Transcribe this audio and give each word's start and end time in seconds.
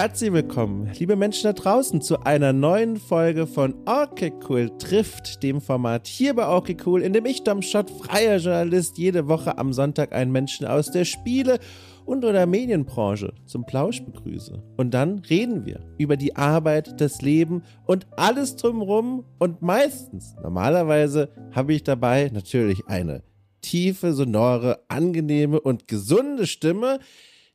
Herzlich 0.00 0.32
willkommen, 0.32 0.90
liebe 0.98 1.14
Menschen 1.14 1.42
da 1.42 1.52
draußen, 1.52 2.00
zu 2.00 2.20
einer 2.20 2.54
neuen 2.54 2.96
Folge 2.96 3.46
von 3.46 3.74
Okay 3.84 4.32
Cool 4.48 4.70
trifft, 4.78 5.42
dem 5.42 5.60
Format 5.60 6.06
hier 6.06 6.32
bei 6.32 6.48
Okay 6.48 6.74
Cool, 6.86 7.02
in 7.02 7.12
dem 7.12 7.26
ich, 7.26 7.44
Dom 7.44 7.60
Schott, 7.60 7.90
freier 7.90 8.38
Journalist, 8.38 8.96
jede 8.96 9.28
Woche 9.28 9.58
am 9.58 9.74
Sonntag 9.74 10.14
einen 10.14 10.32
Menschen 10.32 10.66
aus 10.66 10.90
der 10.90 11.04
Spiele- 11.04 11.58
und 12.06 12.24
oder 12.24 12.46
Medienbranche 12.46 13.34
zum 13.44 13.66
Plausch 13.66 14.02
begrüße. 14.02 14.62
Und 14.78 14.94
dann 14.94 15.18
reden 15.18 15.66
wir 15.66 15.80
über 15.98 16.16
die 16.16 16.34
Arbeit, 16.34 16.98
das 16.98 17.20
Leben 17.20 17.62
und 17.84 18.06
alles 18.16 18.56
drumherum. 18.56 19.26
Und 19.38 19.60
meistens, 19.60 20.34
normalerweise, 20.42 21.28
habe 21.52 21.74
ich 21.74 21.84
dabei 21.84 22.30
natürlich 22.32 22.86
eine 22.86 23.22
tiefe, 23.60 24.14
sonore, 24.14 24.80
angenehme 24.88 25.60
und 25.60 25.88
gesunde 25.88 26.46
Stimme, 26.46 27.00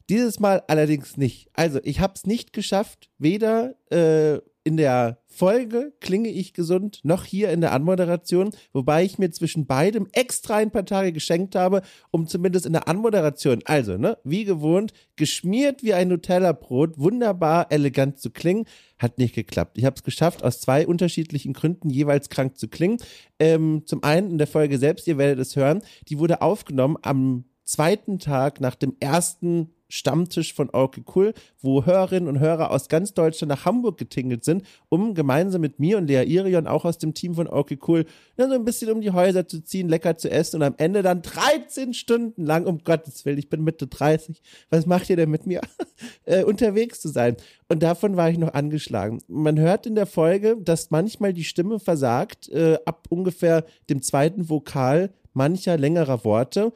dieses 0.10 0.40
Mal 0.40 0.64
allerdings 0.68 1.18
nicht. 1.18 1.50
Also, 1.54 1.80
ich 1.84 2.00
habe 2.00 2.14
es 2.16 2.26
nicht 2.26 2.54
geschafft, 2.54 3.10
weder 3.18 3.76
äh, 3.90 4.40
in 4.66 4.78
der 4.78 5.20
Folge 5.28 5.94
klinge 6.02 6.30
ich 6.30 6.54
gesund, 6.54 7.00
noch 7.04 7.24
hier 7.24 7.52
in 7.52 7.62
der 7.62 7.72
Anmoderation, 7.72 8.50
wobei 8.74 9.04
ich 9.04 9.20
mir 9.20 9.30
zwischen 9.30 9.68
beidem 9.68 10.08
extra 10.12 10.56
ein 10.56 10.72
paar 10.72 10.86
Tage 10.86 11.14
geschenkt 11.14 11.56
habe, 11.56 11.84
um 12.10 12.26
zumindest 12.26 12.66
in 12.66 12.74
der 12.74 12.88
Anmoderation, 12.88 13.60
also, 13.66 13.98
ne, 13.98 14.18
wie 14.24 14.44
gewohnt, 14.44 14.92
geschmiert 15.18 15.84
wie 15.84 15.94
ein 15.94 16.08
Nutella-Brot, 16.08 16.98
wunderbar 16.98 17.72
elegant 17.72 18.18
zu 18.18 18.32
klingen. 18.32 18.66
Hat 18.98 19.20
nicht 19.20 19.36
geklappt. 19.36 19.78
Ich 19.78 19.86
habe 19.86 19.98
es 19.98 20.04
geschafft, 20.04 20.44
aus 20.44 20.62
zwei 20.62 20.88
unterschiedlichen 20.88 21.54
Gründen 21.54 21.92
jeweils 21.92 22.30
krank 22.30 22.58
zu 22.58 22.68
klingen. 22.68 22.98
Ähm, 23.40 23.84
zum 23.86 24.04
einen 24.04 24.32
in 24.32 24.38
der 24.40 24.48
Folge 24.48 24.80
selbst, 24.80 25.08
ihr 25.08 25.20
werdet 25.20 25.40
es 25.40 25.56
hören, 25.56 25.84
die 26.08 26.18
wurde 26.18 26.42
aufgenommen 26.42 26.98
am 27.04 27.46
zweiten 27.66 28.18
Tag 28.18 28.62
nach 28.62 28.76
dem 28.76 28.96
ersten 29.00 29.75
Stammtisch 29.90 30.54
von 30.54 30.70
Okay 30.72 31.04
Cool, 31.16 31.34
wo 31.62 31.86
Hörerinnen 31.86 32.28
und 32.28 32.40
Hörer 32.40 32.72
aus 32.72 32.90
ganz 32.90 33.14
Deutschland 33.14 33.50
nach 33.50 33.66
Hamburg 33.66 33.98
getingelt 33.98 34.44
sind, 34.44 34.64
um 34.90 35.14
gemeinsam 35.14 35.62
mit 35.62 35.80
mir 35.80 35.98
und 35.98 36.08
Lea 36.08 36.24
Irion, 36.24 36.68
auch 36.68 36.86
aus 36.86 36.98
dem 36.98 37.14
Team 37.14 37.36
von 37.36 37.48
Okay 37.48 37.78
Cool, 37.88 38.06
so 38.38 38.44
ein 38.44 38.66
bisschen 38.66 38.92
um 38.92 39.02
die 39.02 39.12
Häuser 39.12 39.48
zu 39.48 39.62
ziehen, 39.62 39.90
lecker 39.90 40.18
zu 40.18 40.30
essen 40.30 40.58
und 40.58 40.64
am 40.64 40.76
Ende 40.78 41.02
dann 41.02 41.22
13 41.22 41.94
Stunden 41.94 42.44
lang, 42.44 42.66
um 42.66 42.80
Gottes 42.84 43.26
Willen, 43.26 43.38
ich 43.38 43.50
bin 43.50 43.64
Mitte 43.64 43.88
30, 43.88 44.42
was 44.70 44.86
macht 44.86 45.10
ihr 45.10 45.16
denn 45.16 45.30
mit 45.30 45.46
mir, 45.46 45.62
äh, 46.26 46.44
unterwegs 46.44 47.00
zu 47.02 47.10
sein? 47.10 47.38
Und 47.68 47.82
davon 47.82 48.16
war 48.16 48.30
ich 48.30 48.38
noch 48.38 48.54
angeschlagen. 48.54 49.22
Man 49.28 49.60
hört 49.60 49.86
in 49.86 49.96
der 49.96 50.06
Folge, 50.06 50.58
dass 50.62 50.92
manchmal 50.92 51.34
die 51.34 51.44
Stimme 51.44 51.80
versagt, 51.80 52.50
äh, 52.50 52.78
ab 52.86 53.08
ungefähr 53.10 53.66
dem 53.90 54.02
zweiten 54.02 54.50
Vokal 54.50 55.12
mancher 55.34 55.78
längerer 55.78 56.24
Worte 56.24 56.72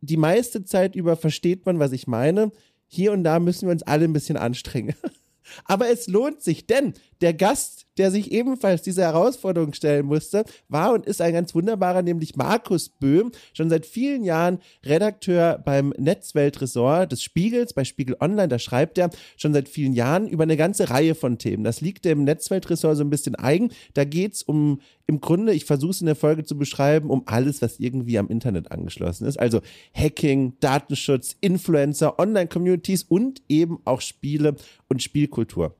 die 0.00 0.16
meiste 0.16 0.64
Zeit 0.64 0.94
über 0.96 1.16
versteht 1.16 1.66
man, 1.66 1.78
was 1.78 1.92
ich 1.92 2.06
meine. 2.06 2.52
Hier 2.86 3.12
und 3.12 3.24
da 3.24 3.38
müssen 3.38 3.68
wir 3.68 3.72
uns 3.72 3.82
alle 3.82 4.04
ein 4.04 4.12
bisschen 4.12 4.36
anstrengen. 4.36 4.94
Aber 5.64 5.90
es 5.90 6.06
lohnt 6.06 6.42
sich, 6.42 6.66
denn 6.66 6.94
der 7.20 7.34
Gast, 7.34 7.86
der 8.00 8.10
sich 8.10 8.32
ebenfalls 8.32 8.80
diese 8.80 9.02
Herausforderung 9.02 9.74
stellen 9.74 10.06
musste, 10.06 10.44
war 10.70 10.94
und 10.94 11.04
ist 11.04 11.20
ein 11.20 11.34
ganz 11.34 11.54
wunderbarer, 11.54 12.00
nämlich 12.00 12.34
Markus 12.34 12.88
Böhm, 12.88 13.30
schon 13.52 13.68
seit 13.68 13.84
vielen 13.84 14.24
Jahren 14.24 14.58
Redakteur 14.86 15.60
beim 15.62 15.92
Netzweltressort 15.98 17.12
des 17.12 17.22
Spiegels, 17.22 17.74
bei 17.74 17.84
Spiegel 17.84 18.16
Online. 18.18 18.48
Da 18.48 18.58
schreibt 18.58 18.96
er 18.96 19.10
schon 19.36 19.52
seit 19.52 19.68
vielen 19.68 19.92
Jahren 19.92 20.28
über 20.28 20.44
eine 20.44 20.56
ganze 20.56 20.88
Reihe 20.88 21.14
von 21.14 21.36
Themen. 21.36 21.62
Das 21.62 21.82
liegt 21.82 22.06
dem 22.06 22.24
Netzweltressort 22.24 22.96
so 22.96 23.04
ein 23.04 23.10
bisschen 23.10 23.34
eigen. 23.34 23.70
Da 23.92 24.04
geht's 24.04 24.42
um 24.42 24.80
im 25.06 25.20
Grunde, 25.20 25.52
ich 25.52 25.66
versuche 25.66 25.90
es 25.90 26.00
in 26.00 26.06
der 26.06 26.16
Folge 26.16 26.44
zu 26.44 26.56
beschreiben, 26.56 27.10
um 27.10 27.24
alles, 27.26 27.60
was 27.60 27.80
irgendwie 27.80 28.16
am 28.16 28.28
Internet 28.28 28.72
angeschlossen 28.72 29.26
ist. 29.26 29.38
Also 29.38 29.60
Hacking, 29.92 30.54
Datenschutz, 30.60 31.36
Influencer, 31.42 32.18
Online-Communities 32.18 33.02
und 33.02 33.42
eben 33.50 33.80
auch 33.84 34.00
Spiele 34.00 34.56
und 34.88 35.02
Spielkultur. 35.02 35.74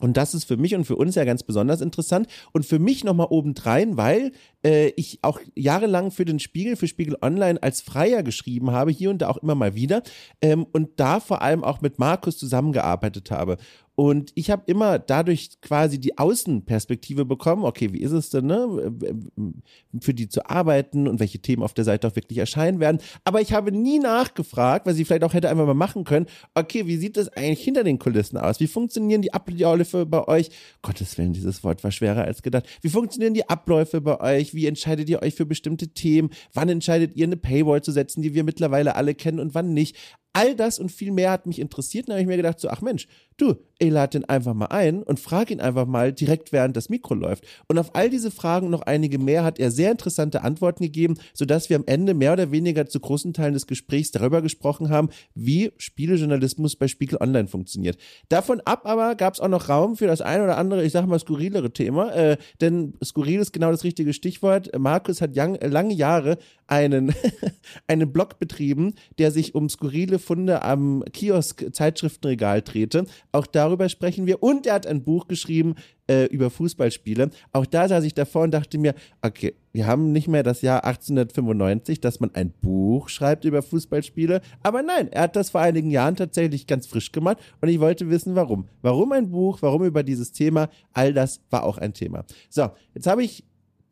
Und 0.00 0.16
das 0.16 0.34
ist 0.34 0.44
für 0.44 0.56
mich 0.56 0.74
und 0.74 0.84
für 0.84 0.96
uns 0.96 1.14
ja 1.14 1.24
ganz 1.24 1.42
besonders 1.42 1.80
interessant 1.80 2.26
und 2.52 2.66
für 2.66 2.78
mich 2.78 3.04
nochmal 3.04 3.28
obendrein, 3.30 3.96
weil 3.96 4.32
äh, 4.64 4.88
ich 4.96 5.20
auch 5.22 5.40
jahrelang 5.54 6.10
für 6.10 6.24
den 6.24 6.40
Spiegel, 6.40 6.76
für 6.76 6.88
Spiegel 6.88 7.16
Online 7.22 7.62
als 7.62 7.80
Freier 7.80 8.22
geschrieben 8.22 8.72
habe, 8.72 8.90
hier 8.90 9.10
und 9.10 9.18
da 9.18 9.28
auch 9.28 9.36
immer 9.36 9.54
mal 9.54 9.74
wieder 9.74 10.02
ähm, 10.40 10.66
und 10.72 10.98
da 10.98 11.20
vor 11.20 11.42
allem 11.42 11.62
auch 11.62 11.80
mit 11.80 11.98
Markus 11.98 12.38
zusammengearbeitet 12.38 13.30
habe. 13.30 13.56
Und 13.96 14.32
ich 14.34 14.50
habe 14.50 14.64
immer 14.66 14.98
dadurch 14.98 15.60
quasi 15.60 16.00
die 16.00 16.18
Außenperspektive 16.18 17.24
bekommen, 17.24 17.64
okay, 17.64 17.92
wie 17.92 18.00
ist 18.00 18.12
es 18.12 18.28
denn, 18.30 18.46
ne, 18.46 18.92
für 20.00 20.14
die 20.14 20.28
zu 20.28 20.48
arbeiten 20.50 21.06
und 21.06 21.20
welche 21.20 21.38
Themen 21.38 21.62
auf 21.62 21.74
der 21.74 21.84
Seite 21.84 22.08
auch 22.08 22.16
wirklich 22.16 22.38
erscheinen 22.38 22.80
werden. 22.80 22.98
Aber 23.22 23.40
ich 23.40 23.52
habe 23.52 23.70
nie 23.70 24.00
nachgefragt, 24.00 24.86
weil 24.86 24.94
sie 24.94 25.04
vielleicht 25.04 25.22
auch 25.22 25.32
hätte 25.32 25.48
einfach 25.48 25.66
mal 25.66 25.74
machen 25.74 26.02
können, 26.02 26.26
okay, 26.54 26.86
wie 26.86 26.96
sieht 26.96 27.16
das 27.16 27.28
eigentlich 27.28 27.62
hinter 27.62 27.84
den 27.84 28.00
Kulissen 28.00 28.36
aus? 28.36 28.58
Wie 28.58 28.66
funktionieren 28.66 29.22
die 29.22 29.32
Abläufe 29.32 30.06
bei 30.06 30.26
euch? 30.26 30.50
Gottes 30.82 31.16
Willen, 31.16 31.32
dieses 31.32 31.62
Wort 31.62 31.84
war 31.84 31.92
schwerer 31.92 32.24
als 32.24 32.42
gedacht. 32.42 32.66
Wie 32.82 32.88
funktionieren 32.88 33.34
die 33.34 33.48
Abläufe 33.48 34.00
bei 34.00 34.20
euch? 34.20 34.54
Wie 34.54 34.66
entscheidet 34.66 35.08
ihr 35.08 35.22
euch 35.22 35.34
für 35.34 35.46
bestimmte 35.46 35.88
Themen? 35.88 36.30
Wann 36.52 36.68
entscheidet 36.68 37.14
ihr 37.16 37.26
eine 37.26 37.36
Paywall 37.36 37.82
zu 37.82 37.92
setzen, 37.92 38.22
die 38.22 38.34
wir 38.34 38.42
mittlerweile 38.42 38.96
alle 38.96 39.14
kennen 39.14 39.38
und 39.38 39.54
wann 39.54 39.72
nicht? 39.72 39.96
All 40.32 40.56
das 40.56 40.80
und 40.80 40.90
viel 40.90 41.12
mehr 41.12 41.30
hat 41.30 41.46
mich 41.46 41.60
interessiert. 41.60 42.08
Dann 42.08 42.14
habe 42.14 42.22
ich 42.22 42.26
mir 42.26 42.36
gedacht, 42.36 42.58
so, 42.58 42.68
ach 42.68 42.82
Mensch, 42.82 43.06
du, 43.36 43.54
ich 43.84 43.92
lade 43.92 44.18
den 44.18 44.28
einfach 44.28 44.54
mal 44.54 44.66
ein 44.66 45.02
und 45.02 45.20
frage 45.20 45.52
ihn 45.52 45.60
einfach 45.60 45.86
mal 45.86 46.12
direkt, 46.12 46.52
während 46.52 46.76
das 46.76 46.88
Mikro 46.88 47.14
läuft. 47.14 47.44
Und 47.68 47.78
auf 47.78 47.94
all 47.94 48.10
diese 48.10 48.30
Fragen 48.30 48.70
noch 48.70 48.82
einige 48.82 49.18
mehr 49.18 49.44
hat 49.44 49.58
er 49.58 49.70
sehr 49.70 49.90
interessante 49.90 50.42
Antworten 50.42 50.82
gegeben, 50.82 51.16
sodass 51.32 51.70
wir 51.70 51.76
am 51.76 51.84
Ende 51.86 52.14
mehr 52.14 52.32
oder 52.32 52.50
weniger 52.50 52.86
zu 52.86 53.00
großen 53.00 53.32
Teilen 53.32 53.54
des 53.54 53.66
Gesprächs 53.66 54.10
darüber 54.10 54.42
gesprochen 54.42 54.90
haben, 54.90 55.10
wie 55.34 55.72
Spielejournalismus 55.78 56.76
bei 56.76 56.88
Spiegel 56.88 57.18
Online 57.20 57.48
funktioniert. 57.48 57.98
Davon 58.28 58.60
ab 58.64 58.82
aber 58.84 59.14
gab 59.14 59.34
es 59.34 59.40
auch 59.40 59.48
noch 59.48 59.68
Raum 59.68 59.96
für 59.96 60.06
das 60.06 60.20
ein 60.20 60.40
oder 60.40 60.56
andere, 60.56 60.84
ich 60.84 60.92
sage 60.92 61.06
mal, 61.06 61.18
skurrilere 61.18 61.72
Thema, 61.72 62.12
äh, 62.14 62.36
denn 62.60 62.94
skurril 63.02 63.40
ist 63.40 63.52
genau 63.52 63.70
das 63.70 63.84
richtige 63.84 64.12
Stichwort. 64.12 64.70
Markus 64.78 65.20
hat 65.20 65.36
young, 65.36 65.58
lange 65.60 65.94
Jahre 65.94 66.38
einen, 66.66 67.14
einen 67.86 68.12
Blog 68.12 68.38
betrieben, 68.38 68.94
der 69.18 69.30
sich 69.30 69.54
um 69.54 69.68
skurrile 69.68 70.18
Funde 70.18 70.62
am 70.62 71.04
Kiosk-Zeitschriftenregal 71.12 72.62
drehte. 72.62 73.06
Auch 73.32 73.46
darüber 73.46 73.73
sprechen 73.88 74.26
wir. 74.26 74.42
Und 74.42 74.66
er 74.66 74.74
hat 74.74 74.86
ein 74.86 75.04
Buch 75.04 75.28
geschrieben 75.28 75.74
äh, 76.06 76.24
über 76.26 76.50
Fußballspiele. 76.50 77.30
Auch 77.52 77.66
da 77.66 77.88
saß 77.88 78.04
ich 78.04 78.14
davor 78.14 78.42
und 78.42 78.50
dachte 78.52 78.78
mir, 78.78 78.94
okay, 79.22 79.54
wir 79.72 79.86
haben 79.86 80.12
nicht 80.12 80.28
mehr 80.28 80.42
das 80.42 80.62
Jahr 80.62 80.84
1895, 80.84 82.00
dass 82.00 82.20
man 82.20 82.34
ein 82.34 82.52
Buch 82.60 83.08
schreibt 83.08 83.44
über 83.44 83.62
Fußballspiele. 83.62 84.40
Aber 84.62 84.82
nein, 84.82 85.08
er 85.10 85.22
hat 85.22 85.36
das 85.36 85.50
vor 85.50 85.60
einigen 85.60 85.90
Jahren 85.90 86.16
tatsächlich 86.16 86.66
ganz 86.66 86.86
frisch 86.86 87.12
gemacht 87.12 87.38
und 87.60 87.68
ich 87.68 87.80
wollte 87.80 88.08
wissen, 88.10 88.34
warum. 88.34 88.68
Warum 88.82 89.12
ein 89.12 89.30
Buch? 89.30 89.58
Warum 89.62 89.84
über 89.84 90.02
dieses 90.02 90.32
Thema? 90.32 90.68
All 90.92 91.12
das 91.12 91.40
war 91.50 91.64
auch 91.64 91.78
ein 91.78 91.92
Thema. 91.92 92.24
So, 92.50 92.70
jetzt 92.94 93.06
habe 93.06 93.24
ich 93.24 93.44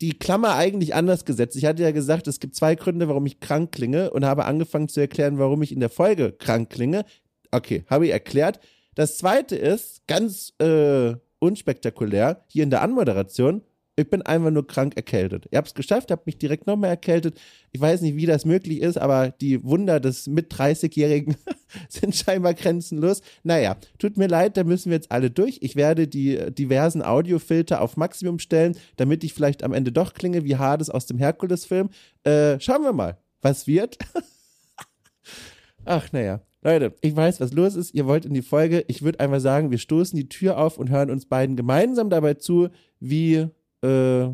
die 0.02 0.18
Klammer 0.18 0.56
eigentlich 0.56 0.94
anders 0.94 1.24
gesetzt. 1.24 1.56
Ich 1.56 1.64
hatte 1.64 1.84
ja 1.84 1.92
gesagt, 1.92 2.26
es 2.26 2.40
gibt 2.40 2.56
zwei 2.56 2.74
Gründe, 2.74 3.08
warum 3.08 3.24
ich 3.24 3.38
krank 3.38 3.70
klinge 3.70 4.10
und 4.10 4.24
habe 4.24 4.44
angefangen 4.44 4.88
zu 4.88 5.00
erklären, 5.00 5.38
warum 5.38 5.62
ich 5.62 5.72
in 5.72 5.80
der 5.80 5.90
Folge 5.90 6.32
krank 6.32 6.70
klinge. 6.70 7.04
Okay, 7.52 7.84
habe 7.88 8.06
ich 8.06 8.12
erklärt. 8.12 8.58
Das 8.94 9.16
zweite 9.16 9.56
ist, 9.56 10.06
ganz 10.06 10.52
äh, 10.58 11.14
unspektakulär, 11.38 12.44
hier 12.48 12.64
in 12.64 12.70
der 12.70 12.82
Anmoderation, 12.82 13.62
ich 13.94 14.08
bin 14.08 14.22
einfach 14.22 14.50
nur 14.50 14.66
krank 14.66 14.96
erkältet. 14.96 15.46
Ich 15.50 15.56
habe 15.56 15.66
es 15.66 15.74
geschafft, 15.74 16.10
habe 16.10 16.22
mich 16.24 16.38
direkt 16.38 16.66
nochmal 16.66 16.90
erkältet. 16.90 17.38
Ich 17.72 17.80
weiß 17.80 18.00
nicht, 18.00 18.16
wie 18.16 18.24
das 18.24 18.46
möglich 18.46 18.80
ist, 18.80 18.96
aber 18.96 19.30
die 19.30 19.62
Wunder 19.64 20.00
des 20.00 20.28
mit 20.28 20.52
30-Jährigen 20.52 21.36
sind 21.90 22.16
scheinbar 22.16 22.54
grenzenlos. 22.54 23.20
Naja, 23.42 23.76
tut 23.98 24.16
mir 24.16 24.28
leid, 24.28 24.56
da 24.56 24.64
müssen 24.64 24.90
wir 24.90 24.96
jetzt 24.96 25.12
alle 25.12 25.30
durch. 25.30 25.58
Ich 25.60 25.76
werde 25.76 26.08
die 26.08 26.52
diversen 26.54 27.02
Audiofilter 27.02 27.82
auf 27.82 27.98
Maximum 27.98 28.38
stellen, 28.38 28.76
damit 28.96 29.24
ich 29.24 29.34
vielleicht 29.34 29.62
am 29.62 29.74
Ende 29.74 29.92
doch 29.92 30.14
klinge 30.14 30.44
wie 30.44 30.56
Hades 30.56 30.88
aus 30.88 31.04
dem 31.04 31.18
Herkules-Film. 31.18 31.90
Äh, 32.24 32.58
schauen 32.60 32.82
wir 32.82 32.94
mal, 32.94 33.18
was 33.42 33.66
wird. 33.66 33.98
Ach, 35.84 36.10
naja. 36.12 36.40
Leute, 36.62 36.94
ich 37.00 37.14
weiß, 37.14 37.40
was 37.40 37.52
los 37.52 37.74
ist. 37.74 37.92
Ihr 37.92 38.06
wollt 38.06 38.24
in 38.24 38.34
die 38.34 38.42
Folge. 38.42 38.84
Ich 38.86 39.02
würde 39.02 39.20
einfach 39.20 39.40
sagen, 39.40 39.70
wir 39.70 39.78
stoßen 39.78 40.16
die 40.16 40.28
Tür 40.28 40.58
auf 40.58 40.78
und 40.78 40.90
hören 40.90 41.10
uns 41.10 41.26
beiden 41.26 41.56
gemeinsam 41.56 42.08
dabei 42.08 42.34
zu, 42.34 42.68
wie 43.00 43.48
äh, 43.82 44.28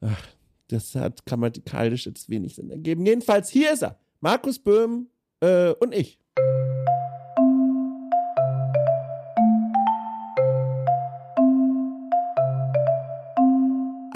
ach, 0.00 0.28
das 0.68 0.94
hat 0.94 1.24
grammatikalisch 1.26 2.06
jetzt 2.06 2.28
wenig 2.28 2.54
Sinn 2.54 2.70
ergeben. 2.70 3.06
Jedenfalls, 3.06 3.48
hier 3.48 3.72
ist 3.72 3.82
er. 3.82 3.98
Markus 4.20 4.58
Böhm 4.58 5.08
äh, 5.40 5.70
und 5.70 5.94
ich. 5.94 6.19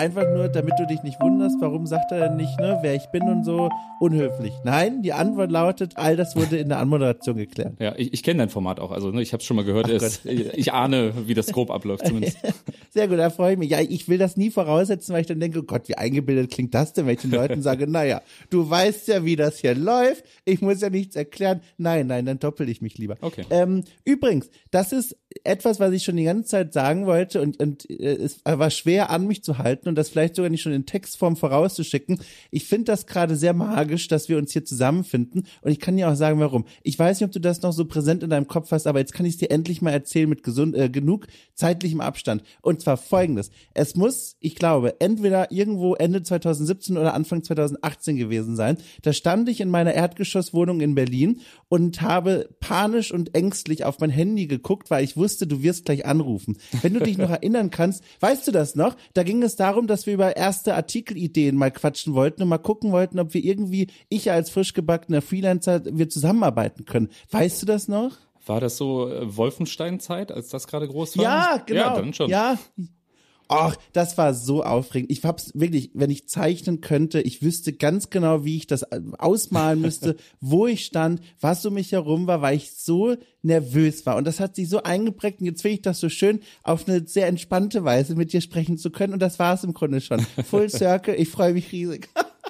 Einfach 0.04 0.30
nur, 0.34 0.48
damit 0.48 0.74
du 0.78 0.86
dich 0.86 1.02
nicht 1.02 1.18
wunderst, 1.22 1.56
warum 1.60 1.86
sagt 1.86 2.12
er 2.12 2.28
denn 2.28 2.36
nicht, 2.36 2.60
ne, 2.60 2.78
wer 2.82 2.94
ich 2.94 3.06
bin 3.06 3.22
und 3.22 3.42
so, 3.42 3.70
unhöflich. 4.00 4.52
Nein, 4.62 5.00
die 5.00 5.14
Antwort 5.14 5.50
lautet, 5.50 5.96
all 5.96 6.14
das 6.14 6.36
wurde 6.36 6.58
in 6.58 6.68
der 6.68 6.78
Anmoderation 6.78 7.38
geklärt. 7.38 7.80
Ja, 7.80 7.94
ich, 7.96 8.12
ich 8.12 8.22
kenne 8.22 8.40
dein 8.40 8.50
Format 8.50 8.80
auch, 8.80 8.90
also 8.90 9.10
ne, 9.10 9.22
ich 9.22 9.32
habe 9.32 9.42
schon 9.42 9.56
mal 9.56 9.64
gehört, 9.64 9.88
es, 9.88 10.22
ich 10.24 10.74
ahne, 10.74 11.14
wie 11.26 11.32
das 11.32 11.46
grob 11.46 11.70
abläuft 11.70 12.06
zumindest. 12.06 12.36
Sehr 12.90 13.08
gut, 13.08 13.18
da 13.18 13.30
freue 13.30 13.54
ich 13.54 13.58
mich. 13.58 13.70
Ja, 13.70 13.80
ich 13.80 14.06
will 14.06 14.18
das 14.18 14.36
nie 14.36 14.50
voraussetzen, 14.50 15.14
weil 15.14 15.22
ich 15.22 15.26
dann 15.26 15.40
denke, 15.40 15.60
oh 15.60 15.62
Gott, 15.62 15.88
wie 15.88 15.94
eingebildet 15.94 16.50
klingt 16.50 16.74
das 16.74 16.92
denn, 16.92 17.06
wenn 17.06 17.14
ich 17.14 17.22
den 17.22 17.30
Leuten 17.30 17.62
sage, 17.62 17.90
naja, 17.90 18.20
du 18.50 18.68
weißt 18.68 19.08
ja, 19.08 19.24
wie 19.24 19.36
das 19.36 19.58
hier 19.58 19.74
läuft, 19.74 20.24
ich 20.44 20.60
muss 20.60 20.82
ja 20.82 20.90
nichts 20.90 21.16
erklären. 21.16 21.62
Nein, 21.78 22.08
nein, 22.08 22.26
dann 22.26 22.38
doppel 22.38 22.68
ich 22.68 22.82
mich 22.82 22.98
lieber. 22.98 23.16
Okay. 23.22 23.46
Ähm, 23.48 23.84
übrigens, 24.04 24.50
das 24.70 24.92
ist 24.92 25.16
etwas, 25.44 25.78
was 25.78 25.92
ich 25.92 26.02
schon 26.02 26.16
die 26.16 26.24
ganze 26.24 26.50
Zeit 26.50 26.72
sagen 26.72 27.06
wollte 27.06 27.40
und, 27.40 27.60
und 27.60 27.88
äh, 27.88 28.16
es 28.16 28.40
war 28.44 28.70
schwer 28.70 29.10
an 29.10 29.26
mich 29.26 29.44
zu 29.44 29.58
halten 29.58 29.88
und 29.88 29.94
das 29.94 30.08
vielleicht 30.08 30.36
sogar 30.36 30.50
nicht 30.50 30.62
schon 30.62 30.72
in 30.72 30.86
Textform 30.86 31.36
vorauszuschicken. 31.36 32.18
Ich 32.50 32.64
finde 32.64 32.86
das 32.86 33.06
gerade 33.06 33.36
sehr 33.36 33.52
magisch, 33.52 34.08
dass 34.08 34.28
wir 34.28 34.38
uns 34.38 34.52
hier 34.52 34.64
zusammenfinden 34.64 35.46
und 35.62 35.70
ich 35.70 35.80
kann 35.80 35.96
dir 35.96 36.10
auch 36.10 36.16
sagen, 36.16 36.40
warum. 36.40 36.64
Ich 36.82 36.98
weiß 36.98 37.20
nicht, 37.20 37.26
ob 37.26 37.32
du 37.32 37.40
das 37.40 37.62
noch 37.62 37.72
so 37.72 37.84
präsent 37.84 38.22
in 38.22 38.30
deinem 38.30 38.48
Kopf 38.48 38.70
hast, 38.70 38.86
aber 38.86 38.98
jetzt 38.98 39.12
kann 39.12 39.26
ich 39.26 39.34
es 39.34 39.38
dir 39.38 39.50
endlich 39.50 39.82
mal 39.82 39.90
erzählen 39.90 40.28
mit 40.28 40.42
gesund, 40.42 40.74
äh, 40.74 40.88
genug 40.88 41.26
zeitlichem 41.54 42.00
Abstand. 42.00 42.42
Und 42.62 42.80
zwar 42.80 42.96
folgendes. 42.96 43.50
Es 43.74 43.94
muss, 43.94 44.36
ich 44.40 44.56
glaube, 44.56 45.00
entweder 45.00 45.52
irgendwo 45.52 45.94
Ende 45.94 46.22
2017 46.22 46.96
oder 46.96 47.14
Anfang 47.14 47.42
2018 47.42 48.16
gewesen 48.16 48.56
sein. 48.56 48.78
Da 49.02 49.12
stand 49.12 49.48
ich 49.48 49.60
in 49.60 49.68
meiner 49.68 49.94
Erdgeschosswohnung 49.94 50.80
in 50.80 50.94
Berlin 50.94 51.40
und 51.68 52.00
habe 52.00 52.48
panisch 52.60 53.12
und 53.12 53.34
ängstlich 53.34 53.84
auf 53.84 54.00
mein 54.00 54.10
Handy 54.10 54.46
geguckt, 54.46 54.90
weil 54.90 55.04
ich 55.04 55.16
wusste, 55.16 55.33
du 55.42 55.62
wirst 55.62 55.84
gleich 55.84 56.06
anrufen. 56.06 56.56
Wenn 56.82 56.94
du 56.94 57.00
dich 57.00 57.18
noch 57.18 57.30
erinnern 57.30 57.70
kannst, 57.70 58.02
weißt 58.20 58.46
du 58.46 58.52
das 58.52 58.74
noch? 58.74 58.96
Da 59.12 59.22
ging 59.22 59.42
es 59.42 59.56
darum, 59.56 59.86
dass 59.86 60.06
wir 60.06 60.14
über 60.14 60.36
erste 60.36 60.74
Artikelideen 60.74 61.56
mal 61.56 61.70
quatschen 61.70 62.14
wollten 62.14 62.42
und 62.42 62.48
mal 62.48 62.58
gucken 62.58 62.92
wollten, 62.92 63.18
ob 63.18 63.34
wir 63.34 63.44
irgendwie, 63.44 63.88
ich 64.08 64.30
als 64.30 64.50
frisch 64.50 64.72
gebackener 64.72 65.22
Freelancer, 65.22 65.82
wir 65.84 66.08
zusammenarbeiten 66.08 66.84
können. 66.84 67.10
Weißt 67.30 67.62
du 67.62 67.66
das 67.66 67.88
noch? 67.88 68.12
War 68.46 68.60
das 68.60 68.76
so 68.76 69.08
äh, 69.10 69.36
Wolfenstein-Zeit, 69.36 70.30
als 70.30 70.48
das 70.48 70.66
gerade 70.66 70.86
groß 70.86 71.16
war? 71.16 71.24
Ja, 71.24 71.62
genau. 71.64 71.80
Ja, 71.80 71.94
dann 71.94 72.12
schon. 72.12 72.30
Ja, 72.30 72.58
Ach, 73.48 73.76
das 73.92 74.16
war 74.16 74.34
so 74.34 74.62
aufregend. 74.62 75.10
Ich 75.10 75.24
hab's 75.24 75.52
wirklich, 75.54 75.90
wenn 75.94 76.10
ich 76.10 76.28
zeichnen 76.28 76.80
könnte, 76.80 77.20
ich 77.20 77.42
wüsste 77.42 77.72
ganz 77.72 78.10
genau, 78.10 78.44
wie 78.44 78.56
ich 78.56 78.66
das 78.66 78.82
äh, 78.82 79.00
ausmalen 79.18 79.80
müsste, 79.80 80.16
wo 80.40 80.66
ich 80.66 80.84
stand, 80.84 81.20
was 81.40 81.64
um 81.66 81.74
mich 81.74 81.92
herum 81.92 82.26
war, 82.26 82.42
weil 82.42 82.56
ich 82.56 82.72
so 82.72 83.16
nervös 83.42 84.06
war. 84.06 84.16
Und 84.16 84.26
das 84.26 84.40
hat 84.40 84.56
sich 84.56 84.68
so 84.68 84.82
eingeprägt 84.82 85.40
und 85.40 85.46
jetzt 85.46 85.62
finde 85.62 85.74
ich 85.76 85.82
das 85.82 86.00
so 86.00 86.08
schön, 86.08 86.40
auf 86.62 86.88
eine 86.88 87.06
sehr 87.06 87.26
entspannte 87.26 87.84
Weise 87.84 88.14
mit 88.14 88.32
dir 88.32 88.40
sprechen 88.40 88.78
zu 88.78 88.90
können. 88.90 89.12
Und 89.12 89.20
das 89.20 89.38
war 89.38 89.54
es 89.54 89.64
im 89.64 89.74
Grunde 89.74 90.00
schon. 90.00 90.20
Full 90.20 90.68
Circle, 90.70 91.14
ich 91.14 91.28
freue 91.28 91.52
mich 91.52 91.70
riesig. 91.72 92.08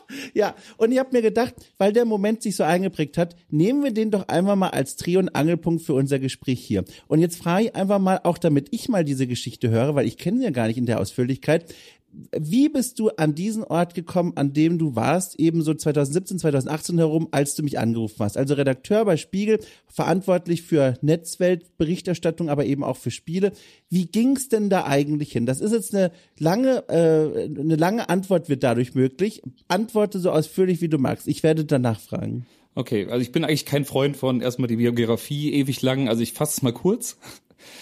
ja, 0.34 0.54
und 0.76 0.92
ich 0.92 0.98
habe 0.98 1.10
mir 1.12 1.22
gedacht, 1.22 1.54
weil 1.78 1.92
der 1.92 2.04
Moment 2.04 2.42
sich 2.42 2.56
so 2.56 2.64
eingeprägt 2.64 3.18
hat, 3.18 3.36
nehmen 3.50 3.82
wir 3.82 3.92
den 3.92 4.10
doch 4.10 4.28
einfach 4.28 4.56
mal 4.56 4.70
als 4.70 4.96
Dreh- 4.96 5.16
und 5.16 5.34
Angelpunkt 5.34 5.82
für 5.82 5.94
unser 5.94 6.18
Gespräch 6.18 6.60
hier. 6.60 6.84
Und 7.08 7.20
jetzt 7.20 7.36
frage 7.36 7.66
ich 7.66 7.76
einfach 7.76 7.98
mal, 7.98 8.20
auch 8.24 8.38
damit 8.38 8.68
ich 8.70 8.88
mal 8.88 9.04
diese 9.04 9.26
Geschichte 9.26 9.70
höre, 9.70 9.94
weil 9.94 10.06
ich 10.06 10.18
kenne 10.18 10.38
sie 10.38 10.44
ja 10.44 10.50
gar 10.50 10.66
nicht 10.66 10.78
in 10.78 10.86
der 10.86 11.00
Ausführlichkeit, 11.00 11.74
wie 12.36 12.68
bist 12.68 12.98
du 12.98 13.10
an 13.10 13.34
diesen 13.34 13.64
Ort 13.64 13.94
gekommen, 13.94 14.32
an 14.36 14.52
dem 14.52 14.78
du 14.78 14.94
warst, 14.94 15.38
eben 15.38 15.62
so 15.62 15.74
2017, 15.74 16.38
2018 16.38 16.98
herum, 16.98 17.28
als 17.30 17.54
du 17.54 17.62
mich 17.62 17.78
angerufen 17.78 18.16
hast? 18.20 18.36
Also 18.36 18.54
Redakteur 18.54 19.04
bei 19.04 19.16
Spiegel, 19.16 19.60
verantwortlich 19.88 20.62
für 20.62 20.98
Netzweltberichterstattung, 21.02 22.48
aber 22.48 22.66
eben 22.66 22.84
auch 22.84 22.96
für 22.96 23.10
Spiele. 23.10 23.52
Wie 23.90 24.06
ging's 24.06 24.48
denn 24.48 24.70
da 24.70 24.84
eigentlich 24.84 25.32
hin? 25.32 25.46
Das 25.46 25.60
ist 25.60 25.72
jetzt 25.72 25.94
eine 25.94 26.12
lange, 26.38 26.88
äh, 26.88 27.44
eine 27.44 27.76
lange 27.76 28.08
Antwort 28.08 28.48
wird 28.48 28.62
dadurch 28.62 28.94
möglich. 28.94 29.42
Antworte 29.68 30.18
so 30.18 30.30
ausführlich, 30.30 30.80
wie 30.80 30.88
du 30.88 30.98
magst. 30.98 31.28
Ich 31.28 31.42
werde 31.42 31.64
danach 31.64 32.00
fragen. 32.00 32.46
Okay, 32.76 33.06
also 33.08 33.22
ich 33.22 33.30
bin 33.30 33.44
eigentlich 33.44 33.66
kein 33.66 33.84
Freund 33.84 34.16
von 34.16 34.40
erstmal 34.40 34.66
die 34.66 34.76
Biografie 34.76 35.52
ewig 35.52 35.80
lang, 35.82 36.08
also 36.08 36.22
ich 36.22 36.32
fasse 36.32 36.56
es 36.56 36.62
mal 36.62 36.72
kurz. 36.72 37.16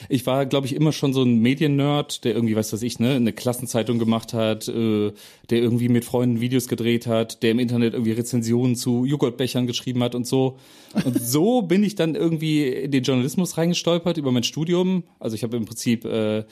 Ich 0.08 0.26
war, 0.26 0.46
glaube 0.46 0.67
ich, 0.67 0.75
immer 0.75 0.93
schon 0.93 1.12
so 1.12 1.23
ein 1.23 1.38
Mediennerd, 1.38 2.25
der 2.25 2.34
irgendwie, 2.34 2.56
weiß 2.56 2.73
was 2.73 2.82
ich, 2.82 2.99
ne, 2.99 3.14
eine 3.14 3.32
Klassenzeitung 3.32 3.99
gemacht 3.99 4.32
hat, 4.32 4.69
äh, 4.69 5.12
der 5.50 5.58
irgendwie 5.58 5.88
mit 5.88 6.05
Freunden 6.05 6.40
Videos 6.40 6.69
gedreht 6.69 7.06
hat, 7.06 7.43
der 7.43 7.52
im 7.52 7.58
Internet 7.58 7.94
irgendwie 7.94 8.12
Rezensionen 8.12 8.76
zu 8.76 9.05
Joghurtbechern 9.05 9.67
geschrieben 9.67 10.02
hat 10.02 10.14
und 10.14 10.26
so. 10.26 10.58
Und 11.05 11.19
so 11.23 11.62
bin 11.62 11.84
ich 11.84 11.94
dann 11.94 12.14
irgendwie 12.14 12.69
in 12.69 12.90
den 12.90 13.02
Journalismus 13.02 13.56
reingestolpert 13.56 14.17
über 14.17 14.32
mein 14.32 14.44
Studium. 14.44 15.05
Also 15.19 15.34
ich 15.34 15.43
habe 15.43 15.56
im 15.56 15.64
Prinzip 15.64 16.05
äh, 16.05 16.44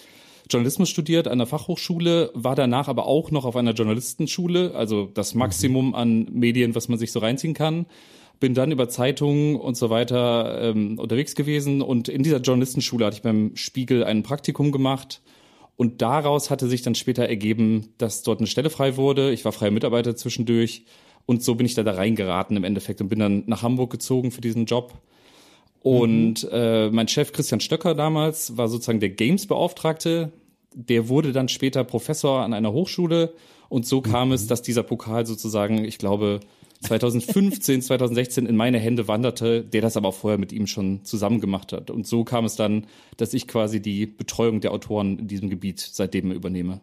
Journalismus 0.49 0.89
studiert 0.89 1.29
an 1.29 1.39
der 1.39 1.47
Fachhochschule, 1.47 2.31
war 2.35 2.57
danach 2.57 2.89
aber 2.89 3.07
auch 3.07 3.31
noch 3.31 3.45
auf 3.45 3.57
einer 3.57 3.73
Journalistenschule, 3.73 4.75
also 4.75 5.09
das 5.15 5.35
Maximum 5.35 5.95
an 5.95 6.27
Medien, 6.33 6.75
was 6.75 6.89
man 6.89 6.99
sich 6.99 7.13
so 7.13 7.21
reinziehen 7.21 7.55
kann 7.55 7.87
bin 8.41 8.55
dann 8.55 8.73
über 8.73 8.89
Zeitungen 8.89 9.57
und 9.57 9.77
so 9.77 9.91
weiter 9.91 10.61
ähm, 10.63 10.99
unterwegs 10.99 11.35
gewesen 11.35 11.83
und 11.83 12.09
in 12.09 12.23
dieser 12.23 12.41
Journalistenschule 12.41 13.05
hatte 13.05 13.17
ich 13.17 13.23
beim 13.23 13.55
Spiegel 13.55 14.03
ein 14.03 14.23
Praktikum 14.23 14.73
gemacht 14.73 15.21
und 15.77 16.03
daraus 16.03 16.51
hatte 16.51 16.67
sich 16.67 16.83
dann 16.83 16.95
später 16.95 17.29
ergeben, 17.29 17.91
dass 17.99 18.23
dort 18.23 18.41
eine 18.41 18.47
Stelle 18.47 18.71
frei 18.71 18.97
wurde. 18.97 19.31
Ich 19.31 19.45
war 19.45 19.53
freier 19.53 19.71
Mitarbeiter 19.71 20.17
zwischendurch 20.17 20.85
und 21.27 21.43
so 21.43 21.55
bin 21.55 21.67
ich 21.67 21.75
da, 21.75 21.83
da 21.83 21.93
reingeraten 21.93 22.57
im 22.57 22.65
Endeffekt 22.65 23.03
und 23.03 23.09
bin 23.09 23.19
dann 23.19 23.45
nach 23.47 23.63
Hamburg 23.63 23.91
gezogen 23.91 24.31
für 24.31 24.41
diesen 24.41 24.65
Job. 24.65 24.95
Und 25.83 26.45
mhm. 26.45 26.49
äh, 26.51 26.91
mein 26.91 27.09
Chef 27.09 27.33
Christian 27.33 27.61
Stöcker 27.61 27.95
damals 27.95 28.57
war 28.57 28.69
sozusagen 28.69 29.01
der 29.01 29.11
Games-Beauftragte. 29.11 30.33
Der 30.75 31.09
wurde 31.09 31.33
dann 31.33 31.49
später 31.49 31.85
Professor 31.85 32.41
an 32.41 32.53
einer 32.55 32.73
Hochschule 32.73 33.35
und 33.69 33.87
so 33.87 34.01
kam 34.01 34.29
mhm. 34.29 34.35
es, 34.35 34.47
dass 34.47 34.63
dieser 34.63 34.83
Pokal 34.83 35.27
sozusagen, 35.27 35.85
ich 35.85 35.99
glaube, 35.99 36.41
2015, 36.83 37.83
2016 37.83 38.47
in 38.47 38.57
meine 38.57 38.79
Hände 38.79 39.07
wanderte, 39.07 39.63
der 39.63 39.83
das 39.83 39.97
aber 39.97 40.09
auch 40.09 40.15
vorher 40.15 40.39
mit 40.39 40.53
ihm 40.53 40.67
schon 40.67 41.05
zusammen 41.05 41.41
gemacht 41.41 41.73
hat. 41.73 41.91
Und 41.91 42.07
so 42.07 42.25
kam 42.25 42.45
es 42.45 42.57
dann, 42.57 42.87
dass 43.17 43.35
ich 43.35 43.47
quasi 43.47 43.81
die 43.81 44.07
Betreuung 44.07 44.61
der 44.61 44.73
Autoren 44.73 45.19
in 45.19 45.29
diesem 45.29 45.51
Gebiet 45.51 45.81
seitdem 45.81 46.33
übernehme 46.33 46.81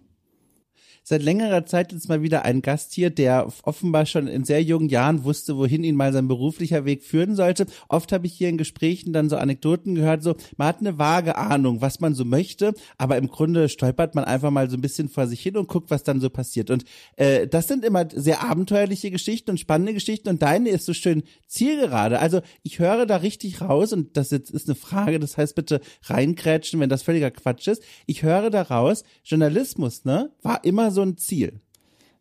seit 1.08 1.24
längerer 1.24 1.66
Zeit 1.66 1.94
jetzt 1.94 2.10
mal 2.10 2.22
wieder 2.22 2.44
ein 2.44 2.62
Gast 2.62 2.94
hier, 2.94 3.10
der 3.10 3.48
offenbar 3.64 4.06
schon 4.06 4.28
in 4.28 4.44
sehr 4.44 4.62
jungen 4.62 4.90
Jahren 4.90 5.24
wusste, 5.24 5.56
wohin 5.56 5.86
ihn 5.86 5.96
mal 5.96 6.12
sein 6.12 6.28
beruflicher 6.28 6.84
Weg 6.84 7.02
führen 7.02 7.34
sollte. 7.34 7.66
Oft 7.88 8.12
habe 8.12 8.28
ich 8.28 8.34
hier 8.34 8.50
in 8.50 8.58
Gesprächen 8.58 9.14
dann 9.14 9.30
so 9.30 9.38
Anekdoten 9.38 9.96
gehört, 9.96 10.22
so 10.22 10.36
man 10.58 10.68
hat 10.68 10.82
eine 10.82 10.98
vage 10.98 11.38
Ahnung, 11.38 11.80
was 11.80 12.02
man 12.02 12.14
so 12.14 12.26
möchte, 12.26 12.74
aber 12.98 13.16
im 13.16 13.30
Grunde 13.30 13.70
stolpert 13.70 14.16
man 14.16 14.26
einfach 14.26 14.52
mal 14.52 14.70
so 14.70 14.76
ein 14.76 14.82
bisschen 14.82 15.08
vor 15.08 15.28
sich 15.28 15.40
hin 15.40 15.56
und 15.56 15.70
guckt, 15.70 15.92
was 15.92 16.04
dann 16.04 16.20
so 16.20 16.30
passiert. 16.30 16.70
Und 16.72 16.84
äh, 17.16 17.48
das 17.48 17.70
sind 17.70 17.86
immer 17.86 18.06
sehr 18.14 18.44
abenteuerliche 18.44 19.10
Geschichten 19.10 19.52
und 19.52 19.62
spannende 19.62 19.94
Geschichten 19.94 20.28
und 20.28 20.42
deine 20.42 20.72
ist 20.72 20.86
so 20.86 20.94
schön 20.94 21.24
zielgerade. 21.48 22.20
Also 22.20 22.42
ich 22.64 22.80
höre 22.80 23.06
da 23.06 23.16
richtig 23.18 23.62
raus 23.62 23.94
und 23.94 24.18
das 24.18 24.30
jetzt 24.32 24.52
ist 24.52 24.68
eine 24.68 24.76
Frage, 24.76 25.22
das 25.22 25.38
heißt 25.38 25.56
bitte 25.56 25.80
reinkrätschen, 26.04 26.82
wenn 26.82 26.90
das 26.90 27.04
völliger 27.04 27.32
Quatsch 27.32 27.70
ist. 27.70 27.82
Ich 28.08 28.24
höre 28.24 28.50
da 28.50 28.64
raus, 28.64 29.06
Journalismus, 29.24 30.04
ne, 30.04 30.32
war 30.42 30.66
immer 30.66 30.92
so 30.92 30.97
so 30.98 31.04
ein 31.04 31.18
Ziel. 31.18 31.62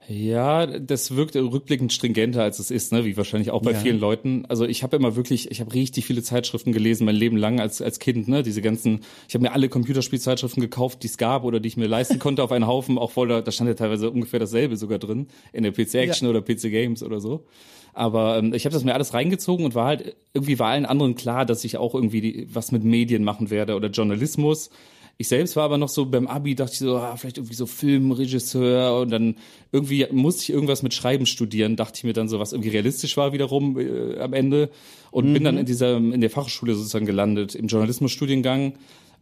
Ja, 0.08 0.66
das 0.66 1.16
wirkt 1.16 1.34
rückblickend 1.34 1.92
stringenter, 1.92 2.42
als 2.42 2.60
es 2.60 2.70
ist, 2.70 2.92
ne? 2.92 3.04
wie 3.04 3.16
wahrscheinlich 3.16 3.50
auch 3.50 3.62
bei 3.62 3.72
ja. 3.72 3.80
vielen 3.80 3.98
Leuten. 3.98 4.44
Also 4.46 4.64
ich 4.64 4.84
habe 4.84 4.96
immer 4.96 5.16
wirklich, 5.16 5.50
ich 5.50 5.60
habe 5.60 5.74
richtig 5.74 6.06
viele 6.06 6.22
Zeitschriften 6.22 6.72
gelesen, 6.72 7.06
mein 7.06 7.16
Leben 7.16 7.36
lang 7.36 7.58
als 7.58 7.82
als 7.82 7.98
Kind. 7.98 8.28
Ne? 8.28 8.44
Diese 8.44 8.62
ganzen, 8.62 9.00
ich 9.26 9.34
habe 9.34 9.42
mir 9.42 9.52
alle 9.52 9.68
Computerspielzeitschriften 9.68 10.60
gekauft, 10.60 11.02
die 11.02 11.08
es 11.08 11.18
gab 11.18 11.42
oder 11.42 11.58
die 11.58 11.66
ich 11.68 11.76
mir 11.76 11.88
leisten 11.88 12.20
konnte 12.20 12.44
auf 12.44 12.52
einen 12.52 12.68
Haufen, 12.68 12.98
auch 12.98 13.10
voll, 13.10 13.26
da, 13.26 13.40
da 13.40 13.50
stand 13.50 13.66
ja 13.66 13.74
teilweise 13.74 14.08
ungefähr 14.10 14.38
dasselbe 14.38 14.76
sogar 14.76 15.00
drin, 15.00 15.26
in 15.52 15.64
der 15.64 15.72
PC 15.72 15.94
Action 15.94 16.28
ja. 16.28 16.30
oder 16.30 16.42
PC 16.42 16.70
Games 16.70 17.02
oder 17.02 17.18
so. 17.18 17.44
Aber 17.92 18.38
ähm, 18.38 18.54
ich 18.54 18.64
habe 18.64 18.74
das 18.74 18.84
mir 18.84 18.94
alles 18.94 19.12
reingezogen 19.12 19.64
und 19.64 19.74
war 19.74 19.86
halt, 19.86 20.14
irgendwie 20.34 20.58
war 20.60 20.68
allen 20.68 20.86
anderen 20.86 21.16
klar, 21.16 21.46
dass 21.46 21.64
ich 21.64 21.78
auch 21.78 21.94
irgendwie 21.94 22.20
die, 22.20 22.54
was 22.54 22.70
mit 22.70 22.84
Medien 22.84 23.24
machen 23.24 23.50
werde 23.50 23.74
oder 23.74 23.88
Journalismus. 23.88 24.70
Ich 25.18 25.28
selbst 25.28 25.56
war 25.56 25.64
aber 25.64 25.78
noch 25.78 25.88
so 25.88 26.04
beim 26.04 26.26
Abi, 26.26 26.54
dachte 26.54 26.72
ich 26.72 26.78
so, 26.78 26.96
ah, 26.96 27.16
vielleicht 27.16 27.38
irgendwie 27.38 27.54
so 27.54 27.64
Filmregisseur 27.64 29.00
und 29.00 29.10
dann 29.10 29.36
irgendwie 29.72 30.06
musste 30.10 30.42
ich 30.42 30.50
irgendwas 30.50 30.82
mit 30.82 30.92
Schreiben 30.92 31.24
studieren, 31.24 31.76
dachte 31.76 31.96
ich 31.96 32.04
mir 32.04 32.12
dann 32.12 32.28
so, 32.28 32.38
was 32.38 32.52
irgendwie 32.52 32.68
realistisch 32.68 33.16
war 33.16 33.32
wiederum 33.32 33.78
äh, 33.78 34.18
am 34.18 34.34
Ende 34.34 34.70
und 35.10 35.28
mhm. 35.28 35.32
bin 35.32 35.44
dann 35.44 35.54
mhm. 35.54 35.60
in 35.60 35.66
dieser, 35.66 35.96
in 35.96 36.20
der 36.20 36.28
Fachschule 36.28 36.74
sozusagen 36.74 37.06
gelandet, 37.06 37.54
im 37.54 37.66
Journalismusstudiengang. 37.66 38.74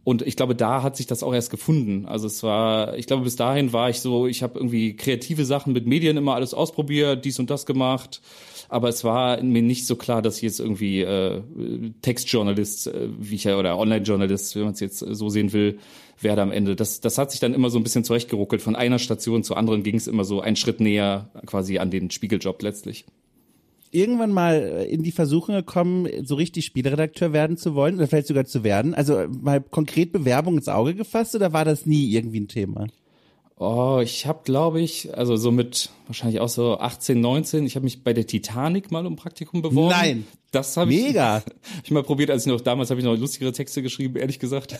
Und 0.03 0.21
ich 0.21 0.35
glaube, 0.35 0.53
da 0.53 0.83
hat 0.83 0.97
sich 0.97 1.07
das 1.07 1.23
auch 1.23 1.33
erst 1.33 1.49
gefunden. 1.49 2.05
Also 2.05 2.27
es 2.27 2.43
war, 2.43 2.95
ich 2.97 3.07
glaube, 3.07 3.23
bis 3.23 3.37
dahin 3.37 3.73
war 3.73 3.89
ich 3.89 4.01
so, 4.01 4.27
ich 4.27 4.43
habe 4.43 4.59
irgendwie 4.59 4.95
kreative 4.95 5.45
Sachen 5.45 5.73
mit 5.73 5.87
Medien 5.87 6.17
immer 6.17 6.35
alles 6.35 6.53
ausprobiert, 6.53 7.25
dies 7.25 7.39
und 7.39 7.49
das 7.49 7.65
gemacht 7.65 8.21
aber 8.69 8.89
es 8.89 9.03
war 9.03 9.41
mir 9.41 9.61
nicht 9.61 9.85
so 9.85 9.95
klar, 9.95 10.21
dass 10.21 10.37
ich 10.37 10.43
jetzt 10.43 10.59
irgendwie 10.59 11.01
äh, 11.01 11.41
Textjournalist, 12.01 12.87
äh, 12.87 13.09
wie 13.19 13.35
ich 13.35 13.47
oder 13.47 13.77
Online-Journalist, 13.77 14.55
wenn 14.55 14.63
man 14.63 14.73
es 14.73 14.79
jetzt 14.79 14.99
so 14.99 15.29
sehen 15.29 15.53
will, 15.53 15.79
werde 16.19 16.41
am 16.41 16.51
Ende. 16.51 16.75
Das, 16.75 17.01
das 17.01 17.17
hat 17.17 17.31
sich 17.31 17.39
dann 17.39 17.53
immer 17.53 17.69
so 17.69 17.77
ein 17.77 17.83
bisschen 17.83 18.03
zurechtgeruckelt. 18.03 18.61
Von 18.61 18.75
einer 18.75 18.99
Station 18.99 19.43
zur 19.43 19.57
anderen 19.57 19.83
ging 19.83 19.95
es 19.95 20.07
immer 20.07 20.23
so 20.23 20.41
einen 20.41 20.55
Schritt 20.55 20.79
näher 20.79 21.29
quasi 21.45 21.77
an 21.77 21.91
den 21.91 22.09
Spiegeljob 22.09 22.61
letztlich 22.61 23.05
irgendwann 23.95 24.33
mal 24.33 24.85
in 24.89 25.03
die 25.03 25.11
Versuchung 25.11 25.55
gekommen, 25.55 26.07
so 26.23 26.35
richtig 26.35 26.65
Spielredakteur 26.65 27.33
werden 27.33 27.57
zu 27.57 27.75
wollen 27.75 27.95
oder 27.95 28.07
vielleicht 28.07 28.27
sogar 28.27 28.45
zu 28.45 28.63
werden? 28.63 28.93
Also 28.93 29.25
mal 29.29 29.61
konkret 29.61 30.11
Bewerbung 30.11 30.57
ins 30.57 30.67
Auge 30.67 30.95
gefasst 30.95 31.33
oder 31.33 31.53
war 31.53 31.65
das 31.65 31.85
nie 31.85 32.11
irgendwie 32.11 32.41
ein 32.41 32.47
Thema? 32.47 32.87
Oh, 33.57 34.01
ich 34.03 34.25
habe, 34.25 34.41
glaube 34.43 34.81
ich, 34.81 35.17
also 35.17 35.37
so 35.37 35.49
mit 35.49 35.89
wahrscheinlich 36.07 36.41
auch 36.41 36.49
so 36.49 36.77
18, 36.77 37.19
19, 37.21 37.65
ich 37.65 37.75
habe 37.75 37.85
mich 37.85 38.03
bei 38.03 38.11
der 38.11 38.27
Titanic 38.27 38.91
mal 38.91 39.05
um 39.05 39.15
Praktikum 39.15 39.61
beworben. 39.61 39.95
Nein. 39.97 40.27
Das 40.51 40.75
habe 40.75 40.93
ich, 40.93 41.03
Mega. 41.07 41.41
ich 41.83 41.91
mal 41.91 42.03
probiert, 42.03 42.31
als 42.31 42.45
ich 42.45 42.51
noch 42.51 42.59
damals 42.59 42.89
habe 42.89 42.99
ich 42.99 43.05
noch 43.05 43.17
lustigere 43.17 43.53
Texte 43.53 43.81
geschrieben, 43.81 44.17
ehrlich 44.17 44.39
gesagt. 44.39 44.77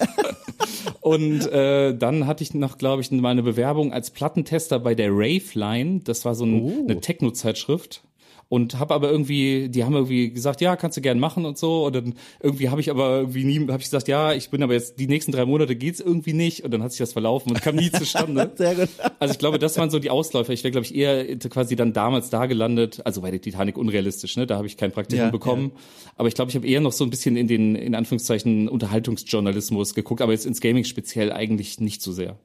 Und 1.01 1.45
äh, 1.51 1.95
dann 1.95 2.27
hatte 2.27 2.43
ich 2.43 2.53
noch, 2.53 2.77
glaube 2.77 3.01
ich, 3.01 3.11
mal 3.11 3.29
eine 3.29 3.43
Bewerbung 3.43 3.93
als 3.93 4.09
Plattentester 4.09 4.79
bei 4.79 4.95
der 4.95 5.09
Raveline. 5.11 6.01
Das 6.03 6.25
war 6.25 6.35
so 6.35 6.45
ein, 6.45 6.61
oh. 6.61 6.85
eine 6.87 6.99
Techno-Zeitschrift. 6.99 8.01
Und 8.47 8.79
habe 8.79 8.93
aber 8.93 9.09
irgendwie, 9.09 9.69
die 9.69 9.83
haben 9.83 9.93
irgendwie 9.93 10.31
gesagt, 10.31 10.61
ja, 10.61 10.75
kannst 10.75 10.97
du 10.97 11.01
gern 11.01 11.19
machen 11.19 11.45
und 11.45 11.57
so. 11.57 11.85
Und 11.85 11.95
dann 11.95 12.13
irgendwie 12.39 12.69
habe 12.69 12.79
ich 12.79 12.91
aber 12.91 13.17
irgendwie 13.17 13.43
nie, 13.43 13.59
habe 13.59 13.79
ich 13.79 13.85
gesagt, 13.85 14.07
ja, 14.07 14.33
ich 14.33 14.49
bin 14.49 14.61
aber 14.61 14.73
jetzt 14.73 14.99
die 14.99 15.07
nächsten 15.07 15.31
drei 15.31 15.45
Monate 15.45 15.75
geht's 15.75 15.99
irgendwie 15.99 16.33
nicht. 16.33 16.63
Und 16.63 16.71
dann 16.71 16.83
hat 16.83 16.91
sich 16.91 16.99
das 16.99 17.13
verlaufen 17.13 17.51
und 17.51 17.61
kam 17.61 17.75
nie 17.75 17.91
zustande. 17.91 18.51
Sehr 18.55 18.75
gut. 18.75 18.89
Also 19.19 19.31
ich 19.31 19.39
glaube, 19.39 19.57
das 19.57 19.77
waren 19.77 19.89
so 19.89 19.99
die 19.99 20.11
Ausläufer. 20.11 20.53
Ich 20.53 20.63
wäre, 20.63 20.71
glaube 20.71 20.85
ich, 20.85 20.95
eher 20.95 21.37
quasi 21.37 21.75
dann 21.75 21.93
damals 21.93 22.29
da 22.29 22.45
gelandet. 22.45 23.01
Also 23.03 23.21
bei 23.21 23.31
der 23.31 23.41
Titanic 23.41 23.77
unrealistisch, 23.77 24.37
ne? 24.37 24.45
Da 24.45 24.57
habe 24.57 24.67
ich 24.67 24.77
kein 24.77 24.91
Praktikum 24.91 25.25
ja, 25.25 25.31
bekommen. 25.31 25.71
Ja. 25.73 25.81
Aber 26.17 26.27
ich 26.27 26.35
glaube, 26.35 26.49
ich 26.49 26.55
habe 26.55 26.67
eher 26.67 26.81
noch 26.81 26.93
so 26.93 27.03
ein 27.03 27.09
bisschen 27.09 27.37
in 27.37 27.47
den, 27.47 27.75
in 27.75 27.95
Anführungszeichen, 27.95 28.69
Unterhaltungsjournalismus 28.69 29.95
geguckt, 29.95 30.21
aber 30.21 30.33
jetzt 30.33 30.45
ins 30.45 30.61
Gaming 30.61 30.83
speziell 30.83 31.31
eigentlich 31.31 31.79
nicht 31.79 32.01
so 32.01 32.11
sehr 32.11 32.37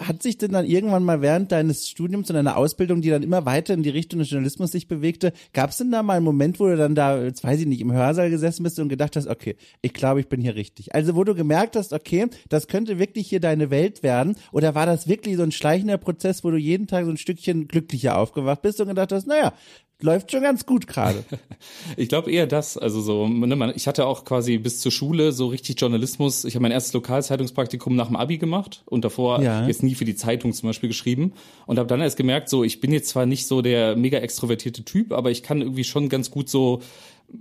hat 0.00 0.22
sich 0.22 0.36
denn 0.36 0.52
dann 0.52 0.66
irgendwann 0.66 1.04
mal 1.04 1.22
während 1.22 1.52
deines 1.52 1.88
Studiums 1.88 2.28
und 2.28 2.34
deiner 2.34 2.56
Ausbildung, 2.56 3.00
die 3.00 3.10
dann 3.10 3.22
immer 3.22 3.46
weiter 3.46 3.74
in 3.74 3.82
die 3.82 3.90
Richtung 3.90 4.18
des 4.18 4.30
Journalismus 4.30 4.72
sich 4.72 4.88
bewegte, 4.88 5.32
gab 5.52 5.70
es 5.70 5.78
denn 5.78 5.90
da 5.90 6.02
mal 6.02 6.16
einen 6.16 6.24
Moment, 6.24 6.60
wo 6.60 6.66
du 6.66 6.76
dann 6.76 6.94
da, 6.94 7.22
jetzt 7.22 7.44
weiß 7.44 7.60
ich 7.60 7.66
nicht, 7.66 7.80
im 7.80 7.92
Hörsaal 7.92 8.30
gesessen 8.30 8.62
bist 8.62 8.78
und 8.78 8.88
gedacht 8.88 9.16
hast, 9.16 9.26
okay, 9.28 9.56
ich 9.80 9.92
glaube, 9.92 10.20
ich 10.20 10.28
bin 10.28 10.40
hier 10.40 10.54
richtig. 10.54 10.94
Also 10.94 11.14
wo 11.16 11.24
du 11.24 11.34
gemerkt 11.34 11.76
hast, 11.76 11.92
okay, 11.92 12.26
das 12.48 12.68
könnte 12.68 12.98
wirklich 12.98 13.28
hier 13.28 13.40
deine 13.40 13.70
Welt 13.70 14.02
werden, 14.02 14.36
oder 14.52 14.74
war 14.74 14.86
das 14.86 15.08
wirklich 15.08 15.36
so 15.36 15.42
ein 15.42 15.52
schleichender 15.52 15.98
Prozess, 15.98 16.44
wo 16.44 16.50
du 16.50 16.56
jeden 16.56 16.86
Tag 16.86 17.04
so 17.04 17.10
ein 17.10 17.16
Stückchen 17.16 17.68
glücklicher 17.68 18.18
aufgewacht 18.18 18.62
bist 18.62 18.80
und 18.80 18.88
gedacht 18.88 19.12
hast, 19.12 19.26
naja, 19.26 19.52
läuft 20.02 20.32
schon 20.32 20.42
ganz 20.42 20.66
gut 20.66 20.86
gerade. 20.86 21.24
ich 21.96 22.08
glaube 22.08 22.30
eher 22.30 22.46
das. 22.46 22.76
Also 22.76 23.00
so, 23.00 23.28
ne, 23.28 23.72
ich 23.76 23.86
hatte 23.86 24.06
auch 24.06 24.24
quasi 24.24 24.58
bis 24.58 24.80
zur 24.80 24.92
Schule 24.92 25.32
so 25.32 25.48
richtig 25.48 25.80
Journalismus. 25.80 26.44
Ich 26.44 26.54
habe 26.54 26.62
mein 26.62 26.72
erstes 26.72 26.92
Lokalzeitungspraktikum 26.92 27.96
nach 27.96 28.08
dem 28.08 28.16
Abi 28.16 28.38
gemacht 28.38 28.82
und 28.86 29.04
davor 29.04 29.42
ja. 29.42 29.66
jetzt 29.66 29.82
nie 29.82 29.94
für 29.94 30.04
die 30.04 30.16
Zeitung 30.16 30.52
zum 30.52 30.68
Beispiel 30.68 30.88
geschrieben 30.88 31.32
und 31.66 31.78
habe 31.78 31.88
dann 31.88 32.00
erst 32.00 32.16
gemerkt, 32.16 32.48
so 32.48 32.64
ich 32.64 32.80
bin 32.80 32.92
jetzt 32.92 33.08
zwar 33.08 33.26
nicht 33.26 33.46
so 33.46 33.62
der 33.62 33.96
mega 33.96 34.18
extrovertierte 34.18 34.84
Typ, 34.84 35.12
aber 35.12 35.30
ich 35.30 35.42
kann 35.42 35.60
irgendwie 35.60 35.84
schon 35.84 36.08
ganz 36.08 36.30
gut 36.30 36.48
so 36.48 36.80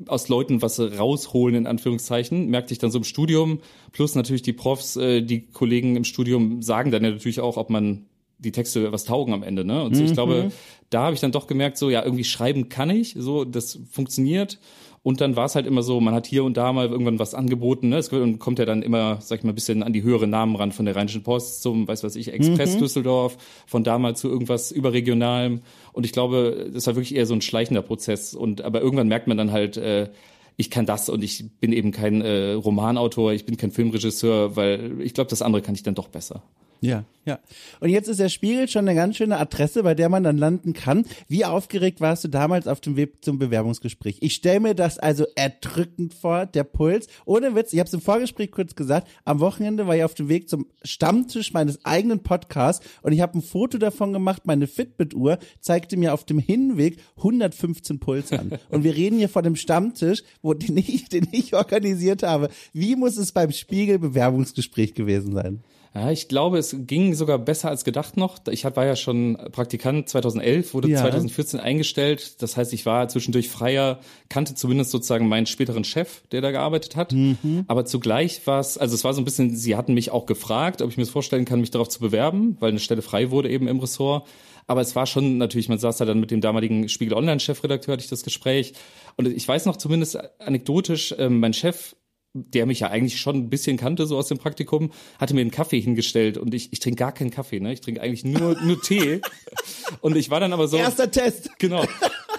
aus 0.07 0.29
Leuten 0.29 0.61
was 0.61 0.79
rausholen, 0.79 1.55
in 1.55 1.67
Anführungszeichen, 1.67 2.47
merkte 2.47 2.73
ich 2.73 2.79
dann 2.79 2.91
so 2.91 2.99
im 2.99 3.03
Studium. 3.03 3.59
Plus 3.91 4.15
natürlich 4.15 4.41
die 4.41 4.53
Profs, 4.53 4.95
äh, 4.95 5.21
die 5.21 5.47
Kollegen 5.47 5.95
im 5.95 6.03
Studium 6.03 6.61
sagen 6.61 6.91
dann 6.91 7.03
ja 7.03 7.11
natürlich 7.11 7.39
auch, 7.39 7.57
ob 7.57 7.69
man 7.69 8.05
die 8.39 8.51
Texte 8.51 8.91
was 8.91 9.03
taugen 9.03 9.33
am 9.33 9.43
Ende, 9.43 9.63
ne? 9.65 9.83
Und 9.83 9.95
so, 9.95 10.03
ich 10.03 10.13
glaube, 10.13 10.45
mhm. 10.45 10.51
da 10.89 11.03
habe 11.03 11.13
ich 11.13 11.21
dann 11.21 11.31
doch 11.31 11.47
gemerkt, 11.47 11.77
so 11.77 11.89
ja, 11.89 12.03
irgendwie 12.03 12.23
schreiben 12.23 12.69
kann 12.69 12.89
ich, 12.89 13.15
so 13.17 13.45
das 13.45 13.79
funktioniert. 13.91 14.59
Und 15.01 15.21
dann 15.21 15.37
war 15.37 15.45
es 15.45 15.55
halt 15.55 15.65
immer 15.65 15.81
so, 15.81 16.01
man 16.01 16.13
hat 16.13 16.27
hier 16.27 16.43
und 16.43 16.57
da 16.57 16.73
mal 16.73 16.89
irgendwann 16.89 17.19
was 17.19 17.33
angeboten, 17.33 17.89
ne? 17.89 17.97
Es 17.97 18.09
kommt 18.09 18.59
ja 18.59 18.65
dann 18.65 18.81
immer, 18.81 19.21
sag 19.21 19.39
ich 19.39 19.43
mal, 19.45 19.51
ein 19.51 19.55
bisschen 19.55 19.81
an 19.81 19.93
die 19.93 20.03
höheren 20.03 20.29
Namen 20.29 20.55
ran, 20.55 20.73
von 20.73 20.85
der 20.85 20.95
Rheinischen 20.95 21.23
Post 21.23 21.61
zum, 21.61 21.87
weiß 21.87 22.03
was 22.03 22.15
ich, 22.15 22.33
Express 22.33 22.75
mhm. 22.75 22.79
Düsseldorf, 22.79 23.37
von 23.65 23.83
da 23.83 23.97
mal 23.97 24.15
zu 24.15 24.27
irgendwas 24.27 24.71
überregionalem. 24.71 25.61
Und 25.93 26.05
ich 26.05 26.11
glaube, 26.11 26.69
das 26.73 26.85
war 26.87 26.95
wirklich 26.95 27.15
eher 27.15 27.25
so 27.25 27.33
ein 27.33 27.41
schleichender 27.41 27.81
Prozess. 27.81 28.33
Und 28.33 28.61
aber 28.61 28.81
irgendwann 28.81 29.07
merkt 29.07 29.27
man 29.27 29.37
dann 29.37 29.51
halt, 29.51 29.77
äh, 29.77 30.09
ich 30.57 30.69
kann 30.69 30.85
das 30.85 31.07
und 31.07 31.23
ich 31.23 31.45
bin 31.61 31.71
eben 31.71 31.91
kein 31.91 32.21
äh, 32.21 32.51
Romanautor, 32.51 33.31
ich 33.31 33.45
bin 33.45 33.55
kein 33.55 33.71
Filmregisseur, 33.71 34.57
weil 34.57 34.99
ich 35.01 35.13
glaube, 35.13 35.29
das 35.29 35.41
andere 35.41 35.61
kann 35.61 35.75
ich 35.75 35.83
dann 35.83 35.95
doch 35.95 36.09
besser. 36.09 36.43
Ja, 36.81 37.03
ja. 37.25 37.39
Und 37.79 37.89
jetzt 37.89 38.07
ist 38.07 38.19
der 38.19 38.29
Spiegel 38.29 38.67
schon 38.67 38.87
eine 38.87 38.95
ganz 38.95 39.17
schöne 39.17 39.37
Adresse, 39.37 39.83
bei 39.83 39.93
der 39.93 40.09
man 40.09 40.23
dann 40.23 40.37
landen 40.37 40.73
kann. 40.73 41.05
Wie 41.27 41.45
aufgeregt 41.45 42.01
warst 42.01 42.23
du 42.23 42.27
damals 42.27 42.67
auf 42.67 42.81
dem 42.81 42.95
Weg 42.95 43.23
zum 43.23 43.37
Bewerbungsgespräch? 43.37 44.17
Ich 44.21 44.33
stelle 44.33 44.61
mir 44.61 44.73
das 44.73 44.97
also 44.97 45.25
erdrückend 45.35 46.13
vor, 46.13 46.45
der 46.45 46.63
Puls. 46.63 47.07
Ohne 47.25 47.53
Witz, 47.53 47.73
ich 47.73 47.79
habe 47.79 47.87
es 47.87 47.93
im 47.93 48.01
Vorgespräch 48.01 48.51
kurz 48.51 48.75
gesagt, 48.75 49.07
am 49.25 49.41
Wochenende 49.41 49.85
war 49.85 49.95
ich 49.95 50.03
auf 50.03 50.15
dem 50.15 50.29
Weg 50.29 50.49
zum 50.49 50.67
Stammtisch 50.83 51.53
meines 51.53 51.85
eigenen 51.85 52.21
Podcasts 52.21 52.85
und 53.03 53.11
ich 53.11 53.21
habe 53.21 53.37
ein 53.37 53.43
Foto 53.43 53.77
davon 53.77 54.11
gemacht, 54.13 54.43
meine 54.45 54.65
Fitbit-Uhr 54.65 55.37
zeigte 55.59 55.97
mir 55.97 56.13
auf 56.13 56.23
dem 56.23 56.39
Hinweg 56.39 56.97
115 57.17 57.99
Puls 57.99 58.31
an. 58.31 58.57
Und 58.69 58.83
wir 58.83 58.95
reden 58.95 59.19
hier 59.19 59.29
vor 59.29 59.43
dem 59.43 59.55
Stammtisch, 59.55 60.23
wo 60.41 60.53
den 60.53 60.77
ich, 60.77 61.09
den 61.09 61.27
ich 61.31 61.53
organisiert 61.53 62.23
habe. 62.23 62.49
Wie 62.73 62.95
muss 62.95 63.17
es 63.17 63.33
beim 63.33 63.51
Spiegel 63.51 63.99
Bewerbungsgespräch 63.99 64.93
gewesen 64.93 65.33
sein? 65.33 65.63
Ja, 65.95 66.11
ich 66.11 66.27
glaube, 66.27 66.59
es 66.59 66.75
ging 66.77 67.15
sogar 67.15 67.39
besser 67.39 67.69
als 67.69 67.83
gedacht 67.83 68.15
noch. 68.15 68.37
Ich 68.51 68.63
war 68.63 68.85
ja 68.85 68.95
schon 68.95 69.37
Praktikant 69.51 70.07
2011, 70.07 70.73
wurde 70.75 70.87
ja. 70.87 71.01
2014 71.01 71.59
eingestellt. 71.59 72.41
Das 72.43 72.57
heißt, 72.57 72.73
ich 72.73 72.85
war 72.85 73.07
zwischendurch 73.07 73.49
freier, 73.49 73.99
kannte 74.29 74.53
zumindest 74.53 74.91
sozusagen 74.91 75.27
meinen 75.27 75.47
späteren 75.47 75.83
Chef, 75.83 76.21
der 76.31 76.41
da 76.41 76.51
gearbeitet 76.51 76.95
hat. 76.95 77.11
Mhm. 77.11 77.65
Aber 77.67 77.85
zugleich 77.85 78.45
war 78.45 78.59
es, 78.59 78.77
also 78.77 78.93
es 78.93 79.03
war 79.03 79.13
so 79.13 79.21
ein 79.21 79.25
bisschen, 79.25 79.55
sie 79.55 79.75
hatten 79.75 79.95
mich 79.95 80.11
auch 80.11 80.27
gefragt, 80.27 80.83
ob 80.83 80.91
ich 80.91 80.97
mir 80.97 81.03
das 81.03 81.11
vorstellen 81.11 81.45
kann, 81.45 81.59
mich 81.59 81.71
darauf 81.71 81.89
zu 81.89 81.99
bewerben, 81.99 82.57
weil 82.59 82.69
eine 82.69 82.79
Stelle 82.79 83.01
frei 83.01 83.31
wurde 83.31 83.49
eben 83.49 83.67
im 83.67 83.79
Ressort. 83.79 84.27
Aber 84.67 84.81
es 84.81 84.95
war 84.95 85.07
schon 85.07 85.39
natürlich, 85.39 85.67
man 85.67 85.79
saß 85.79 85.97
da 85.97 86.05
dann 86.05 86.19
mit 86.19 86.29
dem 86.29 86.41
damaligen 86.41 86.89
Spiegel 86.89 87.15
Online-Chefredakteur, 87.15 87.93
hatte 87.93 88.03
ich 88.03 88.09
das 88.09 88.21
Gespräch. 88.21 88.73
Und 89.17 89.27
ich 89.27 89.47
weiß 89.47 89.65
noch 89.65 89.77
zumindest 89.77 90.19
anekdotisch, 90.39 91.11
äh, 91.13 91.27
mein 91.27 91.53
Chef 91.53 91.95
der 92.33 92.65
mich 92.65 92.81
ja 92.81 92.89
eigentlich 92.89 93.19
schon 93.19 93.35
ein 93.37 93.49
bisschen 93.49 93.77
kannte, 93.77 94.05
so 94.05 94.17
aus 94.17 94.27
dem 94.27 94.37
Praktikum, 94.37 94.91
hatte 95.17 95.33
mir 95.33 95.41
einen 95.41 95.51
Kaffee 95.51 95.79
hingestellt 95.79 96.37
und 96.37 96.53
ich, 96.53 96.71
ich 96.71 96.79
trinke 96.79 96.99
gar 96.99 97.11
keinen 97.11 97.31
Kaffee, 97.31 97.59
ne? 97.59 97.73
Ich 97.73 97.81
trinke 97.81 98.01
eigentlich 98.01 98.23
nur, 98.23 98.59
nur 98.61 98.81
Tee. 98.81 99.21
Und 100.01 100.15
ich 100.15 100.29
war 100.29 100.39
dann 100.39 100.53
aber 100.53 100.67
so. 100.67 100.77
Erster 100.77 101.09
Test. 101.09 101.49
Genau. 101.57 101.83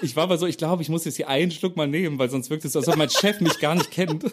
Ich 0.02 0.16
war 0.16 0.25
aber 0.25 0.38
so, 0.38 0.47
ich 0.47 0.59
glaube, 0.59 0.83
ich 0.83 0.88
muss 0.88 1.04
jetzt 1.04 1.16
hier 1.16 1.28
einen 1.28 1.50
Schluck 1.50 1.76
mal 1.76 1.87
nehmen, 1.87 2.19
weil 2.19 2.30
sonst 2.30 2.50
wirkt 2.50 2.64
es, 2.64 2.76
als 2.76 2.88
ob 2.88 2.97
mein 2.97 3.11
Chef 3.11 3.40
mich 3.40 3.59
gar 3.59 3.75
nicht 3.75 3.90
kennt 3.90 4.25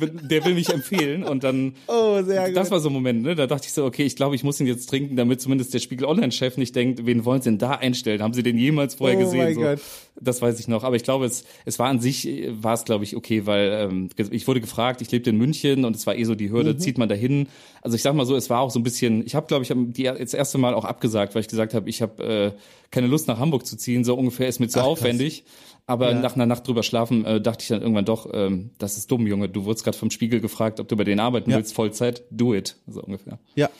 der 0.00 0.44
will 0.44 0.54
mich 0.54 0.68
empfehlen 0.70 1.22
und 1.22 1.44
dann 1.44 1.74
oh, 1.86 2.22
sehr 2.22 2.46
gut. 2.46 2.56
das 2.56 2.70
war 2.70 2.80
so 2.80 2.88
ein 2.88 2.92
Moment, 2.92 3.22
ne? 3.22 3.34
Da 3.34 3.46
dachte 3.46 3.66
ich 3.66 3.72
so, 3.72 3.84
okay, 3.84 4.04
ich 4.04 4.16
glaube, 4.16 4.34
ich 4.34 4.42
muss 4.42 4.60
ihn 4.60 4.66
jetzt 4.66 4.88
trinken, 4.88 5.16
damit 5.16 5.40
zumindest 5.40 5.72
der 5.74 5.78
Spiegel 5.78 6.06
Online 6.06 6.32
Chef 6.32 6.56
nicht 6.56 6.74
denkt, 6.74 7.06
wen 7.06 7.24
wollen 7.24 7.40
sie 7.40 7.50
denn 7.50 7.58
da 7.58 7.72
einstellen? 7.72 8.22
Haben 8.22 8.34
sie 8.34 8.42
den 8.42 8.58
jemals 8.58 8.96
vorher 8.96 9.18
oh 9.18 9.22
gesehen? 9.22 9.54
So, 9.54 9.60
Gott. 9.60 9.80
das 10.20 10.42
weiß 10.42 10.58
ich 10.60 10.68
noch, 10.68 10.84
aber 10.84 10.96
ich 10.96 11.04
glaube, 11.04 11.26
es 11.26 11.44
es 11.64 11.78
war 11.78 11.88
an 11.88 12.00
sich 12.00 12.28
war 12.50 12.74
es 12.74 12.84
glaube 12.84 13.04
ich 13.04 13.16
okay, 13.16 13.46
weil 13.46 13.88
ähm, 13.90 14.10
ich 14.30 14.46
wurde 14.46 14.60
gefragt, 14.60 15.02
ich 15.02 15.10
lebte 15.10 15.30
in 15.30 15.36
München 15.36 15.84
und 15.84 15.96
es 15.96 16.06
war 16.06 16.16
eh 16.16 16.24
so 16.24 16.34
die 16.34 16.50
Hürde, 16.50 16.74
mhm. 16.74 16.78
zieht 16.78 16.98
man 16.98 17.08
dahin. 17.08 17.48
Also 17.82 17.96
ich 17.96 18.02
sag 18.02 18.14
mal 18.14 18.26
so, 18.26 18.36
es 18.36 18.50
war 18.50 18.60
auch 18.60 18.70
so 18.70 18.78
ein 18.78 18.82
bisschen, 18.82 19.24
ich 19.24 19.34
habe 19.34 19.46
glaube 19.46 19.64
ich 19.64 19.72
die 19.74 20.02
jetzt 20.02 20.34
erste 20.34 20.58
Mal 20.58 20.74
auch 20.74 20.84
abgesagt, 20.84 21.34
weil 21.34 21.42
ich 21.42 21.48
gesagt 21.48 21.74
habe, 21.74 21.88
ich 21.88 22.02
habe 22.02 22.22
äh, 22.22 22.52
keine 22.90 23.06
Lust 23.06 23.28
nach 23.28 23.38
Hamburg 23.38 23.66
zu 23.66 23.76
ziehen, 23.76 24.04
so 24.04 24.14
ungefähr 24.14 24.48
ist 24.48 24.60
mir 24.60 24.68
zu 24.68 24.80
Ach, 24.80 24.84
aufwendig. 24.84 25.44
Krass. 25.44 25.54
Aber 25.86 26.12
ja. 26.12 26.20
nach 26.20 26.36
einer 26.36 26.46
Nacht 26.46 26.66
drüber 26.66 26.82
schlafen 26.82 27.24
äh, 27.24 27.40
dachte 27.40 27.62
ich 27.62 27.68
dann 27.68 27.82
irgendwann 27.82 28.04
doch, 28.04 28.28
ähm, 28.32 28.70
das 28.78 28.96
ist 28.96 29.10
dumm, 29.10 29.26
Junge. 29.26 29.48
Du 29.48 29.64
wurdest 29.64 29.84
gerade 29.84 29.98
vom 29.98 30.10
Spiegel 30.10 30.40
gefragt, 30.40 30.78
ob 30.78 30.88
du 30.88 30.96
bei 30.96 31.04
denen 31.04 31.20
arbeiten 31.20 31.50
ja. 31.50 31.56
willst, 31.56 31.74
Vollzeit, 31.74 32.22
do 32.30 32.54
it, 32.54 32.76
so 32.86 33.02
ungefähr. 33.02 33.38
Ja. 33.56 33.70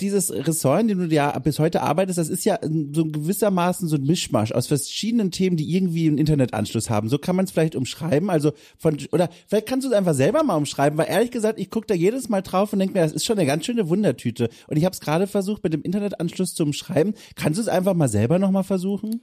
Dieses 0.00 0.32
Ressort, 0.32 0.82
in 0.82 0.88
dem 0.88 1.08
du 1.08 1.14
ja 1.14 1.38
bis 1.38 1.58
heute 1.58 1.82
arbeitest, 1.82 2.18
das 2.18 2.28
ist 2.28 2.44
ja 2.44 2.58
so 2.62 3.04
gewissermaßen 3.04 3.88
so 3.88 3.96
ein 3.96 4.04
Mischmasch 4.04 4.52
aus 4.52 4.66
verschiedenen 4.66 5.30
Themen, 5.30 5.56
die 5.56 5.74
irgendwie 5.74 6.08
einen 6.08 6.18
Internetanschluss 6.18 6.90
haben. 6.90 7.08
So 7.08 7.18
kann 7.18 7.36
man 7.36 7.46
es 7.46 7.50
vielleicht 7.50 7.76
umschreiben. 7.76 8.30
Also 8.30 8.52
von 8.78 8.98
oder 9.12 9.28
vielleicht 9.46 9.66
kannst 9.66 9.86
du 9.86 9.90
es 9.90 9.96
einfach 9.96 10.14
selber 10.14 10.42
mal 10.42 10.56
umschreiben, 10.56 10.98
weil 10.98 11.08
ehrlich 11.08 11.30
gesagt, 11.30 11.58
ich 11.58 11.70
gucke 11.70 11.86
da 11.86 11.94
jedes 11.94 12.28
Mal 12.28 12.42
drauf 12.42 12.72
und 12.72 12.78
denke 12.78 12.94
mir, 12.94 13.00
das 13.00 13.12
ist 13.12 13.24
schon 13.24 13.38
eine 13.38 13.46
ganz 13.46 13.64
schöne 13.64 13.88
Wundertüte. 13.88 14.48
Und 14.66 14.76
ich 14.76 14.84
habe 14.84 14.92
es 14.92 15.00
gerade 15.00 15.26
versucht, 15.26 15.62
mit 15.64 15.72
dem 15.72 15.82
Internetanschluss 15.82 16.54
zu 16.54 16.62
umschreiben. 16.62 17.14
Kannst 17.36 17.58
du 17.58 17.62
es 17.62 17.68
einfach 17.68 17.94
mal 17.94 18.08
selber 18.08 18.38
nochmal 18.38 18.64
versuchen? 18.64 19.22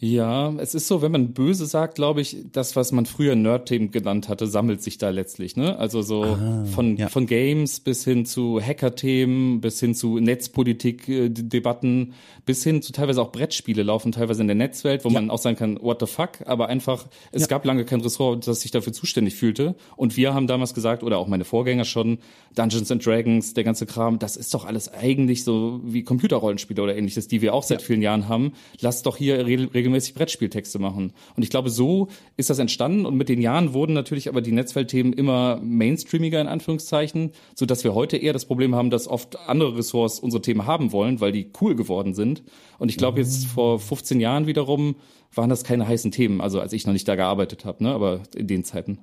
Ja, 0.00 0.54
es 0.58 0.76
ist 0.76 0.86
so, 0.86 1.02
wenn 1.02 1.10
man 1.10 1.32
böse 1.32 1.66
sagt, 1.66 1.96
glaube 1.96 2.20
ich, 2.20 2.36
das, 2.52 2.76
was 2.76 2.92
man 2.92 3.04
früher 3.04 3.34
Nerd-Themen 3.34 3.90
genannt 3.90 4.28
hatte, 4.28 4.46
sammelt 4.46 4.80
sich 4.80 4.96
da 4.96 5.10
letztlich, 5.10 5.56
ne? 5.56 5.76
Also 5.76 6.02
so 6.02 6.22
ah, 6.22 6.64
von, 6.72 6.96
ja. 6.96 7.08
von 7.08 7.26
Games 7.26 7.80
bis 7.80 8.04
hin 8.04 8.24
zu 8.24 8.60
Hacker-Themen, 8.60 9.60
bis 9.60 9.80
hin 9.80 9.96
zu 9.96 10.20
Netzpolitik-Debatten, 10.20 12.14
bis 12.46 12.62
hin 12.62 12.80
zu 12.80 12.92
teilweise 12.92 13.20
auch 13.20 13.32
Brettspiele 13.32 13.82
laufen 13.82 14.12
teilweise 14.12 14.40
in 14.40 14.46
der 14.46 14.54
Netzwelt, 14.54 15.04
wo 15.04 15.08
ja. 15.08 15.14
man 15.14 15.30
auch 15.30 15.38
sagen 15.38 15.56
kann, 15.56 15.78
what 15.82 15.98
the 15.98 16.06
fuck, 16.06 16.46
aber 16.46 16.68
einfach, 16.68 17.08
es 17.32 17.42
ja. 17.42 17.48
gab 17.48 17.64
lange 17.64 17.84
kein 17.84 18.00
Ressort, 18.00 18.46
das 18.46 18.60
sich 18.60 18.70
dafür 18.70 18.92
zuständig 18.92 19.34
fühlte. 19.34 19.74
Und 19.96 20.16
wir 20.16 20.32
haben 20.32 20.46
damals 20.46 20.74
gesagt, 20.74 21.02
oder 21.02 21.18
auch 21.18 21.26
meine 21.26 21.44
Vorgänger 21.44 21.84
schon, 21.84 22.18
Dungeons 22.54 22.92
and 22.92 23.04
Dragons, 23.04 23.52
der 23.54 23.64
ganze 23.64 23.84
Kram, 23.84 24.20
das 24.20 24.36
ist 24.36 24.54
doch 24.54 24.64
alles 24.64 24.92
eigentlich 24.92 25.42
so 25.42 25.80
wie 25.84 26.04
Computerrollenspiele 26.04 26.80
oder 26.80 26.96
ähnliches, 26.96 27.26
die 27.26 27.42
wir 27.42 27.52
auch 27.52 27.64
seit 27.64 27.82
vielen 27.82 28.02
Jahren 28.02 28.28
haben. 28.28 28.52
Lass 28.80 29.02
doch 29.02 29.16
hier 29.16 29.44
regelmäßig 29.44 29.87
regelmäßig 29.88 30.14
Brettspieltexte 30.14 30.78
machen. 30.78 31.12
Und 31.36 31.42
ich 31.42 31.50
glaube, 31.50 31.70
so 31.70 32.08
ist 32.36 32.50
das 32.50 32.58
entstanden. 32.58 33.06
Und 33.06 33.16
mit 33.16 33.28
den 33.28 33.40
Jahren 33.40 33.72
wurden 33.72 33.92
natürlich 33.92 34.28
aber 34.28 34.40
die 34.40 34.52
Netzweltthemen 34.52 35.12
immer 35.12 35.60
mainstreamiger 35.62 36.40
in 36.40 36.46
Anführungszeichen, 36.46 37.32
so 37.54 37.66
dass 37.66 37.84
wir 37.84 37.94
heute 37.94 38.16
eher 38.16 38.32
das 38.32 38.44
Problem 38.44 38.74
haben, 38.74 38.90
dass 38.90 39.08
oft 39.08 39.38
andere 39.48 39.76
Ressorts 39.76 40.20
unsere 40.20 40.42
Themen 40.42 40.66
haben 40.66 40.92
wollen, 40.92 41.20
weil 41.20 41.32
die 41.32 41.50
cool 41.60 41.74
geworden 41.74 42.14
sind. 42.14 42.42
Und 42.78 42.90
ich 42.90 42.96
glaube, 42.96 43.20
jetzt 43.20 43.46
vor 43.46 43.80
15 43.80 44.20
Jahren 44.20 44.46
wiederum 44.46 44.96
waren 45.34 45.50
das 45.50 45.64
keine 45.64 45.86
heißen 45.88 46.10
Themen. 46.10 46.40
Also 46.40 46.60
als 46.60 46.72
ich 46.72 46.86
noch 46.86 46.92
nicht 46.92 47.08
da 47.08 47.16
gearbeitet 47.16 47.64
habe, 47.64 47.82
ne, 47.82 47.92
aber 47.92 48.22
in 48.34 48.46
den 48.46 48.64
Zeiten. 48.64 48.98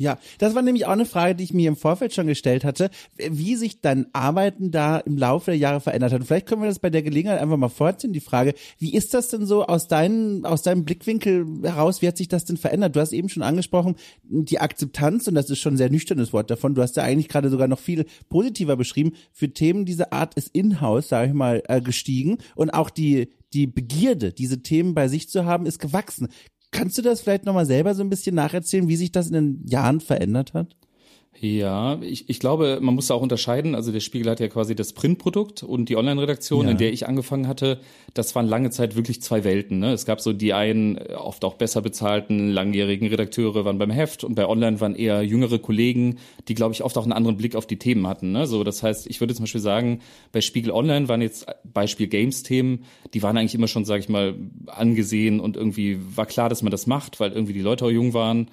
Ja, 0.00 0.16
das 0.38 0.54
war 0.54 0.62
nämlich 0.62 0.86
auch 0.86 0.92
eine 0.92 1.06
Frage, 1.06 1.34
die 1.34 1.42
ich 1.42 1.52
mir 1.52 1.66
im 1.66 1.74
Vorfeld 1.74 2.14
schon 2.14 2.28
gestellt 2.28 2.62
hatte, 2.62 2.88
wie 3.16 3.56
sich 3.56 3.80
dein 3.80 4.06
Arbeiten 4.12 4.70
da 4.70 4.98
im 4.98 5.16
Laufe 5.16 5.50
der 5.50 5.58
Jahre 5.58 5.80
verändert 5.80 6.12
hat. 6.12 6.20
Und 6.20 6.26
vielleicht 6.26 6.46
können 6.46 6.62
wir 6.62 6.68
das 6.68 6.78
bei 6.78 6.88
der 6.88 7.02
Gelegenheit 7.02 7.40
einfach 7.40 7.56
mal 7.56 7.68
vorziehen, 7.68 8.12
die 8.12 8.20
Frage, 8.20 8.54
wie 8.78 8.94
ist 8.94 9.12
das 9.12 9.28
denn 9.28 9.44
so 9.44 9.66
aus, 9.66 9.88
deinen, 9.88 10.46
aus 10.46 10.62
deinem 10.62 10.84
Blickwinkel 10.84 11.46
heraus, 11.64 12.00
wie 12.00 12.06
hat 12.06 12.16
sich 12.16 12.28
das 12.28 12.44
denn 12.44 12.56
verändert? 12.56 12.94
Du 12.94 13.00
hast 13.00 13.12
eben 13.12 13.28
schon 13.28 13.42
angesprochen, 13.42 13.96
die 14.22 14.60
Akzeptanz, 14.60 15.26
und 15.26 15.34
das 15.34 15.50
ist 15.50 15.58
schon 15.58 15.74
ein 15.74 15.78
sehr 15.78 15.90
nüchternes 15.90 16.32
Wort 16.32 16.48
davon, 16.48 16.76
du 16.76 16.82
hast 16.82 16.96
ja 16.96 17.02
eigentlich 17.02 17.28
gerade 17.28 17.50
sogar 17.50 17.66
noch 17.66 17.80
viel 17.80 18.06
positiver 18.28 18.76
beschrieben, 18.76 19.14
für 19.32 19.52
Themen 19.52 19.84
dieser 19.84 20.12
Art 20.12 20.34
ist 20.34 20.54
in-house, 20.54 21.08
sage 21.08 21.26
ich 21.26 21.34
mal, 21.34 21.60
äh, 21.66 21.80
gestiegen 21.80 22.38
und 22.54 22.70
auch 22.70 22.90
die, 22.90 23.30
die 23.52 23.66
Begierde, 23.66 24.32
diese 24.32 24.62
Themen 24.62 24.94
bei 24.94 25.08
sich 25.08 25.28
zu 25.28 25.44
haben, 25.44 25.66
ist 25.66 25.80
gewachsen. 25.80 26.28
Kannst 26.70 26.98
du 26.98 27.02
das 27.02 27.20
vielleicht 27.22 27.44
nochmal 27.44 27.66
selber 27.66 27.94
so 27.94 28.02
ein 28.02 28.10
bisschen 28.10 28.34
nacherzählen, 28.34 28.88
wie 28.88 28.96
sich 28.96 29.12
das 29.12 29.28
in 29.28 29.32
den 29.32 29.66
Jahren 29.66 30.00
verändert 30.00 30.54
hat? 30.54 30.76
Ja, 31.40 32.00
ich, 32.02 32.28
ich 32.28 32.40
glaube, 32.40 32.78
man 32.80 32.96
muss 32.96 33.06
da 33.06 33.14
auch 33.14 33.22
unterscheiden. 33.22 33.76
Also 33.76 33.92
der 33.92 34.00
Spiegel 34.00 34.28
hat 34.28 34.40
ja 34.40 34.48
quasi 34.48 34.74
das 34.74 34.92
Printprodukt 34.92 35.62
und 35.62 35.88
die 35.88 35.96
Online-Redaktion, 35.96 36.64
ja. 36.64 36.72
in 36.72 36.78
der 36.78 36.92
ich 36.92 37.06
angefangen 37.06 37.46
hatte. 37.46 37.78
Das 38.12 38.34
waren 38.34 38.48
lange 38.48 38.70
Zeit 38.70 38.96
wirklich 38.96 39.22
zwei 39.22 39.44
Welten. 39.44 39.78
Ne? 39.78 39.92
Es 39.92 40.04
gab 40.04 40.20
so 40.20 40.32
die 40.32 40.52
einen, 40.52 40.98
oft 40.98 41.44
auch 41.44 41.54
besser 41.54 41.80
bezahlten, 41.80 42.50
langjährigen 42.50 43.06
Redakteure 43.06 43.64
waren 43.64 43.78
beim 43.78 43.90
Heft 43.90 44.24
und 44.24 44.34
bei 44.34 44.48
Online 44.48 44.80
waren 44.80 44.96
eher 44.96 45.22
jüngere 45.22 45.60
Kollegen, 45.60 46.18
die, 46.48 46.54
glaube 46.54 46.74
ich, 46.74 46.82
oft 46.82 46.98
auch 46.98 47.04
einen 47.04 47.12
anderen 47.12 47.36
Blick 47.36 47.54
auf 47.54 47.66
die 47.66 47.78
Themen 47.78 48.08
hatten. 48.08 48.32
Ne? 48.32 48.48
So, 48.48 48.64
das 48.64 48.82
heißt, 48.82 49.06
ich 49.06 49.20
würde 49.20 49.34
zum 49.34 49.44
Beispiel 49.44 49.60
sagen, 49.60 50.00
bei 50.32 50.40
Spiegel 50.40 50.72
Online 50.72 51.08
waren 51.08 51.22
jetzt 51.22 51.46
Beispiel 51.62 52.08
Games-Themen, 52.08 52.84
die 53.14 53.22
waren 53.22 53.36
eigentlich 53.36 53.54
immer 53.54 53.68
schon, 53.68 53.84
sage 53.84 54.00
ich 54.00 54.08
mal, 54.08 54.34
angesehen 54.66 55.38
und 55.38 55.56
irgendwie 55.56 56.00
war 56.16 56.26
klar, 56.26 56.48
dass 56.48 56.62
man 56.62 56.72
das 56.72 56.88
macht, 56.88 57.20
weil 57.20 57.30
irgendwie 57.30 57.52
die 57.52 57.60
Leute 57.60 57.84
auch 57.84 57.90
jung 57.90 58.12
waren. 58.12 58.48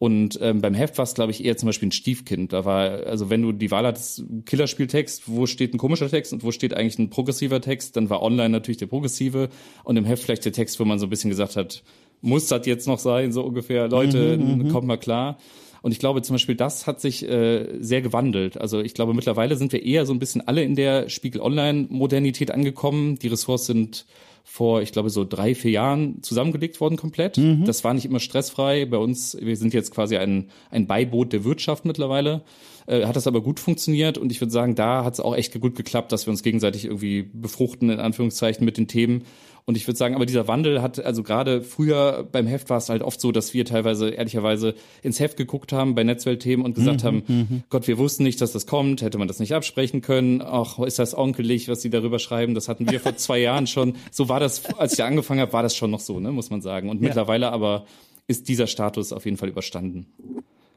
Und 0.00 0.38
ähm, 0.40 0.62
beim 0.62 0.72
Heft 0.72 0.96
war 0.96 1.02
es, 1.02 1.12
glaube 1.12 1.30
ich, 1.30 1.44
eher 1.44 1.58
zum 1.58 1.66
Beispiel 1.66 1.88
ein 1.88 1.92
Stiefkind. 1.92 2.54
Da 2.54 2.64
war, 2.64 3.04
also 3.04 3.28
wenn 3.28 3.42
du 3.42 3.52
die 3.52 3.70
Wahl 3.70 3.86
hattest, 3.86 4.24
Killerspieltext, 4.46 5.24
wo 5.26 5.44
steht 5.44 5.74
ein 5.74 5.78
komischer 5.78 6.08
Text 6.08 6.32
und 6.32 6.42
wo 6.42 6.52
steht 6.52 6.72
eigentlich 6.72 6.98
ein 6.98 7.10
progressiver 7.10 7.60
Text, 7.60 7.96
dann 7.96 8.08
war 8.08 8.22
online 8.22 8.48
natürlich 8.48 8.78
der 8.78 8.86
progressive 8.86 9.50
und 9.84 9.98
im 9.98 10.06
Heft 10.06 10.22
vielleicht 10.22 10.46
der 10.46 10.52
Text, 10.52 10.80
wo 10.80 10.86
man 10.86 10.98
so 10.98 11.04
ein 11.04 11.10
bisschen 11.10 11.28
gesagt 11.28 11.54
hat, 11.54 11.82
muss 12.22 12.46
das 12.46 12.64
jetzt 12.64 12.88
noch 12.88 12.98
sein, 12.98 13.30
so 13.30 13.42
ungefähr, 13.42 13.88
Leute, 13.88 14.38
mhm, 14.38 14.62
mhm, 14.62 14.68
kommt 14.70 14.86
mal 14.86 14.96
klar. 14.96 15.36
Und 15.82 15.92
ich 15.92 15.98
glaube 15.98 16.22
zum 16.22 16.32
Beispiel, 16.32 16.54
das 16.54 16.86
hat 16.86 17.02
sich 17.02 17.28
äh, 17.28 17.66
sehr 17.78 18.00
gewandelt. 18.00 18.58
Also 18.58 18.80
ich 18.80 18.94
glaube, 18.94 19.12
mittlerweile 19.12 19.56
sind 19.56 19.70
wir 19.70 19.84
eher 19.84 20.06
so 20.06 20.14
ein 20.14 20.18
bisschen 20.18 20.48
alle 20.48 20.62
in 20.62 20.76
der 20.76 21.10
Spiegel 21.10 21.42
Online-Modernität 21.42 22.52
angekommen. 22.52 23.16
Die 23.16 23.28
Ressorts 23.28 23.66
sind 23.66 24.06
vor, 24.44 24.82
ich 24.82 24.92
glaube, 24.92 25.10
so 25.10 25.24
drei, 25.24 25.54
vier 25.54 25.70
Jahren 25.70 26.22
zusammengelegt 26.22 26.80
worden 26.80 26.96
komplett. 26.96 27.38
Mhm. 27.38 27.64
Das 27.64 27.84
war 27.84 27.94
nicht 27.94 28.04
immer 28.04 28.20
stressfrei. 28.20 28.84
Bei 28.86 28.96
uns, 28.96 29.36
wir 29.40 29.56
sind 29.56 29.74
jetzt 29.74 29.92
quasi 29.92 30.16
ein, 30.16 30.50
ein 30.70 30.86
Beiboot 30.86 31.32
der 31.32 31.44
Wirtschaft 31.44 31.84
mittlerweile. 31.84 32.42
Äh, 32.86 33.06
hat 33.06 33.16
das 33.16 33.26
aber 33.26 33.40
gut 33.40 33.60
funktioniert 33.60 34.18
und 34.18 34.32
ich 34.32 34.40
würde 34.40 34.52
sagen, 34.52 34.74
da 34.74 35.04
hat 35.04 35.14
es 35.14 35.20
auch 35.20 35.36
echt 35.36 35.58
gut 35.60 35.76
geklappt, 35.76 36.12
dass 36.12 36.26
wir 36.26 36.32
uns 36.32 36.42
gegenseitig 36.42 36.86
irgendwie 36.86 37.22
befruchten, 37.22 37.90
in 37.90 38.00
Anführungszeichen, 38.00 38.64
mit 38.64 38.76
den 38.76 38.88
Themen. 38.88 39.24
Und 39.64 39.76
ich 39.76 39.86
würde 39.86 39.96
sagen, 39.96 40.14
aber 40.14 40.26
dieser 40.26 40.48
Wandel 40.48 40.82
hat, 40.82 41.04
also 41.04 41.22
gerade 41.22 41.62
früher 41.62 42.26
beim 42.30 42.46
Heft 42.46 42.70
war 42.70 42.78
es 42.78 42.88
halt 42.88 43.02
oft 43.02 43.20
so, 43.20 43.32
dass 43.32 43.54
wir 43.54 43.64
teilweise 43.64 44.10
ehrlicherweise 44.10 44.74
ins 45.02 45.20
Heft 45.20 45.36
geguckt 45.36 45.72
haben 45.72 45.94
bei 45.94 46.04
Netzweltthemen 46.04 46.64
und 46.64 46.74
gesagt 46.74 47.02
mhm, 47.02 47.06
haben, 47.06 47.22
mhm. 47.26 47.62
Gott, 47.70 47.86
wir 47.86 47.98
wussten 47.98 48.22
nicht, 48.22 48.40
dass 48.40 48.52
das 48.52 48.66
kommt, 48.66 49.02
hätte 49.02 49.18
man 49.18 49.28
das 49.28 49.38
nicht 49.38 49.54
absprechen 49.54 50.00
können. 50.00 50.42
Ach, 50.42 50.78
ist 50.80 50.98
das 50.98 51.16
onkelig, 51.16 51.68
was 51.68 51.82
sie 51.82 51.90
darüber 51.90 52.18
schreiben? 52.18 52.54
Das 52.54 52.68
hatten 52.68 52.90
wir 52.90 53.00
vor 53.00 53.16
zwei 53.16 53.38
Jahren 53.38 53.66
schon. 53.66 53.94
So 54.10 54.28
war 54.28 54.40
das, 54.40 54.64
als 54.76 54.94
ich 54.94 55.04
angefangen 55.04 55.40
habe, 55.40 55.52
war 55.52 55.62
das 55.62 55.76
schon 55.76 55.90
noch 55.90 56.00
so, 56.00 56.20
ne, 56.20 56.32
muss 56.32 56.50
man 56.50 56.62
sagen. 56.62 56.88
Und 56.88 57.00
ja. 57.00 57.08
mittlerweile 57.08 57.52
aber 57.52 57.86
ist 58.26 58.48
dieser 58.48 58.66
Status 58.66 59.12
auf 59.12 59.24
jeden 59.24 59.36
Fall 59.36 59.48
überstanden. 59.48 60.06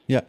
Ja, 0.06 0.24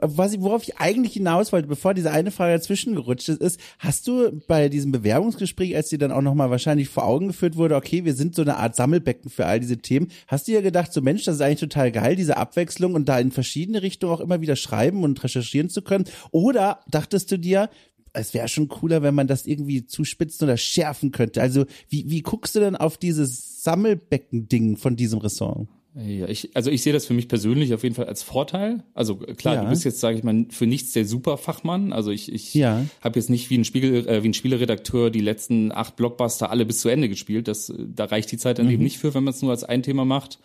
was 0.00 0.32
ich, 0.32 0.40
worauf 0.40 0.62
ich 0.62 0.78
eigentlich 0.78 1.12
hinaus 1.12 1.52
wollte, 1.52 1.68
bevor 1.68 1.92
diese 1.92 2.10
eine 2.10 2.30
Frage 2.30 2.54
dazwischen 2.54 2.94
gerutscht 2.94 3.28
ist, 3.28 3.42
ist, 3.42 3.60
hast 3.78 4.08
du 4.08 4.40
bei 4.46 4.70
diesem 4.70 4.90
Bewerbungsgespräch, 4.90 5.76
als 5.76 5.90
dir 5.90 5.98
dann 5.98 6.12
auch 6.12 6.22
nochmal 6.22 6.48
wahrscheinlich 6.48 6.88
vor 6.88 7.04
Augen 7.04 7.26
geführt 7.26 7.56
wurde, 7.56 7.76
okay, 7.76 8.06
wir 8.06 8.14
sind 8.14 8.34
so 8.34 8.40
eine 8.40 8.56
Art 8.56 8.74
Sammelbecken 8.74 9.30
für 9.30 9.44
all 9.44 9.60
diese 9.60 9.76
Themen, 9.76 10.08
hast 10.28 10.48
du 10.48 10.52
ja 10.52 10.62
gedacht, 10.62 10.94
so 10.94 11.02
Mensch, 11.02 11.24
das 11.24 11.36
ist 11.36 11.40
eigentlich 11.42 11.60
total 11.60 11.92
geil, 11.92 12.16
diese 12.16 12.38
Abwechslung 12.38 12.94
und 12.94 13.06
da 13.06 13.18
in 13.18 13.32
verschiedene 13.32 13.82
Richtungen 13.82 14.14
auch 14.14 14.20
immer 14.20 14.40
wieder 14.40 14.56
schreiben 14.56 15.04
und 15.04 15.22
recherchieren 15.22 15.68
zu 15.68 15.82
können? 15.82 16.04
Oder 16.30 16.80
dachtest 16.88 17.30
du 17.30 17.38
dir, 17.38 17.68
es 18.14 18.32
wäre 18.34 18.48
schon 18.48 18.68
cooler, 18.68 19.02
wenn 19.02 19.14
man 19.14 19.26
das 19.26 19.46
irgendwie 19.46 19.86
zuspitzen 19.86 20.46
oder 20.46 20.56
schärfen 20.56 21.12
könnte. 21.12 21.40
Also 21.40 21.66
wie, 21.88 22.10
wie 22.10 22.22
guckst 22.22 22.54
du 22.54 22.60
denn 22.60 22.76
auf 22.76 22.98
dieses 22.98 23.62
Sammelbecken-Ding 23.62 24.76
von 24.76 24.96
diesem 24.96 25.18
Ressort? 25.18 25.68
Ja, 25.94 26.26
ich, 26.26 26.50
also 26.54 26.70
ich 26.70 26.82
sehe 26.82 26.92
das 26.94 27.04
für 27.04 27.12
mich 27.12 27.28
persönlich 27.28 27.74
auf 27.74 27.82
jeden 27.82 27.94
Fall 27.94 28.06
als 28.06 28.22
Vorteil. 28.22 28.82
Also 28.94 29.16
klar, 29.16 29.56
ja. 29.56 29.62
du 29.64 29.68
bist 29.68 29.84
jetzt, 29.84 30.00
sage 30.00 30.16
ich 30.16 30.24
mal, 30.24 30.46
für 30.48 30.66
nichts 30.66 30.92
der 30.92 31.04
Superfachmann. 31.04 31.92
Also 31.92 32.10
ich, 32.10 32.32
ich 32.32 32.54
ja. 32.54 32.84
habe 33.02 33.18
jetzt 33.18 33.28
nicht 33.28 33.50
wie 33.50 33.58
ein 33.58 33.64
Spiegel, 33.64 34.08
äh, 34.08 34.22
wie 34.22 34.30
ein 34.30 34.34
Spieleredakteur 34.34 35.10
die 35.10 35.20
letzten 35.20 35.70
acht 35.70 35.96
Blockbuster 35.96 36.50
alle 36.50 36.64
bis 36.64 36.80
zu 36.80 36.88
Ende 36.88 37.10
gespielt. 37.10 37.46
Das, 37.46 37.72
da 37.78 38.06
reicht 38.06 38.32
die 38.32 38.38
Zeit 38.38 38.58
dann 38.58 38.66
mhm. 38.66 38.72
eben 38.72 38.82
nicht 38.84 38.98
für, 38.98 39.12
wenn 39.12 39.24
man 39.24 39.34
es 39.34 39.42
nur 39.42 39.50
als 39.50 39.64
ein 39.64 39.82
Thema 39.82 40.06
macht. 40.06 40.38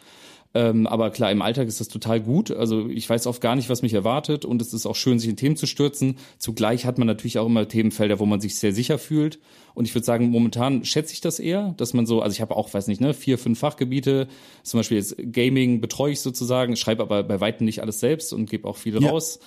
Ähm, 0.53 0.87
aber 0.87 1.11
klar, 1.11 1.31
im 1.31 1.41
Alltag 1.41 1.67
ist 1.67 1.79
das 1.79 1.87
total 1.87 2.21
gut. 2.21 2.51
Also 2.51 2.87
ich 2.87 3.09
weiß 3.09 3.27
oft 3.27 3.41
gar 3.41 3.55
nicht, 3.55 3.69
was 3.69 3.81
mich 3.81 3.93
erwartet 3.93 4.45
und 4.45 4.61
es 4.61 4.73
ist 4.73 4.85
auch 4.85 4.95
schön, 4.95 5.19
sich 5.19 5.29
in 5.29 5.35
Themen 5.35 5.55
zu 5.55 5.67
stürzen. 5.67 6.17
Zugleich 6.37 6.85
hat 6.85 6.97
man 6.97 7.07
natürlich 7.07 7.37
auch 7.37 7.45
immer 7.45 7.67
Themenfelder, 7.67 8.19
wo 8.19 8.25
man 8.25 8.39
sich 8.39 8.55
sehr 8.55 8.73
sicher 8.73 8.97
fühlt. 8.97 9.39
Und 9.73 9.85
ich 9.85 9.93
würde 9.93 10.05
sagen, 10.05 10.29
momentan 10.29 10.85
schätze 10.85 11.13
ich 11.13 11.21
das 11.21 11.39
eher, 11.39 11.73
dass 11.77 11.93
man 11.93 12.05
so, 12.05 12.21
also 12.21 12.33
ich 12.33 12.41
habe 12.41 12.55
auch, 12.55 12.73
weiß 12.73 12.87
nicht, 12.87 13.01
ne, 13.01 13.13
vier, 13.13 13.37
fünf 13.37 13.59
Fachgebiete. 13.59 14.27
Zum 14.63 14.79
Beispiel 14.79 14.97
jetzt 14.97 15.15
Gaming 15.31 15.81
betreue 15.81 16.13
ich 16.13 16.21
sozusagen, 16.21 16.75
schreibe 16.75 17.03
aber 17.03 17.23
bei 17.23 17.39
weitem 17.39 17.65
nicht 17.65 17.81
alles 17.81 17.99
selbst 17.99 18.33
und 18.33 18.49
gebe 18.49 18.67
auch 18.67 18.77
viel 18.77 19.01
ja. 19.01 19.09
raus. 19.09 19.39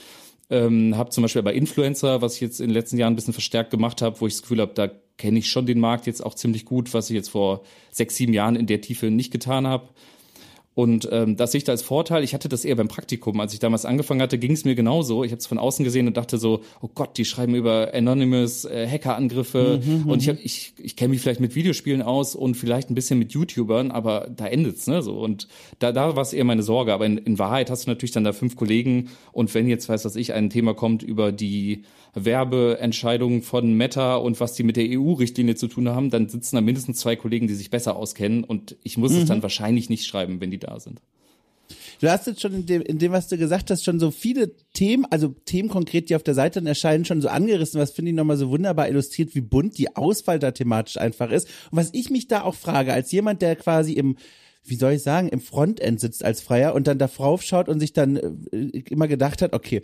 Ähm, 0.50 0.96
habe 0.96 1.10
zum 1.10 1.22
Beispiel 1.22 1.42
bei 1.42 1.54
Influencer, 1.54 2.22
was 2.22 2.34
ich 2.34 2.40
jetzt 2.40 2.60
in 2.60 2.68
den 2.68 2.74
letzten 2.74 2.98
Jahren 2.98 3.12
ein 3.12 3.16
bisschen 3.16 3.32
verstärkt 3.32 3.70
gemacht 3.70 4.02
habe, 4.02 4.20
wo 4.20 4.26
ich 4.26 4.34
das 4.34 4.42
Gefühl 4.42 4.60
habe, 4.60 4.74
da 4.74 4.90
kenne 5.16 5.38
ich 5.38 5.48
schon 5.48 5.66
den 5.66 5.78
Markt 5.78 6.06
jetzt 6.06 6.24
auch 6.24 6.34
ziemlich 6.34 6.64
gut, 6.64 6.92
was 6.92 7.08
ich 7.08 7.14
jetzt 7.14 7.30
vor 7.30 7.62
sechs, 7.90 8.16
sieben 8.16 8.32
Jahren 8.32 8.56
in 8.56 8.66
der 8.66 8.80
Tiefe 8.80 9.10
nicht 9.10 9.30
getan 9.30 9.66
habe. 9.66 9.88
Und 10.74 11.08
ähm, 11.10 11.36
das 11.36 11.52
sehe 11.52 11.58
ich 11.58 11.64
da 11.64 11.72
als 11.72 11.82
Vorteil. 11.82 12.22
Ich 12.22 12.32
hatte 12.32 12.48
das 12.48 12.64
eher 12.64 12.76
beim 12.76 12.86
Praktikum. 12.86 13.40
Als 13.40 13.52
ich 13.52 13.58
damals 13.58 13.84
angefangen 13.84 14.22
hatte, 14.22 14.38
ging 14.38 14.52
es 14.52 14.64
mir 14.64 14.76
genauso. 14.76 15.24
Ich 15.24 15.32
habe 15.32 15.40
es 15.40 15.46
von 15.46 15.58
außen 15.58 15.84
gesehen 15.84 16.06
und 16.06 16.16
dachte 16.16 16.38
so, 16.38 16.62
oh 16.80 16.88
Gott, 16.94 17.18
die 17.18 17.24
schreiben 17.24 17.56
über 17.56 17.90
Anonymous, 17.92 18.64
äh, 18.64 18.86
Hackerangriffe. 18.88 19.80
Mhm, 19.84 20.08
und 20.08 20.22
ich, 20.22 20.28
hab, 20.28 20.36
ich, 20.42 20.74
ich 20.78 20.94
kenne 20.94 21.10
mich 21.10 21.20
vielleicht 21.20 21.40
mit 21.40 21.56
Videospielen 21.56 22.02
aus 22.02 22.36
und 22.36 22.54
vielleicht 22.54 22.88
ein 22.88 22.94
bisschen 22.94 23.18
mit 23.18 23.32
YouTubern, 23.32 23.90
aber 23.90 24.28
da 24.34 24.46
endet's, 24.46 24.86
ne? 24.86 25.02
So. 25.02 25.18
Und 25.18 25.48
da, 25.80 25.90
da 25.90 26.14
war 26.14 26.22
es 26.22 26.32
eher 26.32 26.44
meine 26.44 26.62
Sorge. 26.62 26.94
Aber 26.94 27.04
in, 27.04 27.18
in 27.18 27.38
Wahrheit 27.40 27.68
hast 27.68 27.86
du 27.86 27.90
natürlich 27.90 28.12
dann 28.12 28.24
da 28.24 28.32
fünf 28.32 28.54
Kollegen 28.54 29.10
und 29.32 29.52
wenn 29.54 29.68
jetzt, 29.68 29.88
weiß 29.88 30.04
was 30.04 30.14
ich, 30.14 30.32
ein 30.34 30.50
Thema 30.50 30.74
kommt 30.74 31.02
über 31.02 31.32
die 31.32 31.82
Werbeentscheidungen 32.14 33.42
von 33.42 33.72
Meta 33.74 34.16
und 34.16 34.40
was 34.40 34.54
die 34.54 34.62
mit 34.62 34.76
der 34.76 34.86
EU-Richtlinie 34.88 35.54
zu 35.54 35.68
tun 35.68 35.88
haben, 35.88 36.10
dann 36.10 36.28
sitzen 36.28 36.56
da 36.56 36.62
mindestens 36.62 36.98
zwei 36.98 37.16
Kollegen, 37.16 37.46
die 37.46 37.54
sich 37.54 37.70
besser 37.70 37.96
auskennen 37.96 38.44
und 38.44 38.76
ich 38.82 38.96
muss 38.96 39.12
mhm. 39.12 39.18
es 39.18 39.24
dann 39.26 39.42
wahrscheinlich 39.42 39.88
nicht 39.88 40.06
schreiben, 40.06 40.40
wenn 40.40 40.50
die 40.50 40.58
da 40.58 40.80
sind. 40.80 41.00
Du 42.00 42.10
hast 42.10 42.26
jetzt 42.26 42.40
schon 42.40 42.54
in 42.54 42.66
dem, 42.66 42.82
in 42.82 42.98
dem, 42.98 43.12
was 43.12 43.28
du 43.28 43.36
gesagt 43.36 43.70
hast, 43.70 43.84
schon 43.84 44.00
so 44.00 44.10
viele 44.10 44.50
Themen, 44.72 45.06
also 45.10 45.34
Themen 45.44 45.68
konkret, 45.68 46.08
die 46.08 46.16
auf 46.16 46.22
der 46.22 46.34
Seite 46.34 46.64
erscheinen, 46.64 47.04
schon 47.04 47.20
so 47.20 47.28
angerissen, 47.28 47.78
was 47.78 47.92
finde 47.92 48.10
ich 48.10 48.16
nochmal 48.16 48.38
so 48.38 48.48
wunderbar 48.48 48.88
illustriert, 48.88 49.34
wie 49.34 49.42
bunt 49.42 49.76
die 49.76 49.94
Auswahl 49.96 50.38
da 50.38 50.50
thematisch 50.50 50.96
einfach 50.96 51.30
ist. 51.30 51.46
Und 51.70 51.76
was 51.76 51.90
ich 51.92 52.08
mich 52.08 52.26
da 52.26 52.42
auch 52.42 52.54
frage, 52.54 52.94
als 52.94 53.12
jemand, 53.12 53.42
der 53.42 53.54
quasi 53.54 53.92
im 53.92 54.16
wie 54.64 54.76
soll 54.76 54.92
ich 54.92 55.02
sagen, 55.02 55.28
im 55.28 55.40
Frontend 55.40 56.00
sitzt 56.00 56.24
als 56.24 56.40
Freier 56.40 56.74
und 56.74 56.86
dann 56.86 56.98
da 56.98 57.06
drauf 57.08 57.42
schaut 57.42 57.68
und 57.68 57.80
sich 57.80 57.92
dann 57.92 58.16
äh, 58.16 58.82
immer 58.88 59.08
gedacht 59.08 59.42
hat, 59.42 59.52
okay, 59.52 59.82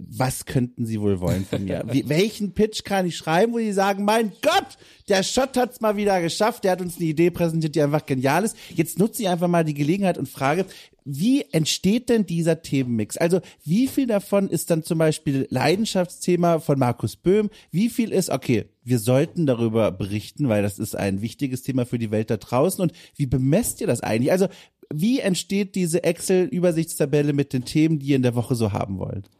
was 0.00 0.44
könnten 0.44 0.86
sie 0.86 1.00
wohl 1.00 1.20
wollen 1.20 1.44
von 1.44 1.64
mir? 1.64 1.84
Wie, 1.90 2.08
welchen 2.08 2.52
Pitch 2.52 2.84
kann 2.84 3.06
ich 3.06 3.16
schreiben, 3.16 3.52
wo 3.52 3.58
die 3.58 3.72
sagen, 3.72 4.04
mein 4.04 4.32
Gott, 4.42 4.78
der 5.08 5.22
Schott 5.22 5.56
hat's 5.56 5.80
mal 5.80 5.96
wieder 5.96 6.20
geschafft, 6.20 6.64
der 6.64 6.72
hat 6.72 6.80
uns 6.80 6.96
eine 6.96 7.06
Idee 7.06 7.30
präsentiert, 7.30 7.74
die 7.74 7.82
einfach 7.82 8.06
genial 8.06 8.44
ist. 8.44 8.56
Jetzt 8.74 8.98
nutze 8.98 9.22
ich 9.22 9.28
einfach 9.28 9.48
mal 9.48 9.64
die 9.64 9.74
Gelegenheit 9.74 10.18
und 10.18 10.28
frage, 10.28 10.66
wie 11.10 11.42
entsteht 11.52 12.10
denn 12.10 12.26
dieser 12.26 12.60
Themenmix? 12.60 13.16
Also 13.16 13.40
wie 13.64 13.88
viel 13.88 14.06
davon 14.06 14.50
ist 14.50 14.70
dann 14.70 14.82
zum 14.82 14.98
Beispiel 14.98 15.46
Leidenschaftsthema 15.48 16.58
von 16.58 16.78
Markus 16.78 17.16
Böhm? 17.16 17.48
Wie 17.70 17.88
viel 17.88 18.12
ist, 18.12 18.28
okay, 18.28 18.66
wir 18.84 18.98
sollten 18.98 19.46
darüber 19.46 19.90
berichten, 19.90 20.50
weil 20.50 20.62
das 20.62 20.78
ist 20.78 20.94
ein 20.94 21.22
wichtiges 21.22 21.62
Thema 21.62 21.86
für 21.86 21.98
die 21.98 22.10
Welt 22.10 22.28
da 22.28 22.36
draußen. 22.36 22.82
Und 22.82 22.92
wie 23.16 23.24
bemesst 23.24 23.80
ihr 23.80 23.86
das 23.86 24.02
eigentlich? 24.02 24.32
Also 24.32 24.48
wie 24.92 25.20
entsteht 25.20 25.76
diese 25.76 26.04
Excel-Übersichtstabelle 26.04 27.32
mit 27.32 27.54
den 27.54 27.64
Themen, 27.64 27.98
die 27.98 28.08
ihr 28.08 28.16
in 28.16 28.22
der 28.22 28.34
Woche 28.34 28.54
so 28.54 28.72
haben 28.72 28.98
wollt? 28.98 29.30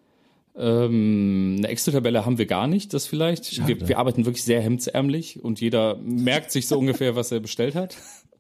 Ähm, 0.57 1.57
eine 1.59 1.69
Excel-Tabelle 1.69 2.25
haben 2.25 2.39
wir 2.39 2.47
gar 2.47 2.67
nicht, 2.67 2.95
das 2.95 3.07
vielleicht. 3.07 3.67
Wir, 3.69 3.89
wir, 3.89 3.99
arbeiten 3.99 4.25
wirklich 4.25 4.43
sehr 4.43 4.63
hemdsärmlich 4.63 5.45
und 5.45 5.61
jeder 5.61 5.97
merkt 5.97 6.51
sich 6.51 6.67
so 6.67 6.79
ungefähr, 6.79 7.15
was 7.15 7.31
er 7.31 7.41
bestellt 7.41 7.75
hat. 7.75 7.95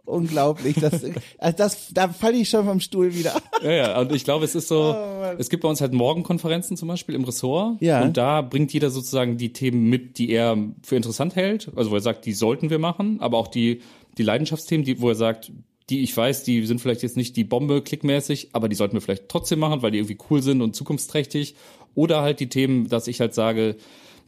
Unglaublich, 0.08 0.76
das, 0.76 1.04
also 1.38 1.56
das, 1.56 1.88
da 1.92 2.08
falle 2.08 2.38
ich 2.38 2.48
schon 2.48 2.64
vom 2.64 2.80
Stuhl 2.80 3.14
wieder. 3.14 3.34
Ja, 3.62 3.72
ja, 3.72 4.00
und 4.00 4.10
ich 4.12 4.24
glaube, 4.24 4.44
es 4.46 4.54
ist 4.54 4.68
so, 4.68 4.94
oh, 4.96 5.34
es 5.36 5.50
gibt 5.50 5.62
bei 5.62 5.68
uns 5.68 5.82
halt 5.82 5.92
Morgenkonferenzen 5.92 6.78
zum 6.78 6.88
Beispiel 6.88 7.14
im 7.14 7.24
Ressort. 7.24 7.80
Ja. 7.80 8.02
Und 8.02 8.16
da 8.16 8.40
bringt 8.40 8.72
jeder 8.72 8.88
sozusagen 8.88 9.36
die 9.36 9.52
Themen 9.52 9.90
mit, 9.90 10.16
die 10.16 10.30
er 10.30 10.56
für 10.82 10.96
interessant 10.96 11.36
hält. 11.36 11.70
Also 11.76 11.90
wo 11.90 11.96
er 11.96 12.00
sagt, 12.00 12.24
die 12.24 12.32
sollten 12.32 12.70
wir 12.70 12.78
machen, 12.78 13.20
aber 13.20 13.36
auch 13.36 13.48
die, 13.48 13.82
die 14.16 14.22
Leidenschaftsthemen, 14.22 14.86
die, 14.86 15.00
wo 15.00 15.10
er 15.10 15.14
sagt, 15.14 15.52
die 15.90 16.02
ich 16.02 16.16
weiß, 16.16 16.42
die 16.42 16.64
sind 16.64 16.80
vielleicht 16.80 17.02
jetzt 17.02 17.16
nicht 17.18 17.36
die 17.36 17.44
Bombe 17.44 17.82
klickmäßig, 17.82 18.50
aber 18.52 18.70
die 18.70 18.76
sollten 18.76 18.94
wir 18.94 19.02
vielleicht 19.02 19.28
trotzdem 19.28 19.58
machen, 19.58 19.82
weil 19.82 19.90
die 19.90 19.98
irgendwie 19.98 20.18
cool 20.30 20.42
sind 20.42 20.62
und 20.62 20.74
zukunftsträchtig. 20.74 21.54
Oder 21.94 22.22
halt 22.22 22.40
die 22.40 22.48
Themen, 22.48 22.88
dass 22.88 23.08
ich 23.08 23.20
halt 23.20 23.34
sage, 23.34 23.76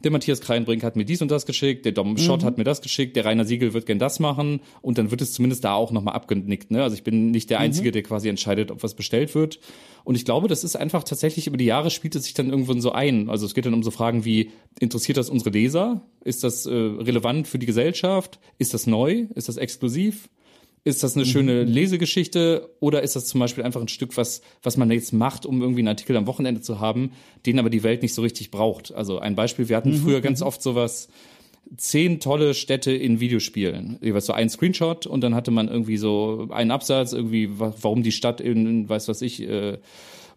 der 0.03 0.11
Matthias 0.11 0.41
Kreinbrink 0.41 0.83
hat 0.83 0.95
mir 0.95 1.05
dies 1.05 1.21
und 1.21 1.31
das 1.31 1.45
geschickt, 1.45 1.85
der 1.85 1.91
Dom 1.91 2.17
Schott 2.17 2.41
mhm. 2.41 2.45
hat 2.45 2.57
mir 2.57 2.63
das 2.63 2.81
geschickt, 2.81 3.15
der 3.15 3.25
Rainer 3.25 3.45
Siegel 3.45 3.73
wird 3.73 3.85
gern 3.85 3.99
das 3.99 4.19
machen 4.19 4.61
und 4.81 4.97
dann 4.97 5.11
wird 5.11 5.21
es 5.21 5.33
zumindest 5.33 5.63
da 5.63 5.73
auch 5.73 5.91
nochmal 5.91 6.15
abgenickt. 6.15 6.71
Ne? 6.71 6.83
Also 6.83 6.95
ich 6.95 7.03
bin 7.03 7.31
nicht 7.31 7.49
der 7.49 7.59
mhm. 7.59 7.65
Einzige, 7.65 7.89
mhm. 7.89 7.93
der 7.93 8.03
quasi 8.03 8.29
entscheidet, 8.29 8.71
ob 8.71 8.83
was 8.83 8.95
bestellt 8.95 9.35
wird. 9.35 9.59
Und 10.03 10.15
ich 10.15 10.25
glaube, 10.25 10.47
das 10.47 10.63
ist 10.63 10.75
einfach 10.75 11.03
tatsächlich 11.03 11.47
über 11.47 11.57
die 11.57 11.65
Jahre 11.65 11.89
spielt 11.89 12.15
es 12.15 12.23
sich 12.23 12.33
dann 12.33 12.49
irgendwann 12.49 12.81
so 12.81 12.91
ein. 12.91 13.29
Also 13.29 13.45
es 13.45 13.53
geht 13.53 13.65
dann 13.65 13.73
um 13.73 13.83
so 13.83 13.91
Fragen 13.91 14.25
wie, 14.25 14.51
interessiert 14.79 15.17
das 15.17 15.29
unsere 15.29 15.51
Leser? 15.51 16.01
Ist 16.23 16.43
das 16.43 16.65
äh, 16.65 16.71
relevant 16.71 17.47
für 17.47 17.59
die 17.59 17.65
Gesellschaft? 17.65 18.39
Ist 18.57 18.73
das 18.73 18.87
neu? 18.87 19.27
Ist 19.35 19.47
das 19.47 19.57
exklusiv? 19.57 20.29
Ist 20.83 21.03
das 21.03 21.15
eine 21.15 21.27
schöne 21.27 21.63
Lesegeschichte 21.63 22.69
oder 22.79 23.03
ist 23.03 23.15
das 23.15 23.27
zum 23.27 23.39
Beispiel 23.39 23.63
einfach 23.63 23.81
ein 23.81 23.87
Stück, 23.87 24.17
was, 24.17 24.41
was 24.63 24.77
man 24.77 24.89
jetzt 24.89 25.13
macht, 25.13 25.45
um 25.45 25.61
irgendwie 25.61 25.81
einen 25.81 25.89
Artikel 25.89 26.17
am 26.17 26.25
Wochenende 26.25 26.61
zu 26.61 26.79
haben, 26.79 27.11
den 27.45 27.59
aber 27.59 27.69
die 27.69 27.83
Welt 27.83 28.01
nicht 28.01 28.15
so 28.15 28.23
richtig 28.23 28.49
braucht? 28.49 28.91
Also 28.91 29.19
ein 29.19 29.35
Beispiel, 29.35 29.69
wir 29.69 29.77
hatten 29.77 29.93
früher 29.93 30.21
ganz 30.21 30.41
oft 30.41 30.63
sowas, 30.63 31.07
zehn 31.77 32.19
tolle 32.19 32.55
Städte 32.55 32.91
in 32.91 33.19
Videospielen. 33.19 33.99
Jeweils 34.01 34.25
so 34.25 34.33
ein 34.33 34.49
Screenshot 34.49 35.05
und 35.05 35.21
dann 35.21 35.35
hatte 35.35 35.51
man 35.51 35.67
irgendwie 35.67 35.97
so 35.97 36.47
einen 36.49 36.71
Absatz, 36.71 37.13
irgendwie, 37.13 37.49
warum 37.51 38.01
die 38.03 38.11
Stadt 38.11 38.41
in, 38.41 38.89
weiß 38.89 39.07
was 39.07 39.21
ich, 39.21 39.41
äh, 39.47 39.77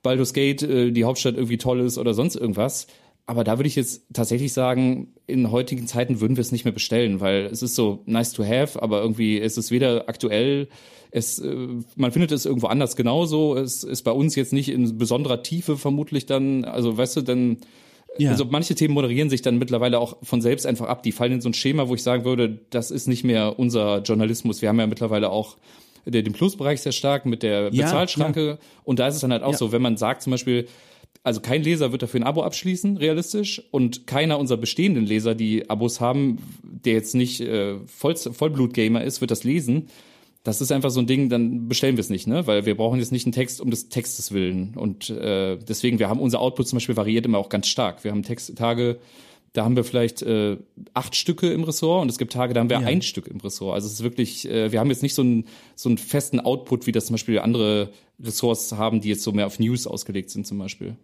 Baldur's 0.03 0.35
Gate, 0.35 0.63
äh, 0.63 0.93
die 0.93 1.05
Hauptstadt 1.05 1.37
irgendwie 1.37 1.59
toll 1.59 1.81
ist 1.81 1.99
oder 1.99 2.15
sonst 2.15 2.37
irgendwas. 2.37 2.87
Aber 3.27 3.43
da 3.43 3.59
würde 3.59 3.69
ich 3.69 3.77
jetzt 3.77 4.03
tatsächlich 4.13 4.53
sagen, 4.53 5.15
in 5.27 5.51
heutigen 5.51 5.87
Zeiten 5.87 6.21
würden 6.21 6.37
wir 6.37 6.43
es 6.43 6.53
nicht 6.53 6.65
mehr 6.65 6.75
bestellen, 6.75 7.21
weil 7.21 7.47
es 7.47 7.63
ist 7.63 7.75
so 7.75 8.03
nice 8.05 8.33
to 8.33 8.45
have, 8.45 8.83
aber 8.83 9.01
irgendwie 9.01 9.39
ist 9.39 9.57
es 9.57 9.71
weder 9.71 10.09
aktuell, 10.09 10.69
es, 11.11 11.39
äh, 11.39 11.69
man 11.97 12.13
findet 12.13 12.33
es 12.33 12.45
irgendwo 12.45 12.67
anders 12.67 12.97
genauso. 12.97 13.57
Es 13.57 13.85
ist 13.85 14.03
bei 14.03 14.11
uns 14.11 14.35
jetzt 14.35 14.53
nicht 14.53 14.69
in 14.69 14.99
besonderer 14.99 15.43
Tiefe 15.43 15.79
vermutlich 15.79 16.27
dann, 16.27 16.65
also 16.65 16.99
weißt 16.99 17.17
du, 17.17 17.23
dann 17.23 17.59
ja. 18.17 18.31
Also 18.31 18.45
manche 18.45 18.77
Themen 18.77 18.95
moderieren 18.95 19.29
sich 19.29 19.43
dann 19.43 19.59
mittlerweile 19.59 19.99
auch 19.99 20.17
von 20.23 20.41
selbst 20.41 20.67
einfach 20.67 20.87
ab. 20.87 21.03
Die 21.03 21.11
fallen 21.11 21.33
in 21.33 21.41
so 21.41 21.49
ein 21.49 21.55
Schema, 21.55 21.89
wo 21.89 21.95
ich 21.95 22.03
sagen 22.05 22.25
würde, 22.25 22.61
das 22.71 22.93
ist 22.93 23.09
nicht 23.09 23.25
mehr 23.25 23.59
unser 23.59 24.03
Journalismus. 24.03 24.63
Wir 24.63 24.69
haben 24.69 24.79
ja 24.79 24.87
mittlerweile 24.87 25.31
auch 25.31 25.57
den 26.07 26.33
Plusbereich 26.33 26.81
sehr 26.81 26.93
stark 26.93 27.27
mit 27.27 27.43
der 27.43 27.71
Bezahlschranke. 27.71 28.47
Ja, 28.47 28.59
und 28.85 28.99
da 29.01 29.09
ist 29.09 29.17
es 29.17 29.21
dann 29.23 29.33
halt 29.33 29.43
auch 29.43 29.55
so, 29.55 29.73
wenn 29.73 29.83
man 29.83 29.97
sagt 29.97 30.23
zum 30.23 30.31
Beispiel, 30.31 30.69
also 31.25 31.41
kein 31.41 31.63
Leser 31.63 31.91
wird 31.91 32.03
dafür 32.03 32.21
ein 32.21 32.27
Abo 32.27 32.43
abschließen, 32.43 32.99
realistisch. 32.99 33.63
Und 33.71 34.07
keiner 34.07 34.39
unserer 34.39 34.59
bestehenden 34.59 35.07
Leser, 35.07 35.35
die 35.35 35.71
Abos 35.71 36.01
haben, 36.01 36.39
der 36.63 36.93
jetzt 36.93 37.15
nicht 37.15 37.41
äh, 37.41 37.79
Voll 37.87 38.15
Vollblut-Gamer 38.15 39.03
ist, 39.03 39.23
wird 39.23 39.31
das 39.31 39.43
lesen. 39.43 39.89
Das 40.43 40.61
ist 40.61 40.71
einfach 40.71 40.91
so 40.91 41.01
ein 41.01 41.07
Ding, 41.07 41.31
dann 41.31 41.67
bestellen 41.67 41.97
wir 41.97 42.03
es 42.03 42.11
nicht, 42.11 42.27
ne? 42.27 42.47
Weil 42.47 42.67
wir 42.67 42.77
brauchen 42.77 42.99
jetzt 42.99 43.11
nicht 43.11 43.25
einen 43.25 43.33
Text 43.33 43.63
um 43.63 43.71
des 43.71 43.89
Textes 43.89 44.33
willen. 44.33 44.75
Und 44.77 45.09
äh, 45.09 45.57
deswegen, 45.57 45.99
wir 45.99 46.11
haben 46.11 46.21
unser 46.21 46.41
Output 46.41 46.69
zum 46.69 46.77
Beispiel 46.77 46.97
variiert 46.99 47.25
immer 47.25 47.39
auch 47.39 47.49
ganz 47.49 47.69
stark. 47.69 48.05
Wir 48.05 48.11
haben 48.11 48.23
Texttage, 48.23 48.99
da 49.55 49.65
haben 49.65 49.77
wir 49.77 49.85
vielleicht 49.85 50.21
äh, 50.21 50.59
acht 50.93 51.17
Stücke 51.17 51.51
im 51.51 51.65
Ressort 51.65 52.03
und 52.03 52.11
es 52.11 52.19
gibt 52.19 52.35
Tage, 52.35 52.53
da 52.53 52.61
haben 52.61 52.69
wir 52.69 52.81
ja. 52.81 52.87
ein 52.87 53.01
Stück 53.01 53.29
im 53.29 53.41
Ressort. 53.41 53.75
Also 53.75 53.87
es 53.87 53.95
ist 53.95 54.03
wirklich, 54.03 54.47
äh, 54.47 54.73
wir 54.73 54.81
haben 54.81 54.91
jetzt 54.91 55.03
nicht 55.03 55.15
so 55.15 55.23
einen 55.23 55.47
so 55.75 55.89
einen 55.89 55.97
festen 55.97 56.41
Output, 56.41 56.87
wie 56.87 56.93
das 56.93 57.07
zum 57.07 57.15
Beispiel 57.15 57.39
andere 57.39 57.89
Ressorts 58.23 58.73
haben, 58.73 59.01
die 59.01 59.09
jetzt 59.09 59.23
so 59.23 59.33
mehr 59.33 59.47
auf 59.47 59.59
News 59.59 59.87
ausgelegt 59.87 60.29
sind 60.29 60.47
zum 60.47 60.59
Beispiel. 60.59 60.97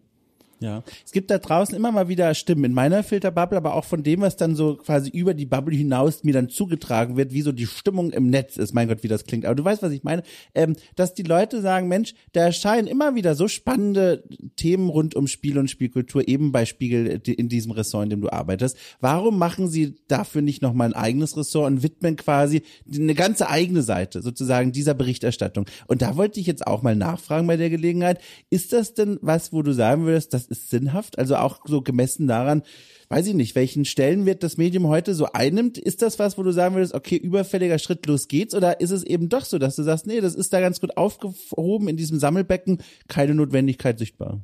Ja, 0.62 0.84
es 1.06 1.12
gibt 1.12 1.30
da 1.30 1.38
draußen 1.38 1.74
immer 1.74 1.90
mal 1.90 2.08
wieder 2.08 2.34
Stimmen 2.34 2.64
in 2.64 2.74
meiner 2.74 3.02
Filterbubble, 3.02 3.56
aber 3.56 3.74
auch 3.74 3.86
von 3.86 4.02
dem, 4.02 4.20
was 4.20 4.36
dann 4.36 4.54
so 4.54 4.76
quasi 4.76 5.08
über 5.08 5.32
die 5.32 5.46
Bubble 5.46 5.74
hinaus 5.74 6.22
mir 6.22 6.34
dann 6.34 6.50
zugetragen 6.50 7.16
wird, 7.16 7.32
wie 7.32 7.40
so 7.40 7.50
die 7.50 7.64
Stimmung 7.64 8.10
im 8.10 8.28
Netz 8.28 8.58
ist. 8.58 8.74
Mein 8.74 8.86
Gott, 8.86 9.02
wie 9.02 9.08
das 9.08 9.24
klingt. 9.24 9.46
Aber 9.46 9.54
du 9.54 9.64
weißt, 9.64 9.82
was 9.82 9.92
ich 9.92 10.04
meine, 10.04 10.22
ähm, 10.54 10.76
dass 10.96 11.14
die 11.14 11.22
Leute 11.22 11.62
sagen, 11.62 11.88
Mensch, 11.88 12.12
da 12.32 12.42
erscheinen 12.42 12.88
immer 12.88 13.14
wieder 13.14 13.34
so 13.34 13.48
spannende 13.48 14.22
Themen 14.56 14.90
rund 14.90 15.14
um 15.14 15.28
Spiel 15.28 15.56
und 15.56 15.70
Spielkultur, 15.70 16.28
eben 16.28 16.52
bei 16.52 16.66
Spiegel 16.66 17.06
in 17.06 17.48
diesem 17.48 17.72
Ressort, 17.72 18.04
in 18.04 18.10
dem 18.10 18.20
du 18.20 18.30
arbeitest. 18.30 18.76
Warum 19.00 19.38
machen 19.38 19.66
sie 19.66 19.96
dafür 20.08 20.42
nicht 20.42 20.60
nochmal 20.60 20.88
ein 20.88 20.94
eigenes 20.94 21.38
Ressort 21.38 21.70
und 21.70 21.82
widmen 21.82 22.16
quasi 22.16 22.64
eine 22.92 23.14
ganze 23.14 23.48
eigene 23.48 23.80
Seite 23.80 24.20
sozusagen 24.20 24.72
dieser 24.72 24.92
Berichterstattung? 24.92 25.64
Und 25.86 26.02
da 26.02 26.18
wollte 26.18 26.38
ich 26.38 26.46
jetzt 26.46 26.66
auch 26.66 26.82
mal 26.82 26.96
nachfragen 26.96 27.46
bei 27.46 27.56
der 27.56 27.70
Gelegenheit, 27.70 28.20
ist 28.50 28.74
das 28.74 28.92
denn 28.92 29.18
was, 29.22 29.54
wo 29.54 29.62
du 29.62 29.72
sagen 29.72 30.04
würdest, 30.04 30.34
das 30.34 30.49
ist 30.50 30.70
sinnhaft? 30.70 31.18
Also 31.18 31.36
auch 31.36 31.60
so 31.64 31.80
gemessen 31.80 32.26
daran, 32.26 32.62
weiß 33.08 33.26
ich 33.26 33.34
nicht, 33.34 33.54
welchen 33.54 33.84
Stellenwert 33.84 34.42
das 34.42 34.56
Medium 34.56 34.86
heute 34.88 35.14
so 35.14 35.26
einnimmt. 35.32 35.78
Ist 35.78 36.02
das 36.02 36.18
was, 36.18 36.38
wo 36.38 36.42
du 36.42 36.52
sagen 36.52 36.74
würdest, 36.74 36.94
okay, 36.94 37.16
überfälliger 37.16 37.78
Schritt, 37.78 38.06
los 38.06 38.28
geht's? 38.28 38.54
Oder 38.54 38.80
ist 38.80 38.90
es 38.90 39.02
eben 39.02 39.28
doch 39.28 39.44
so, 39.44 39.58
dass 39.58 39.76
du 39.76 39.82
sagst, 39.82 40.06
nee, 40.06 40.20
das 40.20 40.34
ist 40.34 40.52
da 40.52 40.60
ganz 40.60 40.80
gut 40.80 40.96
aufgehoben 40.96 41.88
in 41.88 41.96
diesem 41.96 42.18
Sammelbecken, 42.18 42.78
keine 43.08 43.34
Notwendigkeit 43.34 43.98
sichtbar? 43.98 44.40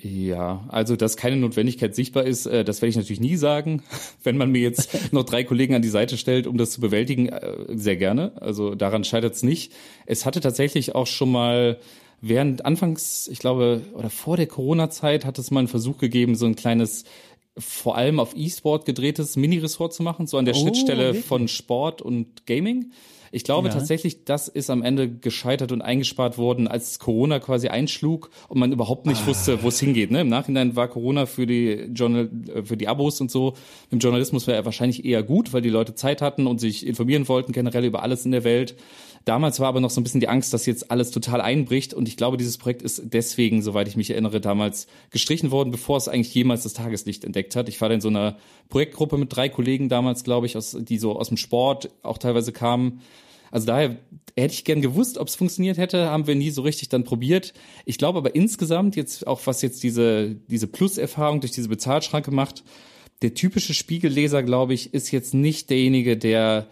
Ja, 0.00 0.64
also 0.68 0.94
dass 0.94 1.16
keine 1.16 1.36
Notwendigkeit 1.36 1.94
sichtbar 1.94 2.24
ist, 2.24 2.46
äh, 2.46 2.64
das 2.64 2.80
werde 2.80 2.90
ich 2.90 2.96
natürlich 2.96 3.20
nie 3.20 3.36
sagen. 3.36 3.82
Wenn 4.22 4.36
man 4.36 4.50
mir 4.50 4.60
jetzt 4.60 5.12
noch 5.12 5.24
drei 5.24 5.42
Kollegen 5.42 5.74
an 5.74 5.82
die 5.82 5.88
Seite 5.88 6.16
stellt, 6.16 6.46
um 6.46 6.56
das 6.56 6.70
zu 6.70 6.80
bewältigen, 6.80 7.28
äh, 7.28 7.56
sehr 7.74 7.96
gerne. 7.96 8.40
Also 8.40 8.74
daran 8.74 9.02
scheitert 9.02 9.34
es 9.34 9.42
nicht. 9.42 9.72
Es 10.06 10.24
hatte 10.24 10.40
tatsächlich 10.40 10.94
auch 10.94 11.06
schon 11.06 11.32
mal 11.32 11.78
während 12.20 12.64
anfangs, 12.64 13.28
ich 13.28 13.38
glaube, 13.38 13.82
oder 13.94 14.10
vor 14.10 14.36
der 14.36 14.46
Corona-Zeit 14.46 15.24
hat 15.24 15.38
es 15.38 15.50
mal 15.50 15.60
einen 15.60 15.68
Versuch 15.68 15.98
gegeben, 15.98 16.34
so 16.34 16.46
ein 16.46 16.56
kleines 16.56 17.04
vor 17.58 17.96
allem 17.96 18.20
auf 18.20 18.36
E-Sport 18.36 18.86
gedrehtes 18.86 19.36
Mini-Ressort 19.36 19.92
zu 19.92 20.02
machen, 20.02 20.26
so 20.26 20.38
an 20.38 20.44
der 20.44 20.54
oh, 20.54 20.60
Schnittstelle 20.60 21.06
wirklich? 21.06 21.24
von 21.24 21.48
Sport 21.48 22.02
und 22.02 22.46
Gaming. 22.46 22.92
Ich 23.30 23.44
glaube 23.44 23.68
ja. 23.68 23.74
tatsächlich, 23.74 24.24
das 24.24 24.48
ist 24.48 24.70
am 24.70 24.82
Ende 24.82 25.08
gescheitert 25.10 25.72
und 25.72 25.82
eingespart 25.82 26.38
worden, 26.38 26.66
als 26.66 26.98
Corona 26.98 27.40
quasi 27.40 27.68
einschlug 27.68 28.30
und 28.48 28.58
man 28.58 28.72
überhaupt 28.72 29.06
nicht 29.06 29.22
ah. 29.24 29.26
wusste, 29.26 29.62
wo 29.62 29.68
es 29.68 29.78
hingeht. 29.78 30.10
Ne? 30.10 30.22
Im 30.22 30.28
Nachhinein 30.28 30.76
war 30.76 30.88
Corona 30.88 31.26
für 31.26 31.46
die 31.46 31.90
Journal 31.92 32.30
äh, 32.54 32.62
für 32.62 32.76
die 32.76 32.88
Abos 32.88 33.20
und 33.20 33.30
so 33.30 33.54
im 33.90 33.98
Journalismus 33.98 34.46
wäre 34.46 34.56
er 34.56 34.64
wahrscheinlich 34.64 35.04
eher 35.04 35.22
gut, 35.22 35.52
weil 35.52 35.62
die 35.62 35.68
Leute 35.68 35.94
Zeit 35.94 36.22
hatten 36.22 36.46
und 36.46 36.58
sich 36.58 36.86
informieren 36.86 37.28
wollten 37.28 37.52
generell 37.52 37.84
über 37.84 38.02
alles 38.02 38.24
in 38.24 38.32
der 38.32 38.44
Welt. 38.44 38.76
Damals 39.24 39.60
war 39.60 39.68
aber 39.68 39.80
noch 39.80 39.90
so 39.90 40.00
ein 40.00 40.04
bisschen 40.04 40.20
die 40.20 40.28
Angst, 40.28 40.54
dass 40.54 40.66
jetzt 40.66 40.90
alles 40.90 41.10
total 41.10 41.40
einbricht. 41.40 41.92
Und 41.94 42.08
ich 42.08 42.16
glaube, 42.16 42.36
dieses 42.36 42.58
Projekt 42.58 42.82
ist 42.82 43.02
deswegen, 43.04 43.62
soweit 43.62 43.88
ich 43.88 43.96
mich 43.96 44.10
erinnere, 44.10 44.40
damals 44.40 44.86
gestrichen 45.10 45.50
worden, 45.50 45.70
bevor 45.70 45.98
es 45.98 46.08
eigentlich 46.08 46.34
jemals 46.34 46.62
das 46.62 46.72
Tageslicht 46.72 47.24
entdeckt 47.24 47.56
hat. 47.56 47.68
Ich 47.68 47.80
war 47.80 47.88
da 47.88 47.94
in 47.94 48.00
so 48.00 48.08
einer 48.08 48.38
Projektgruppe 48.68 49.18
mit 49.18 49.34
drei 49.34 49.48
Kollegen 49.48 49.88
damals, 49.88 50.24
glaube 50.24 50.46
ich, 50.46 50.56
aus, 50.56 50.76
die 50.78 50.98
so 50.98 51.18
aus 51.18 51.28
dem 51.28 51.36
Sport 51.36 51.90
auch 52.02 52.18
teilweise 52.18 52.52
kamen. 52.52 53.02
Also 53.50 53.66
daher 53.66 53.96
hätte 54.36 54.54
ich 54.54 54.64
gern 54.64 54.82
gewusst, 54.82 55.18
ob 55.18 55.28
es 55.28 55.36
funktioniert 55.36 55.78
hätte, 55.78 56.10
haben 56.10 56.26
wir 56.26 56.34
nie 56.34 56.50
so 56.50 56.62
richtig 56.62 56.88
dann 56.88 57.04
probiert. 57.04 57.54
Ich 57.84 57.98
glaube 57.98 58.18
aber 58.18 58.34
insgesamt 58.34 58.96
jetzt 58.96 59.26
auch, 59.26 59.40
was 59.46 59.62
jetzt 59.62 59.82
diese, 59.82 60.34
diese 60.34 60.66
Plus-Erfahrung 60.66 61.40
durch 61.40 61.52
diese 61.52 61.68
Bezahlschranke 61.68 62.30
macht, 62.30 62.62
der 63.22 63.34
typische 63.34 63.74
Spiegelleser, 63.74 64.42
glaube 64.42 64.74
ich, 64.74 64.94
ist 64.94 65.10
jetzt 65.10 65.34
nicht 65.34 65.70
derjenige, 65.70 66.16
der 66.16 66.68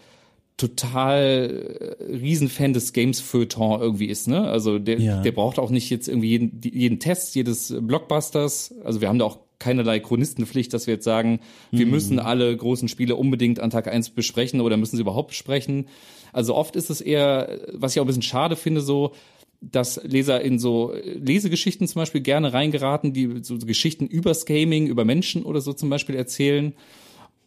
total 0.57 1.97
äh, 1.99 2.03
Riesenfan 2.03 2.73
des 2.73 2.91
Games 2.91 3.21
Feuilleton 3.21 3.79
irgendwie 3.79 4.07
ist, 4.07 4.27
ne? 4.27 4.49
Also 4.49 4.79
der, 4.79 4.99
ja. 4.99 5.21
der 5.21 5.31
braucht 5.31 5.59
auch 5.59 5.69
nicht 5.69 5.89
jetzt 5.89 6.07
irgendwie 6.07 6.29
jeden, 6.29 6.59
jeden 6.63 6.99
Test 6.99 7.35
jedes 7.35 7.73
Blockbusters. 7.79 8.73
Also 8.83 8.99
wir 8.99 9.07
haben 9.07 9.19
da 9.19 9.25
auch 9.25 9.37
keinerlei 9.59 9.99
Chronistenpflicht, 9.99 10.73
dass 10.73 10.87
wir 10.87 10.95
jetzt 10.95 11.03
sagen, 11.03 11.39
wir 11.71 11.85
mhm. 11.85 11.91
müssen 11.91 12.19
alle 12.19 12.55
großen 12.55 12.87
Spiele 12.87 13.15
unbedingt 13.15 13.59
an 13.59 13.69
Tag 13.69 13.87
eins 13.87 14.09
besprechen 14.09 14.61
oder 14.61 14.77
müssen 14.77 14.97
sie 14.97 15.01
überhaupt 15.01 15.29
besprechen. 15.29 15.87
Also 16.33 16.55
oft 16.55 16.75
ist 16.75 16.89
es 16.89 17.01
eher, 17.01 17.59
was 17.73 17.93
ich 17.93 17.99
auch 17.99 18.05
ein 18.05 18.07
bisschen 18.07 18.21
schade 18.21 18.55
finde, 18.55 18.81
so, 18.81 19.13
dass 19.61 19.99
Leser 20.03 20.41
in 20.41 20.59
so 20.59 20.93
Lesegeschichten 21.03 21.87
zum 21.87 22.01
Beispiel 22.01 22.21
gerne 22.21 22.53
reingeraten, 22.53 23.13
die 23.13 23.39
so 23.41 23.57
Geschichten 23.57 24.05
übers 24.05 24.45
Gaming, 24.45 24.87
über 24.87 25.05
Menschen 25.05 25.43
oder 25.43 25.61
so 25.61 25.73
zum 25.73 25.89
Beispiel 25.89 26.15
erzählen 26.15 26.73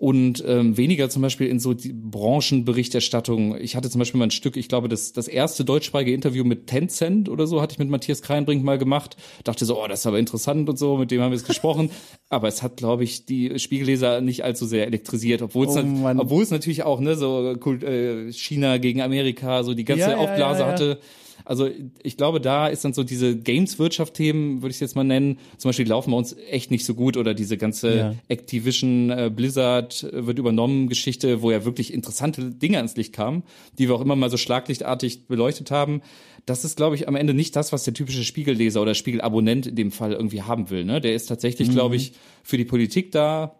und 0.01 0.43
ähm, 0.47 0.79
weniger 0.79 1.11
zum 1.11 1.21
Beispiel 1.21 1.49
in 1.49 1.61
so 1.61 1.75
die 1.75 1.93
Branchenberichterstattung. 1.93 3.61
Ich 3.61 3.77
hatte 3.77 3.91
zum 3.91 3.99
Beispiel 3.99 4.19
mal 4.19 4.29
ein 4.29 4.31
Stück, 4.31 4.57
ich 4.57 4.67
glaube, 4.67 4.89
das, 4.89 5.13
das 5.13 5.29
erste 5.29 5.63
deutschsprachige 5.63 6.15
Interview 6.15 6.43
mit 6.43 6.69
Tencent 6.69 7.29
oder 7.29 7.47
so 7.47 7.61
hatte 7.61 7.75
ich 7.75 7.79
mit 7.79 7.91
Matthias 7.91 8.23
Kreinbrink 8.23 8.65
mal 8.65 8.79
gemacht. 8.79 9.19
Dachte 9.45 9.67
so, 9.67 9.79
oh, 9.79 9.87
das 9.87 10.01
ist 10.01 10.07
aber 10.07 10.19
interessant 10.19 10.71
und 10.71 10.79
so, 10.79 10.97
mit 10.97 11.11
dem 11.11 11.21
haben 11.21 11.33
wir 11.33 11.37
es 11.37 11.45
gesprochen. 11.45 11.91
aber 12.31 12.49
es 12.49 12.63
hat, 12.63 12.79
glaube 12.79 13.05
ich, 13.05 13.27
die 13.27 13.59
Spiegelleser 13.59 14.23
nicht 14.23 14.43
allzu 14.43 14.65
sehr 14.65 14.87
elektrisiert, 14.87 15.43
obwohl 15.43 15.67
es, 15.67 15.77
oh, 15.77 16.15
obwohl 16.17 16.45
es 16.45 16.51
natürlich 16.51 16.83
auch, 16.83 17.01
ne, 17.01 17.15
so 17.15 17.53
äh, 17.53 18.33
China 18.33 18.79
gegen 18.79 19.03
Amerika, 19.03 19.65
so 19.65 19.75
die 19.75 19.85
ganze 19.85 20.13
ja, 20.13 20.17
Aufblase 20.17 20.61
ja, 20.61 20.67
ja, 20.67 20.73
hatte. 20.73 21.01
Also 21.44 21.68
ich 22.03 22.16
glaube, 22.16 22.40
da 22.40 22.68
ist 22.68 22.85
dann 22.85 22.92
so 22.92 23.03
diese 23.03 23.37
Games-Wirtschaft-Themen, 23.37 24.62
würde 24.62 24.72
ich 24.72 24.81
jetzt 24.81 24.96
mal 24.96 25.05
nennen, 25.05 25.38
zum 25.57 25.68
Beispiel 25.68 25.88
laufen 25.88 26.11
bei 26.11 26.16
uns 26.16 26.37
echt 26.50 26.70
nicht 26.70 26.85
so 26.85 26.94
gut 26.94 27.16
oder 27.16 27.35
diese 27.35 27.57
ganze 27.57 27.96
ja. 27.96 28.14
Activision 28.29 29.11
äh, 29.11 29.31
Blizzard 29.35 30.05
äh, 30.05 30.26
wird 30.26 30.38
übernommen 30.38 30.88
Geschichte, 30.88 31.42
wo 31.42 31.50
ja 31.50 31.64
wirklich 31.64 31.92
interessante 31.92 32.50
Dinge 32.50 32.79
ans 32.79 32.96
Licht 32.96 33.12
kamen, 33.12 33.42
die 33.79 33.88
wir 33.88 33.94
auch 33.94 34.00
immer 34.00 34.16
mal 34.16 34.31
so 34.31 34.37
schlaglichtartig 34.37 35.26
beleuchtet 35.26 35.70
haben. 35.70 36.03
Das 36.46 36.64
ist, 36.64 36.76
glaube 36.76 36.96
ich, 36.96 37.07
am 37.07 37.16
Ende 37.16 37.35
nicht 37.35 37.55
das, 37.57 37.72
was 37.72 37.85
der 37.85 37.94
typische 37.94 38.24
Spiegelleser 38.24 38.81
oder 38.81 38.94
Spiegelabonnent 38.94 39.66
in 39.66 39.76
dem 39.76 39.92
Fall 39.92 40.12
irgendwie 40.12 40.42
haben 40.42 40.70
will. 40.70 40.85
Ne? 40.85 41.00
Der 41.00 41.14
ist 41.14 41.26
tatsächlich, 41.26 41.68
mhm. 41.68 41.72
glaube 41.72 41.96
ich, 41.96 42.12
für 42.42 42.57
die 42.57 42.64
Politik 42.64 43.12
da, 43.12 43.57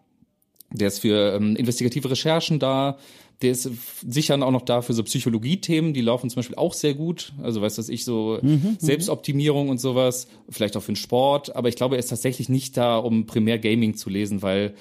der 0.71 0.87
ist 0.87 0.99
für 0.99 1.35
ähm, 1.35 1.55
investigative 1.55 2.09
Recherchen 2.09 2.59
da, 2.59 2.97
der 3.41 3.51
ist 3.51 3.69
sicher 4.07 4.35
auch 4.41 4.51
noch 4.51 4.61
da 4.61 4.81
für 4.81 4.93
so 4.93 5.03
Psychologie-Themen, 5.03 5.93
die 5.93 6.01
laufen 6.01 6.29
zum 6.29 6.37
Beispiel 6.37 6.57
auch 6.57 6.73
sehr 6.73 6.93
gut. 6.93 7.33
Also 7.41 7.61
weißt 7.61 7.77
du, 7.77 7.91
ich 7.91 8.05
so 8.05 8.39
mhm, 8.41 8.51
mhm, 8.51 8.77
Selbstoptimierung 8.79 9.69
und 9.69 9.79
sowas, 9.79 10.27
vielleicht 10.49 10.77
auch 10.77 10.81
für 10.81 10.91
den 10.91 10.97
Sport. 10.97 11.55
Aber 11.55 11.69
ich 11.69 11.75
glaube, 11.75 11.95
er 11.95 11.99
ist 11.99 12.07
tatsächlich 12.07 12.49
nicht 12.49 12.77
da, 12.77 12.97
um 12.97 13.25
primär 13.25 13.59
Gaming 13.59 13.95
zu 13.95 14.09
lesen, 14.09 14.41
weil 14.41 14.73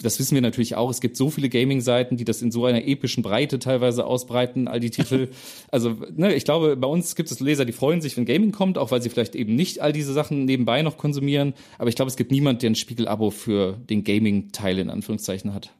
das 0.00 0.18
wissen 0.18 0.34
wir 0.34 0.42
natürlich 0.42 0.74
auch. 0.74 0.90
Es 0.90 1.00
gibt 1.00 1.16
so 1.16 1.30
viele 1.30 1.48
Gaming-Seiten, 1.48 2.16
die 2.16 2.24
das 2.24 2.40
in 2.40 2.50
so 2.50 2.64
einer 2.64 2.86
epischen 2.86 3.22
Breite 3.22 3.58
teilweise 3.58 4.06
ausbreiten, 4.06 4.68
all 4.68 4.80
die 4.80 4.90
Titel. 4.90 5.28
also, 5.70 5.96
ne, 6.14 6.34
ich 6.34 6.44
glaube, 6.44 6.76
bei 6.76 6.86
uns 6.86 7.14
gibt 7.14 7.30
es 7.30 7.40
Leser, 7.40 7.64
die 7.64 7.72
freuen 7.72 8.00
sich, 8.00 8.16
wenn 8.16 8.24
Gaming 8.24 8.52
kommt, 8.52 8.78
auch 8.78 8.90
weil 8.90 9.02
sie 9.02 9.10
vielleicht 9.10 9.34
eben 9.34 9.54
nicht 9.54 9.80
all 9.80 9.92
diese 9.92 10.12
Sachen 10.12 10.44
nebenbei 10.44 10.82
noch 10.82 10.96
konsumieren. 10.96 11.54
Aber 11.78 11.88
ich 11.88 11.96
glaube, 11.96 12.08
es 12.08 12.16
gibt 12.16 12.30
niemand, 12.30 12.62
der 12.62 12.70
ein 12.70 12.74
Spiegel-Abo 12.74 13.30
für 13.30 13.76
den 13.90 14.04
Gaming-Teil 14.04 14.78
in 14.78 14.90
Anführungszeichen 14.90 15.52
hat. 15.52 15.72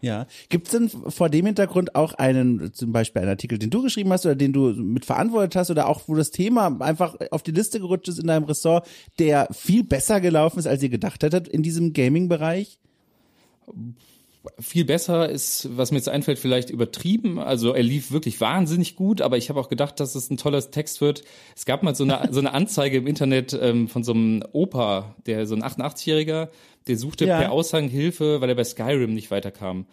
Ja. 0.00 0.26
Gibt 0.48 0.66
es 0.66 0.72
denn 0.72 0.88
vor 0.88 1.30
dem 1.30 1.46
Hintergrund 1.46 1.94
auch 1.94 2.14
einen, 2.14 2.72
zum 2.72 2.92
Beispiel 2.92 3.22
einen 3.22 3.30
Artikel, 3.30 3.58
den 3.58 3.70
du 3.70 3.82
geschrieben 3.82 4.12
hast 4.12 4.26
oder 4.26 4.34
den 4.34 4.52
du 4.52 4.72
mit 4.72 5.04
verantwortet 5.04 5.56
hast 5.56 5.70
oder 5.70 5.88
auch 5.88 6.02
wo 6.06 6.14
das 6.14 6.30
Thema 6.30 6.76
einfach 6.80 7.16
auf 7.30 7.42
die 7.42 7.52
Liste 7.52 7.80
gerutscht 7.80 8.08
ist 8.08 8.18
in 8.18 8.26
deinem 8.26 8.44
Ressort, 8.44 8.86
der 9.18 9.48
viel 9.52 9.84
besser 9.84 10.20
gelaufen 10.20 10.58
ist, 10.58 10.66
als 10.66 10.82
ihr 10.82 10.88
gedacht 10.88 11.22
hättet 11.22 11.48
in 11.48 11.62
diesem 11.62 11.92
Gaming-Bereich? 11.92 12.78
Viel 14.58 14.84
besser 14.84 15.28
ist, 15.28 15.68
was 15.76 15.90
mir 15.90 15.98
jetzt 15.98 16.08
einfällt, 16.08 16.38
vielleicht 16.38 16.70
übertrieben. 16.70 17.38
Also 17.38 17.72
er 17.72 17.82
lief 17.82 18.12
wirklich 18.12 18.40
wahnsinnig 18.40 18.96
gut, 18.96 19.20
aber 19.20 19.36
ich 19.36 19.48
habe 19.48 19.60
auch 19.60 19.68
gedacht, 19.68 20.00
dass 20.00 20.14
es 20.14 20.30
ein 20.30 20.36
toller 20.36 20.70
Text 20.70 21.00
wird. 21.00 21.22
Es 21.54 21.64
gab 21.64 21.82
mal 21.82 21.94
so 21.94 22.04
eine, 22.04 22.28
so 22.30 22.40
eine 22.40 22.52
Anzeige 22.52 22.98
im 22.98 23.06
Internet 23.06 23.58
ähm, 23.60 23.88
von 23.88 24.04
so 24.04 24.12
einem 24.12 24.42
Opa, 24.52 25.14
der 25.26 25.46
so 25.46 25.54
ein 25.54 25.62
88-Jähriger, 25.62 26.48
der 26.86 26.96
suchte 26.96 27.26
ja. 27.26 27.38
per 27.38 27.52
Aushang 27.52 27.88
Hilfe, 27.88 28.40
weil 28.40 28.48
er 28.48 28.54
bei 28.54 28.64
Skyrim 28.64 29.14
nicht 29.14 29.30
weiterkam. 29.30 29.86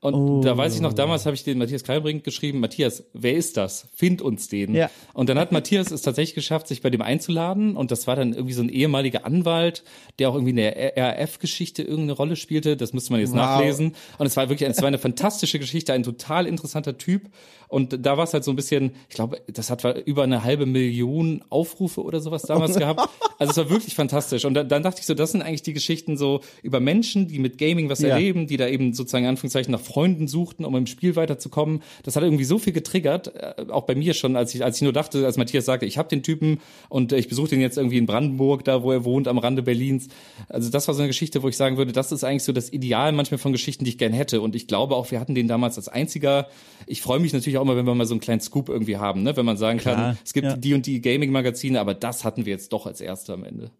Und 0.00 0.14
oh. 0.14 0.40
da 0.42 0.56
weiß 0.56 0.74
ich 0.74 0.80
noch, 0.80 0.92
damals 0.92 1.24
habe 1.26 1.34
ich 1.34 1.44
den 1.44 1.58
Matthias 1.58 1.82
Kalbrink 1.82 2.24
geschrieben, 2.24 2.60
Matthias, 2.60 3.04
wer 3.12 3.34
ist 3.34 3.56
das? 3.56 3.88
Find 3.94 4.20
uns 4.20 4.48
den. 4.48 4.74
Ja. 4.74 4.90
Und 5.14 5.28
dann 5.28 5.38
hat 5.38 5.52
Matthias 5.52 5.90
es 5.90 6.02
tatsächlich 6.02 6.34
geschafft, 6.34 6.68
sich 6.68 6.82
bei 6.82 6.90
dem 6.90 7.02
einzuladen. 7.02 7.76
Und 7.76 7.90
das 7.90 8.06
war 8.06 8.16
dann 8.16 8.32
irgendwie 8.32 8.54
so 8.54 8.62
ein 8.62 8.68
ehemaliger 8.68 9.24
Anwalt, 9.24 9.82
der 10.18 10.28
auch 10.28 10.34
irgendwie 10.34 10.50
in 10.50 10.56
der 10.56 10.96
RAF-Geschichte 10.96 11.82
irgendeine 11.82 12.12
Rolle 12.12 12.36
spielte. 12.36 12.76
Das 12.76 12.92
müsste 12.92 13.12
man 13.12 13.20
jetzt 13.20 13.30
wow. 13.30 13.36
nachlesen. 13.36 13.94
Und 14.18 14.26
es 14.26 14.36
war 14.36 14.48
wirklich, 14.48 14.68
es 14.68 14.80
war 14.82 14.88
eine 14.88 14.98
fantastische 14.98 15.58
Geschichte, 15.58 15.92
ein 15.92 16.02
total 16.02 16.46
interessanter 16.46 16.98
Typ. 16.98 17.30
Und 17.68 18.06
da 18.06 18.16
war 18.16 18.24
es 18.24 18.32
halt 18.32 18.44
so 18.44 18.52
ein 18.52 18.56
bisschen, 18.56 18.92
ich 19.08 19.16
glaube, 19.16 19.40
das 19.52 19.70
hat 19.70 19.84
über 20.06 20.22
eine 20.22 20.44
halbe 20.44 20.66
Million 20.66 21.42
Aufrufe 21.48 22.02
oder 22.02 22.20
sowas 22.20 22.42
damals 22.42 22.76
gehabt. 22.76 23.08
Also 23.38 23.50
es 23.50 23.56
war 23.56 23.68
wirklich 23.68 23.94
fantastisch. 23.94 24.44
Und 24.44 24.54
dann, 24.54 24.68
dann 24.68 24.82
dachte 24.82 25.00
ich 25.00 25.06
so, 25.06 25.14
das 25.14 25.32
sind 25.32 25.42
eigentlich 25.42 25.62
die 25.62 25.72
Geschichten 25.72 26.16
so 26.16 26.40
über 26.62 26.78
Menschen, 26.78 27.26
die 27.26 27.38
mit 27.38 27.58
Gaming 27.58 27.88
was 27.88 27.98
ja. 27.98 28.10
erleben, 28.10 28.46
die 28.46 28.56
da 28.56 28.68
eben 28.68 28.92
sozusagen 28.92 29.24
in 29.24 29.30
Anführungszeichen 29.30 29.72
nach 29.72 29.80
Freunden 29.84 30.26
suchten, 30.28 30.64
um 30.64 30.74
im 30.76 30.86
Spiel 30.86 31.16
weiterzukommen. 31.16 31.82
Das 32.02 32.16
hat 32.16 32.22
irgendwie 32.22 32.44
so 32.44 32.58
viel 32.58 32.72
getriggert, 32.72 33.34
äh, 33.36 33.66
auch 33.70 33.84
bei 33.84 33.94
mir 33.94 34.14
schon, 34.14 34.36
als 34.36 34.54
ich, 34.54 34.64
als 34.64 34.76
ich 34.76 34.82
nur 34.82 34.92
dachte, 34.92 35.24
als 35.24 35.36
Matthias 35.36 35.64
sagte, 35.64 35.86
ich 35.86 35.98
habe 35.98 36.08
den 36.08 36.22
Typen 36.22 36.60
und 36.88 37.12
ich 37.12 37.28
besuche 37.28 37.50
den 37.50 37.60
jetzt 37.60 37.76
irgendwie 37.76 37.98
in 37.98 38.06
Brandenburg, 38.06 38.64
da 38.64 38.82
wo 38.82 38.92
er 38.92 39.04
wohnt, 39.04 39.28
am 39.28 39.38
Rande 39.38 39.62
Berlins. 39.62 40.08
Also 40.48 40.70
das 40.70 40.88
war 40.88 40.94
so 40.94 41.02
eine 41.02 41.08
Geschichte, 41.08 41.42
wo 41.42 41.48
ich 41.48 41.56
sagen 41.56 41.76
würde, 41.76 41.92
das 41.92 42.12
ist 42.12 42.24
eigentlich 42.24 42.44
so 42.44 42.52
das 42.52 42.72
Ideal 42.72 43.12
manchmal 43.12 43.38
von 43.38 43.52
Geschichten, 43.52 43.84
die 43.84 43.90
ich 43.90 43.98
gern 43.98 44.12
hätte. 44.12 44.40
Und 44.40 44.56
ich 44.56 44.66
glaube 44.66 44.96
auch, 44.96 45.10
wir 45.10 45.20
hatten 45.20 45.34
den 45.34 45.48
damals 45.48 45.76
als 45.76 45.88
einziger. 45.88 46.48
Ich 46.86 47.02
freue 47.02 47.20
mich 47.20 47.32
natürlich 47.32 47.58
auch 47.58 47.62
immer, 47.62 47.76
wenn 47.76 47.86
wir 47.86 47.94
mal 47.94 48.06
so 48.06 48.14
einen 48.14 48.20
kleinen 48.20 48.40
Scoop 48.40 48.68
irgendwie 48.68 48.96
haben, 48.96 49.22
ne? 49.22 49.36
wenn 49.36 49.46
man 49.46 49.56
sagen 49.56 49.78
Klar, 49.78 49.96
kann, 49.96 50.18
es 50.24 50.32
gibt 50.32 50.46
ja. 50.46 50.56
die 50.56 50.74
und 50.74 50.86
die 50.86 51.00
Gaming-Magazine, 51.00 51.80
aber 51.80 51.94
das 51.94 52.24
hatten 52.24 52.46
wir 52.46 52.52
jetzt 52.52 52.72
doch 52.72 52.86
als 52.86 53.00
erster 53.00 53.34
am 53.34 53.44
Ende. 53.44 53.70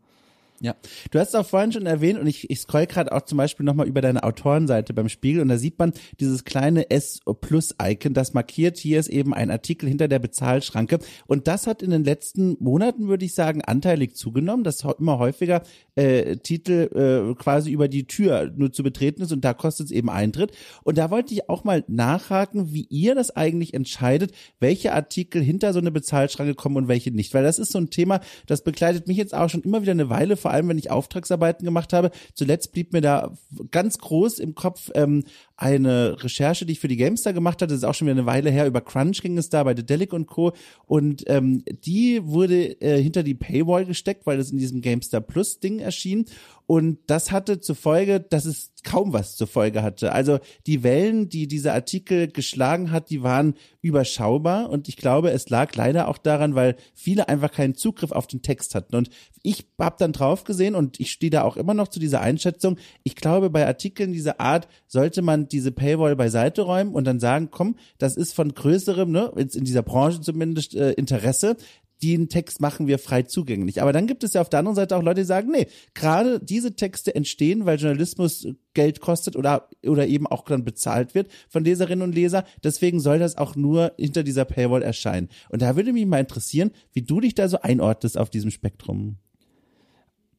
Ja, 0.60 0.76
du 1.10 1.18
hast 1.18 1.30
es 1.30 1.34
auch 1.34 1.46
vorhin 1.46 1.72
schon 1.72 1.86
erwähnt 1.86 2.18
und 2.18 2.26
ich, 2.26 2.48
ich 2.48 2.60
scroll 2.60 2.86
gerade 2.86 3.12
auch 3.12 3.22
zum 3.22 3.38
Beispiel 3.38 3.66
nochmal 3.66 3.88
über 3.88 4.00
deine 4.00 4.22
Autorenseite 4.22 4.94
beim 4.94 5.08
Spiegel 5.08 5.42
und 5.42 5.48
da 5.48 5.58
sieht 5.58 5.78
man 5.78 5.92
dieses 6.20 6.44
kleine 6.44 6.90
S 6.90 7.20
Plus 7.40 7.74
Icon, 7.82 8.14
das 8.14 8.34
markiert, 8.34 8.78
hier 8.78 9.00
ist 9.00 9.08
eben 9.08 9.34
ein 9.34 9.50
Artikel 9.50 9.88
hinter 9.88 10.06
der 10.06 10.20
Bezahlschranke 10.20 11.00
und 11.26 11.48
das 11.48 11.66
hat 11.66 11.82
in 11.82 11.90
den 11.90 12.04
letzten 12.04 12.56
Monaten, 12.60 13.08
würde 13.08 13.24
ich 13.24 13.34
sagen, 13.34 13.62
anteilig 13.62 14.14
zugenommen, 14.14 14.64
dass 14.64 14.84
immer 14.98 15.18
häufiger 15.18 15.62
äh, 15.96 16.36
Titel 16.36 16.88
äh, 16.94 17.34
quasi 17.34 17.70
über 17.70 17.88
die 17.88 18.06
Tür 18.06 18.52
nur 18.56 18.72
zu 18.72 18.82
betreten 18.82 19.22
ist 19.22 19.32
und 19.32 19.44
da 19.44 19.54
kostet 19.54 19.86
es 19.86 19.92
eben 19.92 20.10
Eintritt. 20.10 20.52
Und 20.82 20.98
da 20.98 21.10
wollte 21.10 21.34
ich 21.34 21.48
auch 21.48 21.64
mal 21.64 21.84
nachhaken, 21.86 22.72
wie 22.72 22.86
ihr 22.90 23.14
das 23.14 23.30
eigentlich 23.34 23.74
entscheidet, 23.74 24.32
welche 24.60 24.92
Artikel 24.92 25.42
hinter 25.42 25.72
so 25.72 25.78
eine 25.78 25.90
Bezahlschranke 25.90 26.54
kommen 26.54 26.76
und 26.76 26.88
welche 26.88 27.10
nicht, 27.10 27.34
weil 27.34 27.42
das 27.42 27.58
ist 27.58 27.72
so 27.72 27.78
ein 27.78 27.90
Thema, 27.90 28.20
das 28.46 28.62
begleitet 28.62 29.08
mich 29.08 29.16
jetzt 29.16 29.34
auch 29.34 29.48
schon 29.48 29.62
immer 29.62 29.82
wieder 29.82 29.92
eine 29.92 30.10
Weile 30.10 30.36
vor 30.44 30.50
allem 30.50 30.68
wenn 30.68 30.76
ich 30.76 30.90
Auftragsarbeiten 30.90 31.64
gemacht 31.64 31.94
habe. 31.94 32.10
Zuletzt 32.34 32.72
blieb 32.72 32.92
mir 32.92 33.00
da 33.00 33.32
ganz 33.70 33.96
groß 33.96 34.40
im 34.40 34.54
Kopf 34.54 34.90
ähm, 34.94 35.24
eine 35.56 36.22
Recherche, 36.22 36.66
die 36.66 36.72
ich 36.74 36.80
für 36.80 36.88
die 36.88 36.98
Gamestar 36.98 37.32
gemacht 37.32 37.62
hatte. 37.62 37.72
Das 37.72 37.78
ist 37.78 37.84
auch 37.84 37.94
schon 37.94 38.08
wieder 38.08 38.18
eine 38.18 38.26
Weile 38.26 38.50
her. 38.50 38.66
Über 38.66 38.82
Crunch 38.82 39.22
ging 39.22 39.38
es 39.38 39.48
da 39.48 39.64
bei 39.64 39.74
The 39.74 39.86
Delic 39.86 40.12
und 40.12 40.26
Co. 40.26 40.52
Und 40.84 41.24
ähm, 41.28 41.64
die 41.86 42.20
wurde 42.26 42.78
äh, 42.82 43.02
hinter 43.02 43.22
die 43.22 43.32
Paywall 43.32 43.86
gesteckt, 43.86 44.26
weil 44.26 44.38
es 44.38 44.50
in 44.50 44.58
diesem 44.58 44.82
Gamestar 44.82 45.22
Plus 45.22 45.60
Ding 45.60 45.78
erschien. 45.78 46.26
Und 46.66 46.98
das 47.08 47.30
hatte 47.30 47.60
zur 47.60 47.76
Folge, 47.76 48.20
dass 48.20 48.46
es 48.46 48.72
kaum 48.84 49.12
was 49.12 49.36
zur 49.36 49.46
Folge 49.46 49.82
hatte. 49.82 50.12
Also 50.12 50.38
die 50.66 50.82
Wellen, 50.82 51.28
die 51.28 51.48
dieser 51.48 51.74
Artikel 51.74 52.28
geschlagen 52.28 52.90
hat, 52.90 53.10
die 53.10 53.22
waren 53.22 53.54
überschaubar. 53.82 54.70
Und 54.70 54.88
ich 54.88 54.96
glaube, 54.96 55.30
es 55.30 55.48
lag 55.50 55.74
leider 55.74 56.08
auch 56.08 56.18
daran, 56.18 56.54
weil 56.54 56.76
viele 56.94 57.28
einfach 57.28 57.50
keinen 57.50 57.74
Zugriff 57.74 58.12
auf 58.12 58.26
den 58.26 58.42
Text 58.42 58.74
hatten. 58.74 58.94
Und 58.96 59.10
ich 59.42 59.66
habe 59.78 59.96
dann 59.98 60.12
drauf 60.12 60.44
gesehen 60.44 60.74
und 60.74 61.00
ich 61.00 61.10
stehe 61.10 61.30
da 61.30 61.42
auch 61.42 61.56
immer 61.58 61.74
noch 61.74 61.88
zu 61.88 62.00
dieser 62.00 62.22
Einschätzung. 62.22 62.78
Ich 63.02 63.14
glaube, 63.14 63.50
bei 63.50 63.66
Artikeln 63.66 64.12
dieser 64.12 64.40
Art 64.40 64.68
sollte 64.86 65.20
man 65.20 65.48
diese 65.48 65.72
Paywall 65.72 66.16
beiseite 66.16 66.62
räumen 66.62 66.94
und 66.94 67.04
dann 67.04 67.20
sagen, 67.20 67.48
komm, 67.50 67.76
das 67.98 68.16
ist 68.16 68.32
von 68.34 68.54
größerem, 68.54 69.10
ne, 69.10 69.32
in 69.36 69.64
dieser 69.64 69.82
Branche 69.82 70.20
zumindest 70.22 70.74
äh, 70.74 70.92
Interesse 70.92 71.56
den 72.02 72.28
Text 72.28 72.60
machen 72.60 72.86
wir 72.86 72.98
frei 72.98 73.22
zugänglich. 73.22 73.80
Aber 73.80 73.92
dann 73.92 74.06
gibt 74.06 74.24
es 74.24 74.34
ja 74.34 74.40
auf 74.40 74.48
der 74.48 74.58
anderen 74.58 74.76
Seite 74.76 74.96
auch 74.96 75.02
Leute, 75.02 75.22
die 75.22 75.26
sagen, 75.26 75.50
nee, 75.50 75.66
gerade 75.94 76.40
diese 76.40 76.74
Texte 76.74 77.14
entstehen, 77.14 77.66
weil 77.66 77.78
Journalismus 77.78 78.46
Geld 78.74 79.00
kostet 79.00 79.36
oder, 79.36 79.68
oder 79.86 80.06
eben 80.06 80.26
auch 80.26 80.44
dann 80.44 80.64
bezahlt 80.64 81.14
wird 81.14 81.30
von 81.48 81.64
Leserinnen 81.64 82.02
und 82.02 82.14
Leser. 82.14 82.44
Deswegen 82.62 83.00
soll 83.00 83.18
das 83.18 83.38
auch 83.38 83.56
nur 83.56 83.92
hinter 83.98 84.22
dieser 84.22 84.44
Paywall 84.44 84.82
erscheinen. 84.82 85.28
Und 85.48 85.62
da 85.62 85.76
würde 85.76 85.92
mich 85.92 86.06
mal 86.06 86.20
interessieren, 86.20 86.72
wie 86.92 87.02
du 87.02 87.20
dich 87.20 87.34
da 87.34 87.48
so 87.48 87.60
einordnest 87.60 88.18
auf 88.18 88.30
diesem 88.30 88.50
Spektrum. 88.50 89.18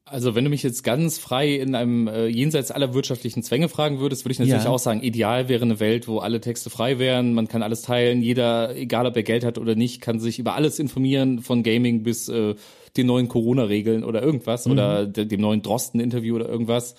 Also 0.08 0.36
wenn 0.36 0.44
du 0.44 0.50
mich 0.50 0.62
jetzt 0.62 0.84
ganz 0.84 1.18
frei 1.18 1.56
in 1.56 1.74
einem 1.74 2.06
äh, 2.06 2.26
jenseits 2.28 2.70
aller 2.70 2.94
wirtschaftlichen 2.94 3.42
Zwänge 3.42 3.68
fragen 3.68 3.98
würdest, 3.98 4.24
würde 4.24 4.34
ich 4.34 4.38
natürlich 4.38 4.62
ja. 4.62 4.70
auch 4.70 4.78
sagen, 4.78 5.02
ideal 5.02 5.48
wäre 5.48 5.64
eine 5.64 5.80
Welt, 5.80 6.06
wo 6.06 6.20
alle 6.20 6.40
Texte 6.40 6.70
frei 6.70 7.00
wären, 7.00 7.34
man 7.34 7.48
kann 7.48 7.64
alles 7.64 7.82
teilen, 7.82 8.22
jeder, 8.22 8.76
egal 8.76 9.06
ob 9.06 9.16
er 9.16 9.24
Geld 9.24 9.44
hat 9.44 9.58
oder 9.58 9.74
nicht, 9.74 10.00
kann 10.00 10.20
sich 10.20 10.38
über 10.38 10.54
alles 10.54 10.78
informieren, 10.78 11.40
von 11.40 11.64
Gaming 11.64 12.04
bis 12.04 12.28
äh, 12.28 12.54
den 12.96 13.08
neuen 13.08 13.26
Corona-Regeln 13.26 14.04
oder 14.04 14.22
irgendwas 14.22 14.66
mhm. 14.66 14.72
oder 14.72 15.06
de 15.06 15.24
dem 15.24 15.40
neuen 15.40 15.62
Drosten-Interview 15.62 16.36
oder 16.36 16.48
irgendwas. 16.48 16.94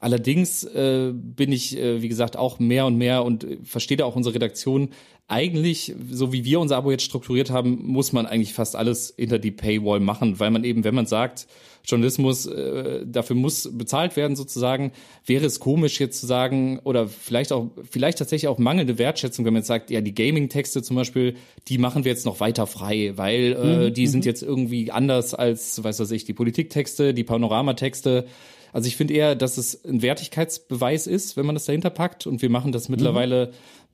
Allerdings 0.00 0.64
äh, 0.64 1.12
bin 1.12 1.52
ich, 1.52 1.76
äh, 1.76 2.00
wie 2.00 2.08
gesagt, 2.08 2.36
auch 2.38 2.58
mehr 2.58 2.86
und 2.86 2.96
mehr 2.96 3.22
und 3.22 3.44
äh, 3.44 3.58
verstehe 3.62 3.98
da 3.98 4.06
auch 4.06 4.16
unsere 4.16 4.34
Redaktion. 4.34 4.88
Eigentlich, 5.28 5.94
so 6.10 6.32
wie 6.32 6.44
wir 6.44 6.58
unser 6.58 6.78
Abo 6.78 6.90
jetzt 6.90 7.04
strukturiert 7.04 7.50
haben, 7.50 7.86
muss 7.86 8.12
man 8.12 8.26
eigentlich 8.26 8.54
fast 8.54 8.76
alles 8.76 9.12
hinter 9.16 9.38
die 9.38 9.50
Paywall 9.50 10.00
machen, 10.00 10.40
weil 10.40 10.50
man 10.50 10.64
eben, 10.64 10.84
wenn 10.84 10.94
man 10.94 11.04
sagt, 11.04 11.46
Journalismus, 11.84 12.46
äh, 12.46 13.04
dafür 13.06 13.36
muss 13.36 13.68
bezahlt 13.76 14.16
werden 14.16 14.36
sozusagen, 14.36 14.92
wäre 15.26 15.44
es 15.44 15.60
komisch 15.60 16.00
jetzt 16.00 16.18
zu 16.18 16.26
sagen, 16.26 16.80
oder 16.84 17.06
vielleicht 17.06 17.52
auch, 17.52 17.68
vielleicht 17.88 18.18
tatsächlich 18.18 18.48
auch 18.48 18.58
mangelnde 18.58 18.96
Wertschätzung, 18.96 19.44
wenn 19.44 19.52
man 19.52 19.60
jetzt 19.60 19.68
sagt, 19.68 19.90
ja, 19.90 20.00
die 20.00 20.14
Gaming-Texte 20.14 20.82
zum 20.82 20.96
Beispiel, 20.96 21.36
die 21.68 21.76
machen 21.76 22.04
wir 22.04 22.10
jetzt 22.10 22.24
noch 22.24 22.40
weiter 22.40 22.66
frei, 22.66 23.12
weil 23.16 23.52
äh, 23.52 23.88
mhm. 23.90 23.94
die 23.94 24.06
sind 24.06 24.24
mhm. 24.24 24.30
jetzt 24.30 24.42
irgendwie 24.42 24.90
anders 24.90 25.34
als, 25.34 25.84
weiß 25.84 26.00
was 26.00 26.10
ich, 26.10 26.24
die 26.24 26.34
Politiktexte, 26.34 27.12
die 27.12 27.24
Panoramatexte. 27.24 28.26
Also 28.72 28.86
ich 28.86 28.96
finde 28.96 29.14
eher, 29.14 29.34
dass 29.34 29.58
es 29.58 29.84
ein 29.84 30.02
Wertigkeitsbeweis 30.02 31.06
ist, 31.06 31.36
wenn 31.36 31.46
man 31.46 31.54
das 31.54 31.64
dahinter 31.64 31.90
packt. 31.90 32.26
Und 32.26 32.42
wir 32.42 32.50
machen 32.50 32.72
das 32.72 32.88
mhm. 32.88 32.96
mittlerweile 32.96 33.52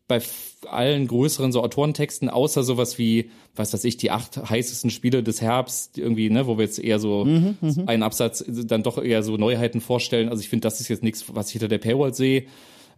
bei 0.09 0.21
allen 0.69 1.09
größeren 1.09 1.53
so 1.53 1.63
Autorentexten, 1.63 2.29
außer 2.29 2.63
sowas 2.63 2.97
wie, 2.99 3.31
was 3.57 3.73
weiß 3.73 3.85
ich, 3.85 3.97
die 3.97 4.11
acht 4.11 4.37
heißesten 4.49 4.91
Spiele 4.91 5.23
des 5.23 5.41
Herbst, 5.41 5.99
irgendwie, 5.99 6.31
ne, 6.31 6.47
wo 6.47 6.59
wir 6.59 6.65
jetzt 6.65 6.79
eher 6.79 7.01
so 7.01 7.25
mhm, 7.25 7.57
mhm, 7.61 7.85
einen 7.87 8.03
Absatz 8.03 8.45
dann 8.47 8.83
doch 8.83 9.03
eher 9.03 9.23
so 9.23 9.37
Neuheiten 9.37 9.81
vorstellen. 9.81 10.29
Also 10.29 10.43
ich 10.43 10.49
finde, 10.49 10.63
das 10.63 10.81
ist 10.81 10.89
jetzt 10.89 11.03
nichts, 11.03 11.25
was 11.35 11.49
ich 11.49 11.53
hinter 11.53 11.69
der 11.69 11.79
Paywall 11.79 12.15
sehe. 12.15 12.45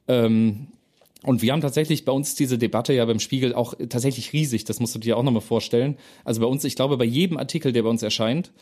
Ähm, 0.06 0.68
und 1.22 1.42
wir 1.42 1.52
haben 1.52 1.60
tatsächlich 1.60 2.04
bei 2.04 2.12
uns 2.12 2.34
diese 2.34 2.58
Debatte 2.58 2.92
ja 2.92 3.04
beim 3.04 3.20
Spiegel 3.20 3.54
auch 3.54 3.74
tatsächlich 3.88 4.32
riesig. 4.32 4.64
Das 4.64 4.78
musst 4.78 4.94
du 4.94 4.98
dir 4.98 5.16
auch 5.16 5.22
nochmal 5.22 5.42
vorstellen. 5.42 5.96
Also 6.24 6.40
bei 6.40 6.46
uns, 6.46 6.62
ich 6.64 6.76
glaube, 6.76 6.96
bei 6.96 7.04
jedem 7.04 7.38
Artikel, 7.38 7.72
der 7.72 7.82
bei 7.82 7.88
uns 7.88 8.02
erscheint, 8.02 8.52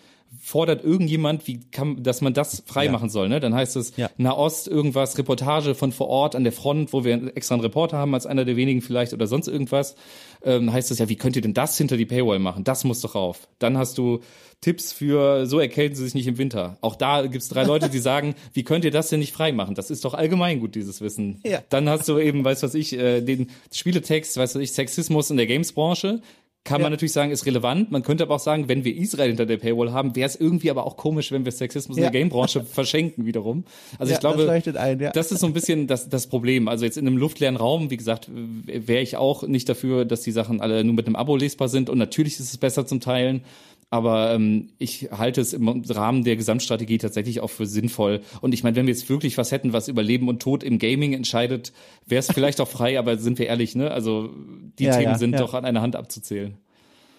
fordert 0.47 0.85
irgendjemand, 0.85 1.49
wie 1.49 1.61
kann, 1.73 2.03
dass 2.05 2.21
man 2.21 2.33
das 2.33 2.63
freimachen 2.67 3.09
ja. 3.09 3.13
soll. 3.13 3.29
Ne? 3.29 3.41
Dann 3.41 3.53
heißt 3.53 3.75
es 3.75 3.97
ja. 3.97 4.11
Nahost 4.17 4.69
irgendwas, 4.69 5.19
Reportage 5.19 5.75
von 5.75 5.91
vor 5.91 6.09
Ort 6.09 6.37
an 6.37 6.45
der 6.45 6.53
Front, 6.53 6.93
wo 6.93 7.05
wir 7.05 7.37
extra 7.37 7.57
einen 7.57 7.63
Reporter 7.63 7.99
haben 7.99 8.15
als 8.15 8.27
einer 8.27 8.45
der 8.45 8.57
wenigen 8.57 8.81
vielleicht 8.81 9.13
oder 9.13 9.27
sonst 9.27 9.49
irgendwas. 9.49 9.97
Ähm, 10.45 10.73
heißt 10.73 10.93
es 10.93 11.01
ja, 11.01 11.09
wie 11.09 11.17
könnt 11.17 11.35
ihr 11.35 11.43
denn 11.43 11.55
das 11.55 11.77
hinter 11.77 11.97
die 11.97 12.07
Paywall 12.07 12.39
machen? 12.39 12.63
Das 12.63 12.85
muss 12.85 13.01
doch 13.01 13.17
rauf. 13.17 13.49
Dann 13.59 13.77
hast 13.77 13.99
du 13.99 14.21
Tipps 14.61 14.93
für, 14.93 15.47
so 15.47 15.59
erkälten 15.59 15.97
sie 15.97 16.05
sich 16.05 16.15
nicht 16.15 16.27
im 16.27 16.39
Winter. 16.39 16.79
Auch 16.81 16.97
da 16.97 17.27
gibt's 17.27 17.49
drei 17.49 17.65
Leute, 17.65 17.91
die 17.91 17.99
sagen, 18.01 18.35
wie 18.53 18.63
könnt 18.63 18.85
ihr 18.85 18.91
das 18.91 19.09
denn 19.09 19.21
nicht 19.21 19.33
freimachen? 19.33 19.75
Das 19.75 19.91
ist 19.91 20.05
doch 20.05 20.15
allgemein 20.15 20.61
gut, 20.61 20.75
dieses 20.75 21.01
Wissen. 21.01 21.41
Ja. 21.45 21.63
Dann 21.69 21.89
hast 21.89 22.09
du 22.09 22.19
eben, 22.19 22.45
weißt 22.45 22.63
was 22.63 22.75
ich, 22.75 22.93
äh, 22.93 23.21
den 23.21 23.51
Spieletext, 23.73 24.37
weißt 24.37 24.55
was 24.55 24.63
ich, 24.63 24.73
Sexismus 24.73 25.31
in 25.31 25.37
der 25.37 25.47
Gamesbranche 25.47 26.21
kann 26.67 26.81
ja. 26.81 26.85
man 26.85 26.93
natürlich 26.93 27.13
sagen, 27.13 27.31
ist 27.31 27.47
relevant. 27.47 27.91
Man 27.91 28.03
könnte 28.03 28.25
aber 28.25 28.35
auch 28.35 28.41
sagen, 28.41 28.69
wenn 28.69 28.85
wir 28.85 28.95
Israel 28.95 29.29
hinter 29.29 29.47
der 29.47 29.57
Paywall 29.57 29.93
haben, 29.93 30.15
wäre 30.15 30.27
es 30.27 30.37
irgendwie 30.37 30.71
aber 30.71 30.85
auch 30.85 30.97
komisch, 30.97 31.33
wenn 31.33 31.45
wir 31.45 31.53
Sexismus 31.53 31.97
ja. 31.97 32.05
in 32.05 32.13
der 32.13 32.21
Gamebranche 32.21 32.63
verschenken 32.65 33.25
wiederum. 33.25 33.65
Also 33.99 34.11
ja, 34.11 34.17
ich 34.17 34.21
glaube, 34.21 34.45
das, 34.45 34.77
ein, 34.77 35.11
das, 35.15 35.33
ist 35.33 35.41
so 35.41 35.47
ein 35.47 35.53
bisschen 35.53 35.87
das, 35.87 36.09
das 36.09 36.27
Problem. 36.27 36.69
Also 36.69 36.85
jetzt 36.85 36.99
in 36.99 37.07
einem 37.07 37.17
luftleeren 37.17 37.57
Raum, 37.57 37.91
wie 37.91 37.97
gesagt, 37.97 38.29
wäre 38.31 39.01
ich 39.01 39.17
auch 39.17 39.45
nicht 39.45 39.69
dafür, 39.69 40.05
dass 40.05 40.23
die 40.23 40.33
Sachen 40.33 40.61
alle 40.61 40.85
nur 40.85 40.95
mit 40.95 41.07
einem 41.07 41.17
Abo 41.17 41.37
lesbar 41.37 41.69
sind. 41.69 41.89
Und 41.89 41.99
natürlich 41.99 42.35
ist 42.35 42.51
es 42.51 42.59
besser 42.59 42.87
zum 42.87 43.01
Teilen. 43.01 43.43
Aber 43.89 44.35
ähm, 44.35 44.71
ich 44.79 45.11
halte 45.13 45.41
es 45.41 45.53
im 45.53 45.69
Rahmen 45.69 46.25
der 46.25 46.37
Gesamtstrategie 46.37 46.99
tatsächlich 46.99 47.41
auch 47.41 47.51
für 47.51 47.67
sinnvoll. 47.67 48.21
Und 48.41 48.53
ich 48.53 48.65
meine, 48.65 48.75
wenn 48.77 48.87
wir 48.87 48.93
jetzt 48.93 49.09
wirklich 49.09 49.39
was 49.39 49.53
hätten, 49.53 49.73
was 49.73 49.87
über 49.87 50.03
Leben 50.03 50.29
und 50.29 50.43
Tod 50.43 50.65
im 50.65 50.79
Gaming 50.79 51.13
entscheidet, 51.13 51.73
wäre 52.05 52.19
es 52.19 52.27
vielleicht 52.27 52.61
auch 52.61 52.69
frei, 52.69 52.99
aber 52.99 53.17
sind 53.17 53.39
wir 53.39 53.47
ehrlich, 53.47 53.77
ne? 53.77 53.91
Also 53.91 54.31
die 54.79 54.85
ja, 54.85 54.93
Themen 54.93 55.13
ja, 55.13 55.19
sind 55.19 55.33
ja. 55.33 55.39
doch 55.39 55.55
an 55.55 55.65
einer 55.65 55.83
Hand 55.83 55.95
abzuzählen. 55.95 56.57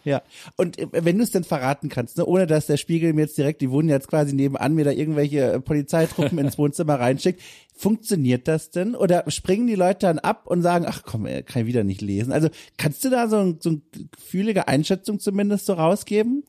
Ja, 0.08 0.22
und 0.56 0.80
äh, 0.80 0.88
wenn 0.92 1.18
du 1.18 1.24
es 1.24 1.32
denn 1.32 1.44
verraten 1.44 1.90
kannst, 1.90 2.18
ne, 2.18 2.26
ohne 2.26 2.48
dass 2.48 2.66
der 2.66 2.78
Spiegel 2.78 3.12
mir 3.12 3.24
jetzt 3.24 3.38
direkt, 3.38 3.60
die 3.60 3.72
wohnen 3.72 3.90
jetzt 3.90 4.08
quasi 4.08 4.34
nebenan, 4.34 4.74
mir 4.74 4.86
da 4.86 4.92
irgendwelche 4.92 5.52
äh, 5.52 5.60
Polizeitruppen 5.60 6.38
ins 6.38 6.58
Wohnzimmer 6.58 6.98
reinschickt, 6.98 7.42
funktioniert 7.76 8.48
das 8.48 8.70
denn? 8.72 8.96
Oder 8.96 9.30
springen 9.30 9.68
die 9.68 9.76
Leute 9.76 10.08
dann 10.08 10.20
ab 10.20 10.48
und 10.48 10.62
sagen, 10.62 10.86
ach 10.88 11.04
komm, 11.04 11.26
ey, 11.26 11.44
kann 11.44 11.64
ich 11.64 11.68
wieder 11.68 11.84
nicht 11.84 12.02
lesen? 12.02 12.32
Also 12.32 12.48
kannst 12.78 13.04
du 13.04 13.10
da 13.10 13.28
so, 13.28 13.38
ein, 13.38 13.58
so 13.60 13.70
eine 13.70 13.82
gefühlige 14.18 14.70
Einschätzung 14.70 15.20
zumindest 15.20 15.66
so 15.66 15.74
rausgeben? 15.74 16.44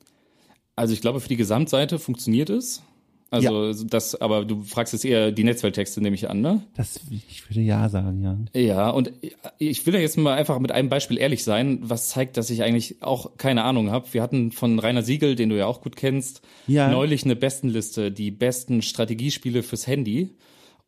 Also 0.78 0.94
ich 0.94 1.00
glaube, 1.00 1.20
für 1.20 1.28
die 1.28 1.36
Gesamtseite 1.36 1.98
funktioniert 1.98 2.50
es. 2.50 2.82
Also 3.30 3.66
ja. 3.66 3.74
das, 3.84 4.14
aber 4.14 4.46
du 4.46 4.62
fragst 4.62 4.94
jetzt 4.94 5.04
eher 5.04 5.32
die 5.32 5.44
Netzwerktexte, 5.44 6.00
nehme 6.00 6.14
ich 6.14 6.30
an, 6.30 6.40
ne? 6.40 6.62
Das, 6.74 7.00
ich 7.10 7.50
würde 7.50 7.60
ja 7.60 7.86
sagen, 7.90 8.22
ja. 8.22 8.38
Ja, 8.58 8.88
und 8.88 9.12
ich 9.58 9.84
will 9.84 9.92
ja 9.92 10.00
jetzt 10.00 10.16
mal 10.16 10.34
einfach 10.34 10.58
mit 10.60 10.72
einem 10.72 10.88
Beispiel 10.88 11.18
ehrlich 11.18 11.44
sein, 11.44 11.80
was 11.82 12.08
zeigt, 12.08 12.38
dass 12.38 12.48
ich 12.48 12.62
eigentlich 12.62 13.02
auch 13.02 13.36
keine 13.36 13.64
Ahnung 13.64 13.90
habe. 13.90 14.06
Wir 14.12 14.22
hatten 14.22 14.50
von 14.50 14.78
Rainer 14.78 15.02
Siegel, 15.02 15.34
den 15.34 15.50
du 15.50 15.58
ja 15.58 15.66
auch 15.66 15.82
gut 15.82 15.94
kennst, 15.94 16.40
ja. 16.66 16.88
neulich 16.90 17.24
eine 17.24 17.36
Bestenliste, 17.36 18.10
die 18.10 18.30
besten 18.30 18.80
Strategiespiele 18.80 19.62
fürs 19.62 19.86
Handy. 19.86 20.30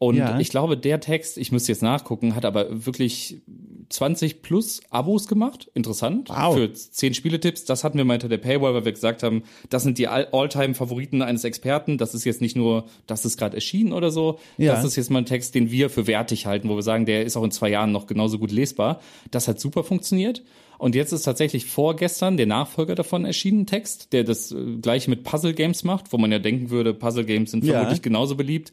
Und 0.02 0.16
ja. 0.16 0.40
ich 0.40 0.48
glaube, 0.48 0.78
der 0.78 0.98
Text, 0.98 1.36
ich 1.36 1.52
müsste 1.52 1.72
jetzt 1.72 1.82
nachgucken, 1.82 2.34
hat 2.34 2.46
aber 2.46 2.86
wirklich 2.86 3.42
20 3.90 4.40
plus 4.40 4.80
Abos 4.88 5.28
gemacht. 5.28 5.70
Interessant. 5.74 6.30
Wow. 6.30 6.54
Für 6.54 6.72
10 6.72 7.12
Spieletipps. 7.12 7.66
Das 7.66 7.84
hatten 7.84 7.98
wir 7.98 8.06
mal 8.06 8.14
hinter 8.14 8.30
der 8.30 8.38
Paywall, 8.38 8.72
weil 8.72 8.86
wir 8.86 8.92
gesagt 8.92 9.22
haben, 9.22 9.42
das 9.68 9.82
sind 9.82 9.98
die 9.98 10.08
All-Time-Favoriten 10.08 11.20
eines 11.20 11.44
Experten. 11.44 11.98
Das 11.98 12.14
ist 12.14 12.24
jetzt 12.24 12.40
nicht 12.40 12.56
nur, 12.56 12.86
das 13.06 13.26
ist 13.26 13.36
gerade 13.36 13.56
erschienen 13.56 13.92
oder 13.92 14.10
so. 14.10 14.38
Ja. 14.56 14.72
Das 14.72 14.84
ist 14.84 14.96
jetzt 14.96 15.10
mal 15.10 15.18
ein 15.18 15.26
Text, 15.26 15.54
den 15.54 15.70
wir 15.70 15.90
für 15.90 16.06
wertig 16.06 16.46
halten, 16.46 16.70
wo 16.70 16.76
wir 16.76 16.82
sagen, 16.82 17.04
der 17.04 17.26
ist 17.26 17.36
auch 17.36 17.44
in 17.44 17.50
zwei 17.50 17.68
Jahren 17.68 17.92
noch 17.92 18.06
genauso 18.06 18.38
gut 18.38 18.52
lesbar. 18.52 19.02
Das 19.30 19.48
hat 19.48 19.60
super 19.60 19.84
funktioniert. 19.84 20.42
Und 20.78 20.94
jetzt 20.94 21.12
ist 21.12 21.24
tatsächlich 21.24 21.66
vorgestern 21.66 22.38
der 22.38 22.46
Nachfolger 22.46 22.94
davon 22.94 23.26
erschienen, 23.26 23.66
Text, 23.66 24.14
der 24.14 24.24
das 24.24 24.50
äh, 24.50 24.76
gleiche 24.80 25.10
mit 25.10 25.24
Puzzle 25.24 25.52
Games 25.52 25.84
macht, 25.84 26.10
wo 26.14 26.16
man 26.16 26.32
ja 26.32 26.38
denken 26.38 26.70
würde, 26.70 26.94
Puzzle 26.94 27.26
Games 27.26 27.50
sind 27.50 27.66
vermutlich 27.66 27.98
ja. 27.98 28.02
genauso 28.02 28.34
beliebt. 28.34 28.72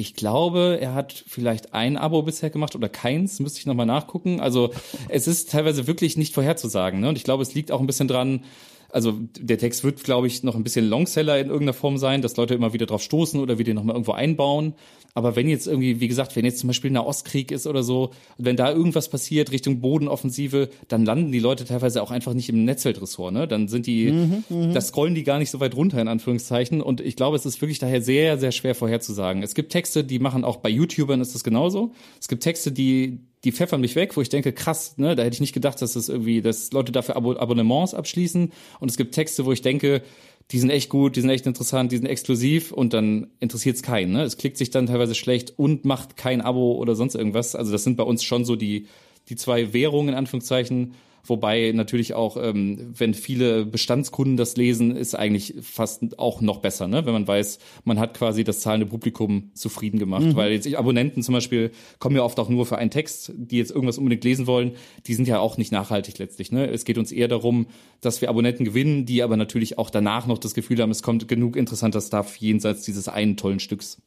Ich 0.00 0.14
glaube, 0.14 0.78
er 0.80 0.94
hat 0.94 1.24
vielleicht 1.26 1.74
ein 1.74 1.96
Abo 1.96 2.22
bisher 2.22 2.50
gemacht 2.50 2.76
oder 2.76 2.88
keins, 2.88 3.40
müsste 3.40 3.58
ich 3.58 3.66
nochmal 3.66 3.84
nachgucken. 3.84 4.38
Also 4.38 4.70
es 5.08 5.26
ist 5.26 5.50
teilweise 5.50 5.88
wirklich 5.88 6.16
nicht 6.16 6.34
vorherzusagen. 6.34 7.00
Ne? 7.00 7.08
Und 7.08 7.18
ich 7.18 7.24
glaube, 7.24 7.42
es 7.42 7.52
liegt 7.52 7.72
auch 7.72 7.80
ein 7.80 7.88
bisschen 7.88 8.06
dran, 8.06 8.44
also 8.90 9.18
der 9.38 9.58
Text 9.58 9.84
wird, 9.84 10.02
glaube 10.02 10.26
ich, 10.26 10.42
noch 10.42 10.54
ein 10.54 10.64
bisschen 10.64 10.88
Longseller 10.88 11.38
in 11.38 11.48
irgendeiner 11.48 11.74
Form 11.74 11.98
sein, 11.98 12.22
dass 12.22 12.36
Leute 12.36 12.54
immer 12.54 12.72
wieder 12.72 12.86
drauf 12.86 13.02
stoßen 13.02 13.38
oder 13.38 13.58
wieder 13.58 13.74
nochmal 13.74 13.94
irgendwo 13.94 14.12
einbauen. 14.12 14.74
Aber 15.14 15.36
wenn 15.36 15.48
jetzt 15.48 15.66
irgendwie, 15.66 16.00
wie 16.00 16.08
gesagt, 16.08 16.36
wenn 16.36 16.44
jetzt 16.44 16.60
zum 16.60 16.68
Beispiel 16.68 16.90
ein 16.90 16.96
Ostkrieg 16.96 17.50
ist 17.50 17.66
oder 17.66 17.82
so, 17.82 18.10
wenn 18.36 18.56
da 18.56 18.70
irgendwas 18.70 19.08
passiert 19.08 19.50
Richtung 19.50 19.80
Bodenoffensive, 19.80 20.68
dann 20.86 21.04
landen 21.04 21.32
die 21.32 21.40
Leute 21.40 21.64
teilweise 21.64 22.02
auch 22.02 22.10
einfach 22.10 22.34
nicht 22.34 22.48
im 22.48 22.64
Netzweltressort, 22.64 23.32
ne? 23.32 23.48
Dann 23.48 23.68
sind 23.68 23.86
die, 23.86 24.12
mhm, 24.12 24.44
mhm, 24.48 24.74
das 24.74 24.88
scrollen 24.88 25.14
die 25.14 25.24
gar 25.24 25.38
nicht 25.38 25.50
so 25.50 25.60
weit 25.60 25.74
runter, 25.74 26.00
in 26.00 26.08
Anführungszeichen. 26.08 26.80
Und 26.80 27.00
ich 27.00 27.16
glaube, 27.16 27.36
es 27.36 27.46
ist 27.46 27.60
wirklich 27.60 27.78
daher 27.78 28.00
sehr, 28.00 28.38
sehr 28.38 28.52
schwer 28.52 28.74
vorherzusagen. 28.74 29.42
Es 29.42 29.54
gibt 29.54 29.72
Texte, 29.72 30.04
die 30.04 30.18
machen 30.18 30.44
auch 30.44 30.56
bei 30.58 30.68
YouTubern 30.68 31.20
ist 31.20 31.34
das 31.34 31.42
genauso. 31.42 31.92
Es 32.20 32.28
gibt 32.28 32.42
Texte, 32.42 32.70
die, 32.70 33.18
die 33.44 33.52
pfeffern 33.52 33.80
mich 33.80 33.94
weg, 33.94 34.16
wo 34.16 34.20
ich 34.20 34.28
denke, 34.28 34.52
krass, 34.52 34.98
ne, 34.98 35.14
da 35.14 35.22
hätte 35.22 35.34
ich 35.34 35.40
nicht 35.40 35.52
gedacht, 35.52 35.80
dass 35.80 35.92
das 35.92 36.08
irgendwie, 36.08 36.42
dass 36.42 36.72
Leute 36.72 36.92
dafür 36.92 37.16
Abo 37.16 37.36
Abonnements 37.36 37.94
abschließen. 37.94 38.52
Und 38.80 38.90
es 38.90 38.96
gibt 38.96 39.14
Texte, 39.14 39.44
wo 39.44 39.52
ich 39.52 39.62
denke, 39.62 40.02
die 40.50 40.58
sind 40.58 40.70
echt 40.70 40.88
gut, 40.88 41.16
die 41.16 41.20
sind 41.20 41.30
echt 41.30 41.46
interessant, 41.46 41.92
die 41.92 41.96
sind 41.96 42.06
exklusiv 42.06 42.72
und 42.72 42.94
dann 42.94 43.28
interessiert 43.38 43.76
es 43.76 43.82
keinen. 43.82 44.12
Ne? 44.12 44.22
Es 44.22 44.38
klickt 44.38 44.56
sich 44.56 44.70
dann 44.70 44.86
teilweise 44.86 45.14
schlecht 45.14 45.58
und 45.58 45.84
macht 45.84 46.16
kein 46.16 46.40
Abo 46.40 46.72
oder 46.72 46.94
sonst 46.94 47.14
irgendwas. 47.14 47.54
Also 47.54 47.70
das 47.70 47.84
sind 47.84 47.96
bei 47.96 48.04
uns 48.04 48.24
schon 48.24 48.44
so 48.44 48.56
die, 48.56 48.86
die 49.28 49.36
zwei 49.36 49.72
Währungen 49.72 50.10
in 50.10 50.14
Anführungszeichen. 50.14 50.94
Wobei 51.28 51.72
natürlich 51.74 52.14
auch, 52.14 52.36
ähm, 52.36 52.94
wenn 52.96 53.14
viele 53.14 53.64
Bestandskunden 53.66 54.36
das 54.36 54.56
lesen, 54.56 54.96
ist 54.96 55.14
eigentlich 55.14 55.54
fast 55.62 56.18
auch 56.18 56.40
noch 56.40 56.58
besser, 56.58 56.88
ne? 56.88 57.06
wenn 57.06 57.12
man 57.12 57.28
weiß, 57.28 57.58
man 57.84 57.98
hat 57.98 58.14
quasi 58.14 58.44
das 58.44 58.60
zahlende 58.60 58.86
Publikum 58.86 59.50
zufrieden 59.54 59.98
gemacht. 59.98 60.26
Mhm. 60.26 60.36
Weil 60.36 60.52
jetzt 60.52 60.72
Abonnenten 60.74 61.22
zum 61.22 61.34
Beispiel 61.34 61.70
kommen 61.98 62.16
ja 62.16 62.22
oft 62.22 62.38
auch 62.38 62.48
nur 62.48 62.66
für 62.66 62.78
einen 62.78 62.90
Text, 62.90 63.32
die 63.36 63.58
jetzt 63.58 63.70
irgendwas 63.70 63.98
unbedingt 63.98 64.24
lesen 64.24 64.46
wollen, 64.46 64.72
die 65.06 65.14
sind 65.14 65.28
ja 65.28 65.38
auch 65.40 65.56
nicht 65.56 65.72
nachhaltig 65.72 66.18
letztlich. 66.18 66.52
Ne? 66.52 66.66
Es 66.68 66.84
geht 66.84 66.98
uns 66.98 67.12
eher 67.12 67.28
darum, 67.28 67.66
dass 68.00 68.20
wir 68.20 68.28
Abonnenten 68.28 68.64
gewinnen, 68.64 69.06
die 69.06 69.22
aber 69.22 69.36
natürlich 69.36 69.78
auch 69.78 69.90
danach 69.90 70.26
noch 70.26 70.38
das 70.38 70.54
Gefühl 70.54 70.80
haben, 70.80 70.90
es 70.90 71.02
kommt 71.02 71.28
genug 71.28 71.56
interessanter 71.56 72.00
Stuff 72.00 72.36
jenseits 72.36 72.82
dieses 72.82 73.08
einen 73.08 73.36
tollen 73.36 73.60
Stücks. 73.60 74.00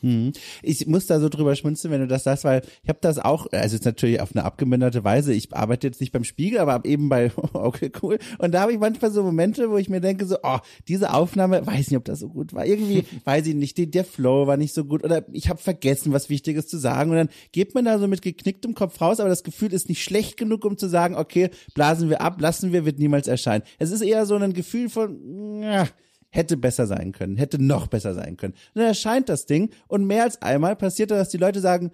Hm. 0.00 0.32
Ich 0.62 0.86
muss 0.86 1.06
da 1.06 1.20
so 1.20 1.28
drüber 1.28 1.54
schmunzeln, 1.54 1.92
wenn 1.92 2.00
du 2.00 2.06
das 2.06 2.24
sagst, 2.24 2.44
weil 2.44 2.62
ich 2.82 2.88
habe 2.88 2.98
das 3.00 3.18
auch, 3.18 3.46
also 3.52 3.74
jetzt 3.74 3.84
natürlich 3.84 4.20
auf 4.20 4.34
eine 4.34 4.44
abgeminderte 4.44 5.04
Weise. 5.04 5.32
Ich 5.32 5.54
arbeite 5.54 5.86
jetzt 5.86 6.00
nicht 6.00 6.12
beim 6.12 6.24
Spiegel, 6.24 6.58
aber 6.58 6.84
eben 6.84 7.08
bei 7.08 7.30
Okay 7.52 7.90
cool. 8.02 8.18
Und 8.38 8.52
da 8.52 8.62
habe 8.62 8.72
ich 8.72 8.78
manchmal 8.78 9.10
so 9.10 9.22
Momente, 9.22 9.70
wo 9.70 9.76
ich 9.76 9.88
mir 9.88 10.00
denke 10.00 10.26
so, 10.26 10.36
oh, 10.42 10.58
diese 10.86 11.12
Aufnahme, 11.12 11.66
weiß 11.66 11.90
nicht, 11.90 11.96
ob 11.96 12.04
das 12.04 12.20
so 12.20 12.28
gut 12.28 12.54
war. 12.54 12.66
Irgendwie, 12.66 13.04
weiß 13.24 13.46
ich 13.46 13.54
nicht, 13.54 13.78
der 13.78 14.04
Flow 14.04 14.46
war 14.46 14.56
nicht 14.56 14.74
so 14.74 14.84
gut 14.84 15.04
oder 15.04 15.24
ich 15.32 15.48
habe 15.48 15.60
vergessen, 15.60 16.12
was 16.12 16.28
Wichtiges 16.28 16.66
zu 16.66 16.78
sagen. 16.78 17.10
Und 17.10 17.16
dann 17.16 17.28
geht 17.52 17.74
man 17.74 17.84
da 17.84 17.98
so 17.98 18.06
mit 18.06 18.22
geknicktem 18.22 18.74
Kopf 18.74 19.00
raus, 19.00 19.20
aber 19.20 19.28
das 19.28 19.44
Gefühl 19.44 19.72
ist 19.72 19.88
nicht 19.88 20.02
schlecht 20.02 20.36
genug, 20.36 20.64
um 20.64 20.76
zu 20.76 20.88
sagen, 20.88 21.14
okay, 21.14 21.50
blasen 21.74 22.10
wir 22.10 22.20
ab, 22.20 22.40
lassen 22.40 22.72
wir, 22.72 22.84
wird 22.84 22.98
niemals 22.98 23.28
erscheinen. 23.28 23.64
Es 23.78 23.90
ist 23.90 24.00
eher 24.00 24.26
so 24.26 24.36
ein 24.36 24.52
Gefühl 24.52 24.88
von, 24.88 25.62
ja, 25.62 25.88
hätte 26.38 26.56
besser 26.56 26.86
sein 26.86 27.10
können, 27.10 27.36
hätte 27.36 27.60
noch 27.60 27.88
besser 27.88 28.14
sein 28.14 28.36
können. 28.36 28.54
Und 28.74 28.80
dann 28.80 28.86
erscheint 28.86 29.28
das 29.28 29.46
Ding 29.46 29.70
und 29.88 30.06
mehr 30.06 30.22
als 30.22 30.40
einmal 30.40 30.76
passiert 30.76 31.10
das, 31.10 31.18
dass 31.18 31.28
die 31.30 31.36
Leute 31.36 31.60
sagen, 31.60 31.90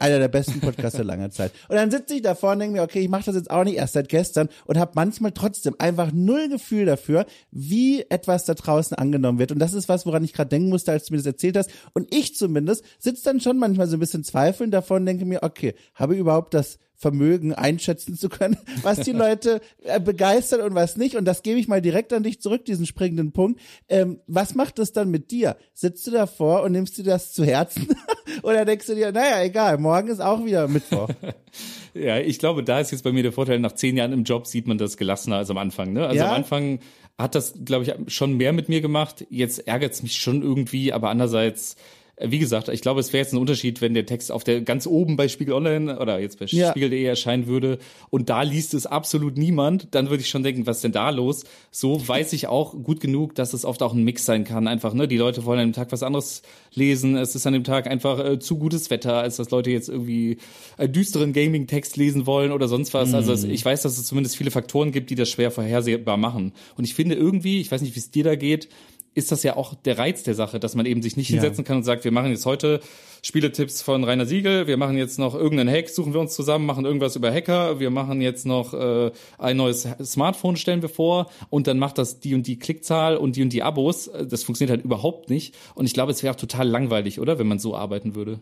einer 0.00 0.18
der 0.18 0.28
besten 0.28 0.60
Podcasts 0.60 0.96
der 0.96 1.04
langer 1.04 1.30
Zeit. 1.30 1.52
Und 1.68 1.76
dann 1.76 1.90
sitze 1.92 2.14
ich 2.14 2.22
davor 2.22 2.52
und 2.52 2.58
denke 2.58 2.74
mir, 2.74 2.82
okay, 2.82 3.00
ich 3.00 3.08
mache 3.08 3.24
das 3.26 3.36
jetzt 3.36 3.50
auch 3.50 3.64
nicht 3.64 3.76
erst 3.76 3.94
seit 3.94 4.08
gestern 4.08 4.48
und 4.66 4.78
habe 4.78 4.92
manchmal 4.96 5.30
trotzdem 5.32 5.76
einfach 5.78 6.12
null 6.12 6.48
Gefühl 6.48 6.84
dafür, 6.84 7.24
wie 7.52 8.02
etwas 8.10 8.44
da 8.44 8.54
draußen 8.54 8.96
angenommen 8.96 9.38
wird. 9.38 9.52
Und 9.52 9.60
das 9.60 9.74
ist 9.74 9.88
was, 9.88 10.04
woran 10.04 10.24
ich 10.24 10.32
gerade 10.32 10.50
denken 10.50 10.68
musste, 10.68 10.92
als 10.92 11.06
du 11.06 11.14
mir 11.14 11.18
das 11.18 11.26
erzählt 11.26 11.56
hast. 11.56 11.70
Und 11.94 12.12
ich 12.12 12.34
zumindest 12.34 12.84
sitze 12.98 13.24
dann 13.24 13.40
schon 13.40 13.58
manchmal 13.58 13.86
so 13.86 13.96
ein 13.96 14.00
bisschen 14.00 14.24
zweifelnd 14.24 14.74
davon 14.74 15.02
und 15.02 15.06
denke 15.06 15.24
mir, 15.24 15.42
okay, 15.42 15.74
habe 15.94 16.14
ich 16.14 16.20
überhaupt 16.20 16.52
das 16.52 16.78
Vermögen 16.96 17.52
einschätzen 17.52 18.16
zu 18.16 18.28
können, 18.28 18.56
was 18.82 19.00
die 19.00 19.12
Leute 19.12 19.60
äh, 19.84 20.00
begeistert 20.00 20.62
und 20.62 20.74
was 20.74 20.96
nicht. 20.96 21.14
Und 21.16 21.24
das 21.26 21.42
gebe 21.42 21.58
ich 21.58 21.68
mal 21.68 21.82
direkt 21.82 22.12
an 22.12 22.22
dich 22.22 22.40
zurück, 22.40 22.64
diesen 22.64 22.86
springenden 22.86 23.32
Punkt. 23.32 23.60
Ähm, 23.88 24.20
was 24.26 24.54
macht 24.54 24.78
das 24.78 24.92
dann 24.92 25.10
mit 25.10 25.30
dir? 25.30 25.56
Sitzt 25.74 26.06
du 26.06 26.10
davor 26.10 26.62
und 26.62 26.72
nimmst 26.72 26.98
du 26.98 27.02
das 27.02 27.32
zu 27.32 27.44
Herzen? 27.44 27.88
Oder 28.42 28.64
denkst 28.64 28.86
du 28.86 28.94
dir, 28.94 29.12
naja, 29.12 29.42
egal, 29.42 29.78
morgen 29.78 30.08
ist 30.08 30.20
auch 30.20 30.44
wieder 30.44 30.68
Mittwoch? 30.68 31.08
ja, 31.94 32.18
ich 32.18 32.38
glaube, 32.38 32.64
da 32.64 32.80
ist 32.80 32.92
jetzt 32.92 33.04
bei 33.04 33.12
mir 33.12 33.22
der 33.22 33.32
Vorteil, 33.32 33.58
nach 33.58 33.72
zehn 33.72 33.96
Jahren 33.96 34.12
im 34.12 34.24
Job 34.24 34.46
sieht 34.46 34.66
man 34.66 34.78
das 34.78 34.96
gelassener 34.96 35.36
als 35.36 35.50
am 35.50 35.58
Anfang. 35.58 35.92
Ne? 35.92 36.06
Also 36.06 36.16
ja? 36.16 36.28
am 36.28 36.34
Anfang 36.34 36.80
hat 37.18 37.34
das, 37.34 37.54
glaube 37.64 37.84
ich, 37.84 38.12
schon 38.12 38.36
mehr 38.36 38.52
mit 38.52 38.68
mir 38.68 38.80
gemacht. 38.80 39.26
Jetzt 39.30 39.66
ärgert 39.66 39.92
es 39.92 40.02
mich 40.02 40.16
schon 40.16 40.42
irgendwie, 40.42 40.92
aber 40.92 41.10
andererseits 41.10 41.76
wie 42.18 42.38
gesagt, 42.38 42.68
ich 42.68 42.80
glaube, 42.80 43.00
es 43.00 43.12
wäre 43.12 43.22
jetzt 43.22 43.34
ein 43.34 43.38
Unterschied, 43.38 43.82
wenn 43.82 43.92
der 43.92 44.06
Text 44.06 44.32
auf 44.32 44.42
der 44.42 44.62
ganz 44.62 44.86
oben 44.86 45.16
bei 45.16 45.28
Spiegel 45.28 45.52
Online 45.52 45.98
oder 45.98 46.18
jetzt 46.18 46.38
bei 46.38 46.46
ja. 46.46 46.70
Spiegel.de 46.70 47.04
erscheinen 47.04 47.46
würde 47.46 47.78
und 48.08 48.30
da 48.30 48.40
liest 48.40 48.72
es 48.72 48.86
absolut 48.86 49.36
niemand, 49.36 49.88
dann 49.94 50.08
würde 50.08 50.22
ich 50.22 50.30
schon 50.30 50.42
denken, 50.42 50.66
was 50.66 50.78
ist 50.78 50.84
denn 50.84 50.92
da 50.92 51.10
los? 51.10 51.44
So 51.70 52.06
weiß 52.08 52.32
ich 52.32 52.46
auch 52.46 52.72
gut 52.72 53.00
genug, 53.00 53.34
dass 53.34 53.52
es 53.52 53.66
oft 53.66 53.82
auch 53.82 53.92
ein 53.92 54.02
Mix 54.02 54.24
sein 54.24 54.44
kann. 54.44 54.66
Einfach, 54.66 54.94
ne, 54.94 55.06
die 55.08 55.18
Leute 55.18 55.44
wollen 55.44 55.60
an 55.60 55.68
dem 55.68 55.72
Tag 55.74 55.92
was 55.92 56.02
anderes 56.02 56.40
lesen. 56.72 57.16
Es 57.16 57.34
ist 57.34 57.46
an 57.46 57.52
dem 57.52 57.64
Tag 57.64 57.86
einfach 57.86 58.18
äh, 58.24 58.38
zu 58.38 58.56
gutes 58.56 58.88
Wetter, 58.88 59.18
als 59.18 59.36
dass 59.36 59.50
Leute 59.50 59.70
jetzt 59.70 59.90
irgendwie 59.90 60.38
einen 60.78 60.94
düsteren 60.94 61.34
Gaming-Text 61.34 61.98
lesen 61.98 62.26
wollen 62.26 62.50
oder 62.50 62.66
sonst 62.66 62.94
was. 62.94 63.12
Also, 63.12 63.32
mhm. 63.32 63.36
Also 63.36 63.48
ich 63.48 63.62
weiß, 63.62 63.82
dass 63.82 63.98
es 63.98 64.06
zumindest 64.06 64.36
viele 64.36 64.50
Faktoren 64.50 64.90
gibt, 64.90 65.10
die 65.10 65.16
das 65.16 65.28
schwer 65.28 65.50
vorhersehbar 65.50 66.16
machen. 66.16 66.52
Und 66.78 66.84
ich 66.84 66.94
finde 66.94 67.14
irgendwie, 67.14 67.60
ich 67.60 67.70
weiß 67.70 67.82
nicht, 67.82 67.94
wie 67.94 68.00
es 68.00 68.10
dir 68.10 68.24
da 68.24 68.36
geht, 68.36 68.68
ist 69.16 69.32
das 69.32 69.42
ja 69.42 69.56
auch 69.56 69.74
der 69.74 69.98
Reiz 69.98 70.22
der 70.22 70.34
Sache, 70.34 70.60
dass 70.60 70.74
man 70.74 70.84
eben 70.84 71.00
sich 71.00 71.16
nicht 71.16 71.28
hinsetzen 71.28 71.64
kann 71.64 71.78
und 71.78 71.84
sagt, 71.84 72.04
wir 72.04 72.12
machen 72.12 72.30
jetzt 72.30 72.44
heute 72.44 72.80
Spieletipps 73.22 73.80
von 73.80 74.04
Rainer 74.04 74.26
Siegel, 74.26 74.66
wir 74.66 74.76
machen 74.76 74.98
jetzt 74.98 75.18
noch 75.18 75.34
irgendeinen 75.34 75.74
Hack, 75.74 75.88
suchen 75.88 76.12
wir 76.12 76.20
uns 76.20 76.34
zusammen, 76.34 76.66
machen 76.66 76.84
irgendwas 76.84 77.16
über 77.16 77.32
Hacker, 77.32 77.80
wir 77.80 77.88
machen 77.90 78.20
jetzt 78.20 78.44
noch 78.44 78.74
äh, 78.74 79.10
ein 79.38 79.56
neues 79.56 79.88
Smartphone, 80.04 80.56
stellen 80.56 80.82
wir 80.82 80.90
vor 80.90 81.30
und 81.48 81.66
dann 81.66 81.78
macht 81.78 81.96
das 81.96 82.20
die 82.20 82.34
und 82.34 82.46
die 82.46 82.58
Klickzahl 82.58 83.16
und 83.16 83.36
die 83.36 83.42
und 83.42 83.54
die 83.54 83.62
Abos. 83.62 84.10
Das 84.28 84.44
funktioniert 84.44 84.76
halt 84.76 84.84
überhaupt 84.84 85.30
nicht. 85.30 85.54
Und 85.74 85.86
ich 85.86 85.94
glaube, 85.94 86.12
es 86.12 86.22
wäre 86.22 86.34
auch 86.34 86.38
total 86.38 86.68
langweilig, 86.68 87.18
oder, 87.18 87.38
wenn 87.38 87.48
man 87.48 87.58
so 87.58 87.74
arbeiten 87.74 88.14
würde. 88.14 88.38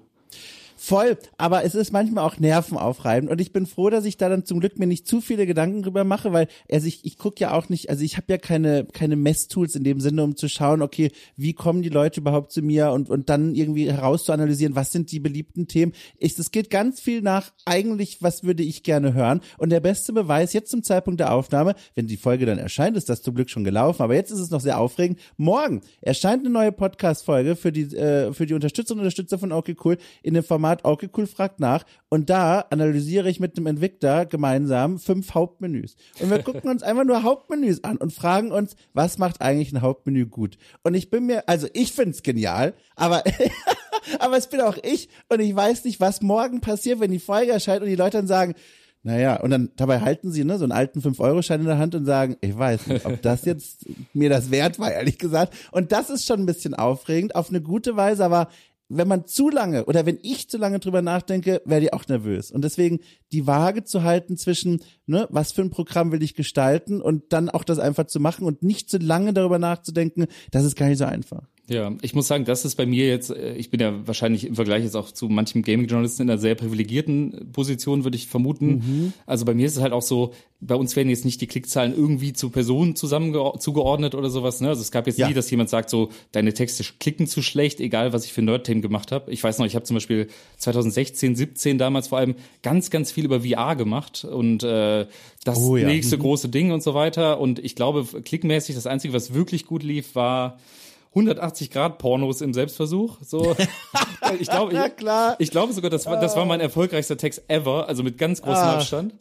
Voll, 0.86 1.16
aber 1.38 1.64
es 1.64 1.74
ist 1.74 1.92
manchmal 1.94 2.24
auch 2.24 2.38
nervenaufreibend 2.38 3.30
und 3.30 3.40
ich 3.40 3.52
bin 3.52 3.64
froh, 3.64 3.88
dass 3.88 4.04
ich 4.04 4.18
da 4.18 4.28
dann 4.28 4.44
zum 4.44 4.60
Glück 4.60 4.78
mir 4.78 4.86
nicht 4.86 5.06
zu 5.06 5.22
viele 5.22 5.46
Gedanken 5.46 5.80
drüber 5.80 6.04
mache, 6.04 6.34
weil 6.34 6.46
also 6.70 6.86
ich, 6.86 7.06
ich 7.06 7.16
gucke 7.16 7.40
ja 7.40 7.54
auch 7.54 7.70
nicht, 7.70 7.88
also 7.88 8.04
ich 8.04 8.18
habe 8.18 8.26
ja 8.28 8.36
keine 8.36 8.84
keine 8.92 9.16
Messtools 9.16 9.76
in 9.76 9.84
dem 9.84 10.00
Sinne, 10.00 10.22
um 10.22 10.36
zu 10.36 10.46
schauen, 10.46 10.82
okay, 10.82 11.10
wie 11.38 11.54
kommen 11.54 11.80
die 11.80 11.88
Leute 11.88 12.20
überhaupt 12.20 12.52
zu 12.52 12.60
mir 12.60 12.90
und 12.90 13.08
und 13.08 13.30
dann 13.30 13.54
irgendwie 13.54 13.90
herauszuanalysieren, 13.90 14.76
was 14.76 14.92
sind 14.92 15.10
die 15.10 15.20
beliebten 15.20 15.68
Themen. 15.68 15.92
Ich, 16.18 16.34
das 16.34 16.50
geht 16.50 16.68
ganz 16.68 17.00
viel 17.00 17.22
nach 17.22 17.52
eigentlich, 17.64 18.18
was 18.20 18.44
würde 18.44 18.62
ich 18.62 18.82
gerne 18.82 19.14
hören 19.14 19.40
und 19.56 19.70
der 19.70 19.80
beste 19.80 20.12
Beweis 20.12 20.52
jetzt 20.52 20.70
zum 20.70 20.82
Zeitpunkt 20.82 21.18
der 21.18 21.32
Aufnahme, 21.32 21.76
wenn 21.94 22.08
die 22.08 22.18
Folge 22.18 22.44
dann 22.44 22.58
erscheint, 22.58 22.98
ist 22.98 23.08
das 23.08 23.22
zum 23.22 23.34
Glück 23.34 23.48
schon 23.48 23.64
gelaufen, 23.64 24.02
aber 24.02 24.16
jetzt 24.16 24.30
ist 24.30 24.40
es 24.40 24.50
noch 24.50 24.60
sehr 24.60 24.78
aufregend. 24.78 25.18
Morgen 25.38 25.80
erscheint 26.02 26.40
eine 26.40 26.50
neue 26.50 26.72
Podcast 26.72 27.24
Folge 27.24 27.56
für 27.56 27.72
die 27.72 27.84
äh, 27.96 28.34
für 28.34 28.44
die 28.44 28.52
Unterstützerinnen 28.52 29.00
und 29.00 29.06
Unterstützer 29.06 29.38
von 29.38 29.50
okay 29.50 29.74
cool 29.82 29.96
in 30.22 30.34
dem 30.34 30.44
Format 30.44 30.73
okay 30.82 31.08
cool 31.16 31.26
fragt 31.26 31.60
nach 31.60 31.84
und 32.08 32.30
da 32.30 32.60
analysiere 32.70 33.28
ich 33.28 33.40
mit 33.40 33.56
dem 33.56 33.66
Entwickler 33.66 34.26
gemeinsam 34.26 34.98
fünf 34.98 35.34
Hauptmenüs 35.34 35.96
und 36.20 36.30
wir 36.30 36.42
gucken 36.42 36.70
uns 36.70 36.82
einfach 36.82 37.04
nur 37.04 37.22
Hauptmenüs 37.22 37.84
an 37.84 37.96
und 37.98 38.12
fragen 38.12 38.50
uns, 38.52 38.76
was 38.92 39.18
macht 39.18 39.40
eigentlich 39.40 39.72
ein 39.72 39.82
Hauptmenü 39.82 40.26
gut? 40.26 40.58
Und 40.82 40.94
ich 40.94 41.10
bin 41.10 41.26
mir, 41.26 41.48
also 41.48 41.68
ich 41.72 41.92
find's 41.92 42.22
genial, 42.22 42.74
aber 42.96 43.22
aber 44.18 44.36
es 44.36 44.48
bin 44.48 44.60
auch 44.60 44.78
ich 44.82 45.08
und 45.28 45.40
ich 45.40 45.54
weiß 45.54 45.84
nicht, 45.84 46.00
was 46.00 46.22
morgen 46.22 46.60
passiert, 46.60 47.00
wenn 47.00 47.10
die 47.10 47.18
Folge 47.18 47.52
erscheint 47.52 47.82
und 47.82 47.88
die 47.88 47.96
Leute 47.96 48.18
dann 48.18 48.26
sagen, 48.26 48.54
naja, 49.06 49.38
und 49.40 49.50
dann 49.50 49.70
dabei 49.76 50.00
halten 50.00 50.32
sie 50.32 50.44
ne, 50.44 50.56
so 50.56 50.64
einen 50.64 50.72
alten 50.72 51.00
5-Euro-Schein 51.00 51.60
in 51.60 51.66
der 51.66 51.76
Hand 51.76 51.94
und 51.94 52.06
sagen, 52.06 52.38
ich 52.40 52.56
weiß 52.56 52.86
nicht, 52.86 53.04
ob 53.04 53.20
das 53.20 53.44
jetzt 53.44 53.84
mir 54.14 54.30
das 54.30 54.50
wert 54.50 54.78
war, 54.78 54.90
ehrlich 54.90 55.18
gesagt. 55.18 55.54
Und 55.72 55.92
das 55.92 56.08
ist 56.08 56.24
schon 56.24 56.40
ein 56.40 56.46
bisschen 56.46 56.72
aufregend, 56.72 57.36
auf 57.36 57.50
eine 57.50 57.60
gute 57.60 57.96
Weise, 57.96 58.24
aber 58.24 58.48
wenn 58.96 59.08
man 59.08 59.26
zu 59.26 59.50
lange 59.50 59.84
oder 59.86 60.06
wenn 60.06 60.18
ich 60.22 60.48
zu 60.48 60.58
lange 60.58 60.78
drüber 60.78 61.02
nachdenke, 61.02 61.62
werde 61.64 61.86
ich 61.86 61.92
auch 61.92 62.06
nervös. 62.06 62.50
Und 62.50 62.62
deswegen 62.62 63.00
die 63.32 63.46
Waage 63.46 63.84
zu 63.84 64.02
halten 64.02 64.36
zwischen, 64.36 64.80
ne, 65.06 65.26
was 65.30 65.52
für 65.52 65.62
ein 65.62 65.70
Programm 65.70 66.12
will 66.12 66.22
ich 66.22 66.34
gestalten 66.34 67.00
und 67.00 67.32
dann 67.32 67.50
auch 67.50 67.64
das 67.64 67.78
einfach 67.78 68.06
zu 68.06 68.20
machen 68.20 68.46
und 68.46 68.62
nicht 68.62 68.88
zu 68.88 68.98
lange 68.98 69.32
darüber 69.32 69.58
nachzudenken, 69.58 70.26
das 70.50 70.64
ist 70.64 70.76
gar 70.76 70.88
nicht 70.88 70.98
so 70.98 71.04
einfach. 71.04 71.48
Ja, 71.66 71.92
ich 72.02 72.14
muss 72.14 72.28
sagen, 72.28 72.44
das 72.44 72.66
ist 72.66 72.74
bei 72.74 72.84
mir 72.84 73.06
jetzt, 73.06 73.30
äh, 73.30 73.54
ich 73.54 73.70
bin 73.70 73.80
ja 73.80 74.06
wahrscheinlich 74.06 74.46
im 74.46 74.54
Vergleich 74.54 74.84
jetzt 74.84 74.96
auch 74.96 75.10
zu 75.10 75.30
manchem 75.30 75.62
Gaming-Journalisten 75.62 76.22
in 76.22 76.30
einer 76.30 76.38
sehr 76.38 76.54
privilegierten 76.56 77.52
Position, 77.52 78.04
würde 78.04 78.18
ich 78.18 78.26
vermuten. 78.26 78.66
Mhm. 78.66 79.12
Also 79.24 79.46
bei 79.46 79.54
mir 79.54 79.66
ist 79.66 79.76
es 79.76 79.82
halt 79.82 79.94
auch 79.94 80.02
so, 80.02 80.34
bei 80.60 80.74
uns 80.74 80.94
werden 80.94 81.08
jetzt 81.08 81.24
nicht 81.24 81.40
die 81.40 81.46
Klickzahlen 81.46 81.94
irgendwie 81.94 82.34
zu 82.34 82.50
Personen 82.50 82.96
zusammen 82.96 83.34
zugeordnet 83.58 84.14
oder 84.14 84.28
sowas. 84.28 84.60
Ne? 84.60 84.68
Also 84.68 84.82
es 84.82 84.90
gab 84.90 85.06
jetzt 85.06 85.18
ja. 85.18 85.26
nie, 85.26 85.32
dass 85.32 85.50
jemand 85.50 85.70
sagt, 85.70 85.88
so, 85.88 86.10
deine 86.32 86.52
Texte 86.52 86.84
klicken 87.00 87.26
zu 87.26 87.40
schlecht, 87.40 87.80
egal 87.80 88.12
was 88.12 88.26
ich 88.26 88.34
für 88.34 88.42
Nerd-Themen 88.42 88.82
gemacht 88.82 89.10
habe. 89.10 89.32
Ich 89.32 89.42
weiß 89.42 89.58
noch, 89.58 89.66
ich 89.66 89.74
habe 89.74 89.86
zum 89.86 89.94
Beispiel 89.94 90.28
2016, 90.58 91.34
17 91.34 91.78
damals 91.78 92.08
vor 92.08 92.18
allem 92.18 92.34
ganz, 92.62 92.90
ganz 92.90 93.10
viel 93.10 93.24
über 93.24 93.40
VR 93.40 93.74
gemacht 93.74 94.24
und 94.24 94.62
äh, 94.64 95.06
das 95.44 95.58
oh, 95.58 95.78
ja. 95.78 95.86
nächste 95.86 96.18
mhm. 96.18 96.22
große 96.22 96.50
Ding 96.50 96.72
und 96.72 96.82
so 96.82 96.92
weiter. 96.92 97.40
Und 97.40 97.58
ich 97.58 97.74
glaube, 97.74 98.04
klickmäßig, 98.22 98.74
das 98.74 98.86
Einzige, 98.86 99.14
was 99.14 99.32
wirklich 99.32 99.64
gut 99.64 99.82
lief, 99.82 100.14
war 100.14 100.58
180 101.14 101.70
Grad 101.70 101.98
Pornos 101.98 102.40
im 102.40 102.52
Selbstversuch. 102.52 103.18
So, 103.22 103.54
ich 104.40 104.48
glaube, 104.48 104.74
ja, 104.74 104.86
ich, 104.86 104.94
ich 105.38 105.50
glaube 105.50 105.72
sogar, 105.72 105.90
das 105.90 106.06
war, 106.06 106.20
das 106.20 106.36
war 106.36 106.44
mein 106.44 106.60
erfolgreichster 106.60 107.16
Text 107.16 107.42
ever, 107.48 107.88
also 107.88 108.02
mit 108.02 108.18
ganz 108.18 108.42
großem 108.42 108.64
ah. 108.64 108.74
Abstand 108.74 109.14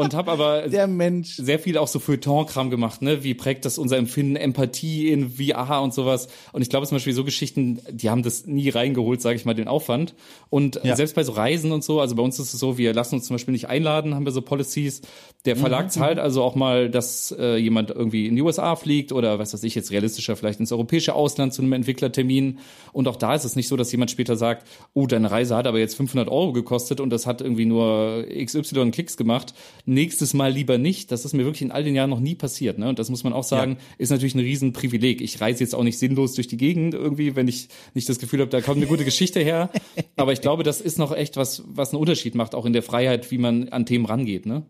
und 0.00 0.14
habe 0.14 0.30
aber 0.30 0.64
sehr 1.22 1.58
viel 1.58 1.76
auch 1.76 1.88
so 1.88 1.98
Feuilleton-Kram 1.98 2.70
gemacht, 2.70 3.02
ne? 3.02 3.22
Wie 3.22 3.34
prägt 3.34 3.66
das 3.66 3.76
unser 3.76 3.98
Empfinden, 3.98 4.36
Empathie 4.36 5.10
in 5.10 5.32
VR 5.32 5.82
und 5.82 5.92
sowas. 5.92 6.28
Und 6.52 6.62
ich 6.62 6.70
glaube 6.70 6.86
zum 6.86 6.96
Beispiel 6.96 7.12
so 7.12 7.22
Geschichten, 7.22 7.80
die 7.90 8.08
haben 8.08 8.22
das 8.22 8.46
nie 8.46 8.70
reingeholt, 8.70 9.20
sage 9.20 9.36
ich 9.36 9.44
mal, 9.44 9.54
den 9.54 9.68
Aufwand. 9.68 10.14
Und 10.48 10.80
ja. 10.82 10.96
selbst 10.96 11.16
bei 11.16 11.22
so 11.22 11.32
Reisen 11.32 11.70
und 11.70 11.84
so, 11.84 12.00
also 12.00 12.16
bei 12.16 12.22
uns 12.22 12.38
ist 12.38 12.54
es 12.54 12.60
so, 12.60 12.78
wir 12.78 12.94
lassen 12.94 13.16
uns 13.16 13.26
zum 13.26 13.34
Beispiel 13.34 13.52
nicht 13.52 13.68
einladen, 13.68 14.14
haben 14.14 14.24
wir 14.24 14.32
so 14.32 14.40
Policies. 14.40 15.02
Der 15.46 15.56
Verlag 15.56 15.86
mhm. 15.86 15.90
zahlt 15.90 16.18
also 16.18 16.42
auch 16.42 16.54
mal, 16.54 16.90
dass 16.90 17.34
äh, 17.38 17.56
jemand 17.56 17.90
irgendwie 17.90 18.26
in 18.26 18.36
die 18.36 18.42
USA 18.42 18.76
fliegt 18.76 19.10
oder 19.10 19.38
was 19.38 19.54
weiß 19.54 19.62
ich 19.64 19.74
jetzt 19.74 19.90
realistischer 19.90 20.36
vielleicht 20.36 20.60
ins 20.60 20.70
europäische 20.70 21.14
Ausland 21.14 21.54
zu 21.54 21.62
einem 21.62 21.72
Entwicklertermin. 21.72 22.58
Und 22.92 23.08
auch 23.08 23.16
da 23.16 23.34
ist 23.34 23.44
es 23.44 23.56
nicht 23.56 23.68
so, 23.68 23.76
dass 23.76 23.90
jemand 23.90 24.10
später 24.10 24.36
sagt, 24.36 24.66
oh, 24.92 25.06
deine 25.06 25.30
Reise 25.30 25.56
hat 25.56 25.66
aber 25.66 25.78
jetzt 25.78 25.94
500 25.94 26.28
Euro 26.28 26.52
gekostet 26.52 27.00
und 27.00 27.08
das 27.08 27.26
hat 27.26 27.40
irgendwie 27.40 27.64
nur 27.64 28.26
XY 28.28 28.90
Klicks 28.90 29.16
gemacht 29.16 29.54
nächstes 29.86 30.34
Mal 30.34 30.52
lieber 30.52 30.78
nicht. 30.78 31.10
Das 31.10 31.24
ist 31.24 31.32
mir 31.32 31.44
wirklich 31.44 31.62
in 31.62 31.72
all 31.72 31.84
den 31.84 31.94
Jahren 31.94 32.10
noch 32.10 32.20
nie 32.20 32.34
passiert. 32.34 32.78
Ne? 32.78 32.88
Und 32.88 32.98
das 32.98 33.08
muss 33.08 33.24
man 33.24 33.32
auch 33.32 33.44
sagen, 33.44 33.72
ja. 33.72 33.94
ist 33.98 34.10
natürlich 34.10 34.34
ein 34.34 34.40
Riesenprivileg. 34.40 35.20
Ich 35.20 35.40
reise 35.40 35.60
jetzt 35.64 35.74
auch 35.74 35.82
nicht 35.82 35.98
sinnlos 35.98 36.34
durch 36.34 36.48
die 36.48 36.56
Gegend 36.56 36.94
irgendwie, 36.94 37.36
wenn 37.36 37.48
ich 37.48 37.68
nicht 37.94 38.08
das 38.08 38.18
Gefühl 38.18 38.40
habe, 38.40 38.50
da 38.50 38.60
kommt 38.60 38.76
eine 38.76 38.86
gute 38.86 39.04
Geschichte 39.04 39.40
her. 39.40 39.70
Aber 40.16 40.32
ich 40.32 40.40
glaube, 40.40 40.62
das 40.62 40.80
ist 40.80 40.98
noch 40.98 41.14
echt 41.14 41.36
was, 41.36 41.62
was 41.66 41.92
einen 41.92 42.00
Unterschied 42.00 42.34
macht, 42.34 42.54
auch 42.54 42.66
in 42.66 42.72
der 42.72 42.82
Freiheit, 42.82 43.30
wie 43.30 43.38
man 43.38 43.68
an 43.70 43.86
Themen 43.86 44.06
rangeht. 44.06 44.46
Ne? 44.46 44.64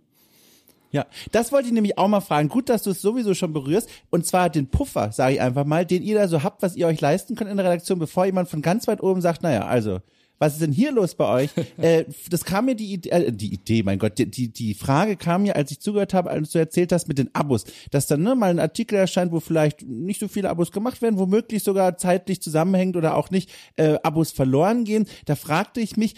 Ja, 0.93 1.07
das 1.30 1.53
wollte 1.53 1.68
ich 1.68 1.74
nämlich 1.74 1.99
auch 1.99 2.09
mal 2.09 2.20
fragen. 2.20 2.49
Gut, 2.49 2.68
dass 2.68 2.82
du 2.82 2.91
es 2.91 3.01
sowieso 3.01 3.34
schon 3.34 3.53
berührst. 3.53 3.88
Und 4.11 4.26
zwar 4.26 4.51
den 4.51 4.68
Puffer, 4.68 5.12
sage 5.12 5.34
ich 5.34 5.41
einfach 5.41 5.64
mal, 5.64 5.86
den 5.86 6.03
ihr 6.03 6.16
da 6.16 6.28
so 6.28 6.43
habt, 6.43 6.62
was 6.62 6.76
ihr 6.76 6.86
euch 6.86 7.01
leisten 7.01 7.36
könnt 7.36 7.51
in 7.51 7.57
der 7.57 7.66
Redaktion, 7.66 7.99
bevor 7.99 8.26
jemand 8.26 8.49
von 8.49 8.62
ganz 8.62 8.88
weit 8.88 9.03
oben 9.03 9.20
sagt, 9.20 9.43
naja, 9.43 9.66
also 9.66 10.01
was 10.41 10.55
ist 10.55 10.62
denn 10.62 10.72
hier 10.72 10.91
los 10.91 11.14
bei 11.14 11.28
euch? 11.28 11.51
äh, 11.76 12.07
das 12.30 12.45
kam 12.45 12.64
mir 12.64 12.74
die 12.74 12.95
Idee, 12.95 13.11
äh, 13.11 13.32
die 13.32 13.53
Idee, 13.53 13.82
mein 13.82 13.99
Gott, 13.99 14.18
die, 14.18 14.28
die, 14.28 14.49
die 14.49 14.74
Frage 14.74 15.16
kam 15.16 15.43
mir, 15.43 15.55
als 15.55 15.70
ich 15.70 15.80
zugehört 15.80 16.14
habe, 16.14 16.30
als 16.30 16.51
du 16.51 16.59
erzählt 16.59 16.93
hast 16.93 17.07
mit 17.07 17.18
den 17.18 17.32
Abos, 17.34 17.64
dass 17.91 18.07
dann 18.07 18.22
ne, 18.22 18.34
mal 18.34 18.51
ein 18.51 18.59
Artikel 18.59 18.97
erscheint, 18.97 19.32
wo 19.32 19.41
vielleicht 19.41 19.82
nicht 19.82 20.18
so 20.18 20.28
viele 20.28 20.49
Abos 20.49 20.72
gemacht 20.72 21.03
werden, 21.03 21.18
womöglich 21.18 21.62
sogar 21.62 21.99
zeitlich 21.99 22.41
zusammenhängt 22.41 22.97
oder 22.97 23.16
auch 23.16 23.30
nicht 23.30 23.51
äh, 23.76 23.99
Abos 24.03 24.32
verloren 24.32 24.84
gehen. 24.84 25.07
Da 25.26 25.36
fragte 25.36 25.80
ich 25.80 25.99
mich, 25.99 26.14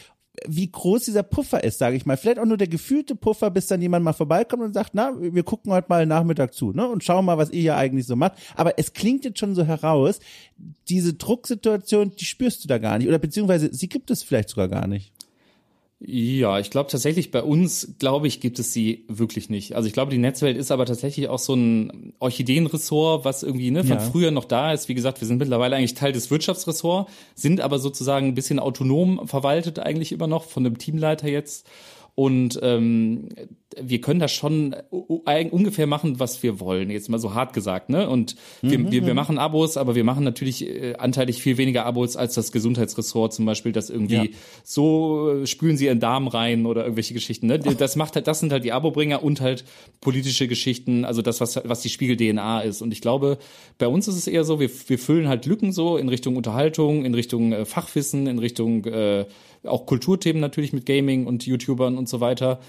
wie 0.47 0.71
groß 0.71 1.05
dieser 1.05 1.23
Puffer 1.23 1.63
ist, 1.63 1.79
sage 1.79 1.97
ich 1.97 2.07
mal. 2.07 2.17
Vielleicht 2.17 2.39
auch 2.39 2.47
nur 2.47 2.57
der 2.57 2.69
gefühlte 2.69 3.15
Puffer, 3.15 3.51
bis 3.51 3.67
dann 3.67 3.83
jemand 3.83 4.05
mal 4.05 4.15
vorbeikommt 4.15 4.63
und 4.63 4.73
sagt, 4.73 4.91
na, 4.95 5.15
wir 5.19 5.43
gucken 5.43 5.73
heute 5.73 5.87
mal 5.89 6.07
Nachmittag 6.07 6.55
zu, 6.55 6.73
ne? 6.73 6.89
Und 6.89 7.05
schauen 7.05 7.25
mal, 7.25 7.39
was 7.39 7.51
ihr 7.51 7.61
hier 7.61 7.77
eigentlich 7.77 8.07
so 8.07 8.17
macht. 8.17 8.35
Aber 8.57 8.79
es 8.79 8.95
klingt 8.95 9.25
jetzt 9.25 9.39
schon 9.39 9.55
so 9.55 9.65
heraus, 9.65 10.21
diese 10.89 11.15
Drucksituation, 11.15 12.13
die 12.19 12.25
spürst 12.25 12.65
du 12.65 12.69
da 12.69 12.79
gar 12.79 12.99
nicht. 12.99 13.09
Oder 13.09 13.19
beziehungsweise 13.19 13.73
sie 13.73 13.89
gibt 13.89 14.11
es 14.11 14.23
vielleicht 14.23 14.49
sogar 14.49 14.69
gar 14.69 14.87
nicht. 14.87 15.13
Ja, 16.05 16.59
ich 16.59 16.71
glaube 16.71 16.91
tatsächlich 16.91 17.31
bei 17.31 17.43
uns, 17.45 17.95
glaube 18.01 18.27
ich, 18.27 18.41
gibt 18.41 18.59
es 18.59 18.73
sie 18.73 19.05
wirklich 19.07 19.51
nicht. 19.51 19.77
Also 19.77 19.87
ich 19.87 19.93
glaube, 19.93 20.11
die 20.11 20.19
Netzwelt 20.19 20.57
ist 20.57 20.73
aber 20.73 20.85
tatsächlich 20.85 21.29
auch 21.29 21.39
so 21.39 21.55
ein 21.55 22.13
Orchideenressort, 22.19 23.25
was 23.25 23.45
irgendwie 23.45 23.71
ne, 23.71 23.85
von 23.85 23.99
ja. 23.99 24.01
früher 24.01 24.33
noch 24.33 24.45
da 24.45 24.73
ist. 24.73 24.89
Wie 24.89 24.95
gesagt, 24.95 25.21
wir 25.21 25.29
sind 25.29 25.39
mittlerweile 25.39 25.77
eigentlich 25.77 25.95
Teil 25.95 26.11
des 26.11 26.29
Wirtschaftsressorts, 26.29 27.13
sind 27.37 27.61
aber 27.61 27.79
sozusagen 27.79 28.27
ein 28.27 28.35
bisschen 28.35 28.59
autonom 28.59 29.29
verwaltet 29.29 29.79
eigentlich 29.79 30.11
immer 30.11 30.27
noch 30.27 30.45
von 30.45 30.65
dem 30.65 30.77
Teamleiter 30.77 31.29
jetzt. 31.29 31.69
Und 32.15 32.61
ähm, 32.63 33.31
wir 33.81 34.03
können 34.03 34.21
das 34.21 34.33
schon 34.33 34.77
ungefähr 34.91 35.87
machen, 35.87 36.21
was 36.21 36.43
wir 36.43 36.61
wollen, 36.61 36.91
jetzt 36.91 37.09
mal 37.09 37.19
so 37.19 37.33
hart 37.33 37.55
gesagt, 37.55 37.89
ne? 37.89 38.07
Und 38.09 38.37
wir, 38.61 38.79
mhm. 38.79 38.93
wir, 38.93 39.07
wir 39.07 39.15
machen 39.15 39.39
Abos, 39.39 39.79
aber 39.79 39.95
wir 39.95 40.05
machen 40.05 40.23
natürlich 40.23 40.67
äh, 40.67 40.95
anteilig 40.97 41.43
viel 41.43 41.57
weniger 41.57 41.87
Abos 41.87 42.17
als 42.17 42.35
das 42.35 42.53
Gesundheitsressort 42.53 43.33
zum 43.33 43.47
Beispiel, 43.47 43.73
das 43.73 43.89
irgendwie 43.89 44.15
ja. 44.15 44.25
so 44.63 45.43
äh, 45.43 45.47
spülen 45.47 45.79
sie 45.79 45.87
ihren 45.87 46.01
Darm 46.01 46.29
rein 46.29 46.67
oder 46.67 46.83
irgendwelche 46.83 47.15
Geschichten, 47.15 47.47
ne? 47.47 47.59
Das 47.59 47.97
macht 47.97 48.15
halt, 48.15 48.27
das 48.27 48.41
sind 48.41 48.53
halt 48.53 48.65
die 48.65 48.73
Abobringer 48.73 49.23
und 49.23 49.41
halt 49.41 49.65
politische 50.03 50.49
Geschichten, 50.49 51.07
also 51.07 51.23
das, 51.23 51.41
was, 51.41 51.61
was 51.65 51.81
die 51.81 51.89
Spiegel-DNA 51.89 52.61
ist. 52.61 52.83
Und 52.83 52.93
ich 52.93 53.01
glaube, 53.01 53.39
bei 53.79 53.89
uns 53.89 54.07
ist 54.07 54.17
es 54.17 54.27
eher 54.27 54.45
so, 54.45 54.61
wir, 54.61 54.71
wir 54.87 54.99
füllen 54.99 55.29
halt 55.29 55.47
Lücken 55.47 55.73
so 55.73 55.97
in 55.97 56.11
Richtung 56.11 56.37
Unterhaltung, 56.37 57.07
in 57.07 57.15
Richtung 57.15 57.53
äh, 57.53 57.65
Fachwissen, 57.65 58.27
in 58.27 58.39
Richtung 58.39 58.85
äh, 58.85 59.25
auch 59.65 59.87
Kulturthemen 59.87 60.41
natürlich 60.41 60.73
mit 60.73 60.87
Gaming 60.87 61.27
und 61.27 61.47
YouTubern 61.47 61.97
und 61.99 62.09
so 62.09 62.21
weiter. 62.21 62.61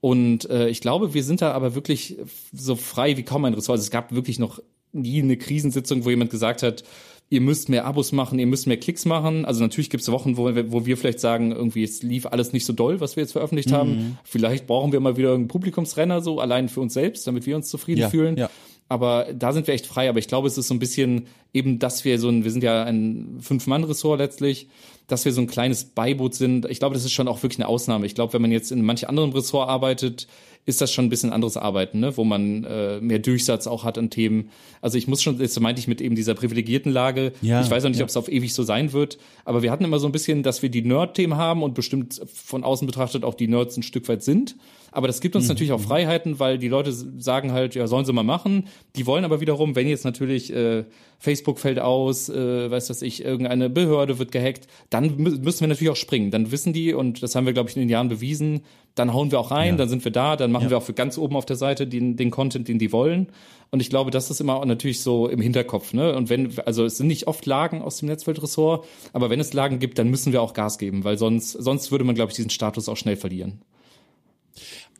Und 0.00 0.48
äh, 0.48 0.68
ich 0.68 0.80
glaube, 0.80 1.14
wir 1.14 1.22
sind 1.22 1.42
da 1.42 1.52
aber 1.52 1.74
wirklich 1.74 2.16
so 2.52 2.76
frei 2.76 3.16
wie 3.16 3.22
kaum 3.22 3.44
ein 3.44 3.54
Ressort. 3.54 3.76
Also 3.78 3.84
es 3.84 3.90
gab 3.90 4.12
wirklich 4.12 4.38
noch 4.38 4.60
nie 4.92 5.22
eine 5.22 5.36
Krisensitzung, 5.36 6.04
wo 6.04 6.10
jemand 6.10 6.30
gesagt 6.30 6.62
hat, 6.62 6.84
ihr 7.28 7.40
müsst 7.40 7.68
mehr 7.68 7.86
Abos 7.86 8.10
machen, 8.10 8.38
ihr 8.40 8.46
müsst 8.46 8.66
mehr 8.66 8.76
Klicks 8.76 9.04
machen. 9.04 9.44
Also 9.44 9.62
natürlich 9.62 9.88
gibt 9.88 10.02
es 10.02 10.10
Wochen, 10.10 10.36
wo 10.36 10.52
wir, 10.52 10.72
wo 10.72 10.84
wir 10.84 10.96
vielleicht 10.96 11.20
sagen, 11.20 11.52
irgendwie 11.52 11.84
es 11.84 12.02
lief 12.02 12.26
alles 12.26 12.52
nicht 12.52 12.66
so 12.66 12.72
doll, 12.72 13.00
was 13.00 13.14
wir 13.14 13.22
jetzt 13.22 13.32
veröffentlicht 13.32 13.70
mhm. 13.70 13.74
haben. 13.74 14.18
Vielleicht 14.24 14.66
brauchen 14.66 14.90
wir 14.90 15.00
mal 15.00 15.16
wieder 15.16 15.34
einen 15.34 15.46
Publikumsrenner 15.46 16.22
so 16.22 16.40
allein 16.40 16.68
für 16.68 16.80
uns 16.80 16.94
selbst, 16.94 17.26
damit 17.26 17.46
wir 17.46 17.54
uns 17.54 17.68
zufrieden 17.68 18.00
ja, 18.00 18.10
fühlen. 18.10 18.36
Ja. 18.36 18.50
Aber 18.90 19.28
da 19.32 19.52
sind 19.52 19.66
wir 19.66 19.72
echt 19.72 19.86
frei. 19.86 20.10
Aber 20.10 20.18
ich 20.18 20.28
glaube, 20.28 20.46
es 20.48 20.58
ist 20.58 20.68
so 20.68 20.74
ein 20.74 20.78
bisschen 20.78 21.28
eben, 21.54 21.78
dass 21.78 22.04
wir 22.04 22.18
so 22.18 22.28
ein, 22.28 22.44
wir 22.44 22.50
sind 22.50 22.62
ja 22.62 22.84
ein 22.84 23.38
Fünf-Mann-Ressort 23.40 24.18
letztlich 24.18 24.68
dass 25.10 25.24
wir 25.24 25.32
so 25.32 25.40
ein 25.40 25.46
kleines 25.46 25.84
Beiboot 25.84 26.34
sind. 26.34 26.66
Ich 26.70 26.78
glaube, 26.78 26.94
das 26.94 27.04
ist 27.04 27.12
schon 27.12 27.28
auch 27.28 27.42
wirklich 27.42 27.58
eine 27.58 27.68
Ausnahme. 27.68 28.06
Ich 28.06 28.14
glaube, 28.14 28.32
wenn 28.32 28.42
man 28.42 28.52
jetzt 28.52 28.70
in 28.70 28.82
manch 28.82 29.08
anderen 29.08 29.32
Ressort 29.32 29.68
arbeitet, 29.68 30.28
ist 30.66 30.80
das 30.80 30.92
schon 30.92 31.06
ein 31.06 31.08
bisschen 31.08 31.32
anderes 31.32 31.56
Arbeiten, 31.56 32.00
ne? 32.00 32.16
wo 32.16 32.24
man 32.24 32.64
äh, 32.64 33.00
mehr 33.00 33.18
Durchsatz 33.18 33.66
auch 33.66 33.82
hat 33.82 33.96
an 33.96 34.10
Themen. 34.10 34.50
Also 34.82 34.98
ich 34.98 35.08
muss 35.08 35.22
schon, 35.22 35.38
das 35.38 35.58
meinte 35.58 35.80
ich 35.80 35.88
mit 35.88 36.00
eben 36.00 36.14
dieser 36.14 36.34
privilegierten 36.34 36.92
Lage. 36.92 37.32
Ja, 37.40 37.62
ich 37.62 37.70
weiß 37.70 37.84
auch 37.84 37.88
nicht, 37.88 37.98
ja. 37.98 38.04
ob 38.04 38.10
es 38.10 38.16
auf 38.16 38.28
ewig 38.28 38.52
so 38.52 38.62
sein 38.62 38.92
wird, 38.92 39.18
aber 39.44 39.62
wir 39.62 39.70
hatten 39.70 39.84
immer 39.84 39.98
so 39.98 40.06
ein 40.06 40.12
bisschen, 40.12 40.42
dass 40.42 40.62
wir 40.62 40.68
die 40.68 40.82
Nerd-Themen 40.82 41.36
haben 41.36 41.62
und 41.62 41.74
bestimmt 41.74 42.20
von 42.32 42.62
außen 42.62 42.86
betrachtet 42.86 43.24
auch 43.24 43.34
die 43.34 43.48
Nerds 43.48 43.76
ein 43.76 43.82
Stück 43.82 44.06
weit 44.08 44.22
sind. 44.22 44.56
Aber 44.92 45.06
das 45.06 45.20
gibt 45.20 45.36
uns 45.36 45.44
mhm. 45.44 45.50
natürlich 45.50 45.72
auch 45.72 45.80
Freiheiten, 45.80 46.38
weil 46.38 46.58
die 46.58 46.68
Leute 46.68 46.92
sagen 46.92 47.52
halt, 47.52 47.74
ja, 47.74 47.86
sollen 47.86 48.04
sie 48.04 48.12
mal 48.12 48.22
machen. 48.22 48.68
Die 48.96 49.06
wollen 49.06 49.24
aber 49.24 49.40
wiederum, 49.40 49.76
wenn 49.76 49.88
jetzt 49.88 50.04
natürlich 50.04 50.52
äh, 50.52 50.84
Facebook 51.18 51.58
fällt 51.58 51.78
aus, 51.78 52.28
äh, 52.28 52.70
weiß 52.70 52.90
was 52.90 53.02
ich, 53.02 53.24
irgendeine 53.24 53.70
Behörde 53.70 54.18
wird 54.18 54.32
gehackt, 54.32 54.66
dann 54.88 55.16
müssen 55.16 55.60
wir 55.60 55.68
natürlich 55.68 55.90
auch 55.90 55.96
springen. 55.96 56.30
Dann 56.30 56.50
wissen 56.50 56.72
die, 56.72 56.94
und 56.94 57.22
das 57.22 57.34
haben 57.34 57.46
wir, 57.46 57.52
glaube 57.52 57.70
ich, 57.70 57.76
in 57.76 57.82
den 57.82 57.88
Jahren 57.88 58.08
bewiesen, 58.08 58.62
dann 58.94 59.12
hauen 59.14 59.30
wir 59.30 59.38
auch 59.38 59.50
rein, 59.50 59.74
ja. 59.74 59.76
dann 59.76 59.88
sind 59.88 60.04
wir 60.04 60.12
da, 60.12 60.36
dann 60.36 60.50
machen 60.50 60.64
ja. 60.64 60.70
wir 60.70 60.78
auch 60.78 60.82
für 60.82 60.94
ganz 60.94 61.16
oben 61.18 61.36
auf 61.36 61.46
der 61.46 61.56
Seite 61.56 61.86
den, 61.86 62.16
den 62.16 62.30
Content, 62.30 62.68
den 62.68 62.78
die 62.78 62.90
wollen. 62.90 63.28
Und 63.70 63.80
ich 63.80 63.88
glaube, 63.88 64.10
das 64.10 64.30
ist 64.30 64.40
immer 64.40 64.64
natürlich 64.64 65.00
so 65.00 65.28
im 65.28 65.40
Hinterkopf. 65.40 65.92
Ne? 65.92 66.16
Und 66.16 66.28
wenn, 66.28 66.58
also 66.66 66.84
es 66.84 66.96
sind 66.96 67.06
nicht 67.06 67.28
oft 67.28 67.46
Lagen 67.46 67.82
aus 67.82 67.98
dem 67.98 68.08
Netzweltressort, 68.08 68.84
aber 69.12 69.30
wenn 69.30 69.38
es 69.38 69.52
Lagen 69.52 69.78
gibt, 69.78 69.98
dann 69.98 70.08
müssen 70.08 70.32
wir 70.32 70.42
auch 70.42 70.54
Gas 70.54 70.78
geben, 70.78 71.04
weil 71.04 71.18
sonst, 71.18 71.52
sonst 71.52 71.92
würde 71.92 72.04
man, 72.04 72.16
glaube 72.16 72.30
ich, 72.30 72.36
diesen 72.36 72.50
Status 72.50 72.88
auch 72.88 72.96
schnell 72.96 73.16
verlieren. 73.16 73.60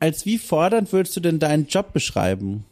Als 0.01 0.25
wie 0.25 0.39
fordernd 0.39 0.91
würdest 0.93 1.15
du 1.15 1.19
denn 1.19 1.37
deinen 1.37 1.67
Job 1.67 1.93
beschreiben? 1.93 2.65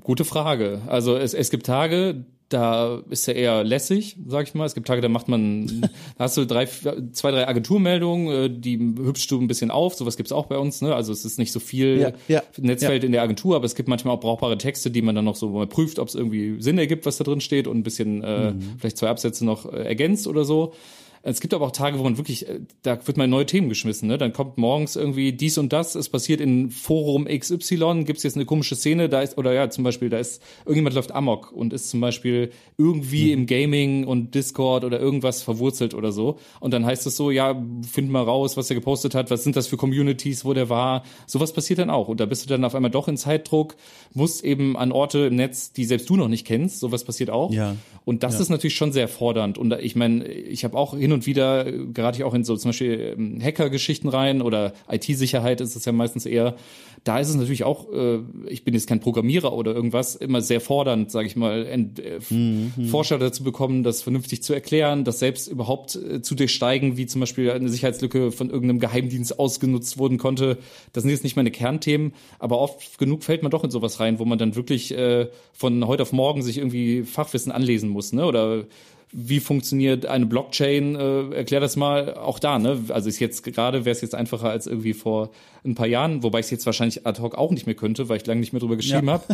Gute 0.00 0.24
Frage. 0.24 0.80
Also 0.88 1.16
es, 1.16 1.32
es 1.32 1.50
gibt 1.50 1.64
Tage, 1.64 2.24
da 2.48 3.00
ist 3.08 3.28
er 3.28 3.36
eher 3.36 3.62
lässig, 3.62 4.16
sag 4.26 4.48
ich 4.48 4.54
mal. 4.54 4.66
Es 4.66 4.74
gibt 4.74 4.88
Tage, 4.88 5.00
da 5.00 5.08
macht 5.08 5.28
man, 5.28 5.82
da 6.18 6.24
hast 6.24 6.36
du 6.36 6.44
drei, 6.44 6.66
zwei, 6.66 7.30
drei 7.30 7.46
Agenturmeldungen, 7.46 8.28
äh, 8.34 8.50
die 8.50 8.80
hübschst 8.80 9.30
du 9.30 9.40
ein 9.40 9.46
bisschen 9.46 9.70
auf. 9.70 9.94
Sowas 9.94 10.16
gibt's 10.16 10.32
auch 10.32 10.46
bei 10.46 10.58
uns. 10.58 10.82
Ne? 10.82 10.92
Also 10.92 11.12
es 11.12 11.24
ist 11.24 11.38
nicht 11.38 11.52
so 11.52 11.60
viel 11.60 12.00
ja, 12.00 12.12
ja, 12.26 12.42
Netzfeld 12.58 13.04
ja. 13.04 13.06
in 13.06 13.12
der 13.12 13.22
Agentur, 13.22 13.54
aber 13.54 13.66
es 13.66 13.76
gibt 13.76 13.88
manchmal 13.88 14.16
auch 14.16 14.20
brauchbare 14.20 14.58
Texte, 14.58 14.90
die 14.90 15.02
man 15.02 15.14
dann 15.14 15.24
noch 15.24 15.36
so 15.36 15.50
mal 15.50 15.68
prüft, 15.68 16.00
ob 16.00 16.08
es 16.08 16.16
irgendwie 16.16 16.60
Sinn 16.60 16.78
ergibt, 16.78 17.06
was 17.06 17.16
da 17.16 17.22
drin 17.22 17.40
steht 17.40 17.68
und 17.68 17.78
ein 17.78 17.84
bisschen 17.84 18.24
äh, 18.24 18.50
mhm. 18.50 18.74
vielleicht 18.78 18.98
zwei 18.98 19.08
Absätze 19.08 19.44
noch 19.44 19.72
äh, 19.72 19.84
ergänzt 19.84 20.26
oder 20.26 20.44
so. 20.44 20.74
Es 21.22 21.40
gibt 21.40 21.52
aber 21.52 21.66
auch 21.66 21.72
Tage, 21.72 21.98
wo 21.98 22.02
man 22.02 22.16
wirklich, 22.16 22.48
äh, 22.48 22.60
da 22.82 23.06
wird 23.06 23.18
mal 23.18 23.28
neue 23.28 23.44
Themen 23.44 23.68
geschmissen. 23.68 24.08
Ne? 24.08 24.16
Dann 24.16 24.32
kommt 24.32 24.56
morgens 24.56 24.96
irgendwie 24.96 25.32
dies 25.32 25.58
und 25.58 25.72
das, 25.72 25.94
es 25.94 26.08
passiert 26.08 26.40
in 26.40 26.70
Forum 26.70 27.26
XY, 27.26 28.04
gibt 28.04 28.18
es 28.18 28.22
jetzt 28.22 28.36
eine 28.36 28.46
komische 28.46 28.74
Szene, 28.74 29.10
da 29.10 29.20
ist, 29.20 29.36
oder 29.36 29.52
ja, 29.52 29.68
zum 29.68 29.84
Beispiel, 29.84 30.08
da 30.08 30.18
ist, 30.18 30.42
irgendjemand 30.64 30.94
läuft 30.94 31.12
Amok 31.12 31.52
und 31.52 31.74
ist 31.74 31.90
zum 31.90 32.00
Beispiel 32.00 32.50
irgendwie 32.78 33.26
mhm. 33.26 33.40
im 33.40 33.46
Gaming 33.46 34.06
und 34.06 34.34
Discord 34.34 34.84
oder 34.84 34.98
irgendwas 34.98 35.42
verwurzelt 35.42 35.92
oder 35.92 36.10
so. 36.10 36.38
Und 36.58 36.72
dann 36.72 36.86
heißt 36.86 37.06
es 37.06 37.16
so, 37.16 37.30
ja, 37.30 37.60
find 37.82 38.10
mal 38.10 38.22
raus, 38.22 38.56
was 38.56 38.70
er 38.70 38.76
gepostet 38.76 39.14
hat, 39.14 39.30
was 39.30 39.44
sind 39.44 39.56
das 39.56 39.66
für 39.66 39.76
Communities, 39.76 40.46
wo 40.46 40.54
der 40.54 40.70
war. 40.70 41.04
Sowas 41.26 41.52
passiert 41.52 41.80
dann 41.80 41.90
auch. 41.90 42.08
Und 42.08 42.20
da 42.20 42.26
bist 42.26 42.44
du 42.44 42.48
dann 42.48 42.64
auf 42.64 42.74
einmal 42.74 42.90
doch 42.90 43.08
in 43.08 43.18
Zeitdruck, 43.18 43.76
musst 44.14 44.42
eben 44.42 44.74
an 44.76 44.90
Orte 44.90 45.26
im 45.26 45.36
Netz, 45.36 45.72
die 45.72 45.84
selbst 45.84 46.08
du 46.08 46.16
noch 46.16 46.28
nicht 46.28 46.46
kennst, 46.46 46.80
sowas 46.80 47.04
passiert 47.04 47.28
auch. 47.28 47.52
Ja. 47.52 47.76
Und 48.06 48.22
das 48.22 48.34
ja. 48.34 48.40
ist 48.40 48.48
natürlich 48.48 48.74
schon 48.74 48.92
sehr 48.92 49.06
fordernd. 49.06 49.58
Und 49.58 49.72
ich 49.74 49.96
meine, 49.96 50.26
ich 50.26 50.64
habe 50.64 50.78
auch 50.78 50.96
hin 50.96 51.09
hin 51.10 51.12
und 51.12 51.26
wieder 51.26 51.64
gerate 51.64 52.18
ich 52.18 52.24
auch 52.24 52.34
in 52.34 52.44
so 52.44 52.56
zum 52.56 52.68
Beispiel 52.68 53.14
ähm, 53.18 53.40
Hacker-Geschichten 53.42 54.08
rein 54.08 54.42
oder 54.42 54.72
IT-Sicherheit 54.88 55.60
ist 55.60 55.74
es 55.74 55.84
ja 55.84 55.92
meistens 55.92 56.24
eher. 56.24 56.54
Da 57.02 57.18
ist 57.18 57.30
es 57.30 57.34
natürlich 57.34 57.64
auch, 57.64 57.90
äh, 57.92 58.18
ich 58.46 58.62
bin 58.62 58.74
jetzt 58.74 58.86
kein 58.86 59.00
Programmierer 59.00 59.52
oder 59.52 59.74
irgendwas, 59.74 60.14
immer 60.14 60.40
sehr 60.40 60.60
fordernd, 60.60 61.10
sage 61.10 61.26
ich 61.26 61.34
mal, 61.34 61.66
ent, 61.66 61.98
äh, 61.98 62.20
mhm. 62.28 62.72
Forscher 62.86 63.18
dazu 63.18 63.42
bekommen, 63.42 63.82
das 63.82 64.02
vernünftig 64.02 64.42
zu 64.42 64.52
erklären, 64.52 65.04
das 65.04 65.18
selbst 65.18 65.48
überhaupt 65.48 65.96
äh, 65.96 66.22
zu 66.22 66.34
durchsteigen, 66.34 66.96
wie 66.96 67.06
zum 67.06 67.20
Beispiel 67.20 67.50
eine 67.50 67.70
Sicherheitslücke 67.70 68.30
von 68.30 68.50
irgendeinem 68.50 68.80
Geheimdienst 68.80 69.38
ausgenutzt 69.38 69.98
wurden 69.98 70.18
konnte. 70.18 70.58
Das 70.92 71.02
sind 71.02 71.10
jetzt 71.10 71.24
nicht 71.24 71.36
meine 71.36 71.50
Kernthemen, 71.50 72.12
aber 72.38 72.60
oft 72.60 72.98
genug 72.98 73.24
fällt 73.24 73.42
man 73.42 73.50
doch 73.50 73.64
in 73.64 73.70
sowas 73.70 73.98
rein, 73.98 74.18
wo 74.18 74.24
man 74.24 74.38
dann 74.38 74.54
wirklich 74.54 74.96
äh, 74.96 75.28
von 75.52 75.86
heute 75.86 76.02
auf 76.02 76.12
morgen 76.12 76.42
sich 76.42 76.58
irgendwie 76.58 77.02
Fachwissen 77.02 77.50
anlesen 77.50 77.88
muss, 77.88 78.12
ne? 78.12 78.26
Oder 78.26 78.66
wie 79.12 79.40
funktioniert 79.40 80.06
eine 80.06 80.26
Blockchain? 80.26 80.94
Äh, 80.94 81.34
erklär 81.34 81.60
das 81.60 81.76
mal 81.76 82.14
auch 82.14 82.38
da, 82.38 82.58
ne? 82.58 82.78
Also 82.88 83.08
ist 83.08 83.18
jetzt 83.18 83.42
gerade 83.42 83.84
wäre 83.84 83.92
es 83.92 84.00
jetzt 84.00 84.14
einfacher 84.14 84.50
als 84.50 84.66
irgendwie 84.66 84.92
vor 84.92 85.30
ein 85.64 85.74
paar 85.74 85.86
Jahren, 85.86 86.22
wobei 86.22 86.38
ich 86.38 86.46
es 86.46 86.50
jetzt 86.50 86.66
wahrscheinlich 86.66 87.06
ad 87.06 87.20
hoc 87.20 87.36
auch 87.36 87.50
nicht 87.50 87.66
mehr 87.66 87.74
könnte, 87.74 88.08
weil 88.08 88.16
ich 88.16 88.26
lange 88.26 88.40
nicht 88.40 88.52
mehr 88.52 88.60
drüber 88.60 88.76
geschrieben 88.76 89.08
ja. 89.08 89.14
habe. 89.14 89.24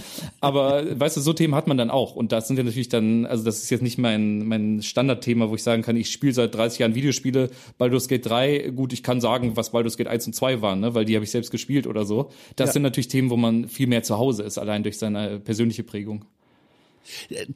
Aber 0.40 0.98
weißt 0.98 1.16
du, 1.16 1.20
so 1.20 1.32
Themen 1.32 1.54
hat 1.54 1.66
man 1.66 1.76
dann 1.76 1.90
auch. 1.90 2.16
Und 2.16 2.32
das 2.32 2.48
sind 2.48 2.56
ja 2.56 2.62
natürlich 2.62 2.88
dann, 2.88 3.26
also 3.26 3.44
das 3.44 3.62
ist 3.62 3.70
jetzt 3.70 3.82
nicht 3.82 3.98
mein, 3.98 4.46
mein 4.46 4.82
Standardthema, 4.82 5.50
wo 5.50 5.54
ich 5.54 5.62
sagen 5.62 5.82
kann, 5.82 5.96
ich 5.96 6.10
spiele 6.10 6.32
seit 6.32 6.54
30 6.54 6.80
Jahren 6.80 6.94
Videospiele, 6.94 7.50
Baldur's 7.78 8.08
Gate 8.08 8.26
3, 8.26 8.72
gut, 8.74 8.92
ich 8.92 9.02
kann 9.02 9.20
sagen, 9.20 9.56
was 9.56 9.70
Baldur's 9.70 9.96
Gate 9.96 10.08
1 10.08 10.26
und 10.28 10.32
2 10.32 10.62
waren, 10.62 10.80
ne? 10.80 10.94
weil 10.94 11.04
die 11.04 11.14
habe 11.14 11.24
ich 11.24 11.30
selbst 11.30 11.50
gespielt 11.50 11.86
oder 11.86 12.04
so. 12.04 12.30
Das 12.56 12.68
ja. 12.68 12.72
sind 12.74 12.82
natürlich 12.82 13.08
Themen, 13.08 13.30
wo 13.30 13.36
man 13.36 13.68
viel 13.68 13.86
mehr 13.86 14.02
zu 14.02 14.18
Hause 14.18 14.42
ist, 14.42 14.58
allein 14.58 14.82
durch 14.82 14.98
seine 14.98 15.38
persönliche 15.38 15.82
Prägung. 15.82 16.24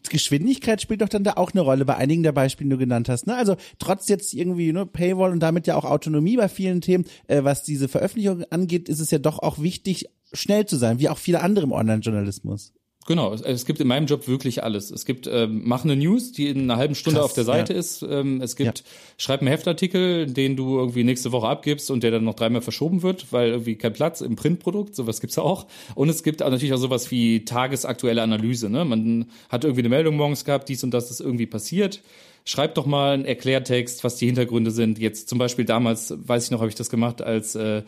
Geschwindigkeit 0.09 0.80
spielt 0.80 1.03
doch 1.03 1.09
dann 1.09 1.24
da 1.24 1.34
auch 1.34 1.53
eine 1.53 1.61
Rolle 1.61 1.84
bei 1.84 1.96
einigen 1.96 2.22
der 2.22 2.32
Beispiele, 2.32 2.68
die 2.68 2.74
du 2.74 2.78
genannt 2.78 3.09
hast. 3.09 3.26
Ne? 3.26 3.36
Also 3.36 3.57
trotz 3.78 4.09
jetzt 4.09 4.34
irgendwie 4.34 4.72
ne, 4.72 4.86
Paywall 4.86 5.32
und 5.32 5.40
damit 5.40 5.66
ja 5.66 5.76
auch 5.76 5.84
Autonomie 5.84 6.36
bei 6.36 6.48
vielen 6.48 6.80
Themen, 6.80 7.05
äh, 7.26 7.44
was 7.44 7.62
diese 7.62 7.88
Veröffentlichung 7.88 8.44
angeht, 8.51 8.88
ist 8.88 9.01
es 9.01 9.11
ja 9.11 9.18
doch 9.18 9.38
auch 9.38 9.61
wichtig, 9.61 10.07
schnell 10.32 10.66
zu 10.66 10.76
sein, 10.76 10.98
wie 10.98 11.09
auch 11.09 11.18
viele 11.18 11.40
andere 11.40 11.66
im 11.66 11.72
Online-Journalismus. 11.72 12.72
Genau, 13.11 13.34
es, 13.34 13.66
gibt 13.66 13.80
in 13.80 13.88
meinem 13.88 14.06
Job 14.06 14.28
wirklich 14.28 14.62
alles. 14.62 14.92
Es 14.92 15.04
gibt 15.04 15.26
ähm, 15.26 15.62
mach 15.64 15.82
eine 15.82 15.96
News, 15.96 16.30
die 16.30 16.46
in 16.46 16.61
einer 16.61 16.76
halben 16.76 16.94
Stunde 16.94 17.18
Krass, 17.18 17.30
auf 17.30 17.32
der 17.32 17.42
Seite 17.42 17.72
ja. 17.72 17.78
ist. 17.80 18.02
Ähm, 18.02 18.40
es 18.40 18.54
gibt 18.54 18.78
ja. 18.78 18.84
schreib 19.18 19.40
einen 19.40 19.48
Heftartikel, 19.48 20.28
den 20.28 20.54
du 20.54 20.78
irgendwie 20.78 21.02
nächste 21.02 21.32
Woche 21.32 21.48
abgibst 21.48 21.90
und 21.90 22.04
der 22.04 22.12
dann 22.12 22.22
noch 22.22 22.34
dreimal 22.34 22.62
verschoben 22.62 23.02
wird, 23.02 23.32
weil 23.32 23.48
irgendwie 23.48 23.74
kein 23.74 23.94
Platz 23.94 24.20
im 24.20 24.36
Printprodukt. 24.36 24.94
Sowas 24.94 25.20
gibt's 25.20 25.38
auch. 25.38 25.66
Und 25.96 26.08
es 26.08 26.22
gibt 26.22 26.40
auch 26.40 26.50
natürlich 26.50 26.72
auch 26.72 26.78
sowas 26.78 27.11
wie 27.11 27.44
tagesaktuelle 27.44 28.22
Analyse. 28.22 28.70
Ne? 28.70 28.84
Man 28.84 29.26
hat 29.48 29.64
irgendwie 29.64 29.82
eine 29.82 29.88
Meldung 29.88 30.16
morgens 30.16 30.44
gehabt, 30.44 30.68
dies 30.68 30.84
und 30.84 30.92
das 30.92 31.11
ist 31.11 31.18
irgendwie 31.18 31.46
passiert. 31.46 32.02
Schreib 32.44 32.76
doch 32.76 32.86
mal 32.86 33.14
einen 33.14 33.24
Erklärtext, 33.24 34.04
was 34.04 34.18
die 34.18 34.26
Hintergründe 34.26 34.70
sind. 34.70 35.00
Jetzt 35.00 35.28
zum 35.28 35.40
Beispiel 35.40 35.64
damals, 35.64 36.14
weiß 36.16 36.44
ich 36.44 36.50
noch, 36.52 36.61
habe 36.61 36.68
ich 36.68 36.76
das 36.76 36.90
gemacht, 36.90 37.22
als 37.22 37.56
äh, 37.56 37.82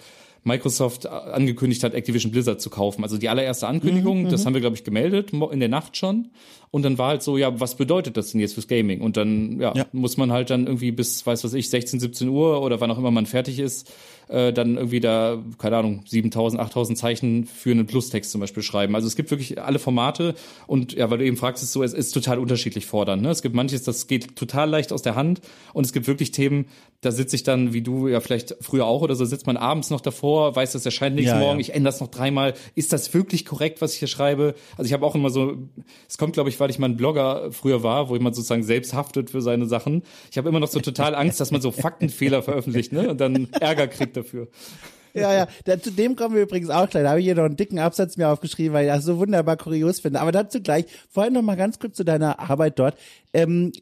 Microsoft 0.45 1.07
angekündigt 1.07 1.85
hat, 1.85 1.95
Activision 1.95 2.33
Blizzard 2.33 2.61
zu 2.61 2.69
kaufen. 2.69 3.05
Also 3.05 3.17
die 3.17 3.29
allererste 3.29 3.69
Ankündigung, 3.69 4.25
mhm, 4.25 4.29
das 4.29 4.43
mhm. 4.43 4.47
haben 4.47 4.55
wir, 4.55 4.61
glaube 4.61 4.77
ich, 4.77 4.85
gemeldet 4.85 5.33
in 5.33 5.61
der 5.61 5.69
Nacht 5.69 5.97
schon. 5.97 6.31
Und 6.73 6.83
dann 6.85 6.99
war 6.99 7.09
halt 7.09 7.23
so, 7.23 7.37
ja, 7.37 7.61
was 7.61 7.77
bedeutet 7.77 8.17
das 8.17 8.33
denn 8.33 8.41
jetzt 8.41 8.55
fürs 8.55 8.67
Gaming? 8.67 9.03
Und 9.03 9.17
dann, 9.17 9.61
ja, 9.61 9.75
ja. 9.75 9.87
muss 9.93 10.17
man 10.17 10.33
halt 10.33 10.51
dann 10.51 10.67
irgendwie 10.67 10.91
bis, 10.91 11.25
weiß 11.25 11.45
was 11.45 11.53
ich, 11.55 11.69
16, 11.69 12.01
17 12.01 12.29
Uhr 12.29 12.63
oder 12.63 12.81
wann 12.81 12.91
auch 12.91 12.99
immer 12.99 13.11
man 13.11 13.27
fertig 13.27 13.59
ist, 13.59 13.93
äh, 14.33 14.53
dann 14.53 14.77
irgendwie 14.77 15.01
da, 15.01 15.39
keine 15.59 15.77
Ahnung, 15.77 16.03
7000, 16.07 16.61
8000 16.61 16.99
Zeichen 16.99 17.45
für 17.45 17.71
einen 17.71 17.87
Plustext 17.87 18.31
zum 18.31 18.41
Beispiel 18.41 18.63
schreiben. 18.63 18.95
Also 18.95 19.07
es 19.07 19.15
gibt 19.15 19.31
wirklich 19.31 19.61
alle 19.61 19.79
Formate 19.79 20.35
und 20.67 20.95
ja, 20.95 21.11
weil 21.11 21.19
du 21.19 21.25
eben 21.25 21.37
fragst, 21.37 21.63
ist 21.63 21.73
so, 21.73 21.83
es 21.83 21.93
ist 21.93 22.13
total 22.13 22.39
unterschiedlich 22.39 22.87
fordernd. 22.87 23.23
Ne? 23.23 23.31
Es 23.31 23.43
gibt 23.43 23.55
manches, 23.55 23.83
das 23.83 24.07
geht 24.07 24.37
total 24.37 24.71
leicht 24.71 24.93
aus 24.93 25.03
der 25.03 25.15
Hand 25.15 25.41
und 25.75 25.85
es 25.85 25.93
gibt 25.93 26.07
wirklich 26.07 26.31
Themen, 26.31 26.67
da 27.03 27.11
sitze 27.11 27.37
ich 27.37 27.43
dann, 27.43 27.73
wie 27.73 27.83
du 27.83 28.09
ja 28.09 28.21
vielleicht 28.21 28.57
früher 28.61 28.87
auch 28.87 29.03
oder 29.03 29.17
so, 29.17 29.25
sitzt 29.25 29.47
man 29.47 29.57
abends 29.57 29.91
noch 29.91 30.01
davor, 30.01 30.55
weiß, 30.55 30.73
das 30.73 30.87
erscheint 30.87 31.17
nächsten 31.17 31.35
ja, 31.35 31.41
Morgen, 31.41 31.59
ja. 31.59 31.61
ich 31.61 31.75
ändere 31.75 31.93
das 31.93 32.01
noch 32.01 32.09
dreimal. 32.09 32.55
Ist 32.75 32.93
das 32.93 33.13
wirklich 33.13 33.45
korrekt, 33.45 33.83
was 33.83 33.95
ich 33.95 33.99
hier 33.99 34.09
schreibe? 34.09 34.55
Also 34.77 34.87
ich 34.87 34.93
habe 34.93 35.05
auch 35.05 35.15
immer 35.15 35.31
so, 35.31 35.57
es 36.09 36.17
kommt, 36.17 36.35
glaube 36.35 36.49
ich, 36.49 36.61
weil 36.61 36.71
ich 36.71 36.79
mal 36.79 36.89
ein 36.89 36.97
Blogger 36.97 37.51
früher 37.51 37.83
war, 37.83 38.09
wo 38.09 38.15
jemand 38.15 38.37
sozusagen 38.37 38.63
selbst 38.63 38.95
haftet 38.95 39.31
für 39.31 39.43
seine 39.43 39.67
Sachen. 39.67 40.03
Ich 40.31 40.39
habe 40.39 40.49
immer 40.49 40.61
noch 40.61 40.69
so 40.69 40.79
total 40.79 41.17
Angst, 41.17 41.41
dass 41.41 41.51
man 41.51 41.61
so 41.61 41.73
Faktenfehler 41.73 42.43
veröffentlicht, 42.43 42.93
ne? 42.93 43.11
Und 43.11 43.21
dann 43.21 43.49
Ärger 43.61 43.89
kriegt 43.89 44.17
dafür. 44.17 44.22
Ja, 45.15 45.33
ja, 45.35 45.47
da, 45.65 45.81
zu 45.81 45.91
dem 45.91 46.17
kommen 46.17 46.35
wir 46.35 46.43
übrigens 46.43 46.71
auch 46.71 46.89
gleich. 46.89 47.03
Da 47.03 47.11
habe 47.11 47.21
ich 47.21 47.27
hier 47.27 47.35
noch 47.35 47.45
einen 47.45 47.57
dicken 47.57 47.79
Absatz 47.79 48.17
mir 48.17 48.29
aufgeschrieben, 48.29 48.73
weil 48.73 48.87
ich 48.87 48.93
das 48.93 49.05
so 49.05 49.19
wunderbar 49.19 49.57
kurios 49.57 50.01
finde. 50.01 50.21
Aber 50.21 50.33
dazu 50.33 50.61
gleich. 50.61 50.87
Vorhin 51.11 51.35
noch 51.35 51.43
mal 51.43 51.57
ganz 51.57 51.79
kurz 51.79 51.97
zu 51.97 52.05
deiner 52.05 52.39
Arbeit 52.39 52.79
dort. 52.79 52.97
Ähm, 53.33 53.73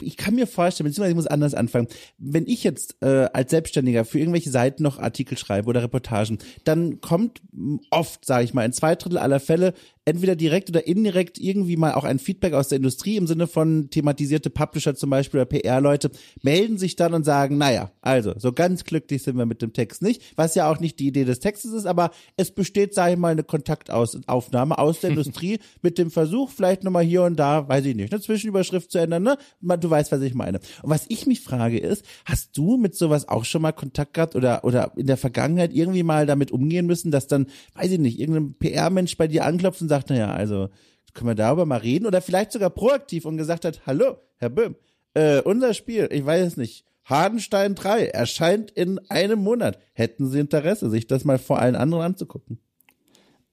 ich 0.00 0.16
kann 0.16 0.34
mir 0.34 0.46
vorstellen, 0.46 0.88
beziehungsweise 0.88 1.12
ich 1.12 1.16
muss 1.16 1.26
anders 1.26 1.54
anfangen. 1.54 1.88
Wenn 2.18 2.46
ich 2.46 2.64
jetzt 2.64 2.96
äh, 3.00 3.28
als 3.32 3.50
Selbstständiger 3.50 4.04
für 4.04 4.18
irgendwelche 4.18 4.50
Seiten 4.50 4.82
noch 4.82 4.98
Artikel 4.98 5.38
schreibe 5.38 5.68
oder 5.68 5.82
Reportagen, 5.82 6.38
dann 6.64 7.00
kommt 7.00 7.42
oft, 7.90 8.24
sage 8.24 8.44
ich 8.44 8.54
mal, 8.54 8.64
in 8.64 8.72
zwei 8.72 8.94
Drittel 8.94 9.18
aller 9.18 9.40
Fälle 9.40 9.74
entweder 10.04 10.36
direkt 10.36 10.68
oder 10.68 10.86
indirekt 10.86 11.38
irgendwie 11.38 11.76
mal 11.76 11.94
auch 11.94 12.04
ein 12.04 12.18
Feedback 12.18 12.52
aus 12.52 12.68
der 12.68 12.76
Industrie 12.76 13.16
im 13.16 13.26
Sinne 13.26 13.46
von 13.46 13.88
thematisierte 13.90 14.50
Publisher 14.50 14.94
zum 14.94 15.10
Beispiel 15.10 15.40
oder 15.40 15.46
PR-Leute 15.46 16.10
melden 16.42 16.76
sich 16.76 16.96
dann 16.96 17.14
und 17.14 17.24
sagen, 17.24 17.56
naja, 17.56 17.90
also 18.02 18.34
so 18.36 18.52
ganz 18.52 18.84
glücklich 18.84 19.22
sind 19.22 19.36
wir 19.36 19.46
mit 19.46 19.62
dem 19.62 19.72
Text 19.72 20.02
nicht, 20.02 20.22
was 20.36 20.54
ja 20.54 20.70
auch 20.70 20.78
nicht 20.78 20.98
die 20.98 21.06
Idee 21.06 21.24
des 21.24 21.40
Textes 21.40 21.72
ist, 21.72 21.86
aber 21.86 22.10
es 22.36 22.50
besteht, 22.50 22.94
sage 22.94 23.14
ich 23.14 23.18
mal, 23.18 23.32
eine 23.32 23.44
Kontaktaufnahme 23.44 24.78
aus 24.78 25.00
der 25.00 25.10
Industrie 25.14 25.58
mit 25.80 25.96
dem 25.96 26.10
Versuch, 26.10 26.50
vielleicht 26.50 26.84
nochmal 26.84 27.04
hier 27.04 27.22
und 27.22 27.36
da, 27.36 27.66
weiß 27.66 27.86
ich 27.86 27.96
nicht, 27.96 28.12
eine 28.12 28.20
Zwischenüberschrift 28.20 28.73
zu 28.80 28.98
ändern, 28.98 29.22
ne? 29.22 29.38
Du 29.60 29.90
weißt, 29.90 30.12
was 30.12 30.20
ich 30.22 30.34
meine. 30.34 30.58
Und 30.82 30.90
was 30.90 31.06
ich 31.08 31.26
mich 31.26 31.40
frage 31.40 31.78
ist, 31.78 32.04
hast 32.24 32.56
du 32.56 32.76
mit 32.76 32.94
sowas 32.94 33.28
auch 33.28 33.44
schon 33.44 33.62
mal 33.62 33.72
Kontakt 33.72 34.14
gehabt 34.14 34.36
oder, 34.36 34.64
oder 34.64 34.92
in 34.96 35.06
der 35.06 35.16
Vergangenheit 35.16 35.72
irgendwie 35.72 36.02
mal 36.02 36.26
damit 36.26 36.52
umgehen 36.52 36.86
müssen, 36.86 37.10
dass 37.10 37.26
dann, 37.26 37.46
weiß 37.74 37.92
ich 37.92 37.98
nicht, 37.98 38.18
irgendein 38.18 38.54
PR-Mensch 38.54 39.16
bei 39.16 39.28
dir 39.28 39.44
anklopft 39.44 39.82
und 39.82 39.88
sagt, 39.88 40.10
naja, 40.10 40.32
also 40.32 40.68
können 41.14 41.28
wir 41.28 41.34
darüber 41.34 41.64
mal 41.64 41.78
reden 41.78 42.06
oder 42.06 42.20
vielleicht 42.20 42.52
sogar 42.52 42.70
proaktiv 42.70 43.24
und 43.24 43.36
gesagt 43.36 43.64
hat, 43.64 43.82
hallo, 43.86 44.16
Herr 44.36 44.50
Böhm, 44.50 44.76
äh, 45.14 45.40
unser 45.40 45.74
Spiel, 45.74 46.08
ich 46.10 46.26
weiß 46.26 46.46
es 46.46 46.56
nicht, 46.56 46.84
Hardenstein 47.04 47.74
3 47.74 48.06
erscheint 48.06 48.70
in 48.70 48.98
einem 49.10 49.38
Monat. 49.38 49.78
Hätten 49.92 50.28
Sie 50.28 50.40
Interesse, 50.40 50.90
sich 50.90 51.06
das 51.06 51.24
mal 51.24 51.38
vor 51.38 51.58
allen 51.58 51.76
anderen 51.76 52.02
anzugucken? 52.02 52.58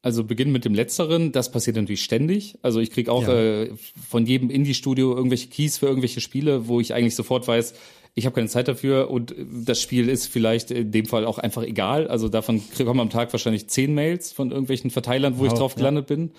Also 0.04 0.24
beginnen 0.24 0.52
mit 0.52 0.66
dem 0.66 0.74
Letzteren, 0.74 1.32
das 1.32 1.52
passiert 1.52 1.76
natürlich 1.76 2.04
ständig. 2.04 2.58
Also 2.64 2.80
ich 2.80 2.90
krieg 2.90 3.08
auch 3.08 3.28
ja. 3.28 3.64
äh, 3.64 3.72
von 4.10 4.26
jedem 4.26 4.50
Indie-Studio 4.50 5.16
irgendwelche 5.16 5.48
Keys 5.48 5.78
für 5.78 5.86
irgendwelche 5.86 6.22
Spiele, 6.22 6.68
wo 6.68 6.80
ich 6.80 6.94
eigentlich 6.96 7.16
sofort 7.16 7.48
weiß, 7.48 7.76
ich 8.14 8.26
habe 8.26 8.36
keine 8.36 8.48
Zeit 8.48 8.68
dafür 8.68 9.10
und 9.10 9.34
das 9.38 9.82
Spiel 9.82 10.10
ist 10.10 10.28
vielleicht 10.28 10.72
in 10.72 10.92
dem 10.92 11.06
Fall 11.06 11.26
auch 11.26 11.38
einfach 11.38 11.64
egal. 11.64 12.08
Also 12.08 12.28
davon 12.28 12.62
kommen 12.78 13.00
am 13.00 13.10
Tag 13.10 13.32
wahrscheinlich 13.32 13.68
zehn 13.70 13.94
Mails 13.94 14.34
von 14.34 14.52
irgendwelchen 14.52 14.90
Verteilern, 14.90 15.38
wo 15.38 15.44
wow, 15.44 15.48
ich 15.48 15.54
drauf 15.54 15.76
gelandet 15.76 16.10
ja. 16.10 16.16
bin. 16.16 16.32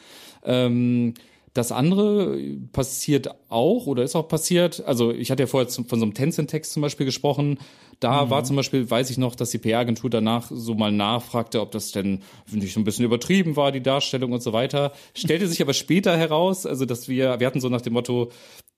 Ähm, 0.44 1.14
das 1.54 1.70
andere 1.70 2.38
passiert 2.72 3.30
auch 3.48 3.86
oder 3.86 4.02
ist 4.02 4.16
auch 4.16 4.28
passiert. 4.28 4.84
Also 4.86 5.12
ich 5.12 5.30
hatte 5.30 5.42
ja 5.42 5.46
vorher 5.46 5.68
von 5.68 5.84
so 5.86 6.04
einem 6.04 6.14
Tencent-Text 6.14 6.72
zum 6.72 6.82
Beispiel 6.82 7.06
gesprochen. 7.06 7.58
Da 8.02 8.24
mhm. 8.24 8.30
war 8.30 8.42
zum 8.42 8.56
Beispiel, 8.56 8.90
weiß 8.90 9.10
ich 9.10 9.18
noch, 9.18 9.36
dass 9.36 9.50
die 9.50 9.58
PR-Agentur 9.58 10.10
danach 10.10 10.50
so 10.50 10.74
mal 10.74 10.90
nachfragte, 10.90 11.60
ob 11.60 11.70
das 11.70 11.92
denn 11.92 12.22
nicht 12.50 12.74
so 12.74 12.80
ein 12.80 12.84
bisschen 12.84 13.04
übertrieben 13.04 13.54
war, 13.54 13.70
die 13.70 13.82
Darstellung 13.82 14.32
und 14.32 14.42
so 14.42 14.52
weiter. 14.52 14.92
Stellte 15.14 15.46
sich 15.46 15.62
aber 15.62 15.72
später 15.72 16.16
heraus, 16.16 16.66
also 16.66 16.84
dass 16.84 17.08
wir, 17.08 17.38
wir 17.38 17.46
hatten 17.46 17.60
so 17.60 17.68
nach 17.68 17.80
dem 17.80 17.92
Motto, 17.92 18.30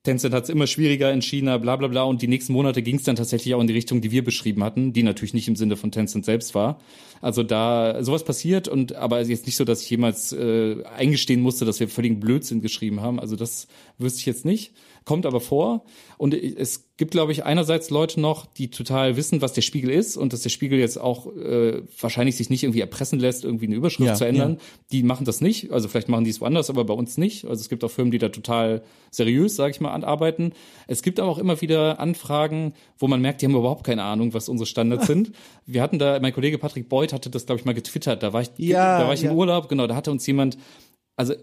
Tencent 0.03 0.35
hat 0.35 0.43
es 0.43 0.49
immer 0.51 0.67
schwieriger 0.67 1.11
in 1.11 1.23
China, 1.23 1.57
bla 1.57 1.75
bla 1.75 1.87
bla. 1.87 2.03
Und 2.03 2.21
die 2.21 2.27
nächsten 2.27 2.53
Monate 2.53 2.83
ging 2.83 2.97
es 2.97 3.03
dann 3.03 3.15
tatsächlich 3.15 3.55
auch 3.55 3.61
in 3.61 3.65
die 3.65 3.73
Richtung, 3.73 4.01
die 4.01 4.11
wir 4.11 4.23
beschrieben 4.23 4.63
hatten, 4.63 4.93
die 4.93 5.01
natürlich 5.01 5.33
nicht 5.33 5.47
im 5.47 5.55
Sinne 5.55 5.75
von 5.75 5.91
Tencent 5.91 6.23
selbst 6.23 6.53
war. 6.53 6.79
Also 7.19 7.41
da 7.41 8.03
sowas 8.03 8.23
passiert 8.23 8.67
und 8.67 8.93
aber 8.93 9.21
jetzt 9.21 9.47
nicht 9.47 9.55
so, 9.55 9.65
dass 9.65 9.81
ich 9.81 9.89
jemals 9.89 10.31
äh, 10.33 10.83
eingestehen 10.95 11.41
musste, 11.41 11.65
dass 11.65 11.79
wir 11.79 11.89
völligen 11.89 12.19
Blödsinn 12.19 12.61
geschrieben 12.61 13.01
haben. 13.01 13.19
Also 13.19 13.35
das 13.35 13.67
wüsste 13.97 14.19
ich 14.19 14.25
jetzt 14.27 14.45
nicht 14.45 14.73
kommt 15.05 15.25
aber 15.27 15.39
vor. 15.39 15.85
Und 16.17 16.33
es 16.33 16.89
gibt, 16.97 17.11
glaube 17.11 17.31
ich, 17.31 17.45
einerseits 17.45 17.91
Leute 17.91 18.19
noch, 18.19 18.45
die 18.45 18.69
total 18.69 19.15
wissen, 19.17 19.41
was 19.41 19.53
der 19.53 19.61
Spiegel 19.61 19.91
ist 19.91 20.17
und 20.17 20.33
dass 20.33 20.41
der 20.41 20.49
Spiegel 20.49 20.79
jetzt 20.79 20.99
auch 20.99 21.27
äh, 21.35 21.83
wahrscheinlich 21.99 22.35
sich 22.37 22.49
nicht 22.49 22.63
irgendwie 22.63 22.81
erpressen 22.81 23.19
lässt, 23.19 23.43
irgendwie 23.43 23.67
eine 23.67 23.75
Überschrift 23.75 24.07
ja, 24.07 24.15
zu 24.15 24.25
ändern. 24.25 24.53
Ja. 24.53 24.59
Die 24.91 25.03
machen 25.03 25.25
das 25.25 25.41
nicht. 25.41 25.71
Also 25.71 25.87
vielleicht 25.87 26.09
machen 26.09 26.23
die 26.23 26.31
es 26.31 26.41
woanders, 26.41 26.69
aber 26.69 26.85
bei 26.85 26.93
uns 26.93 27.17
nicht. 27.17 27.45
Also 27.45 27.61
es 27.61 27.69
gibt 27.69 27.83
auch 27.83 27.91
Firmen, 27.91 28.11
die 28.11 28.17
da 28.17 28.29
total 28.29 28.81
seriös, 29.11 29.55
sage 29.55 29.71
ich 29.71 29.79
mal, 29.79 30.03
arbeiten. 30.03 30.53
Es 30.87 31.03
gibt 31.03 31.19
aber 31.19 31.29
auch 31.29 31.37
immer 31.37 31.61
wieder 31.61 31.99
Anfragen, 31.99 32.73
wo 32.97 33.07
man 33.07 33.21
merkt, 33.21 33.41
die 33.41 33.45
haben 33.45 33.55
überhaupt 33.55 33.85
keine 33.85 34.03
Ahnung, 34.03 34.33
was 34.33 34.49
unsere 34.49 34.65
Standards 34.65 35.05
sind. 35.05 35.31
Wir 35.67 35.81
hatten 35.81 35.99
da, 35.99 36.19
mein 36.19 36.33
Kollege 36.33 36.57
Patrick 36.57 36.89
Beuth 36.89 37.13
hatte 37.13 37.29
das, 37.29 37.45
glaube 37.45 37.59
ich, 37.59 37.65
mal 37.65 37.73
getwittert. 37.73 38.23
Da 38.23 38.33
war 38.33 38.41
ich, 38.41 38.49
ja, 38.57 38.99
da 38.99 39.07
war 39.07 39.13
ich 39.13 39.23
im 39.23 39.31
Urlaub, 39.31 39.69
genau, 39.69 39.85
da 39.85 39.95
hatte 39.95 40.11
uns 40.11 40.25
jemand, 40.25 40.57
also 41.15 41.33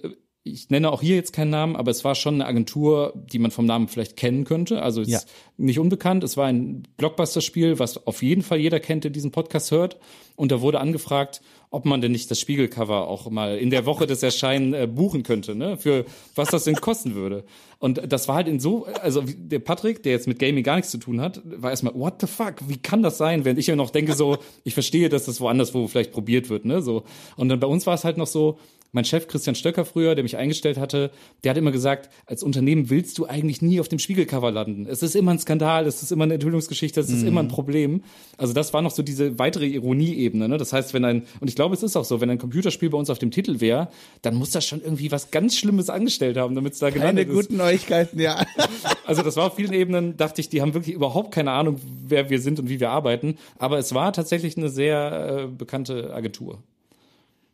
ich 0.45 0.71
nenne 0.71 0.91
auch 0.91 1.03
hier 1.03 1.15
jetzt 1.15 1.33
keinen 1.33 1.51
Namen, 1.51 1.77
aber 1.77 1.93
es 1.93 2.05
war 2.05 2.17
schon 2.17 2.35
eine 2.35 2.47
Agentur, 2.47 3.13
die 3.15 3.39
man 3.39 3.53
vom 3.53 3.65
Namen 3.65 3.87
vielleicht 3.87 4.17
kennen 4.17 4.45
könnte. 4.45 4.83
Also 4.83 5.01
ist 5.01 5.11
ja. 5.11 5.21
nicht 5.57 5.79
unbekannt. 5.79 6.25
Es 6.25 6.37
war 6.37 6.47
ein 6.47 6.83
Blockbuster-Spiel, 6.97 7.79
was 7.79 8.07
auf 8.09 8.23
jeden 8.23 8.43
Fall 8.43 8.59
jeder 8.59 8.81
kennt, 8.81 9.05
der 9.05 9.13
diesen 9.13 9.31
Podcast 9.31 9.71
hört. 9.71 9.99
Und 10.35 10.51
da 10.51 10.61
wurde 10.61 10.81
angefragt, 10.81 11.43
ob 11.71 11.85
man 11.85 12.01
denn 12.01 12.11
nicht 12.11 12.29
das 12.29 12.41
Spiegelcover 12.41 13.07
auch 13.07 13.31
mal 13.31 13.57
in 13.57 13.71
der 13.71 13.87
Woche 13.87 14.07
des 14.07 14.23
Erscheinen 14.23 14.75
äh, 14.75 14.89
buchen 14.89 15.23
könnte, 15.23 15.55
ne? 15.55 15.77
Für 15.77 16.05
was 16.35 16.49
das 16.49 16.65
denn 16.65 16.75
kosten 16.75 17.15
würde. 17.15 17.45
Und 17.79 18.13
das 18.13 18.27
war 18.27 18.35
halt 18.35 18.49
in 18.49 18.59
so, 18.59 18.87
also 19.01 19.23
der 19.25 19.61
Patrick, 19.61 20.03
der 20.03 20.13
jetzt 20.13 20.27
mit 20.27 20.39
Gaming 20.39 20.65
gar 20.65 20.77
nichts 20.77 20.91
zu 20.91 20.99
tun 20.99 21.21
hat, 21.21 21.41
war 21.45 21.71
erstmal, 21.71 21.95
what 21.95 22.21
the 22.21 22.27
fuck, 22.27 22.57
wie 22.67 22.79
kann 22.79 23.03
das 23.03 23.17
sein? 23.17 23.45
Während 23.45 23.61
ich 23.61 23.69
ja 23.69 23.77
noch 23.77 23.91
denke 23.91 24.15
so, 24.15 24.39
ich 24.65 24.75
verstehe, 24.75 25.09
dass 25.09 25.27
das 25.27 25.41
woanders 25.41 25.73
wo 25.73 25.87
vielleicht 25.87 26.13
probiert 26.13 26.51
wird, 26.51 26.65
ne? 26.65 26.83
So. 26.83 27.05
Und 27.37 27.49
dann 27.49 27.61
bei 27.61 27.69
uns 27.69 27.87
war 27.87 27.95
es 27.95 28.05
halt 28.05 28.19
noch 28.19 28.27
so, 28.27 28.59
mein 28.93 29.05
Chef 29.07 29.27
Christian 29.27 29.55
Stöcker 29.55 29.85
früher, 29.85 30.15
der 30.15 30.23
mich 30.23 30.37
eingestellt 30.37 30.77
hatte, 30.77 31.11
der 31.43 31.51
hat 31.51 31.57
immer 31.57 31.73
gesagt, 31.73 32.11
als 32.27 32.43
Unternehmen 32.43 32.91
willst 32.91 33.19
du 33.19 33.27
eigentlich 33.27 33.63
nie 33.63 33.81
auf 33.81 33.89
dem 33.89 33.99
Spiegelcover 33.99 34.51
landen. 34.51 34.87
Es 34.87 35.03
ist 35.03 35.17
immer 35.17 35.33
ein 35.33 35.39
Skandal, 35.39 35.87
es 35.87 36.03
ist 36.03 36.13
immer 36.13 36.25
eine 36.25 36.35
Enthüllungsgeschichte, 36.35 37.01
es 37.01 37.09
ist 37.09 37.23
mhm. 37.23 37.29
immer 37.29 37.41
ein 37.41 37.49
Problem. 37.49 38.03
Also 38.37 38.53
das 38.53 38.73
war 38.75 38.83
noch 38.83 38.91
so 38.91 39.03
diese 39.03 39.39
weitere 39.39 39.67
Ironieebene. 39.67 40.47
Ne? 40.47 40.59
Das 40.59 40.75
heißt, 40.75 40.93
wenn 40.93 41.05
ein, 41.07 41.23
und 41.41 41.49
ich 41.49 41.57
glaube, 41.57 41.75
es 41.75 41.83
ist 41.83 41.97
auch 41.97 42.05
so, 42.05 42.21
wenn 42.21 42.29
ein 42.29 42.39
Computerspiel 42.39 42.91
bei 42.91 42.99
uns 42.99 43.09
auf 43.09 43.19
dem 43.19 43.31
Titel 43.31 43.61
wäre, 43.61 43.89
dann 44.21 44.35
muss 44.35 44.51
das 44.51 44.67
schon 44.67 44.83
irgendwie 44.83 45.11
was 45.11 45.31
ganz 45.31 45.57
Schlimmes 45.57 45.89
angestellt 45.89 46.37
haben, 46.37 46.55
damit 46.55 46.75
es 46.75 46.79
da 46.79 46.91
gelandet 46.91 47.29
Keine 47.29 47.35
guten 47.35 47.57
Neuigkeiten, 47.57 48.21
ja. 48.21 48.45
Also 49.05 49.23
das 49.23 49.37
war 49.37 49.47
auf 49.47 49.57
vielen 49.57 49.73
Ebenen, 49.73 50.17
dachte 50.17 50.41
ich, 50.41 50.49
die 50.49 50.63
haben 50.63 50.75
wirklich 50.75 50.95
überhaupt 50.95 51.35
keine 51.35 51.51
Ahnung, 51.51 51.81
wer 52.07 52.31
wir 52.31 52.41
sind 52.41 52.61
und 52.61 52.69
wie 52.69 52.79
wir 52.79 52.91
arbeiten. 52.91 53.37
Aber 53.59 53.79
es 53.79 53.95
war 53.95 54.13
tatsächlich 54.13 54.57
eine 54.57 54.69
sehr 54.69 55.45
äh, 55.45 55.47
bekannte 55.49 56.15
Agentur. 56.15 56.63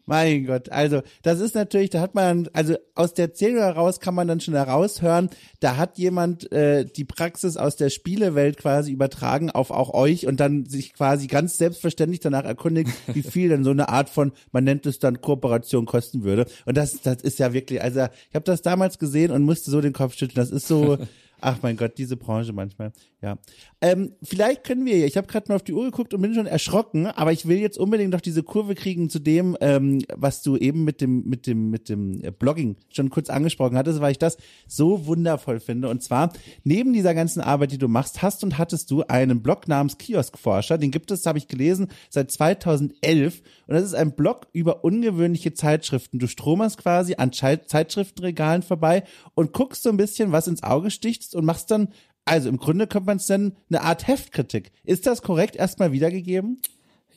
Mein 0.09 0.47
Gott, 0.47 0.71
also 0.71 1.03
das 1.23 1.39
ist 1.39 1.55
natürlich, 1.55 1.91
da 1.91 2.01
hat 2.01 2.15
man, 2.15 2.49
also 2.55 2.77
aus 2.95 3.13
der 3.13 3.27
Erzählung 3.27 3.59
heraus 3.59 4.01
kann 4.01 4.15
man 4.15 4.27
dann 4.27 4.41
schon 4.41 4.55
heraushören, 4.55 5.29
da 5.61 5.77
hat 5.77 5.99
jemand 5.99 6.51
äh, 6.51 6.87
die 6.87 7.05
Praxis 7.05 7.59
aus 7.59 7.77
der 7.77 7.91
Spielewelt 7.91 8.57
quasi 8.57 8.91
übertragen 8.91 9.51
auf 9.51 9.71
auch 9.71 9.93
euch 9.93 10.27
und 10.27 10.41
dann 10.41 10.65
sich 10.65 10.95
quasi 10.95 11.27
ganz 11.27 11.59
selbstverständlich 11.59 12.21
danach 12.21 12.45
erkundigt, 12.45 12.91
wie 13.13 13.23
viel 13.23 13.51
denn 13.51 13.65
so 13.65 13.71
eine 13.71 13.91
Art 13.91 14.09
von, 14.09 14.33
man 14.51 14.65
nennt 14.65 14.87
es 14.87 14.99
dann 14.99 15.21
Kooperation 15.21 15.85
kosten 15.85 16.25
würde. 16.25 16.47
Und 16.65 16.79
das, 16.79 17.03
das 17.03 17.23
ist 17.23 17.39
ja 17.39 17.53
wirklich, 17.53 17.83
also 17.83 18.07
ich 18.31 18.35
habe 18.35 18.45
das 18.45 18.63
damals 18.63 18.99
gesehen 18.99 19.31
und 19.31 19.43
musste 19.43 19.71
so 19.71 19.83
den 19.83 19.93
Kopf 19.93 20.15
schütteln. 20.15 20.37
Das 20.37 20.51
ist 20.51 20.67
so, 20.67 20.97
Ach 21.41 21.59
mein 21.63 21.77
Gott, 21.77 21.99
diese 21.99 22.17
Branche 22.17 22.53
manchmal. 22.53 22.93
Ja. 23.21 23.37
Ähm, 23.81 24.13
vielleicht 24.23 24.63
können 24.63 24.87
wir, 24.87 25.05
ich 25.05 25.17
habe 25.17 25.27
gerade 25.27 25.49
mal 25.49 25.57
auf 25.57 25.65
die 25.65 25.73
Uhr 25.73 25.85
geguckt 25.85 26.15
und 26.15 26.23
bin 26.23 26.35
schon 26.35 26.47
erschrocken, 26.47 27.07
aber 27.07 27.33
ich 27.33 27.47
will 27.47 27.59
jetzt 27.59 27.77
unbedingt 27.77 28.13
noch 28.13 28.21
diese 28.21 28.45
Kurve 28.45 28.77
kriegen 28.77 29.11
zu 29.11 29.19
dem, 29.19 29.57
ähm, 29.61 30.03
was 30.15 30.43
du 30.43 30.57
eben 30.57 30.85
mit 30.85 31.01
dem, 31.01 31.25
mit 31.25 31.49
dem, 31.49 31.69
mit 31.69 31.89
dem 31.89 32.23
äh, 32.23 32.31
Blogging 32.31 32.77
schon 32.91 33.11
kurz 33.11 33.29
angesprochen 33.29 33.77
hattest, 33.77 34.01
weil 34.01 34.13
ich 34.13 34.19
das 34.19 34.37
so 34.69 35.07
wundervoll 35.07 35.59
finde. 35.59 35.89
Und 35.89 36.01
zwar, 36.05 36.33
neben 36.63 36.93
dieser 36.93 37.13
ganzen 37.13 37.41
Arbeit, 37.41 37.73
die 37.73 37.79
du 37.79 37.89
machst, 37.89 38.23
hast 38.23 38.45
und 38.45 38.57
hattest 38.57 38.89
du 38.93 39.03
einen 39.03 39.43
Blog 39.43 39.67
namens 39.67 39.99
Kioskforscher. 39.99 40.79
Den 40.79 40.93
gibt 40.93 41.11
es, 41.11 41.27
habe 41.27 41.39
ich 41.39 41.49
gelesen, 41.49 41.89
seit 42.11 42.31
2011. 42.31 43.43
Und 43.67 43.75
das 43.75 43.83
ist 43.83 43.95
ein 43.95 44.13
Blog 44.13 44.47
über 44.53 44.85
ungewöhnliche 44.85 45.55
Zeitschriften. 45.55 46.21
Du 46.21 46.29
stromerst 46.29 46.79
quasi 46.79 47.17
an 47.17 47.33
Zeitschriftenregalen 47.33 48.63
vorbei 48.63 49.03
und 49.35 49.53
guckst 49.53 49.83
so 49.83 49.91
ein 49.91 49.97
bisschen, 49.97 50.31
was 50.31 50.47
ins 50.47 50.63
Auge 50.63 50.93
sticht 50.93 51.35
und 51.35 51.45
machst 51.45 51.73
dann 51.73 51.89
also 52.29 52.49
im 52.49 52.59
Grunde 52.59 52.87
könnte 52.87 53.07
man 53.07 53.17
es 53.17 53.27
dann 53.27 53.57
eine 53.69 53.83
Art 53.83 54.07
Heftkritik. 54.07 54.73
Ist 54.85 55.07
das 55.07 55.23
korrekt 55.23 55.57
erstmal 55.57 55.93
wiedergegeben? 55.93 56.61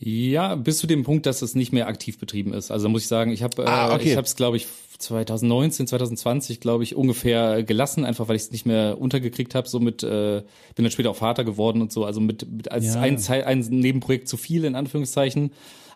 Ja, 0.03 0.55
bis 0.55 0.79
zu 0.79 0.87
dem 0.87 1.03
Punkt, 1.03 1.27
dass 1.27 1.43
es 1.43 1.53
nicht 1.53 1.73
mehr 1.73 1.87
aktiv 1.87 2.17
betrieben 2.17 2.53
ist. 2.53 2.71
Also 2.71 2.89
muss 2.89 3.03
ich 3.03 3.07
sagen, 3.07 3.31
ich 3.31 3.43
habe 3.43 3.67
ah, 3.67 3.93
okay. 3.93 4.07
äh, 4.07 4.11
ich 4.11 4.17
habe 4.17 4.25
es 4.25 4.35
glaube 4.35 4.57
ich 4.57 4.65
2019, 4.97 5.85
2020 5.85 6.59
glaube 6.59 6.83
ich 6.83 6.95
ungefähr 6.95 7.61
gelassen, 7.61 8.03
einfach 8.03 8.27
weil 8.27 8.35
ich 8.35 8.41
es 8.43 8.51
nicht 8.51 8.65
mehr 8.65 8.99
untergekriegt 8.99 9.53
habe. 9.53 9.69
So 9.69 9.79
mit 9.79 10.01
äh, 10.01 10.41
bin 10.75 10.85
dann 10.85 10.91
später 10.91 11.11
auch 11.11 11.15
Vater 11.15 11.43
geworden 11.43 11.81
und 11.83 11.91
so, 11.91 12.03
also 12.03 12.19
mit, 12.19 12.51
mit 12.51 12.71
als 12.71 12.95
ja. 12.95 13.01
ein, 13.01 13.19
ein 13.27 13.59
Nebenprojekt 13.59 14.27
zu 14.27 14.37
viel 14.37 14.65
in 14.65 14.73
Anführungszeichen. 14.73 15.51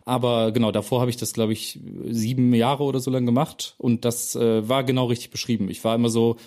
Aber 0.07 0.51
genau, 0.51 0.72
davor 0.72 1.01
habe 1.01 1.09
ich 1.09 1.18
das, 1.18 1.34
glaube 1.34 1.53
ich, 1.53 1.80
sieben 2.07 2.53
Jahre 2.53 2.84
oder 2.84 2.99
so 2.99 3.09
lang 3.09 3.26
gemacht 3.26 3.74
und 3.80 4.05
das 4.05 4.36
äh, 4.36 4.70
war 4.70 4.84
genau 4.84 5.05
richtig 5.05 5.32
beschrieben. 5.32 5.68
Ich 5.72 5.84
war 5.84 5.95
immer 5.95 6.09
so, 6.09 6.38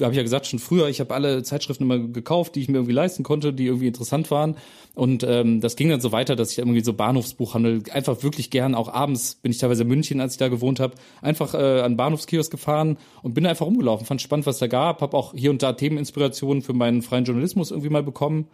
habe 0.00 0.12
ich 0.12 0.16
ja 0.16 0.22
gesagt, 0.22 0.46
schon 0.46 0.58
früher, 0.58 0.88
ich 0.88 1.00
habe 1.00 1.14
alle 1.14 1.42
Zeitschriften 1.42 1.84
immer 1.84 1.98
gekauft, 1.98 2.54
die 2.54 2.60
ich 2.60 2.68
mir 2.68 2.78
irgendwie 2.78 2.94
leisten 2.94 3.22
konnte, 3.22 3.52
die 3.52 3.66
irgendwie 3.66 3.86
interessant 3.86 4.30
waren. 4.30 4.56
Und 4.94 5.24
ähm, 5.24 5.60
das 5.60 5.76
ging 5.76 5.90
dann 5.90 6.00
so 6.00 6.10
weiter, 6.10 6.36
dass 6.36 6.52
ich 6.52 6.58
irgendwie 6.58 6.82
so 6.82 6.94
Bahnhofsbuchhandel 6.94 7.82
einfach 7.90 8.22
wirklich 8.22 8.50
gern, 8.50 8.74
auch 8.74 8.88
abends 8.88 9.34
bin 9.34 9.52
ich 9.52 9.58
teilweise 9.58 9.82
in 9.82 9.88
München, 9.88 10.20
als 10.20 10.34
ich 10.34 10.38
da 10.38 10.48
gewohnt 10.48 10.80
habe, 10.80 10.94
einfach 11.20 11.54
äh, 11.54 11.80
an 11.80 11.96
Bahnhofskiosk 11.96 12.50
gefahren 12.50 12.96
und 13.22 13.34
bin 13.34 13.46
einfach 13.46 13.66
rumgelaufen, 13.66 14.06
fand 14.06 14.22
spannend, 14.22 14.46
was 14.46 14.58
da 14.58 14.68
gab, 14.68 15.02
habe 15.02 15.16
auch 15.16 15.34
hier 15.34 15.50
und 15.50 15.62
da 15.62 15.72
Themeninspirationen 15.72 16.62
für 16.62 16.72
meinen 16.72 17.02
freien 17.02 17.24
Journalismus 17.24 17.70
irgendwie 17.70 17.90
mal 17.90 18.02
bekommen 18.02 18.48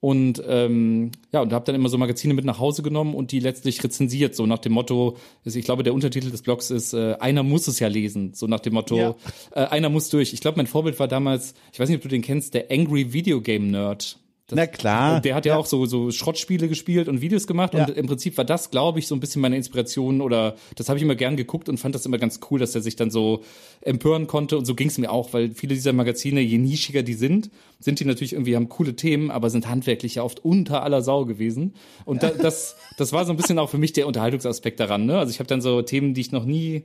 und 0.00 0.42
ähm, 0.46 1.10
ja, 1.32 1.40
und 1.40 1.52
habe 1.52 1.64
dann 1.64 1.74
immer 1.74 1.88
so 1.88 1.96
Magazine 1.96 2.34
mit 2.34 2.44
nach 2.44 2.58
Hause 2.58 2.82
genommen 2.82 3.14
und 3.14 3.32
die 3.32 3.40
letztlich 3.40 3.82
rezensiert, 3.82 4.34
so 4.34 4.46
nach 4.46 4.58
dem 4.58 4.72
Motto, 4.72 5.16
ich 5.44 5.64
glaube, 5.64 5.82
der 5.82 5.94
Untertitel 5.94 6.30
des 6.30 6.42
Blogs 6.42 6.70
ist, 6.70 6.92
äh, 6.92 7.16
einer 7.18 7.42
muss 7.42 7.66
es 7.66 7.80
ja 7.80 7.88
lesen, 7.88 8.34
so 8.34 8.46
nach 8.46 8.60
dem 8.60 8.74
Motto, 8.74 8.96
ja. 8.96 9.14
äh, 9.52 9.66
einer 9.66 9.88
muss 9.88 10.10
durch. 10.10 10.32
Ich 10.32 10.40
glaube, 10.40 10.58
mein 10.58 10.66
Vorbild 10.66 11.00
war 11.00 11.08
damals, 11.08 11.54
ich 11.72 11.80
weiß 11.80 11.88
nicht, 11.88 11.96
ob 11.96 12.02
du 12.02 12.08
den 12.08 12.22
kennst, 12.22 12.54
der 12.54 12.70
Angry 12.70 13.12
Video 13.12 13.40
Game 13.40 13.70
Nerd. 13.70 14.18
Das, 14.48 14.56
Na 14.56 14.66
klar. 14.68 15.16
Und 15.16 15.24
der 15.24 15.34
hat 15.34 15.44
ja, 15.44 15.54
ja, 15.54 15.58
auch 15.58 15.66
so, 15.66 15.86
so 15.86 16.12
Schrottspiele 16.12 16.68
gespielt 16.68 17.08
und 17.08 17.20
Videos 17.20 17.48
gemacht. 17.48 17.74
Ja. 17.74 17.84
Und 17.84 17.96
im 17.96 18.06
Prinzip 18.06 18.36
war 18.36 18.44
das, 18.44 18.70
glaube 18.70 19.00
ich, 19.00 19.08
so 19.08 19.16
ein 19.16 19.20
bisschen 19.20 19.42
meine 19.42 19.56
Inspiration 19.56 20.20
oder 20.20 20.54
das 20.76 20.88
habe 20.88 20.98
ich 20.98 21.02
immer 21.02 21.16
gern 21.16 21.36
geguckt 21.36 21.68
und 21.68 21.78
fand 21.78 21.96
das 21.96 22.06
immer 22.06 22.18
ganz 22.18 22.38
cool, 22.48 22.60
dass 22.60 22.72
er 22.76 22.80
sich 22.80 22.94
dann 22.94 23.10
so 23.10 23.42
empören 23.80 24.28
konnte. 24.28 24.56
Und 24.56 24.64
so 24.64 24.76
ging 24.76 24.86
es 24.86 24.98
mir 24.98 25.10
auch, 25.10 25.32
weil 25.32 25.50
viele 25.50 25.74
dieser 25.74 25.92
Magazine, 25.92 26.40
je 26.40 26.58
nischiger 26.58 27.02
die 27.02 27.14
sind, 27.14 27.50
sind 27.80 27.98
die 27.98 28.04
natürlich 28.04 28.34
irgendwie, 28.34 28.54
haben 28.54 28.68
coole 28.68 28.94
Themen, 28.94 29.32
aber 29.32 29.50
sind 29.50 29.68
handwerklich 29.68 30.14
ja 30.14 30.22
oft 30.22 30.44
unter 30.44 30.84
aller 30.84 31.02
Sau 31.02 31.24
gewesen. 31.24 31.74
Und 32.04 32.22
da, 32.22 32.30
das, 32.30 32.76
das 32.98 33.12
war 33.12 33.24
so 33.24 33.32
ein 33.32 33.36
bisschen 33.36 33.58
auch 33.58 33.70
für 33.70 33.78
mich 33.78 33.94
der 33.94 34.06
Unterhaltungsaspekt 34.06 34.78
daran. 34.78 35.06
Ne? 35.06 35.18
Also 35.18 35.32
ich 35.32 35.40
habe 35.40 35.48
dann 35.48 35.60
so 35.60 35.82
Themen, 35.82 36.14
die 36.14 36.20
ich 36.20 36.30
noch 36.30 36.44
nie 36.44 36.84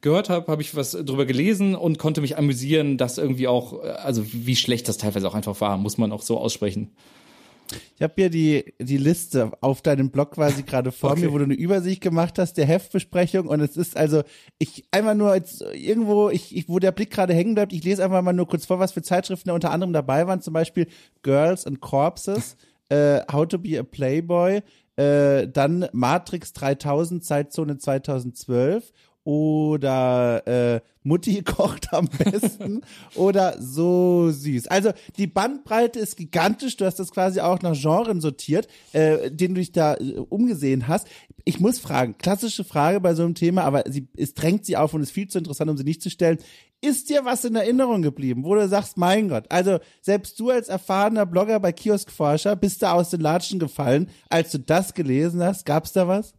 gehört 0.00 0.28
habe, 0.28 0.50
habe 0.50 0.62
ich 0.62 0.74
was 0.74 0.92
drüber 0.92 1.26
gelesen 1.26 1.74
und 1.74 1.98
konnte 1.98 2.20
mich 2.20 2.38
amüsieren, 2.38 2.98
dass 2.98 3.18
irgendwie 3.18 3.48
auch, 3.48 3.82
also 3.82 4.24
wie 4.32 4.56
schlecht 4.56 4.88
das 4.88 4.98
teilweise 4.98 5.28
auch 5.28 5.34
einfach 5.34 5.60
war, 5.60 5.76
muss 5.76 5.98
man 5.98 6.12
auch 6.12 6.22
so 6.22 6.38
aussprechen. 6.38 6.90
Ich 7.96 8.02
habe 8.02 8.12
hier 8.16 8.30
die, 8.30 8.74
die 8.78 8.98
Liste 8.98 9.52
auf 9.60 9.82
deinem 9.82 10.10
Blog 10.10 10.32
quasi 10.32 10.62
gerade 10.62 10.92
vor 10.92 11.12
okay. 11.12 11.22
mir, 11.22 11.32
wo 11.32 11.38
du 11.38 11.44
eine 11.44 11.54
Übersicht 11.54 12.00
gemacht 12.00 12.38
hast, 12.38 12.54
der 12.54 12.66
Heftbesprechung. 12.66 13.46
Und 13.48 13.60
es 13.60 13.76
ist 13.76 13.96
also, 13.96 14.22
ich 14.58 14.84
einmal 14.90 15.14
nur 15.14 15.34
jetzt 15.34 15.62
irgendwo, 15.62 16.30
ich, 16.30 16.54
ich, 16.56 16.68
wo 16.68 16.78
der 16.78 16.92
Blick 16.92 17.10
gerade 17.10 17.34
hängen 17.34 17.54
bleibt, 17.54 17.72
ich 17.72 17.84
lese 17.84 18.04
einfach 18.04 18.22
mal 18.22 18.32
nur 18.32 18.46
kurz 18.46 18.66
vor, 18.66 18.78
was 18.78 18.92
für 18.92 19.02
Zeitschriften 19.02 19.48
da 19.48 19.54
unter 19.54 19.70
anderem 19.70 19.92
dabei 19.92 20.26
waren. 20.26 20.40
Zum 20.40 20.54
Beispiel 20.54 20.86
Girls 21.22 21.66
and 21.66 21.80
Corpses, 21.80 22.56
äh, 22.88 23.20
How 23.32 23.46
to 23.46 23.58
be 23.58 23.78
a 23.78 23.82
Playboy, 23.82 24.62
äh, 24.96 25.48
dann 25.48 25.88
Matrix 25.92 26.52
3000, 26.52 27.24
Zeitzone 27.24 27.78
2012 27.78 28.92
oder 29.26 30.46
äh, 30.46 30.80
Mutti 31.02 31.42
kocht 31.44 31.92
am 31.92 32.06
besten 32.06 32.82
oder 33.16 33.60
so 33.60 34.30
süß. 34.30 34.68
Also 34.68 34.92
die 35.18 35.26
Bandbreite 35.26 35.98
ist 35.98 36.16
gigantisch. 36.16 36.76
Du 36.76 36.84
hast 36.84 37.00
das 37.00 37.10
quasi 37.10 37.40
auch 37.40 37.60
nach 37.60 37.74
Genren 37.74 38.20
sortiert, 38.20 38.68
äh, 38.92 39.30
den 39.32 39.54
du 39.54 39.60
dich 39.60 39.72
da 39.72 39.96
äh, 39.96 40.14
umgesehen 40.28 40.86
hast. 40.86 41.08
Ich 41.44 41.58
muss 41.58 41.80
fragen, 41.80 42.16
klassische 42.18 42.62
Frage 42.62 43.00
bei 43.00 43.14
so 43.14 43.24
einem 43.24 43.34
Thema, 43.34 43.64
aber 43.64 43.82
sie, 43.88 44.06
es 44.16 44.34
drängt 44.34 44.64
sie 44.64 44.76
auf 44.76 44.94
und 44.94 45.02
ist 45.02 45.10
viel 45.10 45.26
zu 45.26 45.38
interessant, 45.38 45.70
um 45.70 45.76
sie 45.76 45.84
nicht 45.84 46.02
zu 46.02 46.10
stellen. 46.10 46.38
Ist 46.80 47.10
dir 47.10 47.24
was 47.24 47.44
in 47.44 47.56
Erinnerung 47.56 48.02
geblieben, 48.02 48.44
wo 48.44 48.54
du 48.54 48.68
sagst, 48.68 48.96
mein 48.96 49.28
Gott, 49.28 49.46
also 49.48 49.78
selbst 50.02 50.38
du 50.38 50.50
als 50.50 50.68
erfahrener 50.68 51.26
Blogger 51.26 51.58
bei 51.58 51.72
Kioskforscher 51.72 52.54
bist 52.54 52.82
da 52.82 52.92
aus 52.92 53.10
den 53.10 53.20
Latschen 53.20 53.58
gefallen, 53.58 54.08
als 54.28 54.52
du 54.52 54.60
das 54.60 54.94
gelesen 54.94 55.42
hast? 55.42 55.66
Gab's 55.66 55.92
da 55.92 56.06
was? 56.06 56.34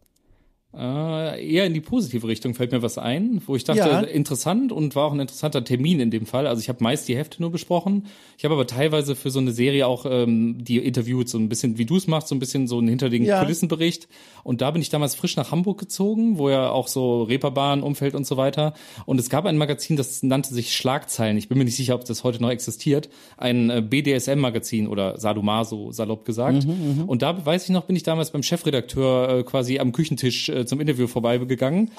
Äh, 0.76 1.50
eher 1.50 1.64
in 1.64 1.72
die 1.72 1.80
positive 1.80 2.28
Richtung 2.28 2.52
fällt 2.52 2.72
mir 2.72 2.82
was 2.82 2.98
ein, 2.98 3.40
wo 3.46 3.56
ich 3.56 3.64
dachte, 3.64 3.80
ja. 3.80 4.00
interessant 4.00 4.70
und 4.70 4.94
war 4.94 5.06
auch 5.06 5.14
ein 5.14 5.20
interessanter 5.20 5.64
Termin 5.64 5.98
in 5.98 6.10
dem 6.10 6.26
Fall. 6.26 6.46
Also 6.46 6.60
ich 6.60 6.68
habe 6.68 6.84
meist 6.84 7.08
die 7.08 7.16
Hefte 7.16 7.40
nur 7.40 7.50
besprochen. 7.50 8.06
Ich 8.36 8.44
habe 8.44 8.52
aber 8.52 8.66
teilweise 8.66 9.16
für 9.16 9.30
so 9.30 9.38
eine 9.38 9.52
Serie 9.52 9.86
auch 9.86 10.04
ähm, 10.06 10.62
die 10.62 10.76
interviewt, 10.76 11.30
so 11.30 11.38
ein 11.38 11.48
bisschen 11.48 11.78
wie 11.78 11.86
du 11.86 11.96
es 11.96 12.06
machst, 12.06 12.28
so 12.28 12.34
ein 12.34 12.38
bisschen 12.38 12.68
so 12.68 12.78
einen 12.78 12.88
hinter 12.88 13.08
den 13.08 13.24
ja. 13.24 13.40
Kulissenbericht. 13.40 14.08
Und 14.44 14.60
da 14.60 14.70
bin 14.70 14.82
ich 14.82 14.90
damals 14.90 15.14
frisch 15.14 15.36
nach 15.36 15.52
Hamburg 15.52 15.78
gezogen, 15.80 16.36
wo 16.36 16.50
ja 16.50 16.70
auch 16.70 16.88
so 16.88 17.22
Reeperbahn, 17.22 17.82
Umfeld 17.82 18.14
und 18.14 18.26
so 18.26 18.36
weiter. 18.36 18.74
Und 19.06 19.18
es 19.18 19.30
gab 19.30 19.46
ein 19.46 19.56
Magazin, 19.56 19.96
das 19.96 20.22
nannte 20.22 20.52
sich 20.52 20.76
Schlagzeilen. 20.76 21.38
Ich 21.38 21.48
bin 21.48 21.56
mir 21.56 21.64
nicht 21.64 21.76
sicher, 21.76 21.94
ob 21.94 22.04
das 22.04 22.24
heute 22.24 22.42
noch 22.42 22.50
existiert. 22.50 23.08
Ein 23.38 23.70
äh, 23.70 23.80
BDSM-Magazin 23.80 24.86
oder 24.86 25.18
Sadomaso, 25.18 25.92
salopp 25.92 26.26
gesagt. 26.26 26.66
Mhm, 26.66 27.00
mhm, 27.00 27.04
und 27.08 27.22
da 27.22 27.46
weiß 27.46 27.64
ich 27.64 27.70
noch, 27.70 27.84
bin 27.84 27.96
ich 27.96 28.02
damals 28.02 28.32
beim 28.32 28.42
Chefredakteur 28.42 29.38
äh, 29.38 29.42
quasi 29.44 29.78
am 29.78 29.92
Küchentisch 29.92 30.50
äh, 30.58 30.66
zum 30.66 30.80
Interview 30.80 31.06
vorbeigegangen. 31.06 31.90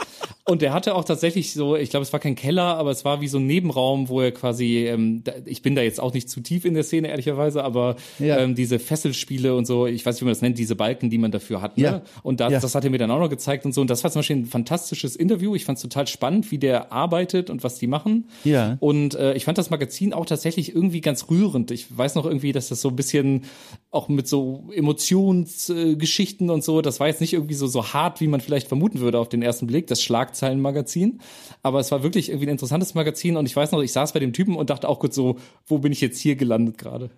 Und 0.45 0.63
er 0.63 0.73
hatte 0.73 0.95
auch 0.95 1.05
tatsächlich 1.05 1.53
so, 1.53 1.75
ich 1.75 1.89
glaube, 1.89 2.03
es 2.03 2.11
war 2.11 2.19
kein 2.19 2.35
Keller, 2.35 2.63
aber 2.63 2.91
es 2.91 3.05
war 3.05 3.21
wie 3.21 3.27
so 3.27 3.37
ein 3.37 3.45
Nebenraum, 3.45 4.09
wo 4.09 4.21
er 4.21 4.31
quasi, 4.31 4.87
ähm, 4.87 5.23
ich 5.45 5.61
bin 5.61 5.75
da 5.75 5.81
jetzt 5.81 5.99
auch 5.99 6.13
nicht 6.13 6.29
zu 6.29 6.41
tief 6.41 6.65
in 6.65 6.73
der 6.73 6.83
Szene, 6.83 7.09
ehrlicherweise, 7.09 7.63
aber 7.63 7.95
ja. 8.17 8.39
ähm, 8.39 8.55
diese 8.55 8.79
Fesselspiele 8.79 9.55
und 9.55 9.65
so, 9.65 9.85
ich 9.85 10.05
weiß 10.05 10.15
nicht, 10.15 10.21
wie 10.21 10.25
man 10.25 10.33
das 10.33 10.41
nennt, 10.41 10.57
diese 10.57 10.75
Balken, 10.75 11.09
die 11.09 11.17
man 11.17 11.31
dafür 11.31 11.61
hat. 11.61 11.77
Ne? 11.77 11.83
Ja. 11.83 12.01
Und 12.23 12.39
das, 12.39 12.51
ja. 12.51 12.59
das 12.59 12.73
hat 12.73 12.83
er 12.83 12.89
mir 12.89 12.97
dann 12.97 13.11
auch 13.11 13.19
noch 13.19 13.29
gezeigt 13.29 13.65
und 13.65 13.73
so. 13.73 13.81
Und 13.81 13.89
das 13.89 14.03
war 14.03 14.11
zum 14.11 14.19
Beispiel 14.19 14.37
ein 14.37 14.45
fantastisches 14.45 15.15
Interview. 15.15 15.55
Ich 15.55 15.65
fand 15.65 15.77
es 15.77 15.83
total 15.83 16.07
spannend, 16.07 16.51
wie 16.51 16.57
der 16.57 16.91
arbeitet 16.91 17.49
und 17.49 17.63
was 17.63 17.77
die 17.77 17.87
machen. 17.87 18.27
Ja. 18.43 18.77
Und 18.79 19.15
äh, 19.15 19.33
ich 19.33 19.45
fand 19.45 19.57
das 19.57 19.69
Magazin 19.69 20.13
auch 20.13 20.25
tatsächlich 20.25 20.73
irgendwie 20.73 21.01
ganz 21.01 21.29
rührend. 21.29 21.71
Ich 21.71 21.95
weiß 21.95 22.15
noch 22.15 22.25
irgendwie, 22.25 22.51
dass 22.51 22.69
das 22.69 22.81
so 22.81 22.89
ein 22.89 22.95
bisschen 22.95 23.43
auch 23.91 24.07
mit 24.07 24.27
so 24.27 24.69
Emotionsgeschichten 24.73 26.49
äh, 26.49 26.51
und 26.51 26.63
so, 26.63 26.81
das 26.81 26.99
war 26.99 27.07
jetzt 27.07 27.21
nicht 27.21 27.33
irgendwie 27.33 27.55
so, 27.55 27.65
so 27.65 27.87
hart, 27.87 28.21
wie 28.21 28.27
man 28.27 28.39
vielleicht 28.39 28.67
vermuten 28.67 28.99
würde 28.99 29.19
auf 29.19 29.29
den 29.29 29.41
ersten 29.41 29.65
Blick, 29.65 29.87
das 29.87 30.03
Schlagzeilenmagazin. 30.03 31.21
Aber 31.63 31.79
es 31.79 31.91
war 31.91 32.03
wirklich 32.03 32.29
irgendwie 32.29 32.47
ein 32.47 32.51
interessantes 32.51 32.93
Magazin 32.93 33.35
und 33.35 33.47
ich 33.47 33.55
weiß 33.55 33.71
noch, 33.71 33.81
ich 33.81 33.91
saß 33.91 34.13
bei 34.13 34.19
dem 34.19 34.33
Typen 34.33 34.55
und 34.55 34.69
dachte 34.69 34.87
auch 34.87 34.99
kurz 34.99 35.15
so, 35.15 35.37
wo 35.65 35.79
bin 35.79 35.91
ich 35.91 36.01
jetzt 36.01 36.19
hier 36.19 36.35
gelandet 36.35 36.77
gerade? 36.77 37.09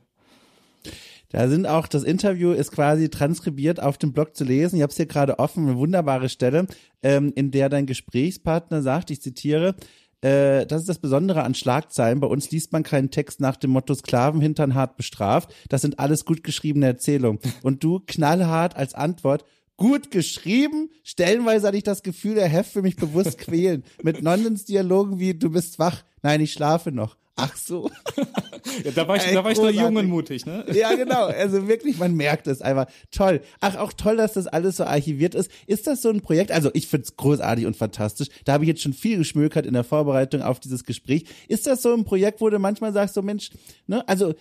Da 1.32 1.48
sind 1.48 1.66
auch, 1.66 1.88
das 1.88 2.04
Interview 2.04 2.52
ist 2.52 2.72
quasi 2.72 3.10
transkribiert 3.10 3.82
auf 3.82 3.98
dem 3.98 4.12
Blog 4.12 4.36
zu 4.36 4.44
lesen. 4.44 4.76
Ich 4.76 4.82
habe 4.82 4.92
es 4.92 4.98
hier 4.98 5.06
gerade 5.06 5.40
offen, 5.40 5.68
eine 5.68 5.78
wunderbare 5.78 6.28
Stelle, 6.28 6.68
ähm, 7.04 7.32
in 7.36 7.52
der 7.52 7.70
dein 7.70 7.86
Gesprächspartner 7.86 8.82
sagt, 8.82 9.12
ich 9.12 9.22
zitiere, 9.22 9.76
äh, 10.22 10.66
das 10.66 10.82
ist 10.82 10.90
das 10.90 11.00
Besondere 11.00 11.44
an 11.44 11.56
Schlagzeilen. 11.56 12.20
Bei 12.20 12.28
uns 12.28 12.52
liest 12.52 12.72
man 12.72 12.84
keinen 12.84 13.12
Text 13.12 13.40
nach 13.40 13.56
dem 13.56 13.72
Motto 13.72 13.94
Sklaven 13.94 14.42
hintern 14.42 14.76
hart 14.76 14.98
bestraft. 14.98 15.54
Das 15.70 15.82
sind 15.82 16.00
alles 16.00 16.26
gut 16.26 16.44
geschriebene 16.44 16.86
Erzählungen. 16.86 17.40
Und 17.64 17.84
du 17.84 18.00
knallhart 18.06 18.76
als 18.76 18.94
Antwort, 18.94 19.46
gut 19.78 20.12
geschrieben. 20.12 20.90
Stellenweise 21.04 21.68
hatte 21.68 21.78
ich 21.78 21.84
das 21.84 22.04
Gefühl, 22.04 22.36
der 22.36 22.48
Heft 22.48 22.76
will 22.76 22.84
mich 22.84 22.98
bewusst 22.98 23.40
quälen. 23.40 23.84
Mit 24.04 24.22
Nonsensdialogen 24.22 25.20
wie 25.20 25.34
du 25.34 25.50
bist 25.50 25.80
wach, 25.80 26.04
nein, 26.22 26.42
ich 26.42 26.54
schlafe 26.54 26.92
noch. 26.92 27.18
Ach 27.36 27.56
so. 27.56 27.90
ja, 28.84 28.92
da 28.94 29.08
war 29.08 29.16
ich, 29.16 29.26
Ey, 29.26 29.34
da 29.34 29.44
war 29.44 29.52
ich 29.52 29.58
noch 29.58 29.70
jung 29.70 29.96
und 29.96 30.08
mutig, 30.08 30.46
ne? 30.46 30.66
Ja, 30.74 30.94
genau. 30.96 31.26
Also 31.26 31.68
wirklich, 31.68 31.98
man 31.98 32.16
merkt 32.16 32.48
es 32.48 32.62
einfach. 32.62 32.88
Toll. 33.10 33.42
Ach, 33.60 33.78
auch 33.78 33.94
toll, 33.94 34.18
dass 34.18 34.34
das 34.34 34.48
alles 34.48 34.78
so 34.78 34.84
archiviert 34.84 35.34
ist. 35.34 35.50
Ist 35.66 35.88
das 35.88 36.02
so 36.02 36.10
ein 36.10 36.22
Projekt? 36.22 36.52
Also 36.52 36.70
ich 36.74 36.88
find's 36.88 37.16
großartig 37.16 37.66
und 37.66 37.76
fantastisch. 37.76 38.28
Da 38.46 38.54
habe 38.54 38.66
ich 38.66 38.68
jetzt 38.68 38.82
schon 38.82 38.94
viel 38.94 39.18
geschmökert 39.18 39.66
in 39.66 39.74
der 39.74 39.84
Vorbereitung 39.84 40.42
auf 40.42 40.60
dieses 40.60 40.84
Gespräch. 40.84 41.26
Ist 41.48 41.68
das 41.68 41.82
so 41.82 41.94
ein 41.94 42.04
Projekt, 42.04 42.42
wo 42.42 42.50
du 42.50 42.60
manchmal 42.60 42.94
sagst, 42.94 43.16
so 43.16 43.22
Mensch, 43.22 43.50
ne, 43.88 44.08
also 44.08 44.34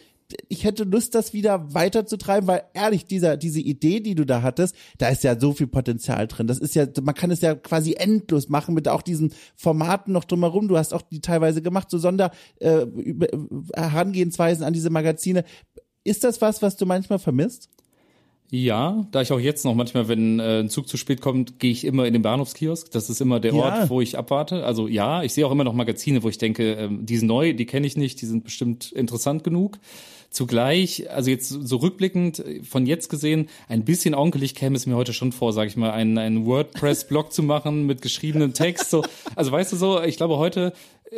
ich 0.49 0.65
hätte 0.65 0.85
Lust, 0.85 1.15
das 1.15 1.33
wieder 1.33 1.75
weiterzutreiben, 1.75 2.47
weil 2.47 2.63
ehrlich, 2.75 3.07
dieser, 3.07 3.37
diese 3.37 3.61
Idee, 3.61 4.01
die 4.01 4.15
du 4.15 4.25
da 4.25 4.43
hattest, 4.43 4.75
da 4.99 5.09
ist 5.09 5.25
ja 5.25 5.39
so 5.39 5.53
viel 5.53 5.67
Potenzial 5.67 6.27
drin. 6.27 6.47
Das 6.47 6.59
ist 6.59 6.75
ja, 6.75 6.87
man 7.03 7.15
kann 7.15 7.31
es 7.31 7.41
ja 7.41 7.55
quasi 7.55 7.95
endlos 7.95 8.49
machen 8.49 8.75
mit 8.75 8.89
auch 8.89 9.03
diesen 9.03 9.33
Formaten 9.57 10.13
noch 10.13 10.25
drumherum. 10.25 10.69
Du 10.69 10.77
hast 10.77 10.95
auch 10.95 11.03
die 11.03 11.21
teilweise 11.21 11.63
gemacht, 11.63 11.91
so 11.91 11.99
Sonder, 11.99 12.31
äh, 12.59 12.87
Herangehensweisen 13.75 14.65
an 14.65 14.73
diese 14.73 14.91
Magazine. 14.91 15.45
Ist 16.05 16.25
das 16.25 16.41
was, 16.41 16.63
was 16.63 16.77
du 16.77 16.87
manchmal 16.87 17.19
vermisst? 17.19 17.69
Ja, 18.53 19.07
da 19.13 19.23
ich 19.23 19.31
auch 19.31 19.39
jetzt 19.39 19.65
noch 19.65 19.77
manchmal, 19.77 20.09
wenn 20.09 20.41
äh, 20.41 20.61
ein 20.61 20.69
Zug 20.69 20.89
zu 20.89 20.97
spät 20.97 21.21
kommt, 21.21 21.61
gehe 21.61 21.71
ich 21.71 21.85
immer 21.85 22.07
in 22.07 22.13
den 22.13 22.23
Bahnhofskiosk. 22.23 22.91
Das 22.91 23.09
ist 23.09 23.21
immer 23.21 23.39
der 23.39 23.55
ja. 23.55 23.61
Ort, 23.61 23.91
wo 23.91 24.01
ich 24.01 24.19
abwarte. 24.19 24.65
Also 24.65 24.89
ja, 24.89 25.23
ich 25.23 25.33
sehe 25.33 25.47
auch 25.47 25.53
immer 25.53 25.63
noch 25.63 25.73
Magazine, 25.73 26.25
wo 26.25 26.29
ich 26.29 26.39
denke, 26.39 26.77
äh, 26.77 26.89
die 26.91 27.17
sind 27.17 27.29
neu, 27.29 27.55
die 27.55 27.67
kenne 27.67 27.87
ich 27.87 27.97
nicht, 27.97 28.21
die 28.21 28.27
sind 28.27 28.43
bestimmt 28.43 28.91
interessant 28.91 29.45
genug. 29.45 29.79
Zugleich, 30.31 31.11
also 31.11 31.29
jetzt 31.29 31.49
so 31.49 31.77
rückblickend, 31.79 32.45
von 32.63 32.87
jetzt 32.87 33.09
gesehen, 33.09 33.49
ein 33.69 33.85
bisschen 33.85 34.15
onkelig 34.15 34.55
käme 34.55 34.77
es 34.77 34.87
mir 34.87 34.95
heute 34.95 35.13
schon 35.13 35.33
vor, 35.33 35.53
sage 35.53 35.69
ich 35.69 35.77
mal, 35.77 35.91
einen, 35.91 36.17
einen 36.19 36.47
WordPress-Blog 36.47 37.33
zu 37.33 37.43
machen 37.43 37.85
mit 37.87 38.01
geschriebenem 38.01 38.55
Text. 38.55 38.91
So, 38.91 39.03
also 39.35 39.51
weißt 39.51 39.73
du 39.73 39.77
so, 39.77 40.01
ich 40.03 40.17
glaube 40.17 40.39
heute, 40.39 40.73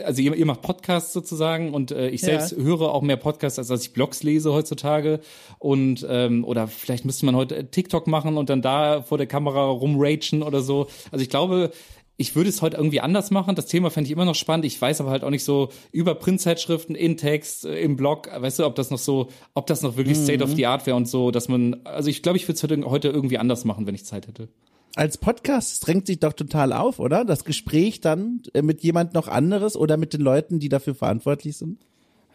also 0.04 0.22
ihr, 0.22 0.34
ihr 0.34 0.46
macht 0.46 0.62
Podcasts 0.62 1.12
sozusagen 1.12 1.74
und 1.74 1.90
äh, 1.90 2.08
ich 2.08 2.22
selbst 2.22 2.52
ja. 2.52 2.58
höre 2.58 2.94
auch 2.94 3.02
mehr 3.02 3.16
Podcasts, 3.16 3.58
als 3.58 3.68
dass 3.68 3.82
ich 3.82 3.92
Blogs 3.92 4.22
lese 4.22 4.52
heutzutage. 4.52 5.20
Und 5.58 6.06
ähm, 6.08 6.44
oder 6.44 6.66
vielleicht 6.68 7.04
müsste 7.04 7.26
man 7.26 7.36
heute 7.36 7.70
TikTok 7.70 8.06
machen 8.06 8.36
und 8.36 8.48
dann 8.48 8.62
da 8.62 9.02
vor 9.02 9.18
der 9.18 9.26
Kamera 9.26 9.66
rumragen 9.66 10.42
oder 10.42 10.62
so. 10.62 10.88
Also 11.10 11.22
ich 11.22 11.28
glaube, 11.28 11.72
ich 12.16 12.36
würde 12.36 12.50
es 12.50 12.62
heute 12.62 12.76
irgendwie 12.76 13.00
anders 13.00 13.30
machen. 13.30 13.54
Das 13.54 13.66
Thema 13.66 13.90
fände 13.90 14.06
ich 14.06 14.12
immer 14.12 14.24
noch 14.24 14.34
spannend. 14.34 14.64
Ich 14.66 14.80
weiß 14.80 15.00
aber 15.00 15.10
halt 15.10 15.24
auch 15.24 15.30
nicht 15.30 15.44
so 15.44 15.70
über 15.90 16.14
Printzeitschriften, 16.14 16.94
in 16.94 17.16
Text, 17.16 17.64
im 17.64 17.96
Blog, 17.96 18.28
weißt 18.34 18.60
du, 18.60 18.66
ob 18.66 18.74
das 18.74 18.90
noch 18.90 18.98
so, 18.98 19.28
ob 19.54 19.66
das 19.66 19.82
noch 19.82 19.96
wirklich 19.96 20.18
mhm. 20.18 20.24
State 20.24 20.44
of 20.44 20.50
the 20.54 20.66
Art 20.66 20.86
wäre 20.86 20.96
und 20.96 21.08
so, 21.08 21.30
dass 21.30 21.48
man, 21.48 21.80
also 21.84 22.10
ich 22.10 22.22
glaube, 22.22 22.36
ich 22.36 22.46
würde 22.48 22.66
es 22.66 22.84
heute 22.90 23.08
irgendwie 23.08 23.38
anders 23.38 23.64
machen, 23.64 23.86
wenn 23.86 23.94
ich 23.94 24.04
Zeit 24.04 24.28
hätte. 24.28 24.48
Als 24.94 25.16
Podcast 25.16 25.86
drängt 25.86 26.06
sich 26.06 26.20
doch 26.20 26.34
total 26.34 26.72
auf, 26.72 26.98
oder? 26.98 27.24
Das 27.24 27.44
Gespräch 27.44 28.00
dann 28.00 28.42
äh, 28.52 28.60
mit 28.60 28.82
jemand 28.82 29.14
noch 29.14 29.26
anderes 29.26 29.74
oder 29.74 29.96
mit 29.96 30.12
den 30.12 30.20
Leuten, 30.20 30.58
die 30.58 30.68
dafür 30.68 30.94
verantwortlich 30.94 31.56
sind? 31.56 31.78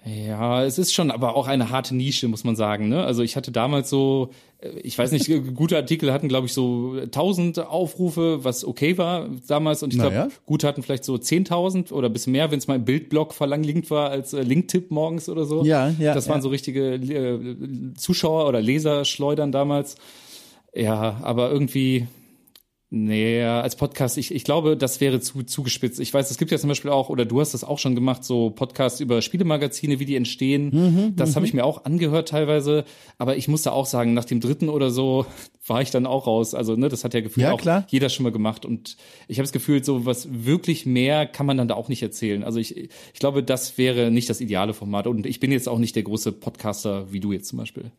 Ja, 0.07 0.63
es 0.63 0.77
ist 0.77 0.93
schon 0.93 1.11
aber 1.11 1.35
auch 1.35 1.47
eine 1.47 1.69
harte 1.69 1.95
Nische, 1.95 2.27
muss 2.27 2.43
man 2.43 2.55
sagen. 2.55 2.87
Ne? 2.87 3.03
Also 3.03 3.23
ich 3.23 3.35
hatte 3.35 3.51
damals 3.51 3.89
so, 3.89 4.29
äh, 4.59 4.69
ich 4.79 4.97
weiß 4.97 5.11
nicht, 5.11 5.29
gute 5.55 5.75
Artikel 5.75 6.13
hatten, 6.13 6.29
glaube 6.29 6.47
ich, 6.47 6.53
so 6.53 6.93
1000 6.93 7.67
Aufrufe, 7.67 8.43
was 8.43 8.63
okay 8.63 8.97
war 8.97 9.27
damals. 9.47 9.83
Und 9.83 9.93
ich 9.93 9.99
glaube, 9.99 10.15
naja. 10.15 10.29
gute 10.45 10.67
hatten 10.67 10.83
vielleicht 10.83 11.03
so 11.03 11.15
10.000 11.15 11.91
oder 11.91 12.09
bis 12.09 12.27
mehr, 12.27 12.51
wenn 12.51 12.59
es 12.59 12.67
mal 12.67 12.75
im 12.75 12.85
Bildblog 12.85 13.33
verlangt 13.33 13.91
war 13.91 14.09
als 14.09 14.33
äh, 14.33 14.43
Linktipp 14.43 14.91
morgens 14.91 15.27
oder 15.29 15.45
so. 15.45 15.65
Ja, 15.65 15.89
ja. 15.99 16.13
Das 16.13 16.29
waren 16.29 16.37
ja. 16.37 16.41
so 16.43 16.49
richtige 16.49 16.93
äh, 16.93 17.93
Zuschauer 17.95 18.47
oder 18.47 18.61
Leserschleudern 18.61 19.51
damals. 19.51 19.95
Ja, 20.73 21.19
aber 21.23 21.51
irgendwie, 21.51 22.07
Nee, 22.89 23.43
als 23.43 23.75
Podcast, 23.75 24.17
ich, 24.17 24.33
ich 24.33 24.45
glaube, 24.45 24.77
das 24.77 25.01
wäre 25.01 25.19
zu 25.19 25.43
zugespitzt. 25.43 25.99
Ich 25.99 26.13
weiß, 26.13 26.31
es 26.31 26.37
gibt 26.37 26.51
ja 26.51 26.57
zum 26.57 26.69
Beispiel 26.69 26.89
auch, 26.89 27.09
oder 27.09 27.25
du 27.25 27.41
hast 27.41 27.53
das 27.53 27.65
auch 27.65 27.79
schon 27.79 27.95
gemacht, 27.95 28.23
so 28.23 28.49
Podcasts 28.49 29.01
über 29.01 29.21
Spielemagazine, 29.21 29.99
wie 29.99 30.05
die 30.05 30.15
entstehen. 30.15 30.69
Mhm, 30.71 31.15
das 31.17 31.35
habe 31.35 31.45
ich 31.45 31.51
mhm. 31.51 31.57
mir 31.57 31.65
auch 31.65 31.83
angehört 31.83 32.29
teilweise. 32.29 32.85
Aber 33.17 33.35
ich 33.35 33.49
musste 33.49 33.73
auch 33.73 33.85
sagen, 33.85 34.13
nach 34.13 34.23
dem 34.23 34.39
dritten 34.39 34.69
oder 34.69 34.89
so 34.89 35.25
war 35.67 35.81
ich 35.81 35.91
dann 35.91 36.05
auch 36.05 36.27
raus. 36.27 36.53
Also, 36.53 36.77
ne, 36.77 36.87
das 36.87 37.03
hat 37.03 37.13
ja 37.13 37.19
gefühlt 37.19 37.47
ja, 37.47 37.51
auch 37.51 37.59
klar. 37.59 37.85
jeder 37.89 38.07
schon 38.07 38.23
mal 38.23 38.31
gemacht. 38.31 38.65
Und 38.65 38.95
ich 39.27 39.37
habe 39.37 39.43
das 39.43 39.51
Gefühl, 39.51 39.83
so 39.83 40.05
was 40.05 40.29
wirklich 40.45 40.85
mehr 40.85 41.25
kann 41.25 41.45
man 41.45 41.57
dann 41.57 41.67
da 41.67 41.75
auch 41.75 41.89
nicht 41.89 42.03
erzählen. 42.03 42.45
Also 42.45 42.59
ich, 42.59 42.77
ich 42.77 43.19
glaube, 43.19 43.43
das 43.43 43.77
wäre 43.77 44.11
nicht 44.11 44.29
das 44.29 44.39
ideale 44.39 44.73
Format. 44.73 45.07
Und 45.07 45.25
ich 45.25 45.41
bin 45.41 45.51
jetzt 45.51 45.67
auch 45.67 45.79
nicht 45.79 45.97
der 45.97 46.03
große 46.03 46.31
Podcaster 46.31 47.11
wie 47.11 47.19
du 47.19 47.33
jetzt 47.33 47.49
zum 47.49 47.59
Beispiel. 47.59 47.91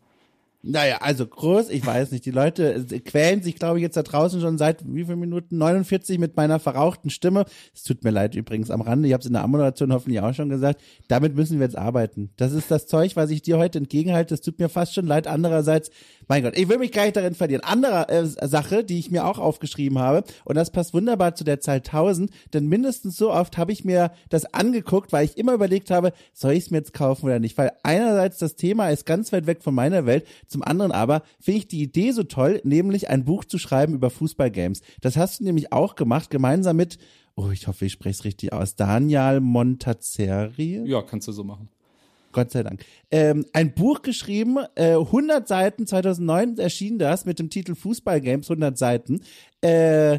Naja, 0.63 0.99
also 1.03 1.25
groß, 1.25 1.71
ich 1.71 1.87
weiß 1.87 2.11
nicht. 2.11 2.25
Die 2.27 2.33
Leute 2.33 2.85
quälen 3.05 3.43
sich, 3.43 3.55
glaube 3.55 3.79
ich, 3.79 3.83
jetzt 3.83 3.97
da 3.97 4.03
draußen 4.03 4.41
schon 4.41 4.59
seit 4.59 4.85
wie 4.93 5.05
viel 5.05 5.15
Minuten? 5.15 5.57
49 5.57 6.19
mit 6.19 6.37
meiner 6.37 6.59
verrauchten 6.59 7.11
Stimme. 7.11 7.45
Es 7.73 7.85
tut 7.85 8.03
mir 8.03 8.11
leid 8.11 8.35
übrigens 8.35 8.73
am 8.73 8.81
Rande. 8.81 9.07
Ich 9.07 9.15
habe 9.15 9.21
es 9.21 9.27
in 9.27 9.35
der 9.35 9.45
Ammoderation 9.45 9.93
hoffentlich 9.93 10.21
auch 10.21 10.35
schon 10.35 10.49
gesagt. 10.49 10.81
Damit 11.07 11.37
müssen 11.37 11.61
wir 11.61 11.67
jetzt 11.67 11.79
arbeiten. 11.79 12.31
Das 12.37 12.53
ist 12.53 12.73
das 12.73 12.89
Zeug, 12.89 13.15
was 13.15 13.31
ich 13.31 13.43
dir 13.43 13.57
heute 13.57 13.79
entgegenhalte. 13.79 14.35
Es 14.35 14.41
tut 14.41 14.59
mir 14.59 14.69
fast 14.69 14.95
schon 14.95 15.07
leid. 15.07 15.29
Andererseits, 15.29 15.91
mein 16.27 16.43
Gott, 16.43 16.59
ich 16.59 16.69
will 16.69 16.79
mich 16.79 16.91
gar 16.91 17.05
nicht 17.05 17.17
darin 17.17 17.37
verlieren. 17.37 17.63
Andere 17.63 18.09
äh, 18.09 18.27
Sache, 18.27 18.83
die 18.83 18.99
ich 18.99 19.13
mir 19.13 19.27
auch 19.27 19.39
aufgeschrieben 19.39 20.01
habe, 20.01 20.25
und 20.45 20.57
das 20.57 20.73
passt 20.73 20.93
wunderbar 20.93 21.37
zu 21.37 21.45
der 21.45 21.61
Zahl 21.61 21.77
1000, 21.77 22.33
denn 22.53 22.67
mindestens 22.67 23.17
so 23.17 23.33
oft 23.33 23.59
habe 23.59 23.71
ich 23.71 23.85
mir 23.85 24.11
das 24.29 24.53
angeguckt, 24.55 25.13
weil 25.13 25.25
ich 25.25 25.39
immer 25.39 25.53
überlegt 25.53 25.93
habe, 25.93 26.13
soll 26.33 26.55
ich 26.55 26.65
es 26.65 26.71
mir 26.73 26.79
jetzt 26.79 26.93
kaufen 26.93 27.27
oder 27.27 27.39
nicht? 27.39 27.57
Weil 27.57 27.71
einerseits 27.85 28.39
das 28.39 28.57
Thema 28.57 28.91
ist 28.91 29.07
ganz 29.07 29.33
weit 29.33 29.47
weg 29.47 29.63
von 29.63 29.75
meiner 29.75 30.05
Welt 30.05 30.27
Zum 30.49 30.63
anderen 30.63 30.93
aber 30.93 31.23
finde 31.41 31.59
ich 31.59 31.69
die 31.69 31.83
Idee 31.83 32.13
so 32.13 32.25
toll, 32.25 32.61
nämlich 32.65 33.09
ein 33.11 33.25
Buch 33.25 33.45
zu 33.45 33.59
schreiben 33.59 33.95
über 33.95 34.11
Fußballgames. 34.11 34.81
Das 35.01 35.17
hast 35.17 35.41
du 35.41 35.45
nämlich 35.45 35.73
auch 35.73 35.95
gemacht, 35.95 36.31
gemeinsam 36.31 36.77
mit, 36.77 36.99
oh, 37.37 37.51
ich 37.51 37.69
hoffe, 37.69 37.85
ich 37.85 37.93
spreche 37.93 38.19
es 38.19 38.25
richtig 38.25 38.53
aus, 38.53 38.75
Daniel 38.75 39.41
Montazeri. 39.41 40.83
Ja, 40.87 41.03
kannst 41.03 41.29
du 41.29 41.33
so 41.33 41.45
machen. 41.45 41.69
Gott 42.33 42.51
sei 42.51 42.63
Dank. 42.63 42.85
Ähm, 43.11 43.47
ein 43.53 43.75
Buch 43.75 44.03
geschrieben, 44.03 44.59
äh, 44.75 44.95
100 44.95 45.49
Seiten, 45.49 45.87
2009 45.87 46.59
erschien 46.59 46.99
das 46.99 47.25
mit 47.25 47.39
dem 47.39 47.51
Titel 47.51 47.75
Fußballgames, 47.75 48.51
100 48.51 48.77
Seiten. 48.77 49.21
Äh, 49.61 50.19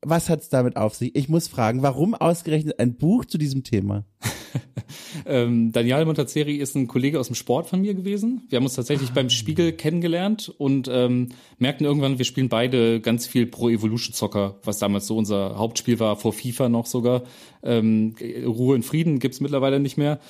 was 0.00 0.28
hat's 0.28 0.48
damit 0.48 0.76
auf 0.76 0.94
sich? 0.94 1.14
Ich 1.14 1.28
muss 1.28 1.48
fragen, 1.48 1.82
warum 1.82 2.14
ausgerechnet 2.14 2.78
ein 2.78 2.96
Buch 2.96 3.24
zu 3.24 3.38
diesem 3.38 3.64
Thema? 3.64 4.04
ähm, 5.26 5.72
Daniel 5.72 6.04
Montazeri 6.04 6.56
ist 6.56 6.74
ein 6.74 6.86
Kollege 6.88 7.18
aus 7.20 7.28
dem 7.28 7.36
Sport 7.36 7.66
von 7.68 7.80
mir 7.80 7.94
gewesen. 7.94 8.42
Wir 8.48 8.56
haben 8.56 8.64
uns 8.64 8.74
tatsächlich 8.74 9.10
ah. 9.10 9.14
beim 9.14 9.30
Spiegel 9.30 9.72
kennengelernt 9.72 10.52
und 10.58 10.88
ähm, 10.90 11.30
merkten 11.58 11.86
irgendwann, 11.86 12.18
wir 12.18 12.24
spielen 12.24 12.48
beide 12.48 13.00
ganz 13.00 13.26
viel 13.26 13.46
Pro 13.46 13.68
Evolution 13.68 14.14
Soccer, 14.14 14.56
was 14.64 14.78
damals 14.78 15.06
so 15.06 15.16
unser 15.16 15.56
Hauptspiel 15.58 15.98
war, 16.00 16.16
vor 16.16 16.32
FIFA 16.32 16.68
noch 16.68 16.86
sogar. 16.86 17.22
Ähm, 17.62 18.14
Ruhe 18.44 18.74
und 18.74 18.84
Frieden 18.84 19.18
gibt's 19.18 19.40
mittlerweile 19.40 19.80
nicht 19.80 19.96
mehr. 19.96 20.20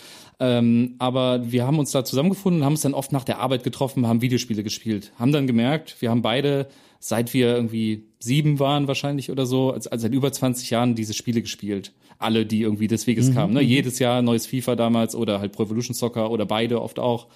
Ähm, 0.40 0.96
aber 0.98 1.52
wir 1.52 1.66
haben 1.66 1.78
uns 1.78 1.92
da 1.92 2.04
zusammengefunden, 2.04 2.64
haben 2.64 2.72
uns 2.72 2.82
dann 2.82 2.94
oft 2.94 3.12
nach 3.12 3.24
der 3.24 3.38
Arbeit 3.38 3.62
getroffen, 3.62 4.06
haben 4.06 4.20
Videospiele 4.20 4.62
gespielt, 4.62 5.12
haben 5.18 5.32
dann 5.32 5.46
gemerkt, 5.46 5.96
wir 6.00 6.10
haben 6.10 6.22
beide 6.22 6.66
seit 7.06 7.34
wir 7.34 7.54
irgendwie 7.54 8.04
sieben 8.18 8.58
waren 8.60 8.88
wahrscheinlich 8.88 9.30
oder 9.30 9.44
so, 9.44 9.72
also, 9.72 9.90
also 9.90 10.02
seit 10.04 10.14
über 10.14 10.32
20 10.32 10.70
Jahren 10.70 10.94
diese 10.94 11.12
Spiele 11.12 11.42
gespielt. 11.42 11.92
Alle, 12.18 12.46
die 12.46 12.62
irgendwie 12.62 12.86
des 12.86 13.06
Weges 13.06 13.28
mhm. 13.28 13.34
kamen. 13.34 13.52
Ne? 13.52 13.60
Jedes 13.60 13.98
Jahr 13.98 14.22
neues 14.22 14.46
FIFA 14.46 14.74
damals 14.74 15.14
oder 15.14 15.38
halt 15.38 15.52
Pro 15.52 15.64
Evolution 15.64 15.94
Soccer 15.94 16.30
oder 16.30 16.46
beide 16.46 16.80
oft 16.80 16.98
auch 16.98 17.26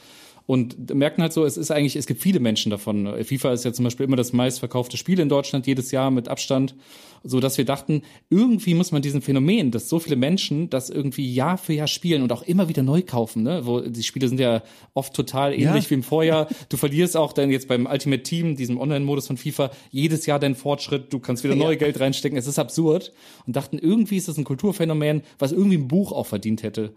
und 0.46 0.94
merken 0.94 1.20
halt 1.20 1.34
so, 1.34 1.44
es 1.44 1.58
ist 1.58 1.70
eigentlich, 1.70 1.96
es 1.96 2.06
gibt 2.06 2.22
viele 2.22 2.40
Menschen 2.40 2.70
davon. 2.70 3.22
FIFA 3.22 3.52
ist 3.52 3.66
ja 3.66 3.72
zum 3.74 3.84
Beispiel 3.84 4.06
immer 4.06 4.16
das 4.16 4.32
meistverkaufte 4.32 4.96
Spiel 4.96 5.20
in 5.20 5.28
Deutschland 5.28 5.66
jedes 5.66 5.90
Jahr 5.90 6.10
mit 6.10 6.28
Abstand, 6.28 6.74
so 7.22 7.40
dass 7.40 7.58
wir 7.58 7.64
dachten, 7.64 8.02
irgendwie 8.30 8.74
muss 8.74 8.92
man 8.92 9.02
diesen 9.02 9.22
Phänomen, 9.22 9.70
dass 9.70 9.88
so 9.88 9.98
viele 9.98 10.16
Menschen 10.16 10.70
das 10.70 10.90
irgendwie 10.90 11.32
Jahr 11.32 11.58
für 11.58 11.72
Jahr 11.72 11.86
spielen 11.86 12.22
und 12.22 12.32
auch 12.32 12.42
immer 12.42 12.68
wieder 12.68 12.82
neu 12.82 13.02
kaufen, 13.02 13.42
ne? 13.42 13.62
Wo 13.64 13.80
die 13.80 14.02
Spiele 14.02 14.28
sind 14.28 14.40
ja 14.40 14.62
oft 14.94 15.14
total 15.14 15.52
ähnlich 15.52 15.84
ja. 15.84 15.90
wie 15.90 15.94
im 15.94 16.02
Vorjahr. 16.02 16.48
Du 16.68 16.76
verlierst 16.76 17.16
auch 17.16 17.32
dann 17.32 17.50
jetzt 17.50 17.68
beim 17.68 17.86
Ultimate 17.86 18.22
Team, 18.22 18.56
diesem 18.56 18.78
Online-Modus 18.78 19.26
von 19.26 19.36
FIFA, 19.36 19.70
jedes 19.90 20.26
Jahr 20.26 20.38
deinen 20.38 20.54
Fortschritt, 20.54 21.12
du 21.12 21.18
kannst 21.18 21.44
wieder 21.44 21.54
ja. 21.54 21.64
neue 21.64 21.76
Geld 21.76 22.00
reinstecken. 22.00 22.38
Es 22.38 22.46
ist 22.46 22.58
absurd 22.58 23.12
und 23.46 23.56
dachten, 23.56 23.78
irgendwie 23.78 24.16
ist 24.16 24.28
das 24.28 24.38
ein 24.38 24.44
Kulturphänomen, 24.44 25.22
was 25.38 25.52
irgendwie 25.52 25.78
ein 25.78 25.88
Buch 25.88 26.12
auch 26.12 26.26
verdient 26.26 26.62
hätte 26.62 26.92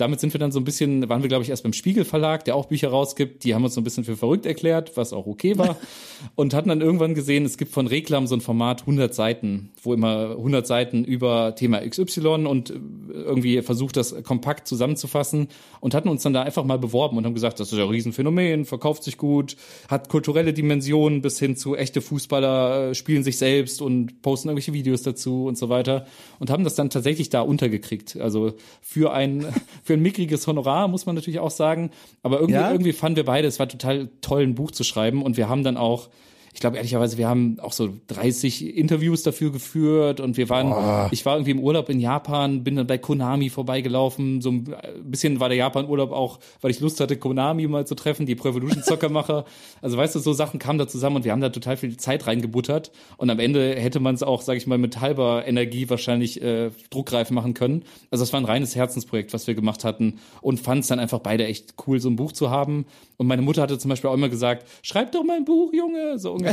damit 0.00 0.20
sind 0.20 0.32
wir 0.32 0.40
dann 0.40 0.52
so 0.52 0.60
ein 0.60 0.64
bisschen, 0.64 1.08
waren 1.08 1.22
wir 1.22 1.28
glaube 1.28 1.44
ich 1.44 1.50
erst 1.50 1.62
beim 1.62 1.72
Spiegel 1.72 2.04
Verlag, 2.04 2.44
der 2.44 2.56
auch 2.56 2.66
Bücher 2.66 2.88
rausgibt, 2.88 3.44
die 3.44 3.54
haben 3.54 3.64
uns 3.64 3.74
so 3.74 3.80
ein 3.80 3.84
bisschen 3.84 4.04
für 4.04 4.16
verrückt 4.16 4.46
erklärt, 4.46 4.96
was 4.96 5.12
auch 5.12 5.26
okay 5.26 5.58
war. 5.58 5.76
Und 6.34 6.54
hatten 6.54 6.68
dann 6.68 6.80
irgendwann 6.80 7.14
gesehen, 7.14 7.44
es 7.44 7.58
gibt 7.58 7.72
von 7.72 7.86
Reklam 7.86 8.26
so 8.26 8.34
ein 8.34 8.40
Format 8.40 8.80
100 8.82 9.14
Seiten, 9.14 9.70
wo 9.82 9.94
immer 9.94 10.30
100 10.30 10.66
Seiten 10.66 11.04
über 11.04 11.54
Thema 11.54 11.80
XY 11.80 12.46
und 12.46 12.72
irgendwie 13.12 13.62
versucht 13.62 13.96
das 13.96 14.20
kompakt 14.24 14.66
zusammenzufassen. 14.66 15.48
Und 15.80 15.94
hatten 15.94 16.08
uns 16.08 16.22
dann 16.22 16.32
da 16.32 16.42
einfach 16.42 16.64
mal 16.64 16.78
beworben 16.78 17.16
und 17.16 17.24
haben 17.24 17.34
gesagt, 17.34 17.60
das 17.60 17.72
ist 17.72 17.78
ja 17.78 17.84
ein 17.84 17.90
Riesenphänomen, 17.90 18.64
verkauft 18.64 19.04
sich 19.04 19.16
gut, 19.16 19.56
hat 19.88 20.08
kulturelle 20.08 20.52
Dimensionen 20.52 21.22
bis 21.22 21.38
hin 21.38 21.56
zu 21.56 21.76
echte 21.76 22.00
Fußballer 22.00 22.90
äh, 22.90 22.94
spielen 22.94 23.22
sich 23.22 23.38
selbst 23.38 23.80
und 23.80 24.22
posten 24.22 24.48
irgendwelche 24.48 24.72
Videos 24.72 25.02
dazu 25.02 25.46
und 25.46 25.56
so 25.56 25.68
weiter. 25.68 26.06
Und 26.38 26.50
haben 26.50 26.64
das 26.64 26.74
dann 26.74 26.90
tatsächlich 26.90 27.30
da 27.30 27.40
untergekriegt. 27.40 28.16
Also 28.16 28.54
für 28.80 29.12
ein 29.12 29.46
für 29.88 29.94
ein 29.94 30.02
mickriges 30.02 30.46
Honorar, 30.46 30.86
muss 30.86 31.06
man 31.06 31.14
natürlich 31.14 31.40
auch 31.40 31.50
sagen. 31.50 31.90
Aber 32.22 32.40
irgendwie, 32.40 32.60
ja? 32.60 32.70
irgendwie 32.70 32.92
fanden 32.92 33.16
wir 33.16 33.24
beide, 33.24 33.48
es 33.48 33.58
war 33.58 33.70
total 33.70 34.10
toll, 34.20 34.42
ein 34.42 34.54
Buch 34.54 34.70
zu 34.70 34.84
schreiben. 34.84 35.22
Und 35.22 35.38
wir 35.38 35.48
haben 35.48 35.64
dann 35.64 35.78
auch 35.78 36.10
ich 36.58 36.60
glaube 36.60 36.76
ehrlicherweise, 36.76 37.18
wir 37.18 37.28
haben 37.28 37.60
auch 37.60 37.70
so 37.70 37.88
30 38.08 38.76
Interviews 38.76 39.22
dafür 39.22 39.52
geführt 39.52 40.18
und 40.18 40.36
wir 40.36 40.48
waren, 40.48 40.72
oh. 40.72 41.08
ich 41.12 41.24
war 41.24 41.36
irgendwie 41.36 41.52
im 41.52 41.60
Urlaub 41.60 41.88
in 41.88 42.00
Japan, 42.00 42.64
bin 42.64 42.74
dann 42.74 42.88
bei 42.88 42.98
Konami 42.98 43.48
vorbeigelaufen, 43.48 44.40
so 44.40 44.50
ein 44.50 44.74
bisschen 45.04 45.38
war 45.38 45.50
der 45.50 45.58
Japan-Urlaub 45.58 46.10
auch, 46.10 46.40
weil 46.60 46.72
ich 46.72 46.80
Lust 46.80 46.98
hatte, 46.98 47.16
Konami 47.16 47.68
mal 47.68 47.86
zu 47.86 47.94
treffen, 47.94 48.26
die 48.26 48.34
Pro 48.34 48.48
Evolution 48.48 48.82
Zockermacher. 48.82 49.44
also 49.82 49.96
weißt 49.96 50.16
du, 50.16 50.18
so 50.18 50.32
Sachen 50.32 50.58
kamen 50.58 50.80
da 50.80 50.88
zusammen 50.88 51.14
und 51.14 51.24
wir 51.24 51.30
haben 51.30 51.40
da 51.40 51.50
total 51.50 51.76
viel 51.76 51.96
Zeit 51.96 52.26
reingebuttert 52.26 52.90
und 53.18 53.30
am 53.30 53.38
Ende 53.38 53.76
hätte 53.76 54.00
man 54.00 54.16
es 54.16 54.24
auch, 54.24 54.42
sage 54.42 54.58
ich 54.58 54.66
mal, 54.66 54.78
mit 54.78 55.00
halber 55.00 55.46
Energie 55.46 55.88
wahrscheinlich 55.88 56.42
äh, 56.42 56.72
druckreif 56.90 57.30
machen 57.30 57.54
können. 57.54 57.84
Also 58.10 58.24
es 58.24 58.32
war 58.32 58.40
ein 58.40 58.46
reines 58.46 58.74
Herzensprojekt, 58.74 59.32
was 59.32 59.46
wir 59.46 59.54
gemacht 59.54 59.84
hatten 59.84 60.18
und 60.40 60.58
fand 60.58 60.80
es 60.80 60.88
dann 60.88 60.98
einfach 60.98 61.20
beide 61.20 61.46
echt 61.46 61.74
cool, 61.86 62.00
so 62.00 62.10
ein 62.10 62.16
Buch 62.16 62.32
zu 62.32 62.50
haben. 62.50 62.84
Und 63.16 63.28
meine 63.28 63.42
Mutter 63.42 63.62
hatte 63.62 63.78
zum 63.78 63.90
Beispiel 63.90 64.10
auch 64.10 64.14
immer 64.14 64.28
gesagt, 64.28 64.66
schreib 64.82 65.12
doch 65.12 65.22
mal 65.22 65.36
ein 65.36 65.44
Buch, 65.44 65.72
Junge, 65.72 66.18
so 66.18 66.32
ungefähr. 66.32 66.47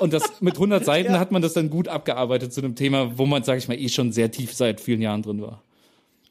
Und 0.00 0.12
das 0.12 0.40
mit 0.40 0.54
100 0.54 0.84
Seiten 0.84 1.12
ja. 1.12 1.18
hat 1.20 1.30
man 1.30 1.42
das 1.42 1.52
dann 1.52 1.70
gut 1.70 1.88
abgearbeitet 1.88 2.52
zu 2.52 2.60
einem 2.60 2.74
Thema, 2.74 3.18
wo 3.18 3.26
man, 3.26 3.44
sag 3.44 3.58
ich 3.58 3.68
mal, 3.68 3.78
eh 3.78 3.88
schon 3.88 4.12
sehr 4.12 4.30
tief 4.30 4.52
seit 4.52 4.80
vielen 4.80 5.02
Jahren 5.02 5.22
drin 5.22 5.40
war 5.42 5.62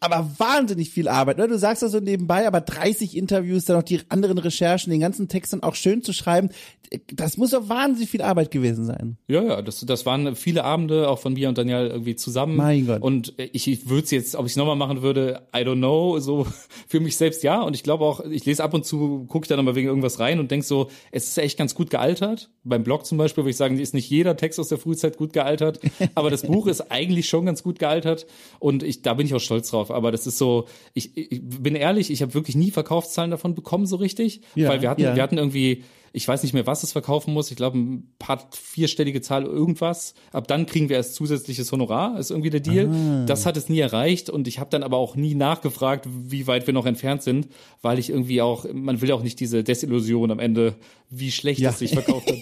aber 0.02 0.32
wahnsinnig 0.40 0.90
viel 0.90 1.08
Arbeit. 1.08 1.38
Ne? 1.38 1.48
Du 1.48 1.60
sagst 1.60 1.84
das 1.84 1.92
so 1.92 2.00
nebenbei, 2.00 2.48
aber 2.48 2.60
30 2.60 3.16
Interviews, 3.16 3.66
dann 3.66 3.78
noch 3.78 3.84
die 3.84 4.02
anderen 4.10 4.40
Recherchen, 4.40 4.90
den 4.90 5.00
ganzen 5.00 5.28
Text 5.28 5.54
dann 5.54 5.62
auch 5.62 5.76
schön 5.76 6.02
zu 6.02 6.12
schreiben. 6.12 6.50
Das 7.14 7.38
muss 7.38 7.52
doch 7.52 7.70
wahnsinnig 7.70 8.10
viel 8.10 8.24
Arbeit 8.24 8.50
gewesen 8.50 8.84
sein. 8.84 9.18
Ja, 9.28 9.44
ja, 9.44 9.62
das, 9.62 9.80
das 9.82 10.06
waren 10.08 10.36
viele 10.36 10.64
Abende 10.64 11.08
auch 11.08 11.20
von 11.20 11.34
mir 11.34 11.50
und 11.50 11.58
Daniel 11.58 11.88
irgendwie 11.88 12.16
zusammen. 12.16 12.56
Mein 12.56 12.88
Gott. 12.88 13.02
Und 13.02 13.36
ich, 13.38 13.68
ich 13.68 13.90
würde 13.90 14.04
es 14.04 14.12
jetzt, 14.12 14.36
ob 14.36 14.48
ich 14.48 14.54
es 14.54 14.56
nochmal 14.56 14.76
machen 14.76 15.04
würde, 15.04 15.44
I 15.56 15.60
don't 15.60 15.78
know. 15.78 16.20
So 16.20 16.48
für 16.88 17.00
mich 17.00 17.16
selbst 17.16 17.44
ja. 17.44 17.62
Und 17.62 17.76
ich 17.76 17.84
glaube 17.84 18.04
auch, 18.04 18.22
ich 18.26 18.44
lese 18.44 18.64
ab 18.64 18.74
und 18.74 18.86
zu, 18.86 19.26
gucke 19.28 19.48
dann 19.48 19.58
nochmal 19.58 19.76
wegen 19.76 19.88
irgendwas 19.88 20.20
rein 20.20 20.40
und 20.40 20.50
denk 20.50 20.64
so, 20.64 20.90
es 21.12 21.28
ist 21.28 21.38
echt 21.38 21.60
ganz 21.60 21.76
gut 21.76 21.92
gealtert. 21.92 22.50
Beim 22.64 22.84
Blog 22.84 23.06
zum 23.06 23.20
Beispiel 23.20 23.44
würde 23.44 23.52
ich 23.52 23.58
sagen, 23.58 23.78
ist 23.78 23.94
nicht 23.94 24.10
jeder 24.10 24.36
Text 24.36 24.60
aus 24.60 24.68
der 24.68 24.80
Frühzeit 24.80 25.16
gut 25.16 25.32
gealtert. 25.32 25.80
aber 26.16 26.32
das 26.32 26.42
Buch 26.42 26.66
ist 26.66 26.92
eigentlich 26.92 27.30
schon 27.30 27.46
ganz 27.46 27.62
gut 27.62 27.78
gealtert. 27.78 28.26
Und 28.58 28.82
ich, 28.82 29.04
da 29.04 29.14
bin 29.14 29.28
ich 29.28 29.36
auch 29.36 29.40
stolz 29.40 29.70
drauf 29.70 29.91
aber 29.94 30.12
das 30.12 30.28
ist 30.28 30.38
so, 30.38 30.68
ich, 30.94 31.16
ich 31.18 31.42
bin 31.42 31.76
ehrlich, 31.76 32.12
ich 32.12 32.22
habe 32.22 32.34
wirklich 32.34 32.56
nie 32.56 32.72
Verkaufszahlen 32.72 33.32
davon 33.32 33.56
bekommen 33.56 33.86
so 33.86 33.96
richtig, 33.98 34.42
ja, 34.56 34.70
weil 34.70 34.82
wir 34.82 34.90
hatten, 34.90 35.02
ja. 35.02 35.16
wir 35.16 35.24
hatten 35.24 35.38
irgendwie 35.38 35.84
ich 36.14 36.28
weiß 36.28 36.44
nicht 36.44 36.54
mehr, 36.54 36.68
was 36.68 36.84
es 36.84 36.92
verkaufen 36.92 37.34
muss. 37.34 37.52
Ich 37.52 37.58
glaube, 37.58 37.78
ein 37.78 38.14
paar 38.20 38.50
vierstellige 38.52 39.22
Zahl 39.22 39.44
irgendwas. 39.44 40.14
Ab 40.32 40.48
dann 40.48 40.66
kriegen 40.66 40.90
wir 40.90 40.98
erst 40.98 41.16
zusätzliches 41.16 41.72
Honorar, 41.72 42.20
ist 42.20 42.32
irgendwie 42.32 42.50
der 42.50 42.60
Deal. 42.60 42.90
Ah. 42.90 43.26
Das 43.26 43.46
hat 43.46 43.58
es 43.58 43.70
nie 43.70 43.80
erreicht 43.80 44.30
und 44.30 44.48
ich 44.48 44.60
habe 44.60 44.70
dann 44.70 44.84
aber 44.84 44.98
auch 44.98 45.16
nie 45.16 45.36
nachgefragt, 45.36 46.08
wie 46.10 46.48
weit 46.48 46.68
wir 46.68 46.74
noch 46.74 46.86
entfernt 46.86 47.24
sind, 47.24 47.48
weil 47.82 48.00
ich 48.00 48.10
irgendwie 48.10 48.42
auch, 48.42 48.66
man 48.74 49.02
will 49.02 49.12
auch 49.12 49.24
nicht 49.24 49.40
diese 49.40 49.64
Desillusion 49.64 50.32
am 50.32 50.40
Ende, 50.40 50.76
wie 51.10 51.32
schlecht 51.32 51.60
ja. 51.60 51.70
es 51.70 51.80
sich 51.80 51.92
verkauft 51.92 52.30
hat. 52.30 52.38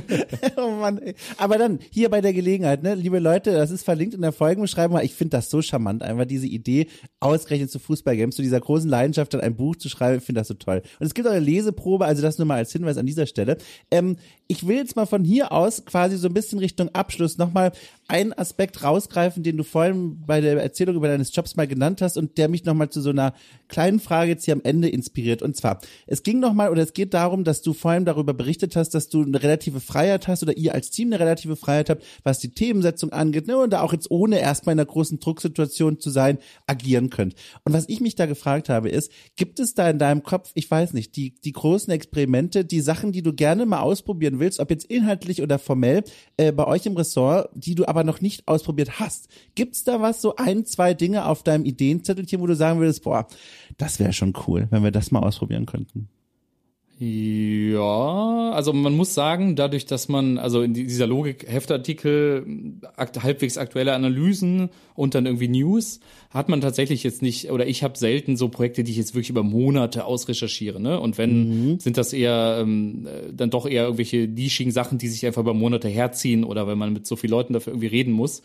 oh 0.56 0.70
Mann, 0.70 0.98
ey. 0.98 1.14
Aber 1.36 1.58
dann, 1.58 1.78
hier 1.90 2.08
bei 2.08 2.20
der 2.20 2.32
Gelegenheit, 2.32 2.82
ne, 2.82 2.94
liebe 2.94 3.18
Leute, 3.18 3.52
das 3.52 3.70
ist 3.70 3.84
verlinkt 3.84 4.14
in 4.14 4.22
der 4.22 4.32
Folgenbeschreibung. 4.32 4.98
Ich 5.00 5.14
finde 5.14 5.36
das 5.36 5.50
so 5.50 5.62
charmant, 5.62 6.02
einfach 6.02 6.24
diese 6.24 6.46
Idee, 6.46 6.86
ausgerechnet 7.20 7.70
zu 7.70 7.78
Fußballgames, 7.78 8.36
zu 8.36 8.42
dieser 8.42 8.60
großen 8.60 8.88
Leidenschaft, 8.88 9.34
dann 9.34 9.40
ein 9.40 9.56
Buch 9.56 9.76
zu 9.76 9.88
schreiben, 9.88 10.18
ich 10.18 10.24
finde 10.24 10.40
das 10.40 10.48
so 10.48 10.54
toll. 10.54 10.82
Und 10.98 11.06
es 11.06 11.14
gibt 11.14 11.26
auch 11.28 11.32
eine 11.32 11.40
Leseprobe, 11.40 12.04
also 12.04 12.22
das 12.22 12.38
nur 12.38 12.46
mal 12.46 12.56
als 12.56 12.72
Hinweis 12.72 12.96
an 13.02 13.06
dieser 13.06 13.26
Stelle. 13.26 13.58
Ähm, 13.90 14.16
ich 14.52 14.66
will 14.66 14.76
jetzt 14.76 14.96
mal 14.96 15.06
von 15.06 15.24
hier 15.24 15.50
aus 15.50 15.86
quasi 15.86 16.18
so 16.18 16.28
ein 16.28 16.34
bisschen 16.34 16.58
Richtung 16.58 16.90
Abschluss 16.90 17.38
nochmal 17.38 17.72
einen 18.06 18.34
Aspekt 18.34 18.82
rausgreifen, 18.82 19.42
den 19.42 19.56
du 19.56 19.64
vorhin 19.64 20.20
bei 20.26 20.42
der 20.42 20.62
Erzählung 20.62 20.96
über 20.96 21.08
deines 21.08 21.34
Jobs 21.34 21.56
mal 21.56 21.66
genannt 21.66 22.02
hast 22.02 22.18
und 22.18 22.36
der 22.36 22.48
mich 22.48 22.66
nochmal 22.66 22.90
zu 22.90 23.00
so 23.00 23.08
einer 23.08 23.32
kleinen 23.68 23.98
Frage 23.98 24.32
jetzt 24.32 24.44
hier 24.44 24.52
am 24.52 24.60
Ende 24.62 24.90
inspiriert. 24.90 25.40
Und 25.40 25.56
zwar, 25.56 25.80
es 26.06 26.22
ging 26.22 26.38
nochmal 26.38 26.70
oder 26.70 26.82
es 26.82 26.92
geht 26.92 27.14
darum, 27.14 27.44
dass 27.44 27.62
du 27.62 27.72
vorhin 27.72 28.04
darüber 28.04 28.34
berichtet 28.34 28.76
hast, 28.76 28.90
dass 28.90 29.08
du 29.08 29.22
eine 29.22 29.42
relative 29.42 29.80
Freiheit 29.80 30.28
hast 30.28 30.42
oder 30.42 30.54
ihr 30.58 30.74
als 30.74 30.90
Team 30.90 31.08
eine 31.08 31.20
relative 31.20 31.56
Freiheit 31.56 31.88
habt, 31.88 32.04
was 32.22 32.38
die 32.38 32.50
Themensetzung 32.50 33.10
angeht, 33.12 33.46
ne, 33.46 33.56
und 33.56 33.72
da 33.72 33.80
auch 33.80 33.94
jetzt 33.94 34.10
ohne 34.10 34.38
erstmal 34.38 34.74
in 34.74 34.80
einer 34.80 34.86
großen 34.86 35.18
Drucksituation 35.18 35.98
zu 35.98 36.10
sein, 36.10 36.36
agieren 36.66 37.08
könnt. 37.08 37.34
Und 37.64 37.72
was 37.72 37.88
ich 37.88 38.02
mich 38.02 38.16
da 38.16 38.26
gefragt 38.26 38.68
habe, 38.68 38.90
ist, 38.90 39.10
gibt 39.36 39.58
es 39.58 39.72
da 39.72 39.88
in 39.88 39.98
deinem 39.98 40.22
Kopf, 40.22 40.50
ich 40.52 40.70
weiß 40.70 40.92
nicht, 40.92 41.16
die, 41.16 41.34
die 41.42 41.52
großen 41.52 41.90
Experimente, 41.90 42.66
die 42.66 42.82
Sachen, 42.82 43.12
die 43.12 43.22
du 43.22 43.32
gerne 43.32 43.64
mal 43.64 43.80
ausprobieren 43.80 44.38
willst, 44.42 44.60
ob 44.60 44.70
jetzt 44.70 44.84
inhaltlich 44.84 45.40
oder 45.40 45.58
formell, 45.58 46.04
äh, 46.36 46.52
bei 46.52 46.66
euch 46.66 46.84
im 46.84 46.96
Ressort, 46.96 47.48
die 47.54 47.74
du 47.74 47.86
aber 47.86 48.04
noch 48.04 48.20
nicht 48.20 48.46
ausprobiert 48.46 49.00
hast. 49.00 49.28
Gibt's 49.54 49.84
da 49.84 50.02
was, 50.02 50.20
so 50.20 50.36
ein, 50.36 50.66
zwei 50.66 50.92
Dinge 50.92 51.24
auf 51.26 51.42
deinem 51.42 51.64
Ideenzettelchen, 51.64 52.40
wo 52.40 52.46
du 52.46 52.54
sagen 52.54 52.80
würdest, 52.80 53.02
boah, 53.04 53.26
das 53.78 53.98
wäre 53.98 54.12
schon 54.12 54.34
cool, 54.46 54.66
wenn 54.70 54.84
wir 54.84 54.90
das 54.90 55.10
mal 55.10 55.20
ausprobieren 55.20 55.64
könnten? 55.64 56.08
Ja, 57.04 58.52
also 58.52 58.72
man 58.72 58.96
muss 58.96 59.12
sagen, 59.12 59.56
dadurch, 59.56 59.86
dass 59.86 60.08
man, 60.08 60.38
also 60.38 60.62
in 60.62 60.72
dieser 60.72 61.08
Logik 61.08 61.44
Heftartikel, 61.48 62.46
akt, 62.94 63.24
halbwegs 63.24 63.58
aktuelle 63.58 63.94
Analysen 63.94 64.68
und 64.94 65.16
dann 65.16 65.26
irgendwie 65.26 65.48
News, 65.48 65.98
hat 66.30 66.48
man 66.48 66.60
tatsächlich 66.60 67.02
jetzt 67.02 67.20
nicht, 67.20 67.50
oder 67.50 67.66
ich 67.66 67.82
habe 67.82 67.98
selten 67.98 68.36
so 68.36 68.48
Projekte, 68.50 68.84
die 68.84 68.92
ich 68.92 68.98
jetzt 68.98 69.16
wirklich 69.16 69.30
über 69.30 69.42
Monate 69.42 70.04
ausrecherchiere. 70.04 70.78
Ne? 70.78 71.00
Und 71.00 71.18
wenn, 71.18 71.72
mhm. 71.72 71.80
sind 71.80 71.96
das 71.96 72.12
eher 72.12 72.58
ähm, 72.60 73.08
dann 73.32 73.50
doch 73.50 73.66
eher 73.66 73.82
irgendwelche 73.82 74.28
nischigen 74.28 74.70
Sachen, 74.70 74.98
die 74.98 75.08
sich 75.08 75.26
einfach 75.26 75.42
über 75.42 75.54
Monate 75.54 75.88
herziehen 75.88 76.44
oder 76.44 76.68
wenn 76.68 76.78
man 76.78 76.92
mit 76.92 77.08
so 77.08 77.16
vielen 77.16 77.32
Leuten 77.32 77.52
dafür 77.52 77.72
irgendwie 77.72 77.88
reden 77.88 78.12
muss. 78.12 78.42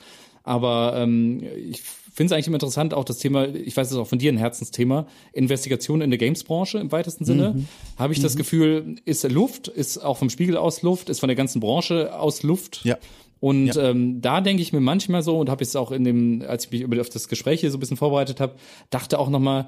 Aber 0.47 0.93
ähm, 0.95 1.43
ich 1.69 1.81
finde 1.81 2.27
es 2.27 2.31
eigentlich 2.31 2.47
immer 2.47 2.55
interessant, 2.55 2.93
auch 2.93 3.03
das 3.03 3.17
Thema, 3.17 3.49
ich 3.49 3.75
weiß 3.75 3.87
es 3.87 3.93
ist 3.93 3.99
auch 3.99 4.07
von 4.07 4.17
dir 4.17 4.31
ein 4.31 4.37
Herzensthema, 4.37 5.05
Investigation 5.33 5.99
in 5.99 6.09
der 6.09 6.17
Games-Branche 6.17 6.77
im 6.79 6.91
weitesten 6.93 7.25
Sinne. 7.25 7.53
Mhm. 7.53 7.67
Habe 7.97 8.13
ich 8.13 8.19
mhm. 8.19 8.23
das 8.23 8.37
Gefühl, 8.37 8.95
ist 9.03 9.29
Luft, 9.29 9.67
ist 9.67 9.97
auch 9.97 10.17
vom 10.17 10.29
Spiegel 10.29 10.55
aus 10.55 10.83
Luft, 10.83 11.09
ist 11.09 11.19
von 11.19 11.27
der 11.27 11.35
ganzen 11.35 11.59
Branche 11.59 12.17
aus 12.17 12.43
Luft. 12.43 12.85
Ja. 12.85 12.97
Und 13.41 13.75
ja. 13.75 13.89
ähm, 13.89 14.21
da 14.21 14.39
denke 14.39 14.63
ich 14.63 14.71
mir 14.71 14.79
manchmal 14.79 15.21
so 15.21 15.37
und 15.37 15.49
habe 15.49 15.63
jetzt 15.63 15.75
auch 15.75 15.91
in 15.91 16.05
dem, 16.05 16.43
als 16.47 16.65
ich 16.65 16.71
mich 16.71 16.81
über 16.81 16.99
auf 17.01 17.09
das 17.09 17.27
Gespräch 17.27 17.59
hier 17.59 17.71
so 17.71 17.77
ein 17.77 17.81
bisschen 17.81 17.97
vorbereitet 17.97 18.39
habe, 18.39 18.55
dachte 18.89 19.19
auch 19.19 19.29
nochmal, 19.29 19.67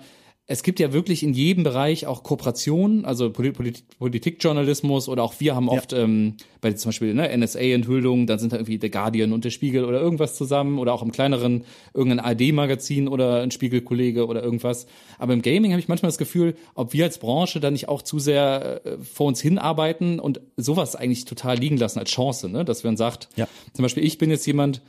es 0.51 0.63
gibt 0.63 0.79
ja 0.79 0.91
wirklich 0.93 1.21
in 1.21 1.33
jedem 1.33 1.63
Bereich 1.63 2.07
auch 2.07 2.23
Kooperationen, 2.23 3.05
also 3.05 3.29
Polit 3.29 3.83
Politikjournalismus 3.99 5.07
oder 5.07 5.21
auch 5.21 5.35
wir 5.37 5.55
haben 5.55 5.69
oft 5.69 5.91
ja. 5.91 5.99
ähm, 5.99 6.37
bei 6.59 6.73
zum 6.73 6.89
Beispiel 6.89 7.13
ne, 7.13 7.29
NSA-Enthüllungen, 7.37 8.25
dann 8.25 8.39
sind 8.39 8.51
da 8.51 8.57
irgendwie 8.57 8.79
der 8.79 8.89
Guardian 8.89 9.31
und 9.31 9.45
der 9.45 9.51
Spiegel 9.51 9.85
oder 9.85 10.01
irgendwas 10.01 10.35
zusammen 10.35 10.79
oder 10.79 10.93
auch 10.93 11.03
im 11.03 11.11
kleineren 11.11 11.65
irgendein 11.93 12.19
AD-Magazin 12.25 13.07
oder 13.07 13.43
ein 13.43 13.51
Spiegelkollege 13.51 14.25
oder 14.25 14.41
irgendwas. 14.41 14.87
Aber 15.19 15.33
im 15.33 15.43
Gaming 15.43 15.71
habe 15.71 15.81
ich 15.81 15.87
manchmal 15.87 16.09
das 16.09 16.17
Gefühl, 16.17 16.55
ob 16.73 16.93
wir 16.93 17.05
als 17.05 17.19
Branche 17.19 17.59
da 17.59 17.69
nicht 17.69 17.87
auch 17.87 18.01
zu 18.01 18.17
sehr 18.17 18.81
äh, 18.83 18.97
vor 19.03 19.27
uns 19.27 19.39
hinarbeiten 19.41 20.19
und 20.19 20.41
sowas 20.57 20.95
eigentlich 20.95 21.25
total 21.25 21.59
liegen 21.59 21.77
lassen 21.77 21.99
als 21.99 22.09
Chance, 22.09 22.49
ne? 22.49 22.65
dass 22.65 22.83
man 22.83 22.97
sagt, 22.97 23.29
ja. 23.35 23.47
zum 23.73 23.83
Beispiel 23.83 24.03
ich 24.03 24.17
bin 24.17 24.31
jetzt 24.31 24.47
jemand, 24.47 24.81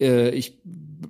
äh, 0.00 0.30
ich 0.30 0.58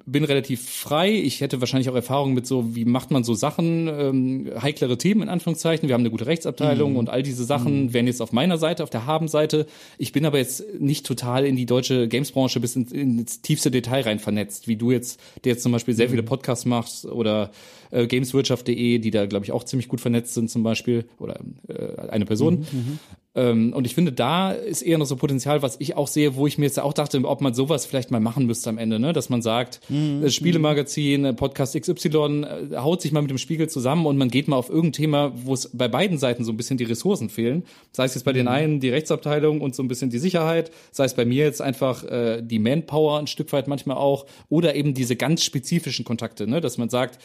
bin 0.06 0.24
relativ 0.24 0.68
frei. 0.68 1.12
Ich 1.12 1.40
hätte 1.40 1.60
wahrscheinlich 1.60 1.88
auch 1.88 1.94
Erfahrung 1.94 2.34
mit 2.34 2.46
so, 2.46 2.74
wie 2.74 2.84
macht 2.84 3.10
man 3.10 3.24
so 3.24 3.34
Sachen, 3.34 3.88
ähm, 3.88 4.50
heiklere 4.60 4.98
Themen 4.98 5.22
in 5.22 5.28
Anführungszeichen. 5.28 5.88
Wir 5.88 5.94
haben 5.94 6.02
eine 6.02 6.10
gute 6.10 6.26
Rechtsabteilung 6.26 6.92
mhm. 6.92 6.98
und 6.98 7.10
all 7.10 7.22
diese 7.22 7.44
Sachen 7.44 7.84
mhm. 7.84 7.92
wären 7.92 8.06
jetzt 8.06 8.22
auf 8.22 8.32
meiner 8.32 8.58
Seite, 8.58 8.82
auf 8.82 8.90
der 8.90 9.06
Haben-Seite. 9.06 9.66
Ich 9.98 10.12
bin 10.12 10.24
aber 10.24 10.38
jetzt 10.38 10.64
nicht 10.78 11.06
total 11.06 11.44
in 11.44 11.56
die 11.56 11.66
deutsche 11.66 12.08
Games-Branche 12.08 12.60
bis 12.60 12.76
ins, 12.76 12.92
ins 12.92 13.42
tiefste 13.42 13.70
Detail 13.70 14.02
rein 14.02 14.18
vernetzt, 14.18 14.68
wie 14.68 14.76
du 14.76 14.90
jetzt, 14.90 15.20
der 15.44 15.52
jetzt 15.52 15.62
zum 15.62 15.72
Beispiel 15.72 15.94
sehr 15.94 16.06
mhm. 16.06 16.12
viele 16.12 16.22
Podcasts 16.22 16.64
machst 16.64 17.04
oder 17.06 17.50
äh, 17.90 18.06
Gameswirtschaft.de, 18.06 18.98
die 18.98 19.10
da, 19.10 19.26
glaube 19.26 19.44
ich, 19.44 19.52
auch 19.52 19.64
ziemlich 19.64 19.88
gut 19.88 20.00
vernetzt 20.00 20.34
sind 20.34 20.50
zum 20.50 20.62
Beispiel, 20.62 21.04
oder 21.18 21.40
äh, 21.68 22.08
eine 22.08 22.24
Person. 22.24 22.66
Mhm, 22.72 22.78
mhm. 22.78 22.98
Ähm, 23.34 23.72
und 23.72 23.86
ich 23.86 23.94
finde, 23.94 24.12
da 24.12 24.52
ist 24.52 24.82
eher 24.82 24.98
noch 24.98 25.06
so 25.06 25.16
Potenzial, 25.16 25.62
was 25.62 25.76
ich 25.80 25.96
auch 25.96 26.08
sehe, 26.08 26.36
wo 26.36 26.46
ich 26.46 26.58
mir 26.58 26.66
jetzt 26.66 26.78
auch 26.78 26.92
dachte, 26.92 27.22
ob 27.24 27.40
man 27.40 27.54
sowas 27.54 27.86
vielleicht 27.86 28.10
mal 28.10 28.20
machen 28.20 28.46
müsste 28.46 28.68
am 28.68 28.76
Ende, 28.76 28.98
ne? 28.98 29.12
dass 29.14 29.30
man 29.30 29.40
sagt, 29.40 29.80
mhm. 29.88 30.20
das 30.20 30.34
Spielemagazin, 30.34 31.34
Podcast 31.36 31.78
XY 31.80 32.44
äh, 32.44 32.76
haut 32.76 33.00
sich 33.00 33.12
mal 33.12 33.22
mit 33.22 33.30
dem 33.30 33.38
Spiegel 33.38 33.68
zusammen 33.70 34.04
und 34.04 34.18
man 34.18 34.28
geht 34.28 34.48
mal 34.48 34.56
auf 34.56 34.68
irgendein 34.68 34.92
Thema, 34.92 35.32
wo 35.34 35.54
es 35.54 35.70
bei 35.72 35.88
beiden 35.88 36.18
Seiten 36.18 36.44
so 36.44 36.52
ein 36.52 36.56
bisschen 36.58 36.76
die 36.76 36.84
Ressourcen 36.84 37.30
fehlen. 37.30 37.64
Sei 37.92 38.04
es 38.04 38.14
jetzt 38.14 38.24
bei 38.24 38.32
mhm. 38.32 38.36
den 38.36 38.48
einen 38.48 38.80
die 38.80 38.90
Rechtsabteilung 38.90 39.62
und 39.62 39.74
so 39.74 39.82
ein 39.82 39.88
bisschen 39.88 40.10
die 40.10 40.18
Sicherheit, 40.18 40.70
sei 40.90 41.04
es 41.04 41.14
bei 41.14 41.24
mir 41.24 41.44
jetzt 41.44 41.62
einfach 41.62 42.04
äh, 42.04 42.42
die 42.42 42.58
Manpower 42.58 43.18
ein 43.18 43.26
Stück 43.26 43.52
weit 43.52 43.66
manchmal 43.66 43.96
auch 43.96 44.26
oder 44.50 44.74
eben 44.74 44.92
diese 44.92 45.16
ganz 45.16 45.42
spezifischen 45.42 46.04
Kontakte, 46.04 46.46
ne? 46.46 46.60
dass 46.60 46.76
man 46.76 46.90
sagt, 46.90 47.18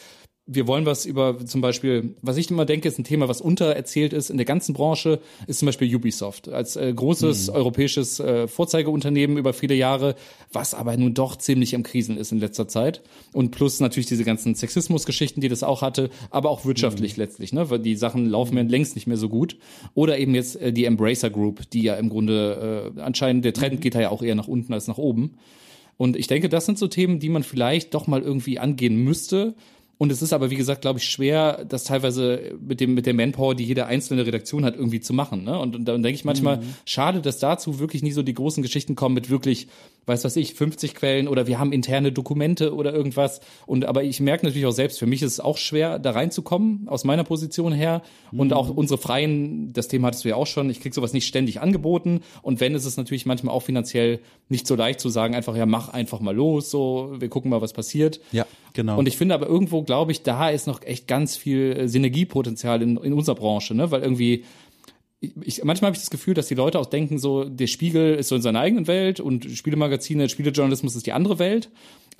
wir 0.50 0.66
wollen 0.66 0.86
was 0.86 1.04
über 1.04 1.44
zum 1.44 1.60
Beispiel, 1.60 2.14
was 2.22 2.38
ich 2.38 2.50
immer 2.50 2.64
denke, 2.64 2.88
ist 2.88 2.98
ein 2.98 3.04
Thema, 3.04 3.28
was 3.28 3.42
untererzählt 3.42 4.14
ist 4.14 4.30
in 4.30 4.38
der 4.38 4.46
ganzen 4.46 4.72
Branche, 4.72 5.20
ist 5.46 5.58
zum 5.58 5.66
Beispiel 5.66 5.94
Ubisoft 5.94 6.48
als 6.48 6.74
äh, 6.76 6.90
großes 6.92 7.48
mhm. 7.48 7.54
europäisches 7.54 8.18
äh, 8.18 8.48
Vorzeigeunternehmen 8.48 9.36
über 9.36 9.52
viele 9.52 9.74
Jahre, 9.74 10.14
was 10.50 10.72
aber 10.72 10.96
nun 10.96 11.12
doch 11.12 11.36
ziemlich 11.36 11.74
am 11.74 11.82
Krisen 11.82 12.16
ist 12.16 12.32
in 12.32 12.38
letzter 12.38 12.66
Zeit. 12.66 13.02
Und 13.34 13.50
plus 13.50 13.78
natürlich 13.80 14.06
diese 14.06 14.24
ganzen 14.24 14.54
Sexismusgeschichten, 14.54 15.42
die 15.42 15.50
das 15.50 15.62
auch 15.62 15.82
hatte, 15.82 16.08
aber 16.30 16.48
auch 16.48 16.64
wirtschaftlich 16.64 17.18
mhm. 17.18 17.22
letztlich, 17.24 17.52
ne? 17.52 17.68
Weil 17.68 17.80
die 17.80 17.94
Sachen 17.94 18.26
laufen 18.26 18.54
mir 18.54 18.62
längst 18.62 18.94
nicht 18.94 19.06
mehr 19.06 19.18
so 19.18 19.28
gut. 19.28 19.58
Oder 19.94 20.18
eben 20.18 20.34
jetzt 20.34 20.56
äh, 20.56 20.72
die 20.72 20.86
Embracer 20.86 21.28
Group, 21.28 21.68
die 21.70 21.82
ja 21.82 21.96
im 21.96 22.08
Grunde 22.08 22.94
äh, 22.96 23.00
anscheinend, 23.02 23.44
der 23.44 23.52
Trend 23.52 23.76
mhm. 23.76 23.80
geht 23.80 23.94
da 23.94 24.00
ja 24.00 24.08
auch 24.08 24.22
eher 24.22 24.34
nach 24.34 24.48
unten 24.48 24.72
als 24.72 24.88
nach 24.88 24.98
oben. 24.98 25.34
Und 25.98 26.16
ich 26.16 26.28
denke, 26.28 26.48
das 26.48 26.64
sind 26.64 26.78
so 26.78 26.86
Themen, 26.86 27.18
die 27.18 27.28
man 27.28 27.42
vielleicht 27.42 27.92
doch 27.92 28.06
mal 28.06 28.22
irgendwie 28.22 28.58
angehen 28.58 28.96
müsste 28.96 29.54
und 29.98 30.12
es 30.12 30.22
ist 30.22 30.32
aber, 30.32 30.50
wie 30.50 30.56
gesagt, 30.56 30.82
glaube 30.82 31.00
ich, 31.00 31.06
schwer, 31.06 31.64
das 31.68 31.82
teilweise 31.82 32.56
mit 32.60 32.78
dem, 32.78 32.94
mit 32.94 33.04
der 33.04 33.14
Manpower, 33.14 33.56
die 33.56 33.64
jede 33.64 33.86
einzelne 33.86 34.24
Redaktion 34.24 34.64
hat, 34.64 34.76
irgendwie 34.76 35.00
zu 35.00 35.12
machen. 35.12 35.42
Ne? 35.42 35.58
Und, 35.58 35.74
und 35.74 35.84
dann 35.86 36.04
denke 36.04 36.14
ich 36.14 36.24
manchmal, 36.24 36.58
mhm. 36.58 36.74
schade, 36.84 37.20
dass 37.20 37.40
dazu 37.40 37.80
wirklich 37.80 38.04
nie 38.04 38.12
so 38.12 38.22
die 38.22 38.32
großen 38.32 38.62
Geschichten 38.62 38.94
kommen 38.94 39.16
mit 39.16 39.28
wirklich, 39.28 39.66
weiß 40.06 40.22
was 40.22 40.36
ich, 40.36 40.54
50 40.54 40.94
Quellen 40.94 41.26
oder 41.26 41.48
wir 41.48 41.58
haben 41.58 41.72
interne 41.72 42.12
Dokumente 42.12 42.74
oder 42.74 42.94
irgendwas. 42.94 43.40
Und 43.66 43.86
aber 43.86 44.04
ich 44.04 44.20
merke 44.20 44.46
natürlich 44.46 44.66
auch 44.66 44.72
selbst, 44.72 45.00
für 45.00 45.06
mich 45.06 45.20
ist 45.20 45.32
es 45.32 45.40
auch 45.40 45.58
schwer, 45.58 45.98
da 45.98 46.12
reinzukommen, 46.12 46.86
aus 46.86 47.02
meiner 47.02 47.24
Position 47.24 47.72
her. 47.72 48.02
Mhm. 48.30 48.40
Und 48.40 48.52
auch 48.52 48.70
unsere 48.70 48.98
freien, 48.98 49.72
das 49.72 49.88
Thema 49.88 50.08
hattest 50.08 50.24
du 50.24 50.28
ja 50.28 50.36
auch 50.36 50.46
schon, 50.46 50.70
ich 50.70 50.80
krieg 50.80 50.94
sowas 50.94 51.12
nicht 51.12 51.26
ständig 51.26 51.60
angeboten. 51.60 52.20
Und 52.42 52.60
wenn, 52.60 52.76
ist 52.76 52.84
es 52.84 52.96
natürlich 52.96 53.26
manchmal 53.26 53.52
auch 53.52 53.64
finanziell 53.64 54.20
nicht 54.48 54.68
so 54.68 54.76
leicht 54.76 55.00
zu 55.00 55.08
sagen, 55.08 55.34
einfach, 55.34 55.56
ja, 55.56 55.66
mach 55.66 55.88
einfach 55.88 56.20
mal 56.20 56.36
los, 56.36 56.70
so, 56.70 57.16
wir 57.18 57.28
gucken 57.28 57.50
mal, 57.50 57.60
was 57.60 57.72
passiert. 57.72 58.20
Ja. 58.30 58.46
Genau. 58.78 58.96
Und 58.96 59.08
ich 59.08 59.16
finde 59.16 59.34
aber 59.34 59.48
irgendwo, 59.48 59.82
glaube 59.82 60.12
ich, 60.12 60.22
da 60.22 60.50
ist 60.50 60.68
noch 60.68 60.82
echt 60.84 61.08
ganz 61.08 61.36
viel 61.36 61.72
äh, 61.76 61.88
Synergiepotenzial 61.88 62.80
in, 62.80 62.96
in 62.98 63.12
unserer 63.12 63.34
Branche, 63.34 63.74
ne? 63.74 63.90
Weil 63.90 64.02
irgendwie 64.02 64.44
ich, 65.20 65.64
manchmal 65.64 65.88
habe 65.88 65.96
ich 65.96 66.02
das 66.02 66.10
Gefühl, 66.10 66.34
dass 66.34 66.46
die 66.46 66.54
Leute 66.54 66.78
auch 66.78 66.86
denken, 66.86 67.18
so 67.18 67.42
der 67.42 67.66
Spiegel 67.66 68.14
ist 68.14 68.28
so 68.28 68.36
in 68.36 68.42
seiner 68.42 68.60
eigenen 68.60 68.86
Welt 68.86 69.18
und 69.18 69.46
Spielemagazine, 69.46 70.28
Spielejournalismus 70.28 70.94
ist 70.94 71.06
die 71.06 71.12
andere 71.12 71.40
Welt. 71.40 71.70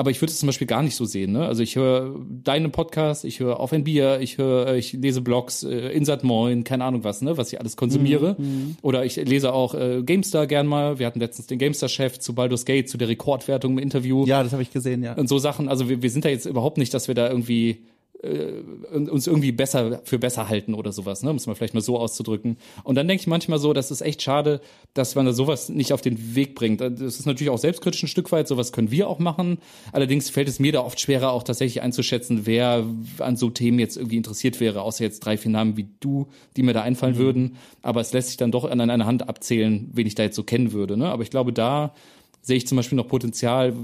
Aber 0.01 0.13
ich 0.13 0.23
würde 0.23 0.31
es 0.31 0.39
zum 0.39 0.47
Beispiel 0.47 0.69
gar 0.69 0.85
nicht 0.85 0.95
so 0.95 1.05
sehen. 1.05 1.33
Ne? 1.33 1.45
Also 1.45 1.65
ich 1.65 1.75
höre 1.75 2.15
deinen 2.29 2.71
Podcast, 2.71 3.25
ich 3.25 3.41
höre 3.41 3.59
auf 3.59 3.73
ein 3.73 3.83
Bier, 3.83 4.21
ich 4.21 4.39
höre, 4.39 4.77
ich 4.77 4.93
lese 4.93 5.21
Blogs, 5.21 5.65
äh, 5.65 5.89
Insert 5.89 6.23
Moin, 6.23 6.63
keine 6.63 6.85
Ahnung 6.85 7.03
was, 7.03 7.21
ne, 7.21 7.37
was 7.37 7.53
ich 7.53 7.59
alles 7.59 7.77
konsumiere. 7.77 8.37
Mhm, 8.39 8.45
mhm. 8.45 8.77
Oder 8.83 9.05
ich 9.05 9.17
lese 9.17 9.53
auch 9.53 9.75
äh, 9.75 10.05
GameStar 10.05 10.47
gern 10.47 10.69
mal. 10.69 11.01
Wir 11.01 11.07
hatten 11.07 11.19
letztens 11.19 11.49
den 11.49 11.59
GameStar-Chef 11.59 12.21
zu 12.21 12.33
Baldur's 12.33 12.65
Gate, 12.65 12.89
zu 12.89 12.97
der 12.97 13.09
Rekordwertung 13.09 13.73
im 13.73 13.79
Interview. 13.79 14.25
Ja, 14.25 14.45
das 14.45 14.53
habe 14.53 14.63
ich 14.63 14.71
gesehen, 14.71 15.03
ja. 15.03 15.15
Und 15.15 15.29
so 15.29 15.39
Sachen. 15.39 15.69
Also 15.69 15.89
wir, 15.89 16.01
wir 16.01 16.11
sind 16.11 16.25
da 16.25 16.29
jetzt 16.29 16.47
überhaupt 16.47 16.79
nicht, 16.79 16.95
dass 16.95 17.09
wir 17.09 17.17
da 17.17 17.29
irgendwie 17.29 17.79
äh, 18.23 18.63
uns 18.91 19.27
irgendwie 19.27 19.53
besser 19.53 20.01
für 20.05 20.19
besser 20.19 20.49
halten 20.49 20.75
oder 20.75 20.93
sowas, 20.93 21.23
ne? 21.23 21.33
muss 21.33 21.47
man 21.47 21.55
vielleicht 21.55 21.75
mal 21.75 21.81
so 21.81 21.99
auszudrücken. 21.99 22.57
Und 22.83 22.97
dann 22.97 23.07
denke 23.07 23.21
ich 23.21 23.27
manchmal 23.27 23.59
so, 23.59 23.73
das 23.73 23.91
ist 23.91 24.01
echt 24.01 24.23
schade, 24.23 24.61
dass 24.95 25.15
man 25.15 25.27
da 25.27 25.33
sowas 25.33 25.69
nicht 25.69 25.93
auf 25.93 26.01
den 26.01 26.35
Weg 26.35 26.55
bringt. 26.55 26.81
Das 26.81 27.01
ist 27.01 27.27
natürlich 27.27 27.51
auch 27.51 27.59
selbstkritisch 27.59 28.03
ein 28.03 28.09
Stück 28.09 28.33
weit, 28.33 28.49
sowas 28.49 28.73
können 28.73 28.91
wir 28.91 29.09
auch 29.09 29.19
machen. 29.19 29.59
Allerdings 29.93 30.31
fällt 30.31 30.49
es 30.49 30.59
mir 30.59 30.73
da 30.73 30.81
oft 30.81 30.99
schwerer, 31.01 31.33
auch 31.33 31.43
tatsächlich 31.45 31.83
einzuschätzen, 31.83 32.43
wer 32.45 32.85
an 33.19 33.37
so 33.37 33.51
Themen 33.51 33.79
jetzt 33.79 33.97
irgendwie 33.97 34.17
interessiert 34.17 34.59
wäre, 34.61 34.83
außer 34.83 35.05
jetzt 35.05 35.21
drei, 35.21 35.37
vier 35.37 35.53
Namen 35.53 35.77
wie 35.77 35.89
du, 36.01 36.27
die 36.57 36.63
mir 36.63 36.73
da 36.73 36.83
einfallen 36.83 37.15
mhm. 37.15 37.21
würden. 37.21 37.57
Aber 37.83 38.01
es 38.01 38.13
lässt 38.13 38.29
sich 38.29 38.37
dann 38.37 38.51
doch 38.51 38.65
an 38.65 38.81
einer 38.81 39.07
Hand 39.07 39.29
abzählen, 39.29 39.91
wen 39.93 40.07
ich 40.07 40.15
da 40.15 40.25
jetzt 40.25 40.37
so 40.37 40.43
kennen 40.43 40.73
würde. 40.73 40.97
Ne? 40.97 41.09
Aber 41.09 41.23
ich 41.23 41.31
glaube, 41.31 41.53
da 41.53 41.95
sehe 42.43 42.57
ich 42.57 42.67
zum 42.67 42.77
Beispiel 42.77 42.97
noch 42.97 43.07
Potenzial, 43.07 43.75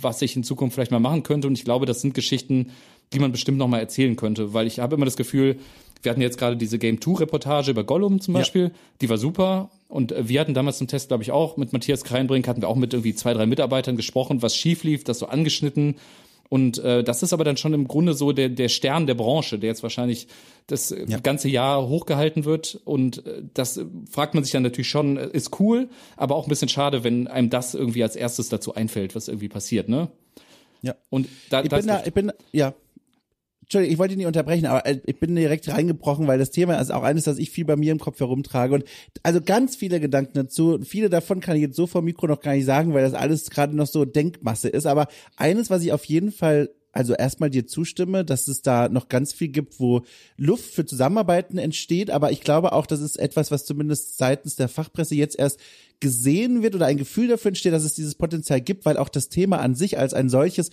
was 0.00 0.22
ich 0.22 0.36
in 0.36 0.44
Zukunft 0.44 0.74
vielleicht 0.74 0.92
mal 0.92 1.00
machen 1.00 1.22
könnte. 1.24 1.48
Und 1.48 1.58
ich 1.58 1.64
glaube, 1.64 1.86
das 1.86 2.00
sind 2.00 2.14
Geschichten, 2.14 2.70
die 3.12 3.18
man 3.18 3.32
bestimmt 3.32 3.58
noch 3.58 3.68
mal 3.68 3.78
erzählen 3.78 4.16
könnte, 4.16 4.54
weil 4.54 4.66
ich 4.66 4.80
habe 4.80 4.96
immer 4.96 5.04
das 5.04 5.16
Gefühl, 5.16 5.58
wir 6.02 6.10
hatten 6.10 6.20
jetzt 6.20 6.38
gerade 6.38 6.56
diese 6.56 6.78
Game 6.78 7.00
2 7.00 7.20
Reportage 7.20 7.70
über 7.70 7.84
Gollum 7.84 8.20
zum 8.20 8.34
Beispiel, 8.34 8.64
ja. 8.64 8.70
die 9.00 9.08
war 9.08 9.18
super 9.18 9.70
und 9.88 10.14
wir 10.18 10.40
hatten 10.40 10.54
damals 10.54 10.78
zum 10.78 10.88
Test, 10.88 11.08
glaube 11.08 11.22
ich, 11.22 11.30
auch 11.30 11.56
mit 11.56 11.72
Matthias 11.72 12.04
Kreinbrink 12.04 12.48
hatten 12.48 12.60
wir 12.60 12.68
auch 12.68 12.76
mit 12.76 12.92
irgendwie 12.92 13.14
zwei, 13.14 13.34
drei 13.34 13.46
Mitarbeitern 13.46 13.96
gesprochen, 13.96 14.42
was 14.42 14.56
schief 14.56 14.82
lief, 14.82 15.04
das 15.04 15.18
so 15.18 15.26
angeschnitten 15.26 15.96
und 16.52 16.76
äh, 16.80 17.02
das 17.02 17.22
ist 17.22 17.32
aber 17.32 17.44
dann 17.44 17.56
schon 17.56 17.72
im 17.72 17.88
Grunde 17.88 18.12
so 18.12 18.32
der, 18.32 18.50
der 18.50 18.68
Stern 18.68 19.06
der 19.06 19.14
Branche, 19.14 19.58
der 19.58 19.68
jetzt 19.68 19.82
wahrscheinlich 19.82 20.28
das 20.66 20.90
ja. 20.90 21.18
ganze 21.18 21.48
Jahr 21.48 21.88
hochgehalten 21.88 22.44
wird. 22.44 22.78
Und 22.84 23.26
äh, 23.26 23.42
das 23.54 23.80
fragt 24.10 24.34
man 24.34 24.44
sich 24.44 24.52
dann 24.52 24.62
natürlich 24.62 24.90
schon, 24.90 25.16
äh, 25.16 25.30
ist 25.32 25.58
cool, 25.60 25.88
aber 26.18 26.36
auch 26.36 26.44
ein 26.46 26.50
bisschen 26.50 26.68
schade, 26.68 27.04
wenn 27.04 27.26
einem 27.26 27.48
das 27.48 27.72
irgendwie 27.72 28.02
als 28.02 28.16
erstes 28.16 28.50
dazu 28.50 28.74
einfällt, 28.74 29.14
was 29.14 29.28
irgendwie 29.28 29.48
passiert, 29.48 29.88
ne? 29.88 30.08
Ja. 30.82 30.94
Und 31.08 31.26
da, 31.48 31.62
ich 31.62 31.70
bin 31.70 31.86
da, 31.86 32.02
ich 32.04 32.12
bin, 32.12 32.32
ja, 32.52 32.74
Entschuldigung, 33.72 33.92
ich 33.94 33.98
wollte 33.98 34.16
nicht 34.16 34.26
unterbrechen, 34.26 34.66
aber 34.66 34.84
äh, 34.84 35.00
ich 35.06 35.18
bin 35.18 35.34
direkt 35.34 35.66
reingebrochen, 35.66 36.26
weil 36.26 36.38
das 36.38 36.50
Thema 36.50 36.78
ist 36.78 36.92
auch 36.92 37.04
eines, 37.04 37.24
das 37.24 37.38
ich 37.38 37.50
viel 37.50 37.64
bei 37.64 37.74
mir 37.74 37.90
im 37.92 37.98
Kopf 37.98 38.20
herumtrage. 38.20 38.74
Und 38.74 38.84
also 39.22 39.40
ganz 39.40 39.76
viele 39.76 39.98
Gedanken 39.98 40.34
dazu. 40.34 40.78
Viele 40.82 41.08
davon 41.08 41.40
kann 41.40 41.56
ich 41.56 41.62
jetzt 41.62 41.76
so 41.76 41.86
vor 41.86 42.02
Mikro 42.02 42.26
noch 42.26 42.42
gar 42.42 42.52
nicht 42.52 42.66
sagen, 42.66 42.92
weil 42.92 43.02
das 43.02 43.14
alles 43.14 43.48
gerade 43.48 43.74
noch 43.74 43.86
so 43.86 44.04
Denkmasse 44.04 44.68
ist. 44.68 44.84
Aber 44.84 45.08
eines, 45.36 45.70
was 45.70 45.82
ich 45.82 45.92
auf 45.92 46.04
jeden 46.04 46.32
Fall 46.32 46.68
also 46.92 47.14
erstmal 47.14 47.48
dir 47.48 47.66
zustimme, 47.66 48.22
dass 48.22 48.46
es 48.46 48.60
da 48.60 48.90
noch 48.90 49.08
ganz 49.08 49.32
viel 49.32 49.48
gibt, 49.48 49.80
wo 49.80 50.02
Luft 50.36 50.74
für 50.74 50.84
Zusammenarbeiten 50.84 51.56
entsteht, 51.56 52.10
aber 52.10 52.32
ich 52.32 52.42
glaube 52.42 52.74
auch, 52.74 52.84
das 52.84 53.00
ist 53.00 53.18
etwas, 53.18 53.50
was 53.50 53.64
zumindest 53.64 54.18
seitens 54.18 54.56
der 54.56 54.68
Fachpresse 54.68 55.14
jetzt 55.14 55.38
erst 55.38 55.58
gesehen 56.02 56.62
wird 56.62 56.74
oder 56.74 56.86
ein 56.86 56.96
Gefühl 56.96 57.28
dafür 57.28 57.50
entsteht, 57.50 57.72
dass 57.72 57.84
es 57.84 57.94
dieses 57.94 58.16
Potenzial 58.16 58.60
gibt, 58.60 58.84
weil 58.84 58.96
auch 58.96 59.08
das 59.08 59.28
Thema 59.28 59.60
an 59.60 59.76
sich 59.76 59.98
als 59.98 60.12
ein 60.12 60.28
solches 60.28 60.70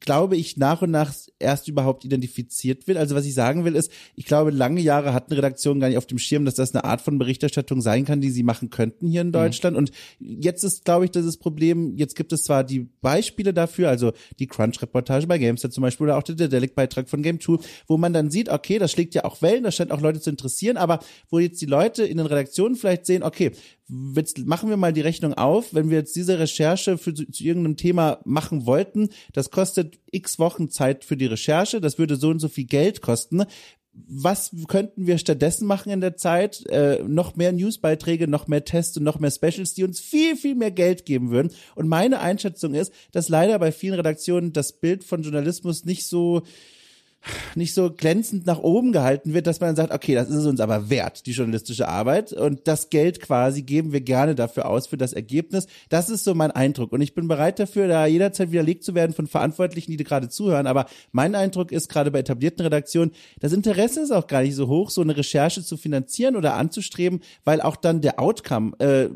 glaube 0.00 0.36
ich, 0.36 0.56
nach 0.56 0.82
und 0.82 0.90
nach 0.90 1.14
erst 1.38 1.68
überhaupt 1.68 2.04
identifiziert 2.04 2.86
wird. 2.86 2.98
Also 2.98 3.14
was 3.14 3.26
ich 3.26 3.34
sagen 3.34 3.64
will, 3.64 3.76
ist, 3.76 3.90
ich 4.14 4.24
glaube, 4.24 4.50
lange 4.50 4.80
Jahre 4.80 5.12
hatten 5.12 5.32
Redaktionen 5.32 5.80
gar 5.80 5.88
nicht 5.88 5.98
auf 5.98 6.06
dem 6.06 6.18
Schirm, 6.18 6.44
dass 6.44 6.54
das 6.54 6.74
eine 6.74 6.84
Art 6.84 7.00
von 7.00 7.18
Berichterstattung 7.18 7.80
sein 7.80 8.04
kann, 8.04 8.20
die 8.20 8.30
sie 8.30 8.42
machen 8.42 8.70
könnten 8.70 9.06
hier 9.06 9.20
in 9.20 9.28
mhm. 9.28 9.32
Deutschland. 9.32 9.74
Mhm. 9.74 9.78
Und 9.78 9.92
jetzt 10.18 10.64
ist, 10.64 10.84
glaube 10.84 11.04
ich, 11.04 11.10
das 11.10 11.36
Problem, 11.36 11.96
jetzt 11.96 12.16
gibt 12.16 12.32
es 12.32 12.42
zwar 12.42 12.64
die 12.64 12.88
Beispiele 13.00 13.54
dafür, 13.54 13.88
also 13.88 14.12
die 14.38 14.46
Crunch-Reportage 14.46 15.26
bei 15.26 15.38
Gamester 15.38 15.70
zum 15.70 15.82
Beispiel 15.82 16.04
oder 16.04 16.18
auch 16.18 16.22
der 16.22 16.48
Delic-Beitrag 16.48 17.08
von 17.08 17.22
Game 17.22 17.40
2, 17.40 17.58
wo 17.86 17.96
man 17.96 18.12
dann 18.12 18.30
sieht, 18.30 18.48
okay, 18.48 18.78
das 18.78 18.92
schlägt 18.92 19.14
ja 19.14 19.24
auch 19.24 19.42
Wellen, 19.42 19.64
das 19.64 19.76
scheint 19.76 19.92
auch 19.92 20.00
Leute 20.00 20.20
zu 20.20 20.30
interessieren, 20.30 20.76
aber 20.76 21.00
wo 21.28 21.38
jetzt 21.38 21.60
die 21.60 21.66
Leute 21.66 22.04
in 22.04 22.16
den 22.16 22.26
Redaktionen 22.26 22.76
vielleicht 22.76 23.06
sehen, 23.06 23.22
okay, 23.22 23.52
jetzt 23.88 24.38
machen 24.46 24.70
wir 24.70 24.76
mal 24.76 24.92
die 24.92 25.00
Rechnung 25.00 25.34
auf, 25.34 25.74
wenn 25.74 25.90
wir 25.90 25.98
jetzt 25.98 26.16
diese 26.16 26.38
Recherche 26.38 26.98
für, 26.98 27.14
zu, 27.14 27.30
zu 27.30 27.44
irgendeinem 27.44 27.76
Thema 27.76 28.20
machen 28.24 28.66
wollten, 28.66 29.10
das 29.32 29.50
kostet 29.50 29.98
x 30.10 30.38
Wochen 30.38 30.70
Zeit 30.70 31.04
für 31.04 31.16
die 31.16 31.26
Recherche, 31.26 31.80
das 31.80 31.98
würde 31.98 32.16
so 32.16 32.30
und 32.30 32.40
so 32.40 32.48
viel 32.48 32.64
Geld 32.64 33.02
kosten 33.02 33.44
was 33.94 34.50
könnten 34.68 35.06
wir 35.06 35.18
stattdessen 35.18 35.66
machen 35.66 35.92
in 35.92 36.00
der 36.00 36.16
Zeit? 36.16 36.66
Äh, 36.66 37.02
noch 37.06 37.36
mehr 37.36 37.52
Newsbeiträge, 37.52 38.26
noch 38.26 38.48
mehr 38.48 38.64
Tests 38.64 38.96
und 38.96 39.04
noch 39.04 39.20
mehr 39.20 39.30
Specials, 39.30 39.74
die 39.74 39.84
uns 39.84 40.00
viel, 40.00 40.36
viel 40.36 40.54
mehr 40.54 40.72
Geld 40.72 41.06
geben 41.06 41.30
würden. 41.30 41.52
Und 41.76 41.88
meine 41.88 42.20
Einschätzung 42.20 42.74
ist, 42.74 42.92
dass 43.12 43.28
leider 43.28 43.58
bei 43.58 43.72
vielen 43.72 43.94
Redaktionen 43.94 44.52
das 44.52 44.72
Bild 44.72 45.04
von 45.04 45.22
Journalismus 45.22 45.84
nicht 45.84 46.06
so 46.06 46.42
nicht 47.54 47.74
so 47.74 47.90
glänzend 47.90 48.46
nach 48.46 48.58
oben 48.58 48.92
gehalten 48.92 49.34
wird, 49.34 49.46
dass 49.46 49.60
man 49.60 49.76
sagt, 49.76 49.92
okay, 49.92 50.14
das 50.14 50.28
ist 50.28 50.36
es 50.36 50.46
uns 50.46 50.60
aber 50.60 50.90
wert, 50.90 51.26
die 51.26 51.32
journalistische 51.32 51.88
Arbeit. 51.88 52.32
Und 52.32 52.66
das 52.66 52.90
Geld 52.90 53.20
quasi 53.20 53.62
geben 53.62 53.92
wir 53.92 54.00
gerne 54.00 54.34
dafür 54.34 54.66
aus, 54.66 54.86
für 54.86 54.96
das 54.96 55.12
Ergebnis. 55.12 55.66
Das 55.88 56.10
ist 56.10 56.24
so 56.24 56.34
mein 56.34 56.50
Eindruck. 56.50 56.92
Und 56.92 57.00
ich 57.00 57.14
bin 57.14 57.28
bereit 57.28 57.58
dafür, 57.58 57.88
da 57.88 58.06
jederzeit 58.06 58.52
widerlegt 58.52 58.84
zu 58.84 58.94
werden 58.94 59.12
von 59.12 59.26
Verantwortlichen, 59.26 59.96
die 59.96 60.04
gerade 60.04 60.28
zuhören. 60.28 60.66
Aber 60.66 60.86
mein 61.12 61.34
Eindruck 61.34 61.72
ist 61.72 61.88
gerade 61.88 62.10
bei 62.10 62.20
etablierten 62.20 62.64
Redaktionen, 62.64 63.12
das 63.40 63.52
Interesse 63.52 64.00
ist 64.00 64.10
auch 64.10 64.26
gar 64.26 64.42
nicht 64.42 64.54
so 64.54 64.68
hoch, 64.68 64.90
so 64.90 65.00
eine 65.00 65.16
Recherche 65.16 65.62
zu 65.64 65.76
finanzieren 65.76 66.36
oder 66.36 66.54
anzustreben, 66.54 67.20
weil 67.44 67.60
auch 67.60 67.76
dann 67.76 68.00
der 68.00 68.20
Outcome 68.20 68.78
äh, 68.78 69.08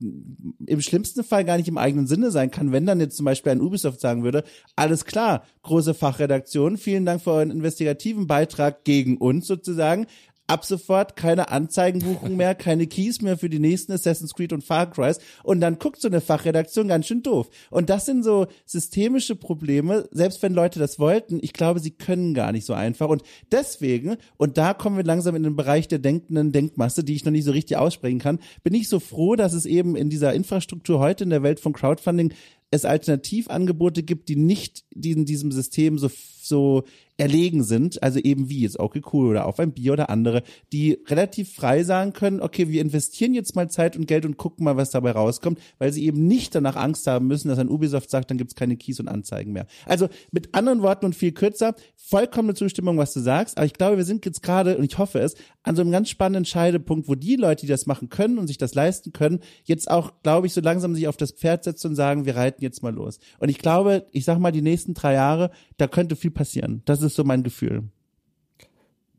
im 0.00 0.80
schlimmsten 0.80 1.24
Fall 1.24 1.44
gar 1.44 1.56
nicht 1.56 1.68
im 1.68 1.78
eigenen 1.78 2.06
Sinne 2.06 2.30
sein 2.30 2.50
kann, 2.50 2.72
wenn 2.72 2.86
dann 2.86 3.00
jetzt 3.00 3.16
zum 3.16 3.24
Beispiel 3.24 3.52
ein 3.52 3.60
Ubisoft 3.60 4.00
sagen 4.00 4.24
würde, 4.24 4.44
alles 4.74 5.04
klar, 5.04 5.44
große 5.62 5.94
Fachredaktion, 5.94 6.76
vielen 6.76 7.06
Dank 7.06 7.22
für 7.22 7.32
euren 7.32 7.50
investigativen 7.50 8.26
Beitrag 8.26 8.84
gegen 8.84 9.16
uns 9.16 9.46
sozusagen, 9.46 10.06
ab 10.46 10.64
sofort 10.64 11.16
keine 11.16 11.50
Anzeigenbuchung 11.50 12.36
mehr, 12.36 12.54
keine 12.56 12.86
Keys 12.86 13.20
mehr 13.22 13.36
für 13.38 13.48
die 13.48 13.58
nächsten 13.58 13.92
Assassin's 13.92 14.34
Creed 14.34 14.52
und 14.52 14.64
Far 14.64 14.90
Cry. 14.90 15.14
Und 15.42 15.60
dann 15.60 15.78
guckt 15.78 16.00
so 16.00 16.08
eine 16.08 16.20
Fachredaktion 16.20 16.88
ganz 16.88 17.06
schön 17.06 17.22
doof. 17.22 17.48
Und 17.70 17.90
das 17.90 18.06
sind 18.06 18.22
so 18.22 18.46
systemische 18.64 19.36
Probleme, 19.36 20.08
selbst 20.10 20.42
wenn 20.42 20.54
Leute 20.54 20.78
das 20.78 20.98
wollten, 20.98 21.38
ich 21.42 21.52
glaube, 21.52 21.80
sie 21.80 21.90
können 21.90 22.34
gar 22.34 22.52
nicht 22.52 22.66
so 22.66 22.72
einfach. 22.72 23.08
Und 23.08 23.22
deswegen, 23.52 24.16
und 24.36 24.58
da 24.58 24.74
kommen 24.74 24.96
wir 24.96 25.04
langsam 25.04 25.34
in 25.34 25.42
den 25.42 25.56
Bereich 25.56 25.88
der 25.88 25.98
denkenden 25.98 26.52
Denkmasse, 26.52 27.04
die 27.04 27.14
ich 27.14 27.24
noch 27.24 27.32
nicht 27.32 27.44
so 27.44 27.52
richtig 27.52 27.76
aussprechen 27.76 28.18
kann, 28.18 28.38
bin 28.62 28.74
ich 28.74 28.88
so 28.88 29.00
froh, 29.00 29.36
dass 29.36 29.52
es 29.52 29.66
eben 29.66 29.96
in 29.96 30.10
dieser 30.10 30.34
Infrastruktur 30.34 30.98
heute 30.98 31.24
in 31.24 31.30
der 31.30 31.42
Welt 31.42 31.60
von 31.60 31.72
Crowdfunding 31.72 32.32
es 32.70 32.84
Alternativangebote 32.84 34.02
gibt, 34.02 34.28
die 34.28 34.36
nicht 34.36 34.84
in 34.94 35.24
diesem 35.24 35.52
System 35.52 35.98
so, 35.98 36.10
so 36.42 36.84
erlegen 37.18 37.62
sind, 37.64 38.02
also 38.02 38.18
eben 38.18 38.48
wie 38.48 38.60
jetzt 38.60 38.78
okay 38.78 39.00
cool 39.12 39.28
oder 39.28 39.46
auf 39.46 39.58
ein 39.58 39.72
Bier 39.72 39.94
oder 39.94 40.10
andere, 40.10 40.42
die 40.72 40.98
relativ 41.06 41.54
frei 41.54 41.82
sagen 41.82 42.12
können, 42.12 42.40
okay, 42.40 42.68
wir 42.68 42.82
investieren 42.82 43.34
jetzt 43.34 43.56
mal 43.56 43.70
Zeit 43.70 43.96
und 43.96 44.06
Geld 44.06 44.26
und 44.26 44.36
gucken 44.36 44.64
mal, 44.64 44.76
was 44.76 44.90
dabei 44.90 45.12
rauskommt, 45.12 45.58
weil 45.78 45.92
sie 45.92 46.04
eben 46.04 46.26
nicht 46.26 46.54
danach 46.54 46.76
Angst 46.76 47.06
haben 47.06 47.26
müssen, 47.26 47.48
dass 47.48 47.58
ein 47.58 47.70
Ubisoft 47.70 48.10
sagt, 48.10 48.30
dann 48.30 48.38
gibt's 48.38 48.54
keine 48.54 48.76
Keys 48.76 49.00
und 49.00 49.08
Anzeigen 49.08 49.52
mehr. 49.52 49.66
Also 49.86 50.08
mit 50.30 50.54
anderen 50.54 50.82
Worten 50.82 51.06
und 51.06 51.14
viel 51.14 51.32
kürzer, 51.32 51.74
vollkommene 51.96 52.54
Zustimmung, 52.54 52.98
was 52.98 53.14
du 53.14 53.20
sagst, 53.20 53.56
aber 53.56 53.66
ich 53.66 53.74
glaube, 53.74 53.96
wir 53.96 54.04
sind 54.04 54.24
jetzt 54.26 54.42
gerade, 54.42 54.76
und 54.76 54.84
ich 54.84 54.98
hoffe 54.98 55.20
es, 55.20 55.34
an 55.62 55.74
so 55.74 55.82
einem 55.82 55.90
ganz 55.90 56.10
spannenden 56.10 56.44
Scheidepunkt, 56.44 57.08
wo 57.08 57.14
die 57.14 57.36
Leute, 57.36 57.62
die 57.62 57.70
das 57.70 57.86
machen 57.86 58.08
können 58.08 58.38
und 58.38 58.46
sich 58.46 58.58
das 58.58 58.74
leisten 58.74 59.12
können, 59.12 59.40
jetzt 59.64 59.90
auch, 59.90 60.12
glaube 60.22 60.46
ich, 60.46 60.52
so 60.52 60.60
langsam 60.60 60.94
sich 60.94 61.08
auf 61.08 61.16
das 61.16 61.32
Pferd 61.32 61.64
setzen 61.64 61.88
und 61.88 61.94
sagen, 61.96 62.26
wir 62.26 62.36
reiten 62.36 62.62
jetzt 62.62 62.82
mal 62.82 62.94
los. 62.94 63.18
Und 63.38 63.48
ich 63.48 63.58
glaube, 63.58 64.06
ich 64.12 64.24
sag 64.24 64.38
mal, 64.38 64.52
die 64.52 64.62
nächsten 64.62 64.94
drei 64.94 65.14
Jahre, 65.14 65.50
da 65.78 65.88
könnte 65.88 66.14
viel 66.14 66.30
passieren. 66.30 66.82
Das 66.84 67.02
ist 67.02 67.05
so 67.14 67.24
mein 67.24 67.42
Gefühl. 67.42 67.84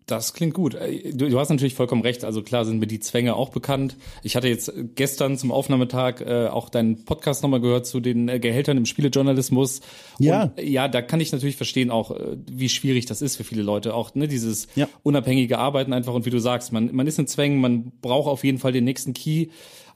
Das 0.08 0.34
klingt 0.34 0.54
gut. 0.54 0.74
Äh, 0.74 1.12
du, 1.12 1.30
du, 1.30 1.38
hast 1.38 1.50
natürlich 1.50 1.76
vollkommen 1.76 2.02
recht. 2.02 2.24
Also 2.24 2.42
klar 2.42 2.64
sind 2.64 2.80
mir 2.80 2.88
die 2.88 3.02
Zwänge 3.02 3.36
auch 3.36 3.50
bekannt. 3.50 3.98
Ich 4.24 4.38
hatte 4.38 4.48
jetzt 4.48 4.72
gestern 4.96 5.38
zum 5.38 5.52
Aufnahmetag 5.52 6.22
äh, 6.22 6.48
auch 6.48 6.70
deinen 6.70 7.04
Podcast 7.04 7.44
nochmal 7.44 7.60
gehört 7.60 7.86
zu 7.86 8.00
den 8.00 8.30
äh, 8.30 8.40
Gehältern 8.40 8.78
im 8.78 8.86
Spielejournalismus. 8.86 9.82
Ja. 10.18 10.44
Und, 10.44 10.60
äh, 10.60 10.66
ja, 10.66 10.88
da 10.88 11.02
kann 11.02 11.20
ich 11.20 11.34
natürlich 11.34 11.58
verstehen 11.58 11.92
auch, 11.92 12.12
äh, 12.12 12.38
wie 12.50 12.70
schwierig 12.70 13.06
das 13.06 13.22
ist 13.22 13.36
für 13.36 13.44
viele 13.44 13.64
Leute. 13.64 13.94
Auch 13.94 14.16
ne, 14.16 14.30
dieses 14.30 14.70
ja. 14.76 14.88
unabhängige 15.04 15.60
Arbeiten 15.60 15.92
einfach 15.92 16.14
und 16.14 16.26
wie 16.26 16.30
du 16.32 16.40
sagst, 16.40 16.72
man, 16.72 16.96
man 16.96 17.06
ist 17.06 17.20
in 17.20 17.28
Zwängen, 17.28 17.60
man 17.60 17.92
braucht 18.02 18.30
auf 18.30 18.46
jeden 18.46 18.60
Fall 18.60 18.72
den 18.72 18.86
nächsten 18.86 19.14
Key. 19.14 19.48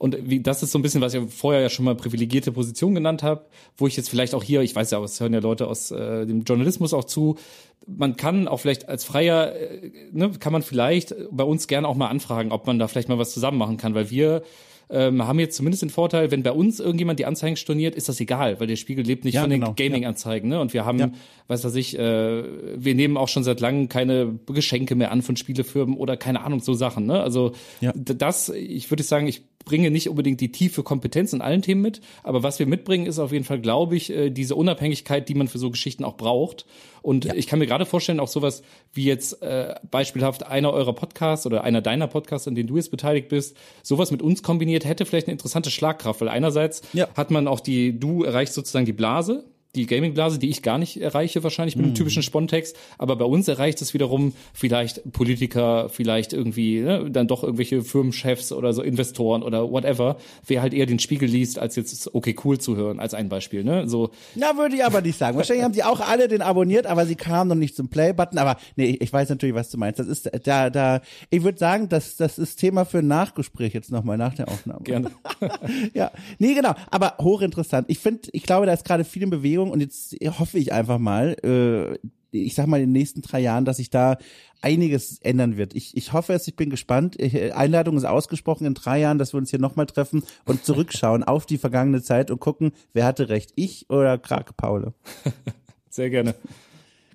Und 0.01 0.17
wie, 0.27 0.39
das 0.39 0.63
ist 0.63 0.71
so 0.71 0.79
ein 0.79 0.81
bisschen, 0.81 0.99
was 0.99 1.13
ich 1.13 1.21
vorher 1.31 1.61
ja 1.61 1.69
schon 1.69 1.85
mal 1.85 1.93
privilegierte 1.93 2.51
Position 2.51 2.95
genannt 2.95 3.21
habe, 3.21 3.45
wo 3.77 3.85
ich 3.85 3.95
jetzt 3.95 4.09
vielleicht 4.09 4.33
auch 4.33 4.41
hier, 4.41 4.61
ich 4.61 4.75
weiß 4.75 4.89
ja, 4.89 5.03
es 5.03 5.19
hören 5.19 5.31
ja 5.31 5.39
Leute 5.39 5.67
aus 5.67 5.91
äh, 5.91 6.25
dem 6.25 6.41
Journalismus 6.41 6.95
auch 6.95 7.03
zu, 7.03 7.37
man 7.85 8.15
kann 8.15 8.47
auch 8.47 8.59
vielleicht 8.59 8.89
als 8.89 9.03
Freier, 9.03 9.55
äh, 9.55 9.91
ne, 10.11 10.31
kann 10.39 10.53
man 10.53 10.63
vielleicht 10.63 11.13
bei 11.29 11.43
uns 11.43 11.67
gerne 11.67 11.87
auch 11.87 11.95
mal 11.95 12.07
anfragen, 12.07 12.51
ob 12.51 12.65
man 12.65 12.79
da 12.79 12.87
vielleicht 12.87 13.09
mal 13.09 13.19
was 13.19 13.31
zusammen 13.31 13.59
machen 13.59 13.77
kann, 13.77 13.93
weil 13.93 14.09
wir 14.09 14.41
ähm, 14.89 15.27
haben 15.27 15.37
jetzt 15.37 15.55
zumindest 15.55 15.83
den 15.83 15.91
Vorteil, 15.91 16.31
wenn 16.31 16.41
bei 16.41 16.51
uns 16.51 16.79
irgendjemand 16.79 17.19
die 17.19 17.25
Anzeigen 17.25 17.55
storniert, 17.55 17.93
ist 17.93 18.09
das 18.09 18.19
egal, 18.19 18.59
weil 18.59 18.65
der 18.65 18.77
Spiegel 18.77 19.05
lebt 19.05 19.23
nicht 19.23 19.35
ja, 19.35 19.41
von 19.41 19.51
den 19.51 19.61
genau. 19.61 19.75
Gaming-Anzeigen. 19.77 20.49
Ne? 20.49 20.59
Und 20.59 20.73
wir 20.73 20.83
haben, 20.83 20.97
ja. 20.97 21.11
was 21.47 21.63
weiß 21.63 21.75
ich, 21.75 21.97
äh, 21.99 22.43
wir 22.75 22.95
nehmen 22.95 23.17
auch 23.17 23.27
schon 23.27 23.43
seit 23.43 23.59
langem 23.59 23.87
keine 23.87 24.39
Geschenke 24.47 24.95
mehr 24.95 25.11
an 25.11 25.21
von 25.21 25.37
Spielefirmen 25.37 25.95
oder 25.95 26.17
keine 26.17 26.41
Ahnung, 26.41 26.59
so 26.59 26.73
Sachen. 26.73 27.05
Ne? 27.05 27.21
Also 27.21 27.51
ja. 27.81 27.93
das, 27.95 28.49
ich 28.49 28.89
würde 28.89 29.03
sagen, 29.03 29.27
ich 29.27 29.43
bringe 29.65 29.91
nicht 29.91 30.09
unbedingt 30.09 30.41
die 30.41 30.51
tiefe 30.51 30.83
Kompetenz 30.83 31.33
in 31.33 31.41
allen 31.41 31.61
Themen 31.61 31.81
mit, 31.81 32.01
aber 32.23 32.43
was 32.43 32.59
wir 32.59 32.65
mitbringen, 32.65 33.05
ist 33.05 33.19
auf 33.19 33.31
jeden 33.31 33.45
Fall, 33.45 33.59
glaube 33.59 33.95
ich, 33.95 34.09
äh, 34.09 34.29
diese 34.29 34.55
Unabhängigkeit, 34.55 35.27
die 35.29 35.35
man 35.35 35.47
für 35.47 35.59
so 35.59 35.69
Geschichten 35.71 36.03
auch 36.03 36.17
braucht. 36.17 36.65
Und 37.01 37.25
ja. 37.25 37.33
ich 37.33 37.47
kann 37.47 37.59
mir 37.59 37.67
gerade 37.67 37.85
vorstellen, 37.85 38.19
auch 38.19 38.27
sowas 38.27 38.61
wie 38.93 39.05
jetzt 39.05 39.41
äh, 39.41 39.75
beispielhaft 39.89 40.45
einer 40.45 40.71
eurer 40.71 40.93
Podcasts 40.93 41.45
oder 41.45 41.63
einer 41.63 41.81
deiner 41.81 42.07
Podcasts, 42.07 42.47
an 42.47 42.55
denen 42.55 42.67
du 42.67 42.77
jetzt 42.77 42.91
beteiligt 42.91 43.29
bist, 43.29 43.57
sowas 43.81 44.11
mit 44.11 44.21
uns 44.21 44.43
kombiniert, 44.43 44.85
hätte 44.85 45.05
vielleicht 45.05 45.27
eine 45.27 45.33
interessante 45.33 45.71
Schlagkraft, 45.71 46.21
weil 46.21 46.29
einerseits 46.29 46.81
ja. 46.93 47.07
hat 47.15 47.31
man 47.31 47.47
auch 47.47 47.59
die, 47.59 47.99
du 47.99 48.23
erreichst 48.23 48.53
sozusagen 48.53 48.85
die 48.85 48.93
Blase, 48.93 49.45
die 49.75 49.85
Gaming-Blase, 49.85 50.37
die 50.37 50.49
ich 50.49 50.61
gar 50.61 50.77
nicht 50.77 51.01
erreiche, 51.01 51.43
wahrscheinlich 51.43 51.77
mit 51.77 51.85
einem 51.85 51.93
mm. 51.93 51.95
typischen 51.95 52.23
Spontext. 52.23 52.75
Aber 52.97 53.15
bei 53.15 53.25
uns 53.25 53.47
erreicht 53.47 53.81
es 53.81 53.93
wiederum 53.93 54.33
vielleicht 54.53 55.11
Politiker, 55.13 55.87
vielleicht 55.89 56.33
irgendwie 56.33 56.81
ne, 56.81 57.09
dann 57.09 57.27
doch 57.27 57.43
irgendwelche 57.43 57.81
Firmenchefs 57.81 58.51
oder 58.51 58.73
so 58.73 58.81
Investoren 58.81 59.43
oder 59.43 59.71
whatever, 59.71 60.17
wer 60.45 60.61
halt 60.61 60.73
eher 60.73 60.85
den 60.85 60.99
Spiegel 60.99 61.29
liest, 61.29 61.57
als 61.57 61.77
jetzt 61.77 62.13
okay 62.13 62.35
cool 62.43 62.59
zu 62.59 62.75
hören, 62.75 62.99
als 62.99 63.13
ein 63.13 63.29
Beispiel. 63.29 63.63
Ne? 63.63 63.87
So. 63.87 64.11
Na, 64.35 64.57
würde 64.57 64.75
ich 64.75 64.83
aber 64.83 65.01
nicht 65.01 65.17
sagen. 65.17 65.37
Wahrscheinlich 65.37 65.63
haben 65.63 65.73
die 65.73 65.83
auch 65.83 66.01
alle 66.01 66.27
den 66.27 66.41
abonniert, 66.41 66.85
aber 66.85 67.05
sie 67.05 67.15
kamen 67.15 67.47
noch 67.47 67.55
nicht 67.55 67.75
zum 67.75 67.87
Play-Button. 67.87 68.37
Aber 68.39 68.57
nee, 68.75 68.97
ich 68.99 69.13
weiß 69.13 69.29
natürlich, 69.29 69.55
was 69.55 69.69
du 69.69 69.77
meinst. 69.77 69.99
Das 69.99 70.07
ist 70.07 70.29
da, 70.43 70.69
da, 70.69 71.01
ich 71.29 71.43
würde 71.43 71.57
sagen, 71.57 71.87
das, 71.87 72.17
das 72.17 72.37
ist 72.37 72.57
Thema 72.57 72.83
für 72.83 72.99
ein 72.99 73.07
Nachgespräch 73.07 73.73
jetzt 73.73 73.91
nochmal 73.91 74.17
nach 74.17 74.33
der 74.33 74.49
Aufnahme. 74.49 74.81
Gerne. 74.83 75.11
ja. 75.93 76.11
Nee, 76.39 76.55
genau. 76.55 76.73
Aber 76.89 77.15
hochinteressant. 77.21 77.85
Ich 77.89 77.99
finde, 77.99 78.29
ich 78.33 78.43
glaube, 78.43 78.65
da 78.65 78.73
ist 78.73 78.83
gerade 78.83 79.05
viel 79.05 79.23
in 79.23 79.29
Bewegung 79.29 79.60
Bewegung 79.61 79.71
und 79.71 79.79
jetzt 79.81 80.15
hoffe 80.39 80.57
ich 80.57 80.73
einfach 80.73 80.99
mal, 80.99 81.35
äh, 81.43 81.97
ich 82.31 82.55
sag 82.55 82.67
mal 82.67 82.77
in 82.77 82.87
den 82.87 82.93
nächsten 82.93 83.21
drei 83.21 83.41
Jahren, 83.41 83.65
dass 83.65 83.77
sich 83.77 83.89
da 83.89 84.17
einiges 84.61 85.19
ändern 85.21 85.57
wird. 85.57 85.75
Ich, 85.75 85.97
ich 85.97 86.13
hoffe 86.13 86.33
es, 86.33 86.47
ich 86.47 86.55
bin 86.55 86.69
gespannt. 86.69 87.17
Einladung 87.53 87.97
ist 87.97 88.05
ausgesprochen 88.05 88.65
in 88.65 88.73
drei 88.73 88.99
Jahren, 88.99 89.17
dass 89.17 89.33
wir 89.33 89.37
uns 89.37 89.49
hier 89.49 89.59
nochmal 89.59 89.85
treffen 89.85 90.23
und 90.45 90.63
zurückschauen 90.63 91.23
auf 91.23 91.45
die 91.45 91.57
vergangene 91.57 92.01
Zeit 92.01 92.31
und 92.31 92.39
gucken, 92.39 92.71
wer 92.93 93.05
hatte 93.05 93.29
recht, 93.29 93.51
ich 93.55 93.89
oder 93.89 94.17
Krake 94.17 94.53
Paule. 94.53 94.93
Sehr 95.89 96.09
gerne. 96.09 96.35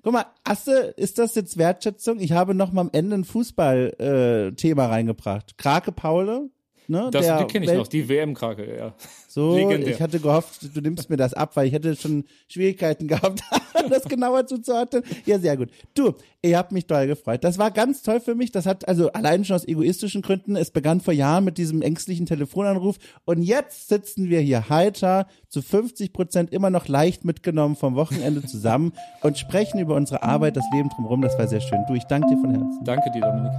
Guck 0.03 0.13
mal, 0.13 0.25
Asse, 0.43 0.93
ist 0.97 1.17
das 1.17 1.35
jetzt 1.35 1.57
Wertschätzung? 1.57 2.19
Ich 2.19 2.31
habe 2.31 2.53
noch 2.53 2.71
mal 2.71 2.81
am 2.81 2.89
Ende 2.93 3.15
ein 3.17 3.25
Fußball-Thema 3.25 4.83
äh, 4.83 4.87
reingebracht. 4.87 5.57
Krake 5.57 5.91
Paule, 5.91 6.49
Ne, 6.89 7.09
das, 7.11 7.25
die 7.25 7.45
kenne 7.45 7.65
ich 7.65 7.73
noch, 7.73 7.87
die 7.87 8.07
WM-Krake, 8.07 8.77
ja. 8.77 8.93
So, 9.27 9.55
Legendär. 9.55 9.93
ich 9.93 10.01
hatte 10.01 10.19
gehofft, 10.19 10.73
du 10.73 10.79
nimmst 10.79 11.09
mir 11.09 11.17
das 11.17 11.33
ab, 11.33 11.51
weil 11.55 11.67
ich 11.67 11.73
hätte 11.73 11.95
schon 11.97 12.23
Schwierigkeiten 12.47 13.07
gehabt, 13.09 13.41
das 13.89 14.05
genauer 14.05 14.47
zuzuordnen. 14.47 15.03
Ja, 15.25 15.37
sehr 15.37 15.57
gut. 15.57 15.69
Du, 15.93 16.13
ihr 16.41 16.57
habt 16.57 16.71
mich 16.71 16.87
toll 16.87 17.07
gefreut. 17.07 17.43
Das 17.43 17.57
war 17.57 17.71
ganz 17.71 18.03
toll 18.03 18.21
für 18.21 18.35
mich. 18.35 18.51
Das 18.53 18.65
hat 18.65 18.87
also 18.87 19.11
allein 19.11 19.43
schon 19.43 19.57
aus 19.57 19.67
egoistischen 19.67 20.21
Gründen. 20.21 20.55
Es 20.55 20.71
begann 20.71 21.01
vor 21.01 21.13
Jahren 21.13 21.43
mit 21.43 21.57
diesem 21.57 21.81
ängstlichen 21.81 22.25
Telefonanruf 22.25 22.97
und 23.25 23.43
jetzt 23.43 23.89
sitzen 23.89 24.29
wir 24.29 24.39
hier 24.39 24.69
heiter, 24.69 25.27
zu 25.49 25.61
50 25.61 26.13
Prozent 26.13 26.53
immer 26.53 26.69
noch 26.69 26.87
leicht 26.87 27.25
mitgenommen 27.25 27.75
vom 27.75 27.95
Wochenende 27.95 28.45
zusammen 28.45 28.93
und 29.21 29.37
sprechen 29.37 29.79
über 29.79 29.95
unsere 29.95 30.23
Arbeit, 30.23 30.55
das 30.55 30.65
Leben 30.73 30.89
drumherum. 30.89 31.21
Das 31.21 31.37
war 31.37 31.47
sehr 31.49 31.61
schön. 31.61 31.83
Du, 31.87 31.95
ich 31.95 32.05
danke 32.05 32.29
dir 32.29 32.37
von 32.37 32.51
Herzen. 32.51 32.83
Danke 32.85 33.11
dir, 33.11 33.21
Dominik. 33.21 33.51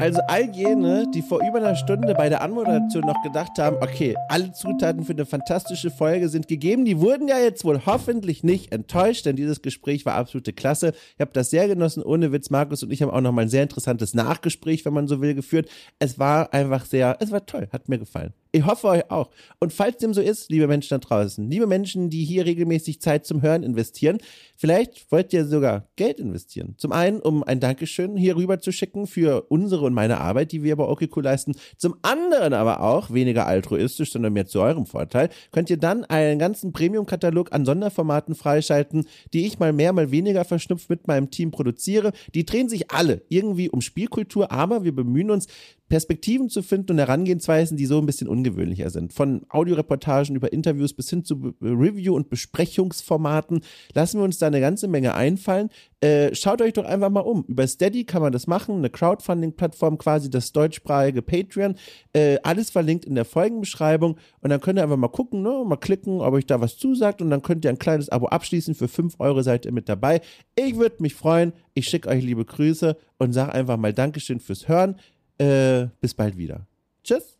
Also 0.00 0.20
all 0.28 0.48
jene, 0.56 1.10
die 1.14 1.20
vor 1.20 1.40
über 1.46 1.58
einer 1.58 1.76
Stunde 1.76 2.14
bei 2.14 2.30
der 2.30 2.40
Anmoderation 2.40 3.04
noch 3.04 3.22
gedacht 3.22 3.58
haben, 3.58 3.76
okay, 3.82 4.16
alle 4.30 4.50
Zutaten 4.52 5.04
für 5.04 5.12
eine 5.12 5.26
fantastische 5.26 5.90
Folge 5.90 6.30
sind 6.30 6.48
gegeben, 6.48 6.86
die 6.86 7.00
wurden 7.00 7.28
ja 7.28 7.38
jetzt 7.38 7.66
wohl 7.66 7.84
hoffentlich 7.84 8.42
nicht 8.42 8.72
enttäuscht, 8.72 9.26
denn 9.26 9.36
dieses 9.36 9.60
Gespräch 9.60 10.06
war 10.06 10.14
absolute 10.14 10.54
Klasse. 10.54 10.94
Ich 11.16 11.20
habe 11.20 11.32
das 11.34 11.50
sehr 11.50 11.68
genossen, 11.68 12.02
ohne 12.02 12.32
Witz. 12.32 12.48
Markus 12.48 12.82
und 12.82 12.90
ich 12.90 13.02
haben 13.02 13.10
auch 13.10 13.20
noch 13.20 13.32
mal 13.32 13.42
ein 13.42 13.50
sehr 13.50 13.62
interessantes 13.62 14.14
Nachgespräch, 14.14 14.86
wenn 14.86 14.94
man 14.94 15.06
so 15.06 15.20
will, 15.20 15.34
geführt. 15.34 15.68
Es 15.98 16.18
war 16.18 16.54
einfach 16.54 16.86
sehr, 16.86 17.18
es 17.20 17.30
war 17.30 17.44
toll, 17.44 17.68
hat 17.70 17.90
mir 17.90 17.98
gefallen. 17.98 18.32
Ich 18.52 18.66
hoffe 18.66 18.88
euch 18.88 19.10
auch. 19.12 19.30
Und 19.60 19.72
falls 19.72 19.98
dem 19.98 20.12
so 20.12 20.20
ist, 20.20 20.50
liebe 20.50 20.66
Menschen 20.66 20.90
da 20.90 20.98
draußen, 20.98 21.48
liebe 21.48 21.68
Menschen, 21.68 22.10
die 22.10 22.24
hier 22.24 22.46
regelmäßig 22.46 23.00
Zeit 23.00 23.24
zum 23.24 23.42
Hören 23.42 23.62
investieren, 23.62 24.18
vielleicht 24.56 25.10
wollt 25.12 25.32
ihr 25.32 25.44
sogar 25.44 25.86
Geld 25.94 26.18
investieren. 26.18 26.74
Zum 26.76 26.90
einen, 26.90 27.20
um 27.20 27.44
ein 27.44 27.60
Dankeschön 27.60 28.16
hier 28.16 28.34
rüber 28.34 28.58
zu 28.58 28.72
schicken 28.72 29.06
für 29.06 29.42
unsere 29.50 29.84
und 29.84 29.94
meine 29.94 30.18
Arbeit, 30.18 30.50
die 30.50 30.64
wir 30.64 30.74
bei 30.74 30.84
Okiko 30.84 31.20
leisten. 31.20 31.54
Zum 31.76 31.94
anderen 32.02 32.52
aber 32.52 32.80
auch, 32.80 33.12
weniger 33.12 33.46
altruistisch, 33.46 34.10
sondern 34.10 34.32
mehr 34.32 34.46
zu 34.46 34.60
eurem 34.60 34.84
Vorteil, 34.86 35.28
könnt 35.52 35.70
ihr 35.70 35.76
dann 35.76 36.04
einen 36.04 36.40
ganzen 36.40 36.72
Premium-Katalog 36.72 37.52
an 37.52 37.64
Sonderformaten 37.64 38.34
freischalten, 38.34 39.06
die 39.32 39.46
ich 39.46 39.60
mal 39.60 39.72
mehr, 39.72 39.92
mal 39.92 40.10
weniger 40.10 40.44
verschnupft 40.44 40.90
mit 40.90 41.06
meinem 41.06 41.30
Team 41.30 41.52
produziere. 41.52 42.10
Die 42.34 42.44
drehen 42.44 42.68
sich 42.68 42.90
alle 42.90 43.22
irgendwie 43.28 43.70
um 43.70 43.80
Spielkultur, 43.80 44.50
aber 44.50 44.82
wir 44.82 44.94
bemühen 44.94 45.30
uns, 45.30 45.46
Perspektiven 45.90 46.48
zu 46.48 46.62
finden 46.62 46.92
und 46.92 46.98
Herangehensweisen, 46.98 47.76
die 47.76 47.84
so 47.84 47.98
ein 47.98 48.06
bisschen 48.06 48.28
ungewöhnlicher 48.40 48.90
sind. 48.90 49.12
Von 49.12 49.42
Audioreportagen 49.50 50.34
über 50.34 50.52
Interviews 50.52 50.94
bis 50.94 51.10
hin 51.10 51.24
zu 51.24 51.54
Review- 51.60 52.14
und 52.14 52.30
Besprechungsformaten 52.30 53.60
lassen 53.94 54.18
wir 54.18 54.24
uns 54.24 54.38
da 54.38 54.46
eine 54.46 54.60
ganze 54.60 54.88
Menge 54.88 55.14
einfallen. 55.14 55.68
Äh, 56.00 56.34
schaut 56.34 56.62
euch 56.62 56.72
doch 56.72 56.86
einfach 56.86 57.10
mal 57.10 57.20
um. 57.20 57.44
Über 57.46 57.66
Steady 57.66 58.04
kann 58.04 58.22
man 58.22 58.32
das 58.32 58.46
machen, 58.46 58.76
eine 58.76 58.88
Crowdfunding-Plattform, 58.88 59.98
quasi 59.98 60.30
das 60.30 60.52
deutschsprachige 60.52 61.20
Patreon. 61.20 61.74
Äh, 62.14 62.38
alles 62.42 62.70
verlinkt 62.70 63.04
in 63.04 63.14
der 63.14 63.26
Folgenbeschreibung 63.26 64.16
und 64.40 64.50
dann 64.50 64.60
könnt 64.60 64.78
ihr 64.78 64.82
einfach 64.82 64.96
mal 64.96 65.08
gucken, 65.08 65.42
ne, 65.42 65.62
mal 65.66 65.76
klicken, 65.76 66.20
ob 66.20 66.32
euch 66.32 66.46
da 66.46 66.60
was 66.60 66.78
zusagt 66.78 67.20
und 67.20 67.30
dann 67.30 67.42
könnt 67.42 67.64
ihr 67.64 67.70
ein 67.70 67.78
kleines 67.78 68.08
Abo 68.08 68.26
abschließen. 68.26 68.74
Für 68.74 68.88
5 68.88 69.16
Euro 69.18 69.42
seid 69.42 69.66
ihr 69.66 69.72
mit 69.72 69.88
dabei. 69.88 70.22
Ich 70.56 70.76
würde 70.76 70.96
mich 71.00 71.14
freuen. 71.14 71.52
Ich 71.74 71.88
schicke 71.88 72.08
euch 72.08 72.24
liebe 72.24 72.44
Grüße 72.44 72.96
und 73.18 73.32
sage 73.32 73.52
einfach 73.52 73.76
mal 73.76 73.92
Dankeschön 73.92 74.40
fürs 74.40 74.68
Hören. 74.68 74.96
Äh, 75.38 75.88
bis 76.00 76.14
bald 76.14 76.36
wieder. 76.36 76.66
Tschüss. 77.04 77.39